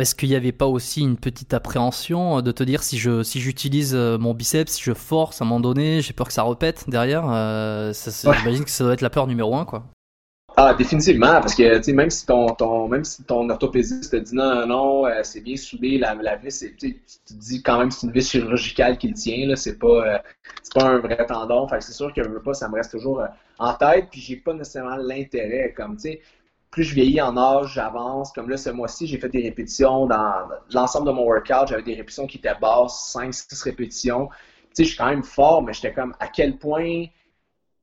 Est-ce 0.00 0.14
qu'il 0.14 0.28
n'y 0.28 0.36
avait 0.36 0.52
pas 0.52 0.66
aussi 0.66 1.00
une 1.00 1.16
petite 1.16 1.52
appréhension 1.54 2.40
de 2.40 2.52
te 2.52 2.62
dire 2.62 2.84
si 2.84 2.98
je 2.98 3.24
si 3.24 3.40
j'utilise 3.40 3.96
euh, 3.96 4.16
mon 4.16 4.32
biceps, 4.32 4.72
si 4.72 4.82
je 4.82 4.94
force 4.94 5.42
à 5.42 5.44
un 5.44 5.48
moment 5.48 5.60
donné, 5.60 6.02
j'ai 6.02 6.12
peur 6.12 6.28
que 6.28 6.32
ça 6.32 6.42
repète 6.42 6.88
derrière 6.88 7.24
euh, 7.28 7.92
J'imagine 7.92 8.64
que 8.64 8.70
ça 8.70 8.84
doit 8.84 8.92
être 8.92 9.00
la 9.00 9.10
peur 9.10 9.26
numéro 9.26 9.56
un, 9.56 9.64
quoi. 9.64 9.86
Ah, 10.60 10.74
définitivement, 10.74 11.40
parce 11.40 11.54
que 11.54 11.92
même 11.92 12.10
si 12.10 12.26
ton, 12.26 12.48
ton 12.48 12.88
même 12.88 13.04
si 13.04 13.22
ton 13.22 13.48
orthopédiste 13.48 14.10
te 14.10 14.16
dit 14.16 14.34
non, 14.34 14.66
non, 14.66 15.06
euh, 15.06 15.20
c'est 15.22 15.40
bien 15.40 15.56
soudé, 15.56 15.98
la, 15.98 16.16
la 16.16 16.34
vis, 16.34 16.64
tu 16.76 16.94
te 16.98 17.32
dis 17.32 17.62
quand 17.62 17.78
même 17.78 17.90
que 17.90 17.94
c'est 17.94 18.08
une 18.08 18.12
vis 18.12 18.28
chirurgicale 18.28 18.98
qui 18.98 19.06
le 19.06 19.14
tient, 19.14 19.46
là, 19.46 19.54
c'est 19.54 19.78
pas, 19.78 19.86
euh, 19.86 20.18
pas 20.74 20.84
un 20.84 20.98
vrai 20.98 21.24
tendon. 21.26 21.68
Fait 21.68 21.80
c'est 21.80 21.92
sûr 21.92 22.12
que 22.12 22.22
veux 22.22 22.42
pas, 22.42 22.54
ça 22.54 22.68
me 22.68 22.74
reste 22.74 22.90
toujours 22.90 23.20
euh, 23.20 23.28
en 23.60 23.72
tête, 23.74 24.08
puis 24.10 24.20
j'ai 24.20 24.34
pas 24.34 24.52
nécessairement 24.52 24.96
l'intérêt, 24.96 25.72
comme 25.76 25.94
tu 25.94 26.02
sais, 26.10 26.20
plus 26.72 26.82
je 26.82 26.94
vieillis 26.96 27.20
en 27.20 27.36
âge, 27.36 27.74
j'avance. 27.74 28.32
Comme 28.32 28.50
là, 28.50 28.56
ce 28.56 28.70
mois-ci, 28.70 29.06
j'ai 29.06 29.18
fait 29.18 29.28
des 29.28 29.42
répétitions 29.42 30.06
dans 30.06 30.48
l'ensemble 30.72 31.06
de 31.06 31.12
mon 31.12 31.22
workout, 31.24 31.68
j'avais 31.68 31.82
des 31.84 31.94
répétitions 31.94 32.26
qui 32.26 32.38
étaient 32.38 32.58
basses, 32.60 33.14
5-6 33.16 33.62
répétitions. 33.62 34.28
Tu 34.28 34.68
sais, 34.72 34.82
je 34.82 34.88
suis 34.88 34.98
quand 34.98 35.10
même 35.10 35.22
fort, 35.22 35.62
mais 35.62 35.72
j'étais 35.72 35.92
comme 35.92 36.16
à 36.18 36.26
quel 36.26 36.58
point 36.58 37.04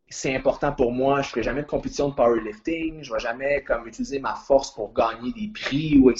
c'est 0.10 0.36
important 0.36 0.72
pour 0.72 0.92
moi. 0.92 1.22
Je 1.22 1.28
ne 1.28 1.32
ferai 1.32 1.44
jamais 1.44 1.62
de 1.64 1.68
compétition 1.68 2.10
de 2.10 2.14
powerlifting. 2.14 3.04
Je 3.04 3.10
ne 3.10 3.16
vais 3.16 3.20
jamais 3.20 3.64
comme 3.64 3.88
utiliser 3.88 4.20
ma 4.20 4.36
force 4.36 4.74
pour 4.74 4.94
gagner 4.94 5.32
des 5.34 5.52
prix 5.54 6.00
ou 6.00 6.12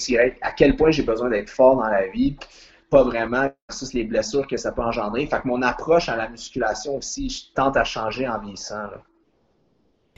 À 0.42 0.52
quel 0.52 0.76
point 0.76 0.90
j'ai 0.90 1.04
besoin 1.04 1.30
d'être 1.30 1.50
fort 1.50 1.76
dans 1.76 1.88
la 1.88 2.06
vie? 2.08 2.36
Pas 2.90 3.02
vraiment 3.02 3.48
versus 3.68 3.92
les 3.94 4.04
blessures 4.04 4.46
que 4.46 4.56
ça 4.56 4.72
peut 4.72 4.82
engendrer. 4.82 5.26
Fait 5.26 5.40
que 5.40 5.48
mon 5.48 5.62
approche 5.62 6.08
à 6.08 6.16
la 6.16 6.28
musculation 6.28 6.96
aussi, 6.96 7.28
je 7.28 7.52
tente 7.54 7.76
à 7.76 7.84
changer 7.84 8.28
en 8.28 8.38
vieillissant. 8.40 8.88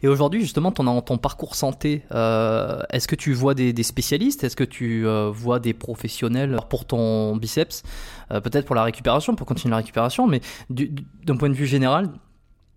Et 0.02 0.08
aujourd'hui, 0.08 0.42
justement, 0.42 0.70
ton, 0.70 1.00
ton 1.00 1.18
parcours 1.18 1.56
santé, 1.56 2.04
euh, 2.12 2.82
est-ce 2.90 3.08
que 3.08 3.16
tu 3.16 3.32
vois 3.32 3.54
des, 3.54 3.82
spécialistes? 3.82 4.44
Est-ce 4.44 4.54
que 4.54 4.64
tu 4.64 5.06
euh, 5.06 5.30
vois 5.30 5.58
des 5.58 5.74
professionnels 5.74 6.56
pour 6.70 6.84
ton 6.84 7.36
biceps? 7.36 7.82
Euh, 8.30 8.40
Peut-être 8.40 8.64
pour 8.64 8.76
la 8.76 8.84
récupération, 8.84 9.34
pour 9.34 9.46
continuer 9.46 9.72
la 9.72 9.78
récupération, 9.78 10.28
mais 10.28 10.40
d'un 10.70 11.36
point 11.36 11.48
de 11.48 11.54
vue 11.54 11.66
général, 11.66 12.10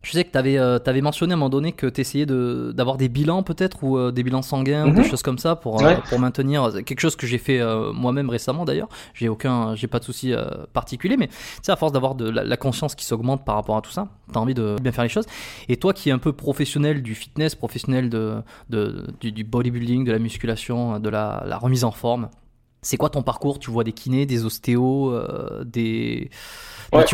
je 0.01 0.11
sais 0.13 0.23
que 0.23 0.31
tu 0.31 0.37
avais, 0.37 0.57
euh, 0.57 0.79
mentionné 1.01 1.33
à 1.33 1.35
un 1.35 1.37
moment 1.37 1.49
donné 1.49 1.73
que 1.73 1.85
tu 1.87 2.01
essayais 2.01 2.25
d'avoir 2.25 2.97
des 2.97 3.07
bilans 3.07 3.43
peut-être 3.43 3.83
ou 3.83 3.97
euh, 3.97 4.11
des 4.11 4.23
bilans 4.23 4.41
sanguins 4.41 4.87
ou 4.87 4.91
des 4.91 5.01
mhm. 5.01 5.05
choses 5.05 5.21
comme 5.21 5.37
ça 5.37 5.55
pour, 5.55 5.83
euh, 5.83 5.95
pour 6.09 6.19
maintenir 6.19 6.71
quelque 6.85 6.99
chose 6.99 7.15
que 7.15 7.27
j'ai 7.27 7.37
fait 7.37 7.61
moi-même 7.93 8.29
récemment 8.29 8.65
d'ailleurs. 8.65 8.89
J'ai 9.13 9.29
aucun, 9.29 9.75
j'ai 9.75 9.87
pas 9.87 9.99
de 9.99 10.03
souci 10.03 10.33
particulier, 10.73 11.17
mais 11.17 11.29
tu 11.63 11.71
à 11.71 11.75
force 11.75 11.91
d'avoir 11.91 12.15
de 12.15 12.29
la, 12.29 12.57
conscience 12.57 12.95
qui 12.95 13.05
s'augmente 13.05 13.43
par 13.45 13.55
rapport 13.55 13.77
à 13.77 13.81
tout 13.81 13.91
ça, 13.91 14.07
tu 14.31 14.37
as 14.37 14.41
envie 14.41 14.53
de 14.53 14.75
bien 14.81 14.91
faire 14.91 15.03
les 15.03 15.09
choses. 15.09 15.25
Et 15.69 15.77
toi 15.77 15.93
qui 15.93 16.09
es 16.09 16.11
un 16.11 16.19
peu 16.19 16.33
professionnel 16.33 17.01
du 17.01 17.15
fitness, 17.15 17.55
professionnel 17.55 18.09
de, 18.09 18.41
de 18.69 19.07
du, 19.19 19.43
bodybuilding, 19.43 20.03
de 20.03 20.11
la 20.11 20.19
musculation, 20.19 20.99
de 20.99 21.09
la, 21.09 21.43
la 21.47 21.57
remise 21.57 21.83
en 21.83 21.91
forme, 21.91 22.29
c'est 22.81 22.97
quoi 22.97 23.09
ton 23.09 23.23
parcours? 23.23 23.59
Tu 23.59 23.71
vois 23.71 23.83
des 23.83 23.93
kinés, 23.93 24.25
des 24.25 24.45
ostéos, 24.45 25.15
des, 25.63 26.29
ouais. 26.93 27.05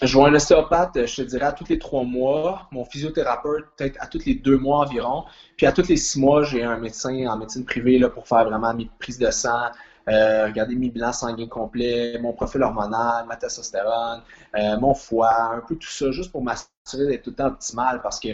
Je 0.00 0.12
vois 0.12 0.28
un 0.28 0.34
ostéopathe, 0.34 1.06
je 1.06 1.16
te 1.16 1.22
dirais, 1.22 1.46
à 1.46 1.52
tous 1.52 1.68
les 1.68 1.78
trois 1.78 2.04
mois. 2.04 2.68
Mon 2.70 2.84
physiothérapeute, 2.84 3.66
peut-être 3.76 3.96
à 4.00 4.06
tous 4.06 4.24
les 4.24 4.36
deux 4.36 4.56
mois 4.56 4.86
environ. 4.86 5.24
Puis 5.56 5.66
à 5.66 5.72
tous 5.72 5.88
les 5.88 5.96
six 5.96 6.20
mois, 6.20 6.44
j'ai 6.44 6.62
un 6.62 6.78
médecin 6.78 7.26
en 7.26 7.36
médecine 7.36 7.64
privée 7.64 7.98
là, 7.98 8.08
pour 8.08 8.28
faire 8.28 8.44
vraiment 8.44 8.72
mes 8.74 8.88
prises 9.00 9.18
de 9.18 9.28
sang, 9.32 9.70
euh, 10.08 10.46
regarder 10.46 10.76
mes 10.76 10.90
bilans 10.90 11.12
sanguins 11.12 11.48
complets, 11.48 12.16
mon 12.20 12.32
profil 12.32 12.62
hormonal, 12.62 13.26
ma 13.26 13.34
testostérone, 13.34 14.22
euh, 14.56 14.78
mon 14.78 14.94
foie, 14.94 15.54
un 15.56 15.60
peu 15.66 15.74
tout 15.74 15.88
ça, 15.88 16.12
juste 16.12 16.30
pour 16.30 16.42
m'assurer 16.44 17.06
d'être 17.08 17.24
tout 17.24 17.30
le 17.30 17.36
temps 17.36 17.48
optimal 17.48 18.00
parce 18.00 18.20
que 18.20 18.28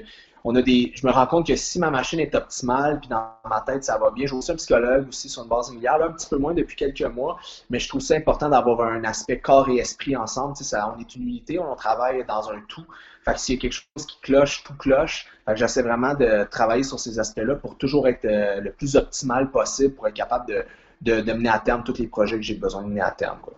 on 0.47 0.55
a 0.57 0.63
des, 0.63 0.93
je 0.95 1.07
me 1.07 1.13
rends 1.13 1.27
compte 1.27 1.47
que 1.47 1.57
si 1.57 1.79
ma 1.79 1.91
machine 1.91 2.21
est 2.21 2.35
optimale, 2.35 3.01
puis 3.01 3.09
dans 3.09 3.31
ma 3.49 3.63
tête 3.63 3.83
ça 3.83 3.97
va 3.97 4.11
bien, 4.11 4.27
j'ai 4.27 4.35
aussi 4.35 4.53
un 4.53 4.57
psychologue 4.57 5.09
aussi 5.09 5.31
sur 5.31 5.43
une 5.43 5.49
base 5.49 5.71
régulière, 5.71 5.99
un 6.03 6.13
petit 6.13 6.29
peu 6.29 6.37
moins 6.37 6.53
depuis 6.53 6.77
quelques 6.77 7.03
mois, 7.03 7.39
mais 7.71 7.79
je 7.79 7.89
trouve 7.89 8.03
ça 8.03 8.15
important 8.15 8.51
d'avoir 8.51 8.83
un 8.83 9.05
aspect 9.05 9.41
corps 9.41 9.71
et 9.71 9.77
esprit 9.77 10.17
ensemble. 10.17 10.55
Tu 10.55 10.63
sais, 10.63 10.71
ça, 10.71 10.95
on 10.95 11.01
est 11.01 11.17
une 11.17 11.23
unité, 11.23 11.59
on 11.59 11.75
travaille 11.77 12.25
dans 12.27 12.51
un 12.51 12.61
tout. 12.69 12.85
Fait 13.25 13.33
que 13.33 13.41
s'il 13.41 13.55
y 13.55 13.59
a 13.59 13.61
quelque 13.63 13.73
chose 13.73 14.07
qui 14.07 14.21
cloche, 14.21 14.63
tout 14.65 14.75
cloche. 14.75 15.27
Fait 15.47 15.53
que 15.55 15.59
j'essaie 15.59 15.83
vraiment 15.83 16.15
de 16.15 16.45
travailler 16.51 16.83
sur 16.85 17.01
ces 17.01 17.19
aspects-là 17.19 17.55
pour 17.55 17.79
toujours 17.79 18.07
être 18.07 18.27
euh, 18.27 18.61
le 18.61 18.71
plus 18.71 18.97
optimal 18.97 19.51
possible 19.51 19.95
pour 19.95 20.07
être 20.09 20.15
capable 20.15 20.47
de, 20.47 20.65
de, 21.01 21.21
de 21.23 21.33
mener 21.33 21.49
à 21.49 21.59
terme 21.59 21.85
tous 21.85 21.99
les 21.99 22.07
projets 22.07 22.37
que 22.37 22.43
j'ai 22.43 22.55
besoin 22.57 22.83
de 22.83 22.89
mener 22.89 23.01
à 23.01 23.13
terme. 23.13 23.39
Quoi. 23.41 23.55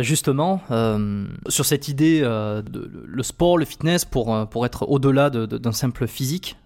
Justement, 0.00 0.60
euh, 0.70 1.26
sur 1.48 1.64
cette 1.64 1.88
idée 1.88 2.20
euh, 2.22 2.62
de 2.62 2.90
le 3.04 3.22
sport, 3.22 3.58
le 3.58 3.64
fitness, 3.64 4.04
pour, 4.04 4.34
euh, 4.34 4.44
pour 4.44 4.64
être 4.64 4.88
au-delà 4.88 5.30
d'un 5.30 5.72
simple 5.72 6.06
physique, 6.06 6.56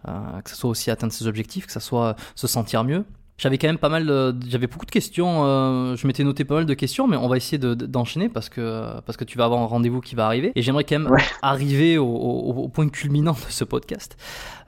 que 0.45 0.51
ce 0.51 0.57
soit 0.57 0.71
aussi 0.71 0.91
atteindre 0.91 1.13
ses 1.13 1.27
objectifs, 1.27 1.67
que 1.67 1.73
ce 1.73 1.81
soit 1.81 2.17
se 2.35 2.47
sentir 2.47 2.85
mieux, 2.85 3.05
j'avais 3.37 3.59
quand 3.59 3.67
même 3.67 3.79
pas 3.79 3.89
mal, 3.89 4.35
j'avais 4.49 4.69
beaucoup 4.69 4.87
de 4.87 4.91
questions. 4.91 5.45
Euh, 5.45 5.97
je 5.97 6.07
m'étais 6.07 6.23
noté 6.23 6.45
pas 6.45 6.55
mal 6.55 6.67
de 6.67 6.75
questions, 6.75 7.09
mais 7.09 7.17
on 7.17 7.29
va 7.29 7.37
essayer 7.37 7.59
d'enchaîner 7.59 8.29
parce 8.29 8.49
que 8.49 9.01
parce 9.01 9.17
que 9.17 9.25
tu 9.25 9.39
vas 9.39 9.45
avoir 9.45 9.61
un 9.61 9.67
rendez-vous 9.67 10.01
qui 10.01 10.15
va 10.15 10.27
arriver. 10.27 10.53
Et 10.55 10.63
j'aimerais 10.63 10.85
quand 10.85 10.99
même 10.99 11.17
arriver 11.43 11.99
au, 11.99 12.07
au, 12.07 12.69
point 12.69 12.89
culminant 12.89 13.33
de 13.33 13.51
ce 13.51 13.65
podcast. 13.65 14.17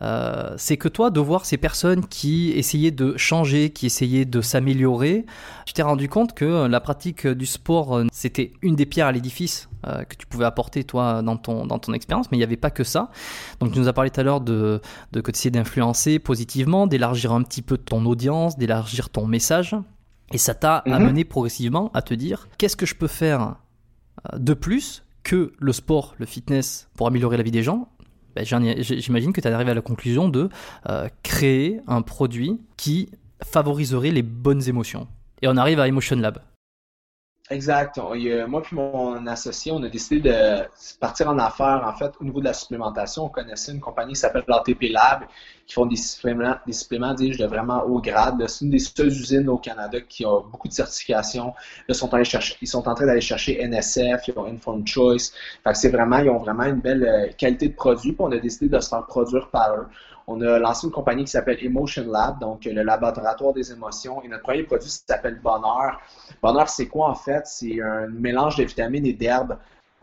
Euh, 0.03 0.55
c'est 0.57 0.77
que 0.77 0.89
toi, 0.89 1.11
de 1.11 1.21
voir 1.21 1.47
ces 1.47 1.57
personnes 1.57 2.07
qui 2.07 2.51
essayaient 2.51 2.91
de 2.91 3.17
changer, 3.17 3.71
qui 3.71 3.87
essayaient 3.87 4.25
de 4.25 4.41
s'améliorer, 4.41 5.27
tu 5.65 5.73
t'es 5.73 5.83
rendu 5.83 6.09
compte 6.09 6.35
que 6.35 6.67
la 6.67 6.81
pratique 6.81 7.27
du 7.27 7.47
sport, 7.47 8.03
c'était 8.13 8.53
une 8.63 8.75
des 8.75 8.87
pierres 8.87 9.07
à 9.07 9.13
l'édifice 9.13 9.69
euh, 9.87 10.03
que 10.05 10.17
tu 10.17 10.27
pouvais 10.27 10.45
apporter 10.45 10.83
toi 10.83 11.23
dans 11.23 11.37
ton, 11.37 11.65
dans 11.65 11.79
ton 11.79 11.93
expérience, 11.93 12.31
mais 12.31 12.39
il 12.39 12.41
n'y 12.41 12.45
avait 12.45 12.57
pas 12.57 12.71
que 12.71 12.83
ça. 12.83 13.11
Donc 13.61 13.73
tu 13.73 13.79
nous 13.79 13.87
as 13.87 13.93
parlé 13.93 14.11
tout 14.11 14.19
à 14.19 14.25
l'heure 14.25 14.41
de, 14.41 14.81
de 15.13 15.21
que 15.21 15.31
tu 15.31 15.39
essayais 15.39 15.51
d'influencer 15.53 16.19
positivement, 16.19 16.89
d'élargir 16.89 17.33
un 17.33 17.43
petit 17.43 17.63
peu 17.63 17.79
ton 17.79 18.05
audience, 18.07 18.56
d'élargir 18.59 19.11
ton 19.11 19.27
message. 19.27 19.77
Et 20.33 20.39
ça 20.39 20.55
t'a 20.55 20.83
mhm. 20.87 20.93
amené 20.93 21.25
progressivement 21.25 21.91
à 21.95 22.03
te 22.03 22.15
dire 22.15 22.49
qu'est-ce 22.59 22.77
que 22.77 22.87
je 22.87 22.95
peux 22.95 23.07
faire 23.07 23.57
euh, 24.33 24.39
de 24.39 24.55
plus 24.55 25.05
que 25.23 25.53
le 25.59 25.73
sport, 25.73 26.15
le 26.19 26.27
fitness 26.27 26.89
pour 26.97 27.07
améliorer 27.07 27.37
la 27.37 27.43
vie 27.43 27.51
des 27.51 27.63
gens? 27.63 27.89
Ben, 28.35 28.45
J'imagine 28.45 29.33
que 29.33 29.41
tu 29.41 29.49
es 29.49 29.51
arrivé 29.51 29.71
à 29.71 29.75
la 29.75 29.81
conclusion 29.81 30.29
de 30.29 30.49
euh, 30.89 31.09
créer 31.23 31.81
un 31.87 32.03
produit 32.03 32.61
qui 32.77 33.09
favoriserait 33.43 34.11
les 34.11 34.23
bonnes 34.23 34.69
émotions. 34.69 35.09
Et 35.43 35.49
on 35.49 35.57
arrive 35.57 35.81
à 35.81 35.89
Emotion 35.89 36.17
Lab. 36.17 36.39
Exact. 37.49 38.01
moi 38.49 38.61
puis 38.61 38.75
mon 38.75 39.25
associé, 39.29 39.71
on 39.71 39.81
a 39.85 39.89
décidé 39.89 40.21
de 40.21 40.65
partir 40.99 41.29
en 41.29 41.39
affaires. 41.39 41.83
En 41.87 41.97
fait, 41.97 42.13
au 42.21 42.25
niveau 42.25 42.41
de 42.41 42.45
la 42.45 42.53
supplémentation, 42.53 43.27
on 43.27 43.29
connaissait 43.29 43.71
une 43.71 43.79
compagnie 43.79 44.15
qui 44.15 44.21
s'appelle 44.21 44.43
l'ATP 44.49 44.91
Lab, 44.91 45.27
qui 45.65 45.75
font 45.75 45.87
des 45.87 45.95
suppléments, 45.95 46.57
des 46.67 46.73
suppléments, 46.73 47.15
dis-je, 47.15 47.39
de 47.39 47.47
vraiment 47.47 47.85
haut 47.85 48.01
grade. 48.01 48.45
C'est 48.49 48.65
une 48.65 48.73
des 48.73 48.81
seules 48.81 49.09
usines 49.09 49.49
au 49.49 49.59
Canada 49.59 50.01
qui 50.01 50.25
a 50.25 50.41
beaucoup 50.41 50.67
de 50.67 50.73
certifications. 50.73 51.55
Ils 51.89 51.95
sont 51.95 52.07
en 52.89 52.95
train 52.95 53.07
d'aller 53.07 53.21
chercher 53.21 53.65
NSF, 53.65 54.27
ils 54.27 54.35
ont 54.37 54.47
Informed 54.47 54.87
Choice. 54.89 55.31
Fait 55.63 55.75
c'est 55.75 55.91
vraiment, 55.91 56.19
ils 56.19 56.31
ont 56.31 56.39
vraiment 56.39 56.65
une 56.65 56.81
belle 56.81 57.05
euh, 57.05 57.33
qualité 57.39 57.69
de 57.69 57.75
produit. 57.75 58.11
Puis 58.13 58.23
on 58.25 58.33
a 58.33 58.39
décidé 58.39 58.69
de 58.69 58.81
se 58.81 58.89
faire 58.89 59.07
produire 59.07 59.51
par 59.51 59.73
eux. 59.73 59.87
On 60.29 60.41
a 60.41 60.59
lancé 60.59 60.87
une 60.87 60.93
compagnie 60.93 61.25
qui 61.25 61.31
s'appelle 61.31 61.65
Emotion 61.65 62.05
Lab, 62.11 62.41
donc 62.41 62.65
le 62.65 62.83
laboratoire 62.83 63.53
des 63.53 63.71
émotions. 63.71 64.23
Et 64.23 64.29
notre 64.29 64.43
premier 64.43 64.65
produit 64.65 64.91
s'appelle 64.91 65.39
Bonheur. 65.41 66.01
Bonheur, 66.43 66.69
c'est 66.69 66.89
quoi 66.89 67.11
en 67.11 67.15
fait? 67.15 67.47
C'est 67.47 67.81
un 67.81 68.09
mélange 68.09 68.57
de 68.57 68.65
vitamines 68.65 69.07
et 69.07 69.13
d'herbes 69.13 69.57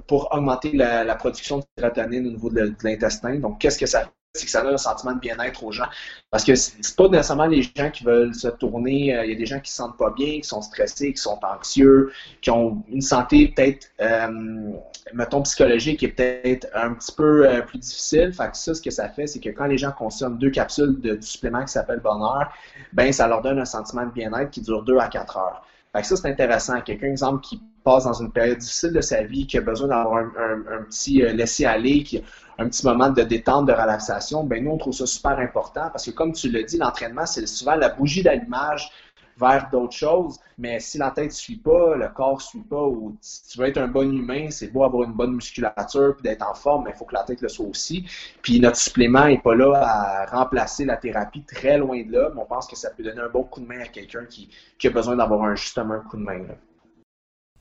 pour 0.07 0.29
augmenter 0.33 0.71
la, 0.73 1.15
production 1.15 1.59
de 1.59 1.63
sérotonine 1.77 2.27
au 2.27 2.31
niveau 2.31 2.49
de 2.49 2.73
l'intestin. 2.83 3.35
Donc, 3.39 3.59
qu'est-ce 3.59 3.77
que 3.77 3.85
ça? 3.85 4.09
C'est 4.35 4.45
que 4.45 4.51
ça 4.51 4.63
donne 4.63 4.73
un 4.73 4.77
sentiment 4.77 5.13
de 5.13 5.19
bien-être 5.19 5.63
aux 5.63 5.71
gens. 5.71 5.87
Parce 6.31 6.43
que 6.43 6.55
c'est 6.55 6.95
pas 6.95 7.07
nécessairement 7.07 7.45
les 7.45 7.61
gens 7.61 7.91
qui 7.91 8.03
veulent 8.03 8.33
se 8.33 8.47
tourner. 8.47 9.15
Euh, 9.15 9.25
il 9.25 9.31
y 9.31 9.35
a 9.35 9.37
des 9.37 9.45
gens 9.45 9.59
qui 9.59 9.69
se 9.69 9.77
sentent 9.77 9.97
pas 9.97 10.09
bien, 10.09 10.39
qui 10.39 10.43
sont 10.43 10.63
stressés, 10.63 11.13
qui 11.13 11.21
sont 11.21 11.39
anxieux, 11.43 12.11
qui 12.41 12.49
ont 12.49 12.83
une 12.89 13.01
santé 13.01 13.53
peut-être, 13.55 13.91
euh, 14.01 14.71
mettons, 15.13 15.43
psychologique 15.43 15.99
qui 15.99 16.05
est 16.05 16.09
peut-être 16.09 16.67
un 16.73 16.95
petit 16.95 17.11
peu 17.11 17.47
euh, 17.47 17.61
plus 17.61 17.77
difficile. 17.77 18.33
Fait 18.33 18.49
que 18.49 18.57
ça, 18.57 18.73
ce 18.73 18.81
que 18.81 18.89
ça 18.89 19.07
fait, 19.09 19.27
c'est 19.27 19.39
que 19.39 19.49
quand 19.49 19.65
les 19.65 19.77
gens 19.77 19.91
consomment 19.91 20.39
deux 20.39 20.49
capsules 20.49 20.99
de, 20.99 21.19
supplément 21.21 21.63
qui 21.63 21.71
s'appelle 21.71 21.99
Bonheur, 21.99 22.51
ben 22.91 23.13
ça 23.13 23.27
leur 23.27 23.43
donne 23.43 23.59
un 23.59 23.65
sentiment 23.65 24.07
de 24.07 24.11
bien-être 24.11 24.49
qui 24.49 24.61
dure 24.61 24.81
deux 24.81 24.97
à 24.97 25.09
quatre 25.09 25.37
heures. 25.37 25.63
Fait 25.93 26.01
que 26.01 26.07
ça, 26.07 26.15
c'est 26.15 26.29
intéressant. 26.29 26.81
Quelqu'un, 26.81 27.07
exemple, 27.07 27.41
qui 27.41 27.61
passe 27.83 28.05
dans 28.05 28.13
une 28.13 28.31
période 28.31 28.57
difficile 28.57 28.93
de 28.93 29.01
sa 29.01 29.23
vie, 29.23 29.45
qui 29.45 29.57
a 29.57 29.61
besoin 29.61 29.89
d'avoir 29.89 30.17
un, 30.17 30.83
petit 30.89 31.21
laisser-aller, 31.21 32.03
qui 32.03 32.23
un 32.57 32.67
petit 32.67 32.85
moment 32.85 33.09
de 33.09 33.21
détente, 33.23 33.67
de 33.67 33.73
relaxation, 33.73 34.43
ben 34.43 34.63
nous, 34.63 34.71
on 34.71 34.77
trouve 34.77 34.93
ça 34.93 35.05
super 35.05 35.37
important 35.39 35.89
parce 35.91 36.05
que, 36.05 36.11
comme 36.11 36.33
tu 36.33 36.49
l'as 36.49 36.63
dit, 36.63 36.77
l'entraînement, 36.77 37.25
c'est 37.25 37.45
souvent 37.47 37.75
la 37.75 37.89
bougie 37.89 38.23
d'allumage 38.23 38.89
vers 39.37 39.69
d'autres 39.71 39.93
choses, 39.93 40.39
mais 40.57 40.79
si 40.79 40.97
la 40.97 41.11
tête 41.11 41.25
ne 41.25 41.29
suit 41.31 41.57
pas, 41.57 41.95
le 41.95 42.07
corps 42.09 42.35
ne 42.35 42.41
suit 42.41 42.63
pas, 42.63 42.83
ou 42.83 43.15
si 43.21 43.47
tu 43.47 43.57
veux 43.59 43.67
être 43.67 43.77
un 43.77 43.87
bon 43.87 44.11
humain, 44.11 44.49
c'est 44.49 44.67
beau 44.67 44.83
avoir 44.83 45.03
une 45.03 45.13
bonne 45.13 45.33
musculature 45.33 46.15
puis 46.15 46.23
d'être 46.23 46.47
en 46.47 46.53
forme, 46.53 46.85
mais 46.85 46.91
il 46.91 46.97
faut 46.97 47.05
que 47.05 47.15
la 47.15 47.23
tête 47.23 47.41
le 47.41 47.49
soit 47.49 47.65
aussi. 47.65 48.05
Puis 48.41 48.59
notre 48.59 48.77
supplément 48.77 49.25
n'est 49.25 49.39
pas 49.39 49.55
là 49.55 49.73
à 49.75 50.25
remplacer 50.25 50.85
la 50.85 50.97
thérapie, 50.97 51.43
très 51.43 51.77
loin 51.77 52.03
de 52.03 52.11
là, 52.11 52.29
mais 52.33 52.41
on 52.41 52.45
pense 52.45 52.67
que 52.67 52.75
ça 52.75 52.89
peut 52.91 53.03
donner 53.03 53.21
un 53.21 53.29
bon 53.29 53.43
coup 53.43 53.61
de 53.61 53.67
main 53.67 53.81
à 53.81 53.87
quelqu'un 53.87 54.25
qui, 54.25 54.49
a 54.83 54.89
besoin 54.89 55.15
d'avoir 55.15 55.43
un, 55.43 55.55
justement 55.55 55.95
un 55.95 55.99
coup 55.99 56.17
de 56.17 56.23
main. 56.23 56.45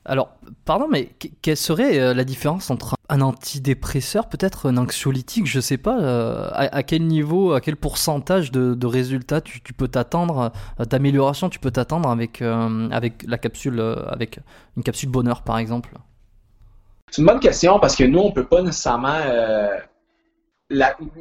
Alors, 0.05 0.35
pardon, 0.65 0.87
mais 0.89 1.11
quelle 1.41 1.55
serait 1.55 1.97
euh, 1.97 2.13
la 2.13 2.25
différence 2.25 2.69
entre 2.69 2.95
un 3.07 3.21
antidépresseur, 3.21 4.27
peut-être 4.27 4.69
un 4.69 4.75
anxiolytique, 4.75 5.45
je 5.45 5.61
sais 5.61 5.77
pas, 5.77 5.97
euh, 6.01 6.49
à, 6.51 6.83
quel 6.83 7.07
niveau, 7.07 7.53
à 7.53 7.61
quel 7.61 7.77
pourcentage 7.77 8.51
de, 8.51 8.85
résultats 8.85 9.39
tu, 9.39 9.61
peux 9.61 9.87
t'attendre, 9.87 10.51
euh, 10.79 10.85
d'amélioration 10.85 11.49
tu 11.49 11.59
peux 11.59 11.71
t'attendre 11.71 12.09
avec, 12.09 12.41
avec 12.41 13.23
la 13.25 13.37
capsule, 13.37 13.79
avec 14.09 14.39
une 14.75 14.83
capsule 14.83 15.09
bonheur 15.09 15.41
par 15.41 15.57
exemple? 15.57 15.93
C'est 17.09 17.21
une 17.21 17.27
bonne 17.27 17.39
question 17.39 17.79
parce 17.79 17.95
que 17.95 18.03
nous, 18.03 18.19
on 18.19 18.31
peut 18.31 18.45
pas 18.45 18.61
nécessairement. 18.61 19.19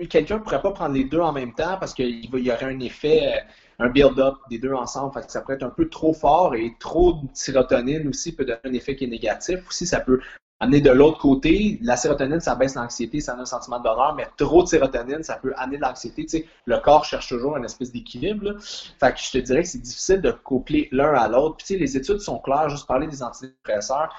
Quelqu'un 0.08 0.38
ne 0.38 0.42
pourrait 0.42 0.62
pas 0.62 0.72
prendre 0.72 0.94
les 0.94 1.04
deux 1.04 1.20
en 1.20 1.32
même 1.32 1.52
temps 1.52 1.76
parce 1.78 1.94
qu'il 1.94 2.24
y 2.34 2.50
aurait 2.50 2.64
un 2.64 2.80
effet 2.80 3.44
un 3.82 3.88
build-up 3.88 4.36
des 4.48 4.58
deux 4.58 4.72
ensemble. 4.72 5.12
Fait 5.12 5.26
que 5.26 5.32
ça 5.32 5.40
pourrait 5.40 5.54
être 5.54 5.62
un 5.64 5.70
peu 5.70 5.88
trop 5.88 6.12
fort 6.12 6.54
et 6.54 6.74
trop 6.78 7.14
de 7.14 7.28
sérotonine 7.34 8.08
aussi 8.08 8.34
peut 8.34 8.44
donner 8.44 8.60
un 8.64 8.72
effet 8.72 8.96
qui 8.96 9.04
est 9.04 9.08
négatif. 9.08 9.66
Aussi, 9.68 9.86
ça 9.86 10.00
peut 10.00 10.20
amener 10.60 10.80
de 10.80 10.90
l'autre 10.90 11.18
côté. 11.18 11.78
La 11.82 11.96
sérotonine, 11.96 12.38
ça 12.38 12.54
baisse 12.54 12.76
l'anxiété, 12.76 13.20
ça 13.20 13.32
donne 13.32 13.42
un 13.42 13.46
sentiment 13.46 13.78
de 13.78 13.84
bonheur, 13.84 14.14
mais 14.14 14.28
trop 14.36 14.62
de 14.62 14.68
sérotonine, 14.68 15.24
ça 15.24 15.34
peut 15.34 15.52
amener 15.56 15.76
de 15.78 15.82
l'anxiété. 15.82 16.22
Tu 16.22 16.38
sais, 16.38 16.46
le 16.66 16.78
corps 16.78 17.04
cherche 17.04 17.28
toujours 17.28 17.56
une 17.56 17.64
espèce 17.64 17.90
d'équilibre. 17.90 18.54
Fait 18.60 19.12
que 19.12 19.18
je 19.18 19.32
te 19.32 19.38
dirais 19.38 19.62
que 19.62 19.68
c'est 19.68 19.82
difficile 19.82 20.20
de 20.20 20.30
coupler 20.30 20.88
l'un 20.92 21.14
à 21.14 21.28
l'autre. 21.28 21.56
Puis 21.56 21.76
les 21.76 21.96
études 21.96 22.20
sont 22.20 22.38
claires, 22.38 22.68
juste 22.68 22.86
parler 22.86 23.08
des 23.08 23.22
antidépresseurs 23.22 24.14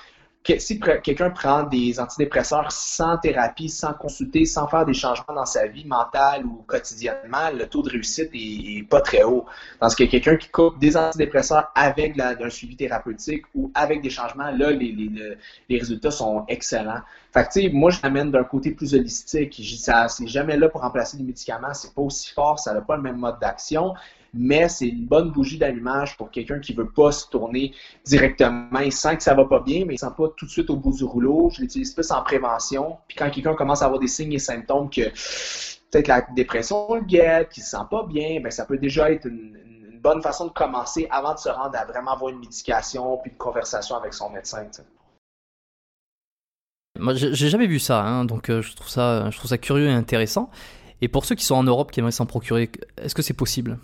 si 0.46 0.80
quelqu'un 0.80 1.30
prend 1.30 1.64
des 1.64 2.00
antidépresseurs 2.00 2.72
sans 2.72 3.18
thérapie, 3.18 3.70
sans 3.70 3.94
consulter, 3.94 4.46
sans 4.46 4.68
faire 4.68 4.86
des 4.86 4.94
changements 4.94 5.34
dans 5.34 5.46
sa 5.46 5.68
vie 5.68 5.86
mentale 5.86 6.46
ou 6.46 6.64
quotidiennement, 6.68 7.50
le 7.54 7.68
taux 7.68 7.82
de 7.82 7.89
réussite 7.89 8.30
est, 8.34 8.88
pas 8.89 9.02
très 9.02 9.24
haut. 9.24 9.46
Tandis 9.80 9.96
que 9.96 10.04
quelqu'un 10.04 10.36
qui 10.36 10.50
coupe 10.50 10.80
des 10.80 10.98
antidépresseurs 10.98 11.72
avec 11.76 12.20
un 12.20 12.50
suivi 12.50 12.76
thérapeutique 12.76 13.46
ou 13.56 13.72
avec 13.74 14.02
des 14.02 14.10
changements, 14.10 14.52
là, 14.52 14.72
les, 14.72 14.91
les, 14.91 15.38
les 15.70 15.78
résultats 15.78 16.12
sont 16.12 16.44
excellents. 16.48 17.02
Fait 17.34 17.48
que, 17.48 17.74
moi, 17.74 17.89
je 17.89 18.00
l'amène 18.04 18.30
d'un 18.30 18.44
côté 18.44 18.72
plus 18.72 18.94
holistique. 18.94 19.62
C'est 19.64 20.28
jamais 20.28 20.58
là 20.58 20.68
pour 20.68 20.82
remplacer 20.82 21.18
les 21.18 21.24
médicaments. 21.24 21.74
C'est 21.74 21.94
pas 21.94 22.02
aussi 22.02 22.32
fort, 22.32 22.60
ça 22.60 22.74
n'a 22.74 22.82
pas 22.82 22.98
le 22.98 23.02
même 23.02 23.18
mode 23.18 23.39
d'action 23.39 23.94
mais 24.34 24.67
c'est 24.67 24.88
une 24.88 25.05
bonne 25.05 25.31
bougie 25.31 25.57
d'allumage 25.57 26.17
pour 26.17 26.31
quelqu'un 26.31 26.59
qui 26.59 26.73
veut 26.73 26.89
pas 26.89 27.11
se 27.11 27.29
tourner 27.29 27.73
directement. 28.05 28.79
Il 28.79 28.91
sent 28.91 29.17
que 29.17 29.23
ça 29.23 29.36
va 29.36 29.45
pas 29.45 29.59
bien, 29.59 29.86
mais 29.86 29.95
il 29.95 29.99
sent 29.99 30.07
pas 30.17 30.29
tout 30.36 30.45
de 30.45 30.51
suite 30.51 30.69
au 30.69 30.75
bout 30.75 30.93
du 30.95 31.03
rouleau. 31.03 31.49
Je 31.53 31.61
l'utilise 31.61 31.93
plus 31.93 32.11
en 32.11 32.23
prévention. 32.23 32.97
Puis 33.07 33.15
quand 33.15 33.29
quelqu'un 33.29 33.53
commence 33.53 33.81
à 33.81 33.86
avoir 33.86 33.99
des 33.99 34.07
signes 34.07 34.34
et 34.34 34.39
symptômes 34.39 34.89
que 34.89 35.09
peut-être 35.91 36.07
la 36.07 36.21
dépression 36.36 36.95
le 36.95 37.01
guette, 37.01 37.49
qu'il 37.49 37.63
se 37.63 37.69
sent 37.69 37.86
pas 37.89 38.03
bien, 38.03 38.39
ben 38.41 38.51
ça 38.51 38.65
peut 38.65 38.77
déjà 38.77 39.11
être 39.11 39.25
une, 39.25 39.59
bonne 40.01 40.21
façon 40.21 40.47
de 40.47 40.51
commencer 40.51 41.07
avant 41.09 41.34
de 41.34 41.39
se 41.39 41.47
rendre 41.47 41.77
à 41.77 41.86
vraiment 41.86 42.11
avoir 42.11 42.29
une 42.29 42.39
médication 42.39 43.17
puis 43.19 43.31
une 43.31 43.38
conversation 43.38 43.95
avec 43.95 44.13
son 44.13 44.29
médecin. 44.29 44.67
Moi, 46.99 47.13
j'ai 47.13 47.49
jamais 47.49 47.67
vu 47.67 47.79
ça, 47.79 48.03
hein, 48.03 48.25
donc 48.25 48.49
euh, 48.49 48.61
je 48.61 48.75
trouve 48.75 48.89
ça, 48.89 49.29
je 49.29 49.38
trouve 49.38 49.49
ça 49.49 49.57
curieux 49.57 49.88
et 49.88 49.93
intéressant. 49.93 50.51
Et 51.01 51.07
pour 51.07 51.23
ceux 51.23 51.36
qui 51.36 51.45
sont 51.45 51.55
en 51.55 51.63
Europe 51.63 51.91
qui 51.91 52.01
aimeraient 52.01 52.11
s'en 52.11 52.25
procurer, 52.25 52.69
est-ce 52.97 53.15
que 53.15 53.21
c'est 53.21 53.34
possible? 53.34 53.79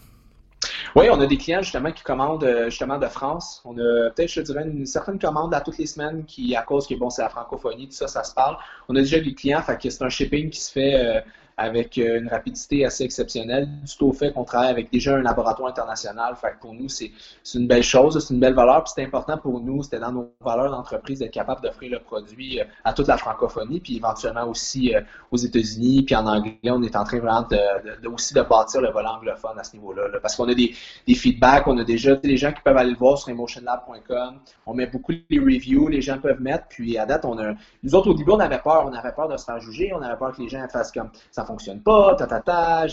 Oui, 0.95 1.07
on 1.11 1.19
a 1.19 1.25
des 1.25 1.37
clients 1.37 1.61
justement 1.61 1.91
qui 1.91 2.03
commandent 2.03 2.43
euh, 2.43 2.69
justement 2.69 2.97
de 2.97 3.07
France. 3.07 3.61
On 3.65 3.73
a 3.77 4.09
peut-être, 4.11 4.29
je 4.29 4.41
dirais, 4.41 4.63
une 4.65 4.85
certaine 4.85 5.19
commande 5.19 5.53
à 5.53 5.61
toutes 5.61 5.77
les 5.77 5.85
semaines 5.85 6.25
qui, 6.25 6.55
à 6.55 6.61
cause 6.61 6.87
que 6.87 6.95
bon, 6.95 7.09
c'est 7.09 7.21
la 7.21 7.29
francophonie, 7.29 7.87
tout 7.87 7.93
ça, 7.93 8.07
ça 8.07 8.23
se 8.23 8.33
parle. 8.33 8.57
On 8.87 8.95
a 8.95 8.99
déjà 8.99 9.19
des 9.19 9.33
clients, 9.33 9.61
fait 9.61 9.77
que 9.77 9.89
c'est 9.89 10.03
un 10.03 10.09
shipping 10.09 10.49
qui 10.49 10.59
se 10.59 10.71
fait 10.71 10.95
euh, 10.95 11.21
avec 11.59 11.97
euh, 11.97 12.19
une 12.19 12.29
rapidité 12.29 12.85
assez 12.85 13.03
exceptionnelle, 13.03 13.67
tout 13.97 14.07
au 14.07 14.13
fait 14.13 14.31
qu'on 14.31 14.45
travaille 14.45 14.69
avec 14.69 14.91
déjà 14.91 15.15
un 15.15 15.21
laboratoire 15.21 15.69
international. 15.69 16.35
Fait 16.37 16.53
que 16.53 16.61
pour 16.61 16.73
nous, 16.73 16.87
c'est 16.87 17.11
une 17.53 17.67
belle 17.67 17.83
chose, 17.83 18.17
c'est 18.25 18.33
une 18.33 18.39
belle 18.39 18.53
valeur. 18.53 18.83
Puis 18.85 18.93
c'est 18.95 19.03
important 19.03 19.37
pour 19.37 19.59
nous, 19.59 19.83
c'était 19.83 19.99
dans 19.99 20.13
nos 20.13 20.31
valeurs 20.39 20.71
d'entreprise 20.71 21.19
d'être 21.19 21.33
capable 21.33 21.61
d'offrir 21.61 21.91
le 21.91 21.99
produit 21.99 22.61
euh, 22.61 22.63
à 22.85 22.93
toute 22.93 23.07
la 23.07 23.17
francophonie, 23.17 23.81
puis 23.81 23.97
éventuellement 23.97 24.47
aussi 24.47 24.93
aux 25.31 25.37
États-Unis, 25.37 26.03
puis 26.03 26.15
en 26.15 26.25
anglais, 26.25 26.57
on 26.63 26.81
est 26.81 26.95
en 26.95 27.03
train 27.03 27.19
vraiment 27.19 27.45
de, 27.49 28.07
aussi 28.07 28.33
de 28.33 28.41
bâtir 28.41 28.81
le 28.81 28.91
volet 28.91 29.07
anglophone 29.07 29.59
à 29.59 29.63
ce 29.63 29.73
niveau-là. 29.73 30.03
parce 30.21 30.35
qu'on 30.35 30.47
a 30.47 30.53
des, 30.53 30.73
des, 31.05 31.15
feedbacks, 31.15 31.67
on 31.67 31.77
a 31.77 31.83
déjà 31.83 32.15
des 32.15 32.37
gens 32.37 32.53
qui 32.53 32.61
peuvent 32.61 32.77
aller 32.77 32.91
le 32.91 32.97
voir 32.97 33.17
sur 33.17 33.29
emotionlab.com. 33.29 34.39
On 34.65 34.73
met 34.73 34.87
beaucoup 34.87 35.11
les 35.29 35.39
reviews, 35.39 35.87
les 35.87 36.01
gens 36.01 36.19
peuvent 36.19 36.41
mettre. 36.41 36.67
Puis 36.69 36.97
à 36.97 37.05
date, 37.05 37.25
on 37.25 37.37
a. 37.37 37.53
Nous 37.83 37.95
autres, 37.95 38.09
au 38.09 38.13
début, 38.13 38.31
on 38.31 38.39
avait 38.39 38.59
peur. 38.59 38.85
On 38.85 38.93
avait 38.93 39.11
peur 39.11 39.27
de 39.27 39.37
se 39.37 39.45
faire 39.45 39.59
juger. 39.59 39.91
On 39.93 40.01
avait 40.01 40.17
peur 40.17 40.35
que 40.35 40.41
les 40.41 40.49
gens 40.49 40.65
fassent 40.67 40.91
comme 40.91 41.09
ça 41.31 41.43
fonctionne 41.49 41.81
pas, 41.81 42.15
ta 42.15 42.27
ta 42.27 42.39
ta, 42.41 42.85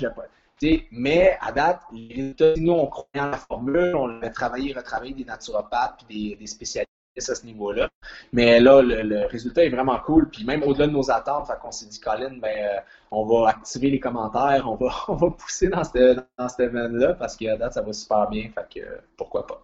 mais 0.90 1.36
à 1.40 1.52
date, 1.52 1.82
nous, 1.92 2.72
on 2.72 2.86
croyait 2.86 3.26
en 3.26 3.30
la 3.30 3.36
formule, 3.36 3.94
on 3.94 4.22
a 4.22 4.30
travaillé, 4.30 4.72
retravaillé 4.72 5.14
des 5.14 5.24
naturopathes 5.24 6.04
puis 6.07 6.36
des, 6.36 6.46
spécialistes 6.46 6.88
à 7.16 7.34
ce 7.34 7.44
niveau-là. 7.44 7.88
Mais 8.32 8.61
là, 8.61 8.82
le, 8.82 9.26
résultat 9.26 9.64
est 9.64 9.68
vraiment 9.68 9.98
cool. 9.98 10.28
Puis 10.30 10.44
même 10.44 10.62
au-delà 10.62 10.86
de 10.86 10.92
nos 10.92 11.11
attentes, 11.11 11.48
qu'on 11.61 11.72
s'est 11.72 11.86
dit, 11.86 12.00
Colin, 12.00 12.38
ben, 12.40 12.48
euh, 12.48 12.80
on 13.11 13.24
va 13.26 13.50
activer 13.50 13.90
les 13.90 14.00
commentaires, 14.00 14.64
on 14.66 14.76
va, 14.76 14.94
on 15.09 15.14
va 15.14 15.30
pousser 15.30 15.68
dans 15.68 15.84
ce 15.84 16.14
dans 16.38 16.48
événement-là 16.48 17.14
parce 17.14 17.36
qu'à 17.36 17.57
date, 17.57 17.74
ça 17.74 17.82
va 17.82 17.92
super 17.92 18.28
bien. 18.28 18.50
Fait 18.54 18.80
que 18.80 18.86
pourquoi 19.16 19.46
pas. 19.46 19.62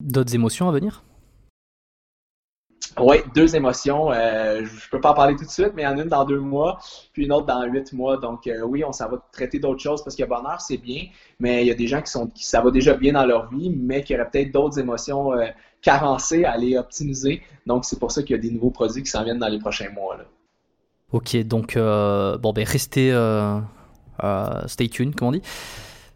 D'autres 0.00 0.34
émotions 0.34 0.68
à 0.68 0.72
venir? 0.72 1.02
Oui, 2.98 3.18
deux 3.34 3.54
émotions. 3.54 4.10
Euh, 4.12 4.64
je 4.64 4.72
ne 4.72 4.90
peux 4.90 5.00
pas 5.00 5.12
en 5.12 5.14
parler 5.14 5.36
tout 5.36 5.44
de 5.44 5.50
suite, 5.50 5.72
mais 5.74 5.82
il 5.82 5.84
y 5.84 5.88
en 5.88 5.98
a 5.98 6.02
une 6.02 6.08
dans 6.08 6.24
deux 6.24 6.40
mois, 6.40 6.78
puis 7.12 7.24
une 7.24 7.32
autre 7.32 7.46
dans 7.46 7.62
huit 7.64 7.92
mois. 7.92 8.16
Donc 8.16 8.46
euh, 8.46 8.62
oui, 8.62 8.84
on 8.84 8.92
s'en 8.92 9.08
va 9.08 9.18
traiter 9.32 9.58
d'autres 9.58 9.80
choses 9.80 10.02
parce 10.02 10.16
que 10.16 10.24
bonheur, 10.24 10.60
c'est 10.60 10.76
bien, 10.76 11.04
mais 11.38 11.62
il 11.62 11.68
y 11.68 11.70
a 11.70 11.74
des 11.74 11.86
gens 11.86 12.02
qui 12.02 12.10
sont 12.10 12.26
qui 12.26 12.44
ça 12.44 12.60
va 12.60 12.70
déjà 12.70 12.94
bien 12.94 13.12
dans 13.12 13.26
leur 13.26 13.48
vie, 13.50 13.70
mais 13.70 14.02
qui 14.02 14.14
auraient 14.14 14.28
peut-être 14.28 14.52
d'autres 14.52 14.78
émotions 14.78 15.32
euh, 15.32 15.46
carencées 15.82 16.44
à 16.44 16.52
aller 16.52 16.76
optimiser. 16.76 17.42
Donc 17.66 17.84
c'est 17.84 17.98
pour 17.98 18.10
ça 18.10 18.22
qu'il 18.22 18.36
y 18.36 18.38
a 18.38 18.42
des 18.42 18.50
nouveaux 18.50 18.70
produits 18.70 19.02
qui 19.02 19.10
s'en 19.10 19.22
viennent 19.22 19.38
dans 19.38 19.48
les 19.48 19.58
prochains 19.58 19.90
mois. 19.90 20.16
Ok, 21.12 21.36
donc 21.44 21.76
bon 21.76 22.52
ben 22.52 22.64
restez 22.64 23.10
stay 24.66 24.88
tuned, 24.88 25.14
comme 25.14 25.28
on 25.28 25.32
dit. 25.32 25.42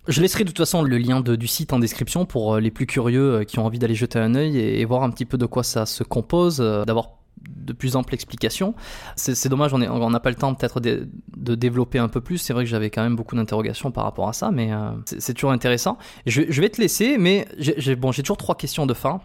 Je 0.07 0.21
laisserai 0.21 0.45
de 0.45 0.51
toute 0.51 0.59
façon 0.59 0.83
le 0.83 0.99
lien 0.99 1.21
du 1.21 1.47
site 1.47 1.73
en 1.73 1.79
description 1.79 2.27
pour 2.27 2.55
euh, 2.55 2.61
les 2.61 2.71
plus 2.71 2.87
curieux 2.87 3.37
euh, 3.37 3.45
qui 3.45 3.59
ont 3.59 3.65
envie 3.65 3.79
d'aller 3.79 3.95
jeter 3.95 4.19
un 4.19 4.35
œil 4.35 4.59
et, 4.59 4.85
voir 4.85 5.03
un 5.03 5.11
petit 5.11 5.25
peu 5.25 5.39
de 5.39 5.47
quoi 5.47 5.63
ça 5.63 5.87
se 5.87 6.05
compose, 6.05 6.61
euh, 6.61 6.85
d'avoir 6.85 7.11
de 7.49 7.73
plus 7.73 7.97
amples 7.97 8.15
explications. 8.15 8.75
C'est 9.17 9.49
dommage, 9.49 9.75
on 9.75 9.79
n'a 9.79 10.21
pas 10.21 10.31
le 10.31 10.37
temps 10.37 10.55
peut-être 10.55 10.81
de, 10.81 11.07
développer 11.55 11.99
un 11.99 12.09
peu 12.09 12.21
plus. 12.21 12.39
C'est 12.39 12.53
vrai 12.53 12.65
que 12.65 12.71
j'avais 12.71 12.91
quand 12.91 13.03
même 13.03 13.17
beaucoup 13.17 13.37
d'interrogations 13.37 13.91
par 13.91 14.05
rapport 14.05 14.29
à 14.29 14.33
ça, 14.33 14.51
mais 14.51 14.71
c'est 15.05 15.35
toujours 15.35 15.51
intéressant. 15.51 15.99
Je, 16.25 16.41
vais 16.41 16.71
te 16.71 16.81
laisser, 16.81 17.19
mais 17.19 17.47
j'ai 17.59 17.97
toujours 17.97 18.39
trois 18.39 18.55
questions 18.55 18.87
de 18.87 18.95
fin. 18.95 19.21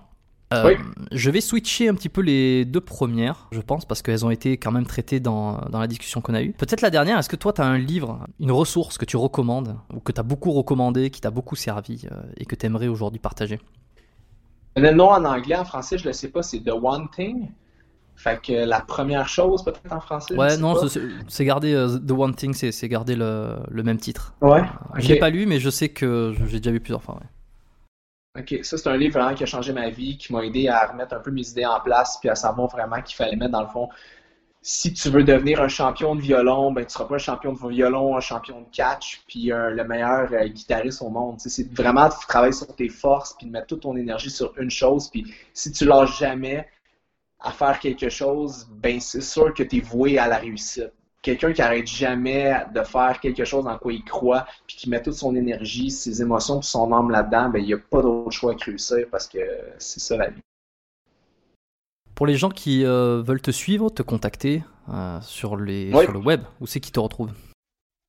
Euh, 0.52 0.76
je 1.12 1.30
vais 1.30 1.42
switcher 1.42 1.90
un 1.90 1.94
petit 1.94 2.10
peu 2.10 2.22
les 2.22 2.66
deux 2.66 2.82
premières, 2.82 3.48
je 3.52 3.62
pense, 3.62 3.86
parce 3.86 4.02
qu'elles 4.02 4.26
ont 4.26 4.32
été 4.32 4.58
quand 4.58 4.72
même 4.72 4.88
traitées 4.88 5.20
dans, 5.20 5.58
dans 5.70 5.80
la 5.80 5.86
discussion 5.86 6.22
qu'on 6.22 6.34
a 6.34 6.42
eue. 6.42 6.54
Peut-être 6.54 6.82
la 6.82 6.90
dernière, 6.90 7.20
est-ce 7.20 7.30
que 7.30 7.36
toi, 7.36 7.54
tu 7.54 7.62
as 7.62 7.66
un 7.66 7.78
livre, 7.78 8.26
une 8.40 8.52
ressource 8.52 8.98
que 8.98 9.06
tu 9.06 9.16
recommandes, 9.16 9.78
ou 9.94 10.00
que 10.00 10.12
tu 10.12 10.20
as 10.20 10.24
beaucoup 10.24 10.52
recommandé, 10.52 11.12
qui 11.12 11.22
t'a 11.22 11.30
beaucoup 11.30 11.56
servi, 11.56 12.08
euh, 12.12 12.22
et 12.38 12.46
que 12.46 12.56
tu 12.56 12.66
aimerais 12.66 12.88
aujourd'hui 12.88 13.20
partager? 13.20 13.60
Le 14.76 14.92
nom 14.92 15.10
en 15.10 15.24
anglais, 15.24 15.56
en 15.56 15.66
français, 15.66 15.98
je 16.00 16.04
ne 16.04 16.10
le 16.10 16.14
sais 16.14 16.30
pas, 16.30 16.42
c'est 16.42 16.62
The 16.62 16.72
One 16.72 17.10
Thing. 17.16 17.50
Fait 18.16 18.42
que 18.42 18.52
la 18.52 18.82
première 18.82 19.30
chose, 19.30 19.64
peut-être 19.64 19.94
en 19.94 20.02
français. 20.02 20.36
Ouais, 20.36 20.58
non, 20.58 20.76
c'est 21.28 21.46
garder 21.46 21.74
euh, 21.74 22.00
The 22.00 22.12
One 22.12 22.36
Thing, 22.36 22.54
c'est 22.54 22.90
garder 22.90 23.16
le, 23.16 23.56
le, 23.70 23.84
même 23.84 23.98
titre. 23.98 24.34
Ouais. 24.42 24.64
Je 24.98 25.08
l'ai 25.08 25.20
pas 25.20 25.30
lu, 25.30 25.46
mais 25.46 25.60
je 25.60 25.70
sais 25.70 25.90
que 25.90 26.34
j'ai 26.48 26.60
déjà 26.60 26.72
vu 26.72 26.80
plusieurs 26.80 27.04
fois. 27.04 27.16
Ouais. 27.16 27.28
OK, 28.38 28.60
ça 28.64 28.78
c'est 28.78 28.88
un 28.90 28.98
livre 28.98 29.20
vraiment 29.20 29.36
qui 29.36 29.44
a 29.44 29.46
changé 29.48 29.74
ma 29.74 29.90
vie, 29.90 30.18
qui 30.18 30.32
m'a 30.32 30.46
aidé 30.46 30.68
à 30.68 30.86
remettre 30.86 31.16
un 31.16 31.20
peu 31.20 31.32
mes 31.32 31.48
idées 31.50 31.66
en 31.66 31.80
place, 31.80 32.18
puis 32.20 32.30
à 32.30 32.36
savoir 32.36 32.68
vraiment 32.68 33.02
qu'il 33.02 33.16
fallait 33.16 33.36
mettre 33.36 33.52
dans 33.52 33.62
le 33.62 33.68
fond. 33.68 33.90
Si 34.62 34.94
tu 34.94 35.10
veux 35.10 35.24
devenir 35.24 35.62
un 35.62 35.68
champion 35.68 36.16
de 36.16 36.22
violon, 36.22 36.72
ben 36.72 36.86
tu 36.86 36.92
seras 36.92 37.06
pas 37.06 37.16
un 37.16 37.20
champion 37.20 37.54
de 37.54 37.70
violon, 37.70 38.18
un 38.18 38.20
champion 38.20 38.62
de 38.62 38.68
catch, 38.72 39.24
puis 39.28 39.48
le 39.48 39.84
meilleur 39.84 40.32
euh, 40.34 40.48
guitariste 40.48 41.02
au 41.02 41.10
monde. 41.10 41.40
C'est 41.40 41.72
vraiment 41.74 42.08
de 42.10 42.14
travailler 42.28 42.54
sur 42.54 42.76
tes 42.76 42.90
forces, 42.90 43.34
puis 43.38 43.48
de 43.48 43.52
mettre 43.52 43.68
toute 43.68 43.82
ton 43.82 43.96
énergie 43.96 44.30
sur 44.30 44.54
une 44.60 44.70
chose, 44.72 45.10
puis 45.10 45.34
si 45.54 45.72
tu 45.72 45.86
lâches 45.86 46.20
jamais 46.20 46.68
à 47.40 47.52
faire 47.52 47.80
quelque 47.80 48.10
chose, 48.10 48.68
ben 48.72 49.00
c'est 49.00 49.22
sûr 49.22 49.54
que 49.54 49.64
tu 49.64 49.78
es 49.78 49.80
voué 49.80 50.20
à 50.20 50.28
la 50.28 50.38
réussite 50.38 50.94
quelqu'un 51.22 51.54
qui 51.54 51.62
arrête 51.62 51.88
jamais 51.88 52.56
de 52.74 52.82
faire 52.84 53.20
quelque 53.20 53.46
chose 53.46 53.68
en 53.68 53.78
quoi 53.78 53.94
il 53.94 54.04
croit, 54.04 54.46
puis 54.68 54.78
qui 54.78 54.90
met 54.90 55.02
toute 55.02 55.14
son 55.14 55.36
énergie, 55.36 55.92
ses 55.92 56.22
émotions, 56.22 56.62
son 56.62 56.92
âme 56.94 57.12
là-dedans, 57.12 57.50
ben, 57.50 57.60
il 57.60 57.66
n'y 57.66 57.74
a 57.74 57.78
pas 57.78 58.02
d'autre 58.02 58.32
choix 58.32 58.56
que 58.56 58.66
réussir 58.66 59.06
parce 59.12 59.28
que 59.28 59.40
c'est 59.78 60.00
ça 60.00 60.18
la 60.18 60.30
vie. 60.30 60.42
Pour 62.16 62.26
les 62.26 62.36
gens 62.36 62.50
qui 62.50 62.86
euh, 62.86 63.22
veulent 63.22 63.42
te 63.42 63.52
suivre, 63.52 63.90
te 63.90 64.02
contacter 64.02 64.64
euh, 64.90 65.20
sur, 65.22 65.56
les, 65.56 65.90
sur 65.92 66.12
le 66.12 66.20
web, 66.20 66.42
où 66.60 66.68
c'est 66.68 66.80
qu'ils 66.80 66.92
te 66.92 67.00
retrouvent? 67.00 67.32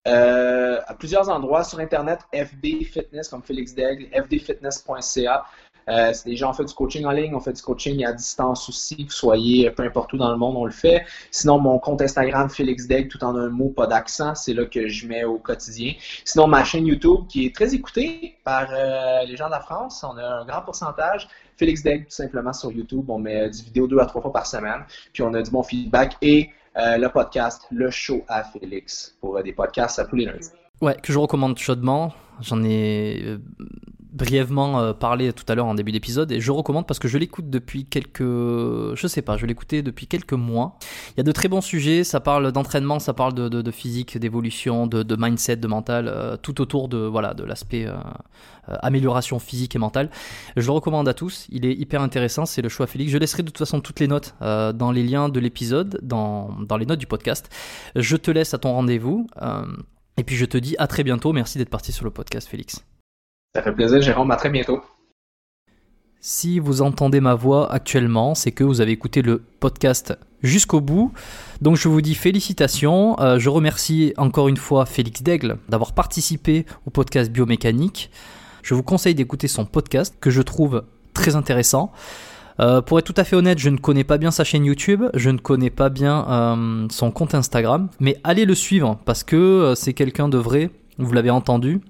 Euh, 0.08 0.80
À 0.86 0.94
plusieurs 0.94 1.28
endroits 1.28 1.62
sur 1.62 1.78
Internet, 1.78 2.20
FD 2.34 2.84
Fitness, 2.84 3.28
comme 3.28 3.42
Félix 3.42 3.74
Daigle, 3.74 4.06
fdfitness.ca. 4.12 5.44
Euh, 5.88 6.12
c'est 6.12 6.28
des 6.28 6.36
gens, 6.36 6.50
on 6.50 6.52
fait 6.52 6.64
du 6.64 6.74
coaching 6.74 7.04
en 7.04 7.10
ligne, 7.10 7.34
on 7.34 7.40
fait 7.40 7.52
du 7.52 7.62
coaching 7.62 8.04
à 8.04 8.12
distance 8.12 8.68
aussi, 8.68 8.96
que 8.96 9.02
vous 9.04 9.10
soyez 9.10 9.70
peu 9.70 9.82
importe 9.82 10.12
où 10.12 10.16
dans 10.16 10.30
le 10.30 10.36
monde, 10.36 10.56
on 10.56 10.64
le 10.64 10.70
fait. 10.70 11.04
Sinon, 11.30 11.58
mon 11.58 11.78
compte 11.78 12.02
Instagram, 12.02 12.48
Félix 12.48 12.86
Deg, 12.86 13.08
tout 13.08 13.22
en 13.24 13.34
un 13.36 13.48
mot, 13.48 13.68
pas 13.68 13.86
d'accent, 13.86 14.34
c'est 14.34 14.54
là 14.54 14.64
que 14.66 14.88
je 14.88 15.06
mets 15.06 15.24
au 15.24 15.38
quotidien. 15.38 15.92
Sinon, 16.24 16.46
ma 16.46 16.64
chaîne 16.64 16.86
YouTube, 16.86 17.26
qui 17.28 17.46
est 17.46 17.54
très 17.54 17.74
écoutée 17.74 18.36
par 18.44 18.68
euh, 18.70 19.24
les 19.26 19.36
gens 19.36 19.46
de 19.46 19.52
la 19.52 19.60
France, 19.60 20.04
on 20.04 20.16
a 20.16 20.40
un 20.40 20.44
grand 20.44 20.62
pourcentage. 20.62 21.28
Félix 21.56 21.82
Deg, 21.82 22.04
tout 22.04 22.10
simplement 22.10 22.52
sur 22.52 22.72
YouTube, 22.72 23.08
on 23.08 23.18
met 23.18 23.50
du 23.50 23.62
vidéo 23.62 23.86
deux 23.86 23.98
à 23.98 24.06
trois 24.06 24.22
fois 24.22 24.32
par 24.32 24.46
semaine, 24.46 24.84
puis 25.12 25.22
on 25.22 25.34
a 25.34 25.42
du 25.42 25.50
bon 25.50 25.62
feedback 25.62 26.16
et 26.22 26.50
euh, 26.76 26.96
le 26.96 27.08
podcast, 27.08 27.66
le 27.70 27.90
show 27.90 28.22
à 28.28 28.44
Félix, 28.44 29.16
pour 29.20 29.42
des 29.42 29.52
podcasts 29.52 29.98
à 29.98 30.04
tous 30.04 30.16
les 30.16 30.24
lundis. 30.24 30.48
Ouais, 30.80 30.94
que 30.94 31.12
je 31.12 31.18
recommande 31.18 31.58
chaudement. 31.58 32.14
J'en 32.40 32.62
ai 32.64 33.36
brièvement 34.12 34.80
euh, 34.80 34.92
parlé 34.92 35.32
tout 35.32 35.44
à 35.48 35.54
l'heure 35.54 35.66
en 35.66 35.74
début 35.74 35.92
d'épisode 35.92 36.32
et 36.32 36.40
je 36.40 36.50
recommande 36.50 36.86
parce 36.86 36.98
que 36.98 37.08
je 37.08 37.18
l'écoute 37.18 37.48
depuis 37.50 37.84
quelques 37.84 38.20
je 38.22 39.06
sais 39.06 39.22
pas 39.22 39.36
je 39.36 39.46
l'écoutais 39.46 39.82
depuis 39.82 40.06
quelques 40.06 40.32
mois. 40.32 40.78
Il 41.10 41.14
y 41.18 41.20
a 41.20 41.24
de 41.24 41.32
très 41.32 41.48
bons 41.48 41.60
sujets 41.60 42.04
ça 42.04 42.20
parle 42.20 42.52
d'entraînement 42.52 42.98
ça 42.98 43.14
parle 43.14 43.34
de, 43.34 43.48
de, 43.48 43.70
physique 43.70 44.18
d'évolution 44.18 44.86
de, 44.86 45.02
de, 45.02 45.16
mindset 45.16 45.56
de 45.56 45.66
mental 45.66 46.08
euh, 46.08 46.36
tout 46.36 46.60
autour 46.60 46.88
de 46.88 46.98
voilà 46.98 47.34
de 47.34 47.44
l'aspect 47.44 47.86
euh, 47.86 47.96
amélioration 48.82 49.38
physique 49.38 49.74
et 49.74 49.78
mentale. 49.78 50.10
Je 50.56 50.66
le 50.66 50.72
recommande 50.72 51.08
à 51.08 51.14
tous 51.14 51.46
il 51.50 51.64
est 51.64 51.74
hyper 51.74 52.02
intéressant 52.02 52.46
c'est 52.46 52.62
le 52.62 52.68
choix 52.68 52.86
Félix. 52.86 53.12
Je 53.12 53.18
laisserai 53.18 53.42
de 53.42 53.48
toute 53.48 53.58
façon 53.58 53.80
toutes 53.80 54.00
les 54.00 54.08
notes 54.08 54.34
dans 54.40 54.92
les 54.92 55.02
liens 55.02 55.28
de 55.28 55.40
l'épisode 55.40 55.98
dans, 56.02 56.50
dans 56.66 56.76
les 56.76 56.86
notes 56.86 56.98
du 56.98 57.06
podcast. 57.06 57.48
Je 57.96 58.16
te 58.16 58.30
laisse 58.30 58.54
à 58.54 58.58
ton 58.58 58.72
rendez-vous 58.72 59.26
et 60.16 60.24
puis 60.24 60.36
je 60.36 60.44
te 60.44 60.58
dis 60.58 60.74
à 60.78 60.86
très 60.86 61.04
bientôt. 61.04 61.32
Merci 61.32 61.58
d'être 61.58 61.70
parti 61.70 61.92
sur 61.92 62.04
le 62.04 62.10
podcast 62.10 62.48
Félix 62.48 62.84
ça 63.54 63.62
fait 63.62 63.72
plaisir, 63.72 64.00
Jérôme. 64.00 64.30
À 64.30 64.36
très 64.36 64.50
bientôt. 64.50 64.80
Si 66.20 66.58
vous 66.58 66.82
entendez 66.82 67.20
ma 67.20 67.34
voix 67.34 67.72
actuellement, 67.72 68.34
c'est 68.34 68.52
que 68.52 68.62
vous 68.62 68.80
avez 68.80 68.92
écouté 68.92 69.22
le 69.22 69.42
podcast 69.58 70.18
jusqu'au 70.42 70.80
bout. 70.80 71.12
Donc 71.62 71.76
je 71.76 71.88
vous 71.88 72.02
dis 72.02 72.14
félicitations. 72.14 73.18
Euh, 73.20 73.38
je 73.38 73.48
remercie 73.48 74.12
encore 74.18 74.48
une 74.48 74.58
fois 74.58 74.84
Félix 74.86 75.22
Daigle 75.22 75.56
d'avoir 75.68 75.92
participé 75.92 76.66
au 76.86 76.90
podcast 76.90 77.32
biomécanique. 77.32 78.10
Je 78.62 78.74
vous 78.74 78.82
conseille 78.82 79.14
d'écouter 79.14 79.48
son 79.48 79.64
podcast 79.64 80.14
que 80.20 80.28
je 80.28 80.42
trouve 80.42 80.84
très 81.14 81.36
intéressant. 81.36 81.90
Euh, 82.60 82.82
pour 82.82 82.98
être 82.98 83.06
tout 83.06 83.14
à 83.16 83.24
fait 83.24 83.36
honnête, 83.36 83.58
je 83.58 83.70
ne 83.70 83.78
connais 83.78 84.04
pas 84.04 84.18
bien 84.18 84.30
sa 84.30 84.44
chaîne 84.44 84.66
YouTube, 84.66 85.04
je 85.14 85.30
ne 85.30 85.38
connais 85.38 85.70
pas 85.70 85.88
bien 85.88 86.26
euh, 86.28 86.86
son 86.90 87.10
compte 87.10 87.34
Instagram, 87.34 87.88
mais 87.98 88.18
allez 88.22 88.44
le 88.44 88.54
suivre 88.54 88.98
parce 89.06 89.24
que 89.24 89.72
c'est 89.74 89.94
quelqu'un 89.94 90.28
de 90.28 90.36
vrai, 90.36 90.68
vous 90.98 91.12
l'avez 91.14 91.30
entendu, 91.30 91.80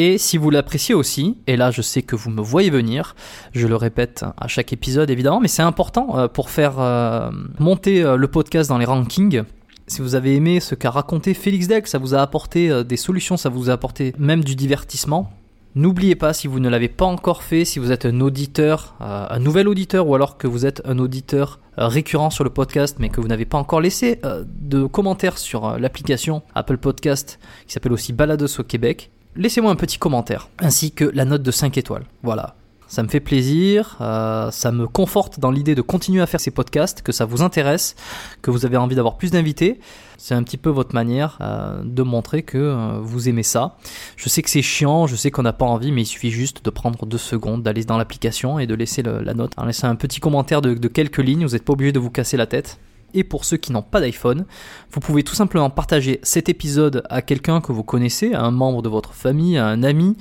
et 0.00 0.16
si 0.16 0.36
vous 0.36 0.50
l'appréciez 0.50 0.94
aussi, 0.94 1.38
et 1.48 1.56
là 1.56 1.72
je 1.72 1.82
sais 1.82 2.02
que 2.02 2.14
vous 2.14 2.30
me 2.30 2.40
voyez 2.40 2.70
venir, 2.70 3.16
je 3.52 3.66
le 3.66 3.74
répète 3.74 4.24
à 4.36 4.46
chaque 4.46 4.72
épisode 4.72 5.10
évidemment, 5.10 5.40
mais 5.40 5.48
c'est 5.48 5.62
important 5.62 6.16
euh, 6.16 6.28
pour 6.28 6.50
faire 6.50 6.78
euh, 6.78 7.32
monter 7.58 8.04
euh, 8.04 8.14
le 8.14 8.28
podcast 8.28 8.68
dans 8.68 8.78
les 8.78 8.84
rankings. 8.84 9.42
Si 9.88 10.00
vous 10.00 10.14
avez 10.14 10.36
aimé 10.36 10.60
ce 10.60 10.76
qu'a 10.76 10.92
raconté 10.92 11.34
Félix 11.34 11.66
Deck, 11.66 11.88
ça 11.88 11.98
vous 11.98 12.14
a 12.14 12.20
apporté 12.20 12.84
des 12.84 12.96
solutions, 12.96 13.36
ça 13.36 13.48
vous 13.48 13.70
a 13.70 13.72
apporté 13.72 14.14
même 14.18 14.44
du 14.44 14.54
divertissement. 14.54 15.32
N'oubliez 15.74 16.14
pas, 16.14 16.32
si 16.32 16.46
vous 16.46 16.60
ne 16.60 16.68
l'avez 16.68 16.88
pas 16.88 17.06
encore 17.06 17.42
fait, 17.42 17.64
si 17.64 17.80
vous 17.80 17.90
êtes 17.90 18.06
un 18.06 18.20
auditeur, 18.20 18.94
un 19.00 19.38
nouvel 19.38 19.66
auditeur, 19.66 20.06
ou 20.06 20.14
alors 20.14 20.36
que 20.36 20.46
vous 20.46 20.66
êtes 20.66 20.82
un 20.84 20.98
auditeur 20.98 21.58
récurrent 21.78 22.28
sur 22.28 22.44
le 22.44 22.50
podcast, 22.50 22.98
mais 22.98 23.08
que 23.08 23.22
vous 23.22 23.28
n'avez 23.28 23.46
pas 23.46 23.56
encore 23.56 23.80
laissé 23.80 24.20
de 24.46 24.84
commentaires 24.84 25.38
sur 25.38 25.78
l'application 25.78 26.42
Apple 26.54 26.76
Podcast, 26.76 27.38
qui 27.66 27.72
s'appelle 27.72 27.92
aussi 27.92 28.12
Balados 28.12 28.60
au 28.60 28.64
Québec, 28.64 29.10
laissez-moi 29.38 29.70
un 29.70 29.76
petit 29.76 29.98
commentaire, 29.98 30.50
ainsi 30.58 30.92
que 30.92 31.04
la 31.04 31.24
note 31.24 31.42
de 31.42 31.50
5 31.50 31.78
étoiles. 31.78 32.04
Voilà. 32.22 32.56
ça 32.88 33.02
me 33.02 33.08
fait 33.08 33.20
plaisir, 33.20 33.98
euh, 34.00 34.50
ça 34.50 34.72
me 34.72 34.86
conforte 34.86 35.38
dans 35.38 35.50
l'idée 35.50 35.74
de 35.74 35.82
continuer 35.82 36.22
à 36.22 36.26
faire 36.26 36.40
ces 36.40 36.50
podcasts, 36.50 37.02
que 37.02 37.12
ça 37.12 37.26
vous 37.26 37.42
intéresse, 37.42 37.94
que 38.40 38.50
vous 38.50 38.64
avez 38.64 38.78
envie 38.78 38.96
d'avoir 38.96 39.18
plus 39.18 39.30
d'invités. 39.30 39.78
C'est 40.16 40.34
un 40.34 40.42
petit 40.42 40.56
peu 40.56 40.70
votre 40.70 40.94
manière 40.94 41.38
euh, 41.42 41.82
de 41.84 42.02
montrer 42.02 42.42
que 42.42 42.58
euh, 42.58 42.98
vous 43.00 43.28
aimez 43.28 43.42
ça. 43.42 43.76
Je 44.16 44.28
sais 44.28 44.42
que 44.42 44.50
c'est 44.50 44.62
chiant, 44.62 45.06
je 45.06 45.16
sais 45.16 45.30
qu'on 45.30 45.42
n'a 45.42 45.52
pas 45.52 45.66
envie, 45.66 45.92
mais 45.92 46.02
il 46.02 46.06
suffit 46.06 46.30
juste 46.30 46.64
de 46.64 46.70
prendre 46.70 47.06
deux 47.06 47.18
secondes, 47.18 47.62
d'aller 47.62 47.84
dans 47.84 47.98
l'application 47.98 48.58
et 48.58 48.66
de 48.66 48.74
laisser 48.74 49.02
la 49.02 49.34
note. 49.34 49.52
En 49.58 49.66
laissant 49.66 49.88
un 49.88 49.96
petit 49.96 50.18
commentaire 50.18 50.62
de, 50.62 50.74
de 50.74 50.88
quelques 50.88 51.18
lignes, 51.18 51.44
vous 51.44 51.52
n'êtes 51.52 51.64
pas 51.64 51.74
obligé 51.74 51.92
de 51.92 52.00
vous 52.00 52.10
casser 52.10 52.36
la 52.38 52.46
tête. 52.46 52.78
Et 53.14 53.24
pour 53.24 53.44
ceux 53.44 53.56
qui 53.56 53.72
n'ont 53.72 53.82
pas 53.82 54.00
d'iPhone, 54.00 54.44
vous 54.92 55.00
pouvez 55.00 55.22
tout 55.22 55.34
simplement 55.34 55.70
partager 55.70 56.20
cet 56.22 56.48
épisode 56.48 57.02
à 57.08 57.22
quelqu'un 57.22 57.60
que 57.60 57.72
vous 57.72 57.84
connaissez, 57.84 58.34
à 58.34 58.42
un 58.42 58.50
membre 58.50 58.82
de 58.82 58.88
votre 58.88 59.14
famille, 59.14 59.56
à 59.56 59.66
un 59.66 59.82
ami 59.82 60.16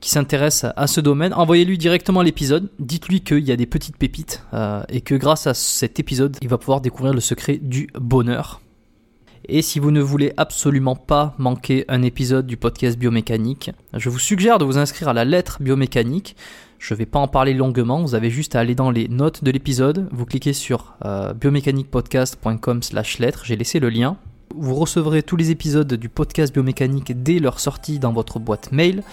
qui 0.00 0.10
s'intéresse 0.10 0.66
à 0.76 0.86
ce 0.88 1.00
domaine. 1.00 1.32
Envoyez-lui 1.32 1.78
directement 1.78 2.22
l'épisode, 2.22 2.68
dites-lui 2.80 3.20
qu'il 3.20 3.44
y 3.44 3.52
a 3.52 3.56
des 3.56 3.66
petites 3.66 3.96
pépites 3.96 4.42
euh, 4.52 4.82
et 4.88 5.00
que 5.00 5.14
grâce 5.14 5.46
à 5.46 5.54
cet 5.54 6.00
épisode, 6.00 6.36
il 6.42 6.48
va 6.48 6.58
pouvoir 6.58 6.80
découvrir 6.80 7.14
le 7.14 7.20
secret 7.20 7.58
du 7.62 7.88
bonheur. 7.94 8.60
Et 9.48 9.62
si 9.62 9.78
vous 9.78 9.90
ne 9.90 10.00
voulez 10.00 10.32
absolument 10.36 10.94
pas 10.94 11.34
manquer 11.38 11.84
un 11.88 12.02
épisode 12.02 12.46
du 12.46 12.56
podcast 12.56 12.98
biomécanique, 12.98 13.70
je 13.94 14.08
vous 14.08 14.18
suggère 14.18 14.58
de 14.58 14.64
vous 14.64 14.78
inscrire 14.78 15.08
à 15.08 15.12
la 15.12 15.24
lettre 15.24 15.58
biomécanique. 15.60 16.36
Je 16.82 16.94
ne 16.94 16.98
vais 16.98 17.06
pas 17.06 17.20
en 17.20 17.28
parler 17.28 17.54
longuement, 17.54 18.02
vous 18.02 18.16
avez 18.16 18.28
juste 18.28 18.56
à 18.56 18.60
aller 18.60 18.74
dans 18.74 18.90
les 18.90 19.06
notes 19.06 19.44
de 19.44 19.52
l'épisode, 19.52 20.08
vous 20.10 20.26
cliquez 20.26 20.52
sur 20.52 20.96
euh, 21.04 21.32
biomécaniquepodcast.com 21.32 22.82
slash 22.82 23.20
lettre, 23.20 23.42
j'ai 23.44 23.54
laissé 23.54 23.78
le 23.78 23.88
lien. 23.88 24.16
Vous 24.52 24.74
recevrez 24.74 25.22
tous 25.22 25.36
les 25.36 25.52
épisodes 25.52 25.94
du 25.94 26.08
podcast 26.08 26.52
biomécanique 26.52 27.22
dès 27.22 27.38
leur 27.38 27.60
sortie 27.60 28.00
dans 28.00 28.12
votre 28.12 28.40
boîte 28.40 28.72
mail 28.72 29.04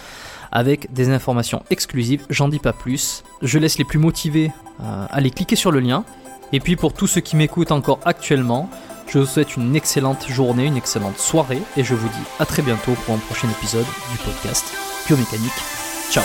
avec 0.50 0.92
des 0.92 1.10
informations 1.10 1.62
exclusives, 1.70 2.26
j'en 2.28 2.48
dis 2.48 2.58
pas 2.58 2.72
plus. 2.72 3.22
Je 3.40 3.60
laisse 3.60 3.78
les 3.78 3.84
plus 3.84 4.00
motivés 4.00 4.50
euh, 4.82 5.06
aller 5.08 5.30
cliquer 5.30 5.54
sur 5.54 5.70
le 5.70 5.78
lien. 5.78 6.04
Et 6.52 6.58
puis 6.58 6.74
pour 6.74 6.92
tous 6.92 7.06
ceux 7.06 7.20
qui 7.20 7.36
m'écoutent 7.36 7.70
encore 7.70 8.00
actuellement, 8.04 8.68
je 9.06 9.20
vous 9.20 9.26
souhaite 9.26 9.56
une 9.56 9.76
excellente 9.76 10.26
journée, 10.28 10.66
une 10.66 10.76
excellente 10.76 11.18
soirée 11.18 11.62
et 11.76 11.84
je 11.84 11.94
vous 11.94 12.08
dis 12.08 12.24
à 12.40 12.46
très 12.46 12.62
bientôt 12.62 12.94
pour 13.06 13.14
un 13.14 13.18
prochain 13.18 13.48
épisode 13.48 13.86
du 14.10 14.18
podcast 14.18 14.64
Biomécanique. 15.06 15.52
Ciao 16.10 16.24